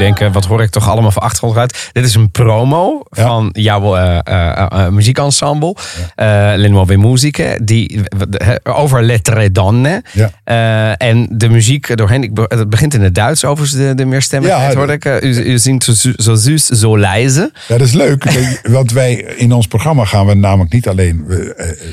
Denken, 0.00 0.32
wat 0.32 0.44
hoor 0.44 0.62
ik 0.62 0.70
toch 0.70 0.88
allemaal 0.88 1.10
voor 1.10 1.22
achtergrondgeluid? 1.22 1.90
Dit 1.92 2.04
is 2.04 2.14
een 2.14 2.30
promo 2.30 3.02
Ja. 3.10 3.22
van 3.22 3.48
jouw 3.52 3.96
eh, 3.96 4.18
eh, 4.24 4.66
eh, 4.70 4.88
muziekensemble, 4.88 5.74
eh 6.14 6.26
Le 6.56 6.68
Nuove 6.68 6.96
Musiche, 6.96 7.58
die, 7.62 8.00
over 8.62 9.02
Le 9.02 9.20
Tre 9.20 9.52
Donne. 9.52 10.02
Ja. 10.12 10.30
Eh, 10.44 11.08
en 11.08 11.26
de 11.30 11.48
muziek 11.48 11.96
doorheen, 11.96 12.22
ik 12.22 12.30
het 12.48 12.70
begint 12.70 12.94
in 12.94 13.02
het 13.02 13.14
Duits 13.14 13.44
overigens, 13.44 13.80
de, 13.80 13.94
de 13.94 14.04
meerstemmigheid 14.04 14.72
Ja, 14.72 14.76
hoorde 14.78 14.92
ik. 14.92 15.04
Eh, 15.04 15.22
u, 15.22 15.52
u 15.52 15.58
zingt 15.58 15.84
zo, 15.84 15.92
zo, 16.16 16.34
zuus, 16.34 16.66
zo. 16.66 16.98
Ja, 16.98 17.48
dat 17.68 17.80
is 17.80 17.92
leuk. 17.92 18.24
Want 18.62 18.92
wij 18.92 19.14
in 19.14 19.52
ons 19.52 19.66
programma 19.66 20.04
gaan 20.04 20.26
we 20.26 20.34
namelijk 20.34 20.72
niet 20.72 20.88
alleen. 20.88 21.24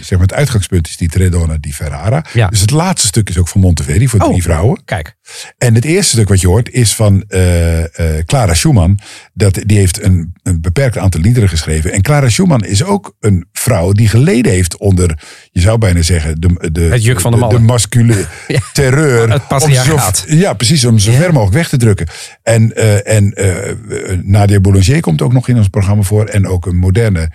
zeg 0.02 0.10
maar 0.12 0.28
het 0.28 0.34
uitgangspunt 0.34 0.88
is 0.88 0.98
die 0.98 1.10
Tredona 1.10 1.58
di 1.60 1.74
Ferrara. 1.74 2.24
Ja. 2.34 2.48
Dus 2.48 2.62
het 2.62 2.72
laatste 2.72 3.08
stuk 3.08 3.30
is 3.30 3.38
ook 3.38 3.48
van 3.48 3.62
Monteverdi 3.62 4.08
voor 4.08 4.20
drie 4.20 4.34
Oh. 4.34 4.42
vrouwen. 4.42 4.82
Kijk, 4.86 5.16
En 5.58 5.76
het 5.76 5.86
eerste 5.86 6.12
stuk 6.12 6.30
wat 6.30 6.42
je 6.42 6.48
hoort 6.48 6.70
is 6.72 6.96
van 6.96 7.24
eh, 7.28 7.84
eh, 8.18 8.26
Clara 8.26 8.54
Schumann. 8.54 9.00
Dat, 9.34 9.60
die 9.66 9.78
heeft 9.78 10.04
een, 10.04 10.34
een 10.44 10.62
beperkt 10.62 10.98
aantal 10.98 11.22
liederen 11.22 11.50
geschreven. 11.50 11.92
En 11.92 12.02
Clara 12.02 12.30
Schumann 12.30 12.66
is 12.66 12.84
ook 12.84 13.16
een 13.20 13.48
vrouw 13.52 13.92
die 13.92 14.08
geleden 14.08 14.52
heeft 14.52 14.78
onder, 14.78 15.20
je 15.52 15.62
zou 15.62 15.78
bijna 15.78 16.02
zeggen, 16.02 16.42
de, 16.42 16.70
de, 16.72 16.82
Het 16.82 17.04
juk 17.04 17.20
van 17.22 17.32
de 17.32 17.48
de, 17.48 17.60
masculine 17.60 18.26
Ja. 18.48 18.60
terreur. 18.74 19.32
Het 19.32 19.48
patriarchaat. 19.48 20.26
Ja, 20.28 20.54
precies, 20.54 20.86
om 20.86 21.00
zo 21.00 21.12
Ja. 21.12 21.18
ver 21.18 21.34
mogelijk 21.34 21.56
weg 21.56 21.70
te 21.70 21.78
drukken. 21.78 22.08
En, 22.44 22.76
eh, 22.76 23.16
en 23.16 23.34
Nadia 24.24 24.60
Boulanger 24.60 25.00
komt 25.00 25.22
ook 25.22 25.34
nog 25.34 25.48
in 25.48 25.58
ons 25.58 25.68
programma 25.68 26.04
voor. 26.04 26.26
En 26.26 26.48
ook 26.48 26.66
een 26.66 26.78
moderne 26.78 27.32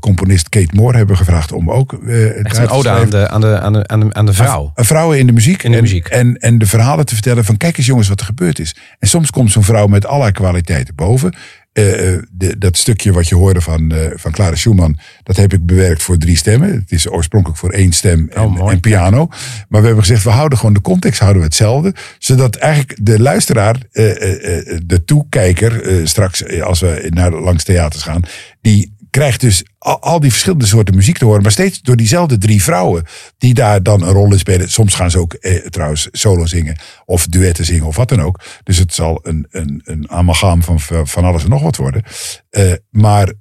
componist 0.00 0.48
Kate 0.48 0.74
Moore 0.74 0.96
hebben 0.96 1.16
gevraagd 1.16 1.52
om 1.52 1.70
ook. 1.70 1.92
eh, 1.92 2.44
echt 2.44 2.56
een 2.56 2.68
ode 2.68 2.88
aan 2.90 3.10
de, 3.10 3.28
aan, 3.28 3.40
de, 3.40 3.60
aan, 3.60 3.72
de, 3.72 3.86
aan, 3.88 4.00
de, 4.00 4.14
aan 4.14 4.26
de 4.26 4.32
vrouw. 4.32 4.72
Een 4.74 4.84
vrouwen 4.84 5.18
in 5.18 5.26
de 5.26 5.32
muziek. 5.32 5.62
In 5.62 5.70
de 5.70 5.76
en, 5.76 5.82
muziek. 5.82 6.06
En, 6.06 6.36
en 6.36 6.58
de 6.58 6.66
verhalen 6.66 7.06
te 7.06 7.14
vertellen 7.14 7.44
van 7.44 7.56
kijk 7.56 7.76
eens 7.78 7.86
jongens 7.86 8.08
wat 8.08 8.20
er 8.20 8.26
gebeurd 8.26 8.58
is. 8.58 8.76
En 8.98 9.08
soms 9.08 9.30
komt 9.30 9.50
zo'n 9.52 9.62
vrouw 9.64 9.86
met 9.86 10.06
allerlei 10.06 10.32
kwaliteiten 10.32 10.94
boven. 10.94 11.36
eh, 11.72 12.12
eh, 12.14 12.22
de, 12.30 12.58
dat 12.58 12.76
stukje 12.76 13.12
wat 13.12 13.28
je 13.28 13.34
hoorde 13.34 13.60
van, 13.60 13.90
eh, 13.92 14.10
van 14.14 14.32
Clara 14.32 14.54
Schumann, 14.56 14.98
dat 15.22 15.36
heb 15.36 15.52
ik 15.52 15.66
bewerkt 15.66 16.02
voor 16.02 16.18
drie 16.18 16.36
stemmen. 16.36 16.70
Het 16.72 16.92
is 16.92 17.08
oorspronkelijk 17.10 17.58
voor 17.58 17.70
één 17.70 17.92
stem 17.92 18.28
en, 18.32 18.42
Oh, 18.42 18.70
en 18.72 18.80
piano. 18.80 19.26
Maar 19.68 19.80
we 19.80 19.86
hebben 19.86 20.04
gezegd, 20.04 20.24
we 20.24 20.30
houden 20.30 20.58
gewoon 20.58 20.74
de 20.74 20.80
context 20.80 21.20
houden 21.20 21.40
we 21.42 21.46
hetzelfde. 21.48 21.94
Zodat 22.18 22.56
eigenlijk 22.56 22.98
de 23.02 23.20
luisteraar, 23.20 23.76
eh, 23.92 24.10
eh, 24.10 24.58
eh, 24.72 24.80
de 24.86 25.04
toekijker, 25.04 25.82
eh, 25.82 26.06
straks 26.06 26.42
eh, 26.42 26.62
als 26.62 26.80
we 26.80 27.06
naar 27.10 27.30
langs 27.32 27.64
theaters 27.64 28.02
gaan, 28.02 28.22
die 28.60 28.98
krijgt 29.10 29.40
dus 29.40 29.64
al, 29.78 30.00
al 30.00 30.20
die 30.20 30.30
verschillende 30.30 30.66
soorten 30.66 30.94
muziek 30.94 31.18
te 31.18 31.24
horen. 31.24 31.42
Maar 31.42 31.50
steeds 31.50 31.80
door 31.82 31.96
diezelfde 31.96 32.38
drie 32.38 32.62
vrouwen 32.62 33.04
die 33.38 33.54
daar 33.54 33.82
dan 33.82 34.02
een 34.02 34.12
rol 34.12 34.32
in 34.32 34.38
spelen. 34.38 34.70
Soms 34.70 34.94
gaan 34.94 35.10
ze 35.10 35.18
ook 35.18 35.34
eh, 35.34 35.66
trouwens 35.66 36.08
solo 36.12 36.46
zingen 36.46 36.78
of 37.04 37.26
duetten 37.26 37.64
zingen 37.64 37.86
of 37.86 37.96
wat 37.96 38.08
dan 38.08 38.22
ook. 38.22 38.40
Dus 38.64 38.76
het 38.78 38.94
zal 38.94 39.20
een, 39.22 39.46
een, 39.50 39.80
een 39.84 40.10
amalgaam 40.10 40.62
van, 40.62 40.80
van 41.06 41.24
alles 41.24 41.42
en 41.44 41.50
nog 41.50 41.62
wat 41.62 41.76
worden. 41.76 42.02
Eh, 42.50 42.72
maar 42.90 43.32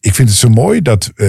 ik 0.00 0.14
vind 0.14 0.28
het 0.28 0.38
zo 0.38 0.48
mooi 0.48 0.82
dat 0.82 1.10
eh, 1.14 1.28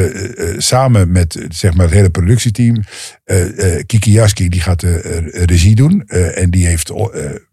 samen 0.58 1.12
met 1.12 1.46
zeg 1.50 1.74
maar 1.74 1.86
het 1.86 1.96
hele 1.96 2.10
productieteam. 2.10 2.84
eh, 3.24 3.84
Kiki 3.86 4.12
Jaski 4.12 4.50
die 4.50 4.62
gaat 4.62 4.80
de 4.80 4.98
regie 5.46 5.76
doen. 5.76 6.08
en 6.08 6.50
die 6.50 6.68
heeft 6.68 6.92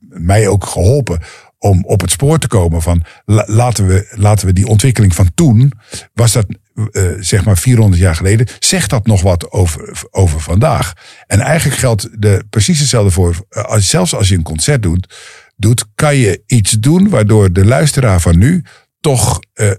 mij 0.09 0.49
ook 0.49 0.65
geholpen 0.65 1.21
om 1.59 1.85
op 1.85 2.01
het 2.01 2.11
spoor 2.11 2.39
te 2.39 2.47
komen 2.49 2.83
van 2.83 3.05
la- 3.25 3.45
laten, 3.47 3.87
we, 3.87 4.13
laten 4.17 4.47
we 4.47 4.53
die 4.53 4.67
ontwikkeling 4.67 5.15
van 5.15 5.31
toen. 5.35 5.73
Was 6.15 6.33
dat 6.33 6.47
eh, 6.93 7.03
zeg 7.19 7.45
maar 7.45 7.59
400 7.59 8.03
jaar 8.03 8.15
geleden. 8.17 8.47
Zegt 8.59 8.91
dat 8.91 9.07
nog 9.07 9.23
wat 9.23 9.51
over, 9.51 10.03
over 10.11 10.41
vandaag? 10.41 10.93
En 11.27 11.41
eigenlijk 11.41 11.79
geldt 11.81 12.09
de, 12.23 12.45
precies 12.51 12.79
hetzelfde 12.79 13.11
voor. 13.11 13.47
eh, 13.49 13.63
Als, 13.65 13.89
zelfs 13.89 14.15
als 14.15 14.29
je 14.29 14.35
een 14.35 14.43
concert 14.43 14.83
doet, 14.83 15.15
doet, 15.57 15.85
kan 15.95 16.17
je 16.17 16.43
iets 16.47 16.71
doen 16.73 17.09
waardoor 17.09 17.53
de 17.53 17.65
luisteraar 17.65 18.21
van 18.21 18.39
nu 18.39 18.65
toch 19.01 19.41
eh, 19.55 19.71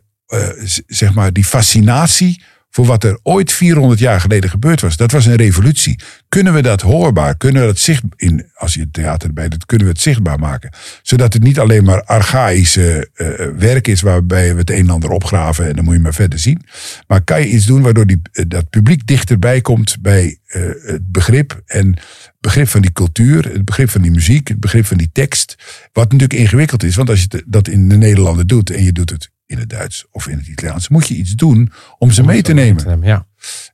zeg 0.88 1.14
maar 1.14 1.34
die 1.34 1.44
fascinatie 1.46 2.44
voor 2.70 2.86
wat 2.86 3.04
er 3.04 3.20
ooit 3.24 3.52
400 3.52 4.00
jaar 4.00 4.22
geleden 4.22 4.50
gebeurd 4.50 4.82
was. 4.82 4.98
Dat 4.98 5.12
was 5.12 5.26
een 5.26 5.36
revolutie. 5.36 6.00
Kunnen 6.30 6.54
we 6.54 6.62
dat 6.62 6.82
hoorbaar, 6.82 7.38
kunnen 7.38 7.62
we 7.62 7.68
dat 7.68 7.78
zichtbaar, 7.78 8.12
in, 8.16 8.50
als 8.54 8.74
je 8.74 8.80
het 8.80 8.94
theater 8.94 9.28
erbij 9.28 9.50
doet, 9.50 9.66
kunnen 9.66 9.88
we 9.88 9.94
het 9.94 10.02
zichtbaar 10.02 10.40
maken. 10.40 10.74
Zodat 11.02 11.34
het 11.34 11.44
niet 11.44 11.60
alleen 11.60 11.84
maar 11.84 12.04
archaïsche 12.04 13.10
eh, 13.14 13.28
werk 13.58 13.88
is 13.88 14.02
waarbij 14.02 14.54
we 14.54 14.60
het 14.60 14.70
een 14.70 14.78
en 14.78 14.90
ander 14.90 15.10
opgraven 15.10 15.68
en 15.68 15.76
dan 15.76 15.84
moet 15.84 15.94
je 15.94 16.00
maar 16.00 16.14
verder 16.14 16.40
zien. 16.40 16.62
Maar 17.08 17.22
kan 17.22 17.40
je 17.40 17.50
iets 17.50 17.66
doen 17.66 17.82
waardoor 17.82 18.08
die, 18.08 18.22
eh, 18.32 18.46
dat 18.48 18.70
publiek 18.70 19.08
dichterbij 19.08 19.62
komt 19.62 19.98
bij 20.02 20.40
eh, 20.46 20.62
het 20.82 21.12
begrip 21.12 21.62
en 21.66 21.88
het 21.88 22.34
begrip 22.40 22.68
van 22.68 22.82
die 22.82 22.92
cultuur, 22.92 23.52
het 23.52 23.66
begrip 23.66 23.90
van 23.90 24.02
die 24.02 24.12
muziek, 24.12 24.48
het 24.48 24.60
begrip 24.60 24.86
van 24.86 24.98
die 24.98 25.10
tekst. 25.12 25.56
Wat 25.94 26.12
natuurlijk 26.12 26.40
ingewikkeld 26.40 26.84
is, 26.84 26.96
want 26.96 27.10
als 27.10 27.22
je 27.22 27.44
dat 27.46 27.68
in 27.68 27.90
de 27.90 27.98
Nederlanden 27.98 28.48
doet 28.48 28.70
en 28.70 28.84
je 28.84 28.92
doet 28.92 29.10
het 29.10 29.30
in 29.50 29.58
het 29.58 29.70
Duits 29.70 30.06
of 30.12 30.28
in 30.28 30.38
het 30.38 30.48
Italiaans, 30.48 30.88
moet 30.90 31.08
je 31.08 31.16
iets 31.16 31.32
doen 31.32 31.72
om 31.98 32.12
ze 32.12 32.24
mee 32.24 32.42
te 32.42 32.54
nemen. 32.54 33.02
Ja. 33.02 33.26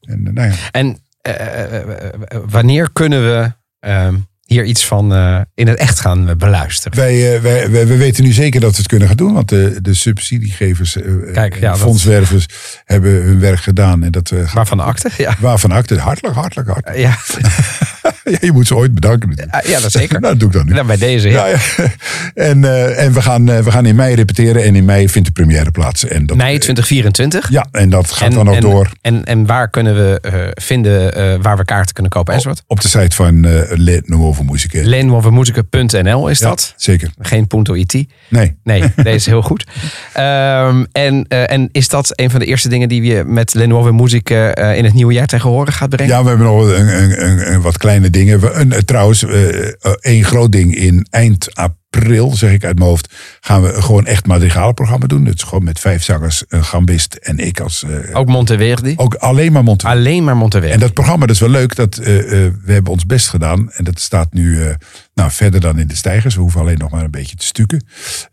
En, 0.01 0.25
eh, 0.27 0.33
nou 0.33 0.47
ja, 0.49 0.55
En 0.71 0.97
eh, 1.21 1.75
eh, 1.79 2.13
wanneer 2.45 2.91
kunnen 2.91 3.21
we 3.25 3.51
ehm, 3.79 4.15
hier 4.45 4.63
iets 4.63 4.85
van 4.85 5.05
in 5.53 5.67
het 5.67 5.77
echt 5.79 5.99
gaan 5.99 6.37
beluisteren? 6.37 6.97
wij, 6.97 7.41
wij, 7.41 7.71
wij, 7.71 7.87
we 7.87 7.97
weten 7.97 8.23
nu 8.23 8.31
zeker 8.31 8.59
dat 8.59 8.71
we 8.71 8.77
het 8.77 8.87
kunnen 8.87 9.07
gaan 9.07 9.17
doen, 9.17 9.33
want 9.33 9.49
de, 9.49 9.77
de 9.81 9.93
subsidiegevers, 9.93 10.97
Kijk, 11.33 11.59
ja, 11.59 11.69
dat- 11.71 11.79
fondswervers 11.79 12.45
hebben 12.85 13.11
hun 13.23 13.39
werk 13.39 13.59
gedaan. 13.59 14.03
En 14.03 14.11
dat, 14.11 14.29
Waarvan 14.53 14.79
akte? 14.79 15.09
Ja. 15.17 15.35
waarvan 15.39 15.71
acte, 15.71 15.99
hartelijk, 15.99 16.35
hartelijk, 16.35 16.69
hartelijk. 16.69 16.97
Ja, 16.99 17.17
Ja, 18.31 18.37
je 18.41 18.51
moet 18.51 18.67
ze 18.67 18.75
ooit 18.75 18.93
bedanken 18.93 19.29
ja 19.65 19.79
dat 19.79 19.91
zeker. 19.91 20.19
Nou, 20.25 20.37
dat 20.37 20.39
doe 20.39 20.49
ik 20.49 20.55
dan 20.55 20.65
nu. 20.65 20.73
Nou, 20.73 20.85
bij 20.87 20.97
deze, 20.97 21.29
ja. 21.29 21.45
Ja, 21.45 21.57
ja. 21.77 21.87
En, 22.33 22.63
eh, 22.63 23.03
en 23.03 23.13
we, 23.13 23.21
gaan, 23.21 23.49
eh, 23.49 23.59
we 23.59 23.71
gaan 23.71 23.85
in 23.85 23.95
mei 23.95 24.15
repeteren 24.15 24.63
en 24.63 24.75
in 24.75 24.85
mei 24.85 25.09
vindt 25.09 25.27
de 25.27 25.33
première 25.33 25.71
plaats. 25.71 26.05
En 26.05 26.25
dat, 26.25 26.37
Mei 26.37 26.57
2024. 26.57 27.49
Ja, 27.49 27.67
en 27.71 27.89
dat 27.89 28.11
gaat 28.11 28.29
en, 28.29 28.35
dan 28.35 28.49
ook 28.49 28.55
en, 28.55 28.61
door 28.61 28.91
En, 29.01 29.23
en 29.23 29.45
waar 29.45 29.69
kunnen 29.69 29.95
we 29.95 30.19
eh, 30.21 30.33
vinden 30.53 31.15
eh, 31.15 31.35
waar 31.41 31.57
we 31.57 31.65
kaarten 31.65 31.93
kunnen 31.93 32.11
kopen 32.11 32.33
enzovoort? 32.33 32.63
op 32.67 32.81
de 32.81 32.87
site 32.87 33.15
van 33.15 33.45
eh 33.45 33.51
Le 33.77 34.01
Nouveau 34.05 34.45
Musique. 34.45 34.85
Leenwovermuzica.nl 34.85 36.27
is 36.27 36.39
Ja, 36.39 36.49
dat? 36.49 36.73
zeker. 36.77 37.09
Geen 37.19 37.47
punto 37.47 37.73
.it. 37.73 38.05
Nee. 38.29 38.55
Nee, 38.63 38.83
deze 38.95 39.15
is 39.15 39.25
heel 39.25 39.41
goed. 39.41 39.65
Ehm, 40.13 40.83
en, 40.91 41.25
eh, 41.27 41.51
en 41.51 41.69
is 41.71 41.87
dat 41.87 42.11
een 42.19 42.29
van 42.29 42.39
de 42.39 42.45
eerste 42.45 42.69
dingen 42.69 42.89
die 42.89 43.01
je 43.01 43.23
met 43.23 43.53
Lenovo 43.53 43.93
Music 43.93 44.29
eh, 44.29 44.77
in 44.77 44.83
het 44.83 44.93
nieuwe 44.93 45.13
jaar 45.13 45.27
tegen 45.27 45.49
horen 45.49 45.73
gaat 45.73 45.89
brengen? 45.89 46.13
Ja, 46.13 46.23
we 46.23 46.29
hebben 46.29 46.47
nog 46.47 46.61
een, 46.61 47.01
een, 47.01 47.25
een, 47.25 47.53
een 47.53 47.61
wat 47.61 47.77
kleine 47.77 48.09
dingen. 48.15 48.39
We- 48.39 48.51
Een, 48.51 48.71
eh, 48.71 48.79
trouwens, 48.79 49.23
eh, 49.23 49.67
eh, 49.67 49.73
één 49.99 50.23
groot 50.23 50.51
ding 50.51 50.75
in 50.75 51.07
eind 51.09 51.55
april, 51.55 52.35
zeg 52.35 52.51
ik 52.51 52.63
uit 52.65 52.77
mijn 52.77 52.89
hoofd, 52.89 53.13
gaan 53.39 53.61
we 53.61 53.81
gewoon 53.81 54.05
echt 54.05 54.27
madrigalenprogramma 54.27 55.07
doen. 55.07 55.25
Het 55.25 55.35
is 55.35 55.43
gewoon 55.43 55.63
met 55.63 55.79
vijf 55.79 56.03
zangers, 56.03 56.43
een 56.47 56.63
gambist 56.63 57.13
en 57.13 57.37
ik 57.37 57.59
als... 57.59 57.85
Ook 58.13 58.27
Monteverdi? 58.27 58.93
ook 58.97 59.15
alleen 59.15 59.51
maar 59.51 59.63
Monte. 59.63 59.87
Alleen 59.87 60.23
maar 60.23 60.37
Monteverdi. 60.37 60.73
En 60.73 60.79
dat 60.79 60.93
programma, 60.93 61.25
dat 61.25 61.35
is 61.35 61.41
wel 61.41 61.49
leuk. 61.49 61.75
Dat, 61.75 61.95
we 61.95 62.51
hebben 62.65 62.91
ons 62.91 63.05
best 63.05 63.27
gedaan. 63.29 63.71
En 63.71 63.83
dat 63.83 63.99
staat 63.99 64.33
nu 64.33 64.75
nou, 65.13 65.31
verder 65.31 65.59
dan 65.59 65.79
in 65.79 65.87
de 65.87 65.95
stijgers. 65.95 66.35
We 66.35 66.41
hoeven 66.41 66.61
alleen 66.61 66.77
nog 66.77 66.91
maar 66.91 67.03
een 67.03 67.11
beetje 67.11 67.35
te 67.35 67.45
stukken. 67.45 67.85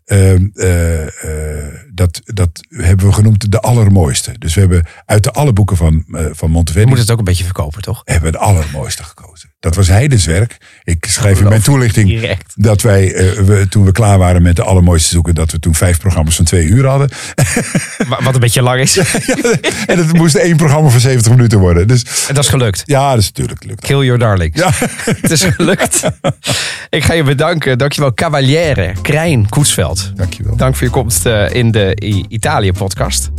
Ehm, 0.05 0.47
eh, 0.53 1.01
eh, 1.03 1.73
dat, 1.93 2.21
dat 2.23 2.49
hebben 2.69 3.05
we 3.07 3.13
genoemd 3.13 3.51
de 3.51 3.59
allermooiste. 3.59 4.31
Dus 4.39 4.53
we 4.53 4.59
hebben 4.59 4.85
uit 5.05 5.23
de 5.23 5.31
alle 5.31 5.53
boeken 5.53 5.77
van, 5.77 6.03
van 6.07 6.47
Je 6.47 6.53
Monteverdi... 6.53 6.89
moet 6.89 6.97
het 6.99 7.11
ook 7.11 7.17
een 7.17 7.23
beetje 7.23 7.43
verkopen, 7.43 7.81
toch? 7.81 8.01
hebben 8.03 8.31
we 8.31 8.37
het 8.37 8.47
allermooiste 8.47 9.03
gekozen. 9.03 9.52
Dat 9.63 9.75
was 9.75 9.87
Heidens 9.87 10.25
werk. 10.25 10.57
Ik 10.83 11.05
schrijf 11.09 11.39
in 11.39 11.47
mijn 11.47 11.61
toelichting 11.61 12.07
direct. 12.07 12.53
dat 12.55 12.81
wij, 12.81 13.13
eh, 13.13 13.31
we, 13.41 13.65
toen 13.69 13.85
we 13.85 13.91
klaar 13.91 14.17
waren 14.17 14.41
met 14.41 14.55
de 14.55 14.63
allermooiste 14.63 15.09
zoeken, 15.09 15.35
dat 15.35 15.51
we 15.51 15.59
toen 15.59 15.75
vijf 15.75 15.99
programma's 15.99 16.35
van 16.35 16.45
twee 16.45 16.65
uur 16.65 16.85
hadden. 16.87 17.09
Wa- 18.09 18.23
Wat 18.23 18.33
een 18.33 18.39
beetje 18.39 18.61
lang 18.61 18.79
is. 18.81 18.97
en 19.85 19.97
het 19.97 20.13
moest 20.13 20.35
één 20.35 20.55
programma 20.57 20.89
van 20.89 20.99
70 20.99 21.31
minuten 21.31 21.59
worden. 21.59 21.87
Dus 21.87 22.03
En 22.27 22.33
dat 22.35 22.43
is 22.43 22.49
gelukt. 22.49 22.81
ja, 22.85 23.09
dat 23.09 23.19
is 23.19 23.25
natuurlijk 23.27 23.63
lukt. 23.63 23.81
Kill 23.81 23.99
your 24.03 24.19
darlings. 24.19 24.59
Ja. 24.59 24.69
Het 25.21 25.31
is 25.31 25.43
gelukt. 25.43 26.01
Ik 26.89 27.03
ga 27.03 27.13
je 27.13 27.23
bedanken. 27.23 27.77
Dankjewel, 27.77 28.13
Cavaliere, 28.13 28.93
Krijn, 29.01 29.49
Koetsveld. 29.49 30.11
Dankjewel. 30.15 30.55
Dank 30.55 30.75
voor 30.75 30.87
je 30.87 30.93
komst 30.93 31.25
eh, 31.25 31.49
in 31.53 31.71
de 31.71 31.95
Italië-podcast. 32.27 33.29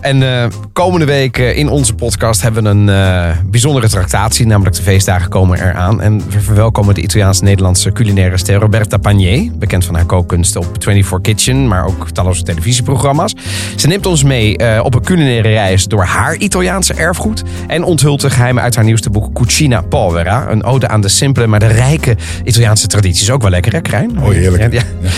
En 0.00 0.22
eh, 0.22 0.46
komende 0.72 1.06
week 1.06 1.38
eh, 1.38 1.56
in 1.56 1.68
onze 1.68 1.94
podcast 1.94 2.42
hebben 2.42 2.62
we 2.62 2.68
een 2.68 2.88
eh, 2.88 3.36
bijzondere 3.44 3.88
tractatie. 3.88 4.46
Namelijk 4.46 4.76
de 4.76 4.82
feestdagen 4.82 5.28
komen 5.28 5.58
eraan. 5.58 6.00
En 6.00 6.22
we 6.30 6.40
verwelkomen 6.40 6.94
de 6.94 7.00
Italiaans-Nederlandse 7.00 7.92
culinaire 7.92 8.36
ster 8.36 8.60
Roberta 8.60 8.96
Panier. 8.96 9.50
Bekend 9.54 9.84
van 9.84 9.94
haar 9.94 10.04
kookkunsten 10.04 10.60
op 10.60 10.66
24 10.78 11.20
Kitchen, 11.20 11.68
maar 11.68 11.86
ook 11.86 12.10
talloze 12.10 12.42
televisieprogramma's. 12.42 13.34
Ze 13.76 13.86
neemt 13.86 14.06
ons 14.06 14.22
mee 14.22 14.82
op 14.82 14.94
een 14.94 15.02
culinaire 15.02 15.48
reis 15.48 15.84
door 15.84 16.04
haar 16.04 16.36
Italiaanse 16.36 16.94
erfgoed. 16.94 17.42
En 17.66 17.84
onthult 17.84 18.20
de 18.20 18.30
geheimen 18.30 18.62
uit 18.62 18.74
haar 18.74 18.84
nieuwste 18.84 19.10
boek 19.10 19.34
Cucina 19.34 19.80
Povera. 19.80 20.50
Een 20.50 20.64
ode 20.64 20.88
aan 20.88 21.00
de 21.00 21.08
simpele, 21.08 21.46
maar 21.46 21.60
de 21.60 21.66
rijke 21.66 22.16
Italiaanse 22.44 22.86
tradities. 22.86 23.30
Ook 23.30 23.42
wel 23.42 23.50
lekker, 23.50 23.72
hè, 23.72 23.80
Krijn? 23.80 24.18
Oh, 24.22 24.28
heerlijk. 24.28 24.72
Ja, 24.72 24.80
ja. 25.00 25.10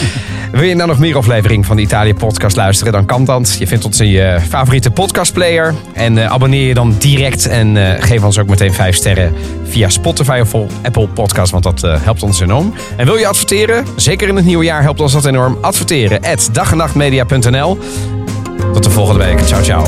Wil 0.52 0.62
je 0.62 0.74
nou 0.74 0.88
nog 0.88 0.98
meer 0.98 1.16
afleveringen 1.16 1.64
van 1.64 1.76
de 1.76 1.82
Italië 1.82 2.14
podcast 2.14 2.56
luisteren? 2.56 2.92
Dan 2.92 3.06
kan 3.06 3.24
dat. 3.24 3.56
Je 3.58 3.66
vindt 3.66 3.84
ons 3.84 4.00
in 4.00 4.08
je 4.08 4.38
favoriete 4.48 4.71
podcastplayer. 4.90 5.74
En 5.92 6.18
eh, 6.18 6.30
abonneer 6.30 6.66
je 6.66 6.74
dan 6.74 6.94
direct. 6.98 7.46
En 7.46 7.76
eh, 7.76 8.02
geef 8.02 8.24
ons 8.24 8.38
ook 8.38 8.48
meteen 8.48 8.72
5 8.72 8.94
sterren 8.94 9.34
via 9.64 9.88
Spotify 9.88 10.38
of 10.42 10.54
Apple 10.82 11.08
Podcast. 11.08 11.52
Want 11.52 11.64
dat 11.64 11.84
eh, 11.84 12.02
helpt 12.02 12.22
ons 12.22 12.40
enorm. 12.40 12.74
En 12.96 13.06
wil 13.06 13.16
je 13.16 13.26
adverteren? 13.26 13.86
Zeker 13.96 14.28
in 14.28 14.36
het 14.36 14.44
nieuwe 14.44 14.64
jaar 14.64 14.82
helpt 14.82 15.00
ons 15.00 15.12
dat 15.12 15.24
enorm. 15.24 15.58
Adverteren 15.60 16.20
at 16.20 16.50
Tot 18.72 18.82
de 18.82 18.90
volgende 18.90 19.24
week. 19.24 19.46
Ciao, 19.46 19.62
ciao. 19.62 19.84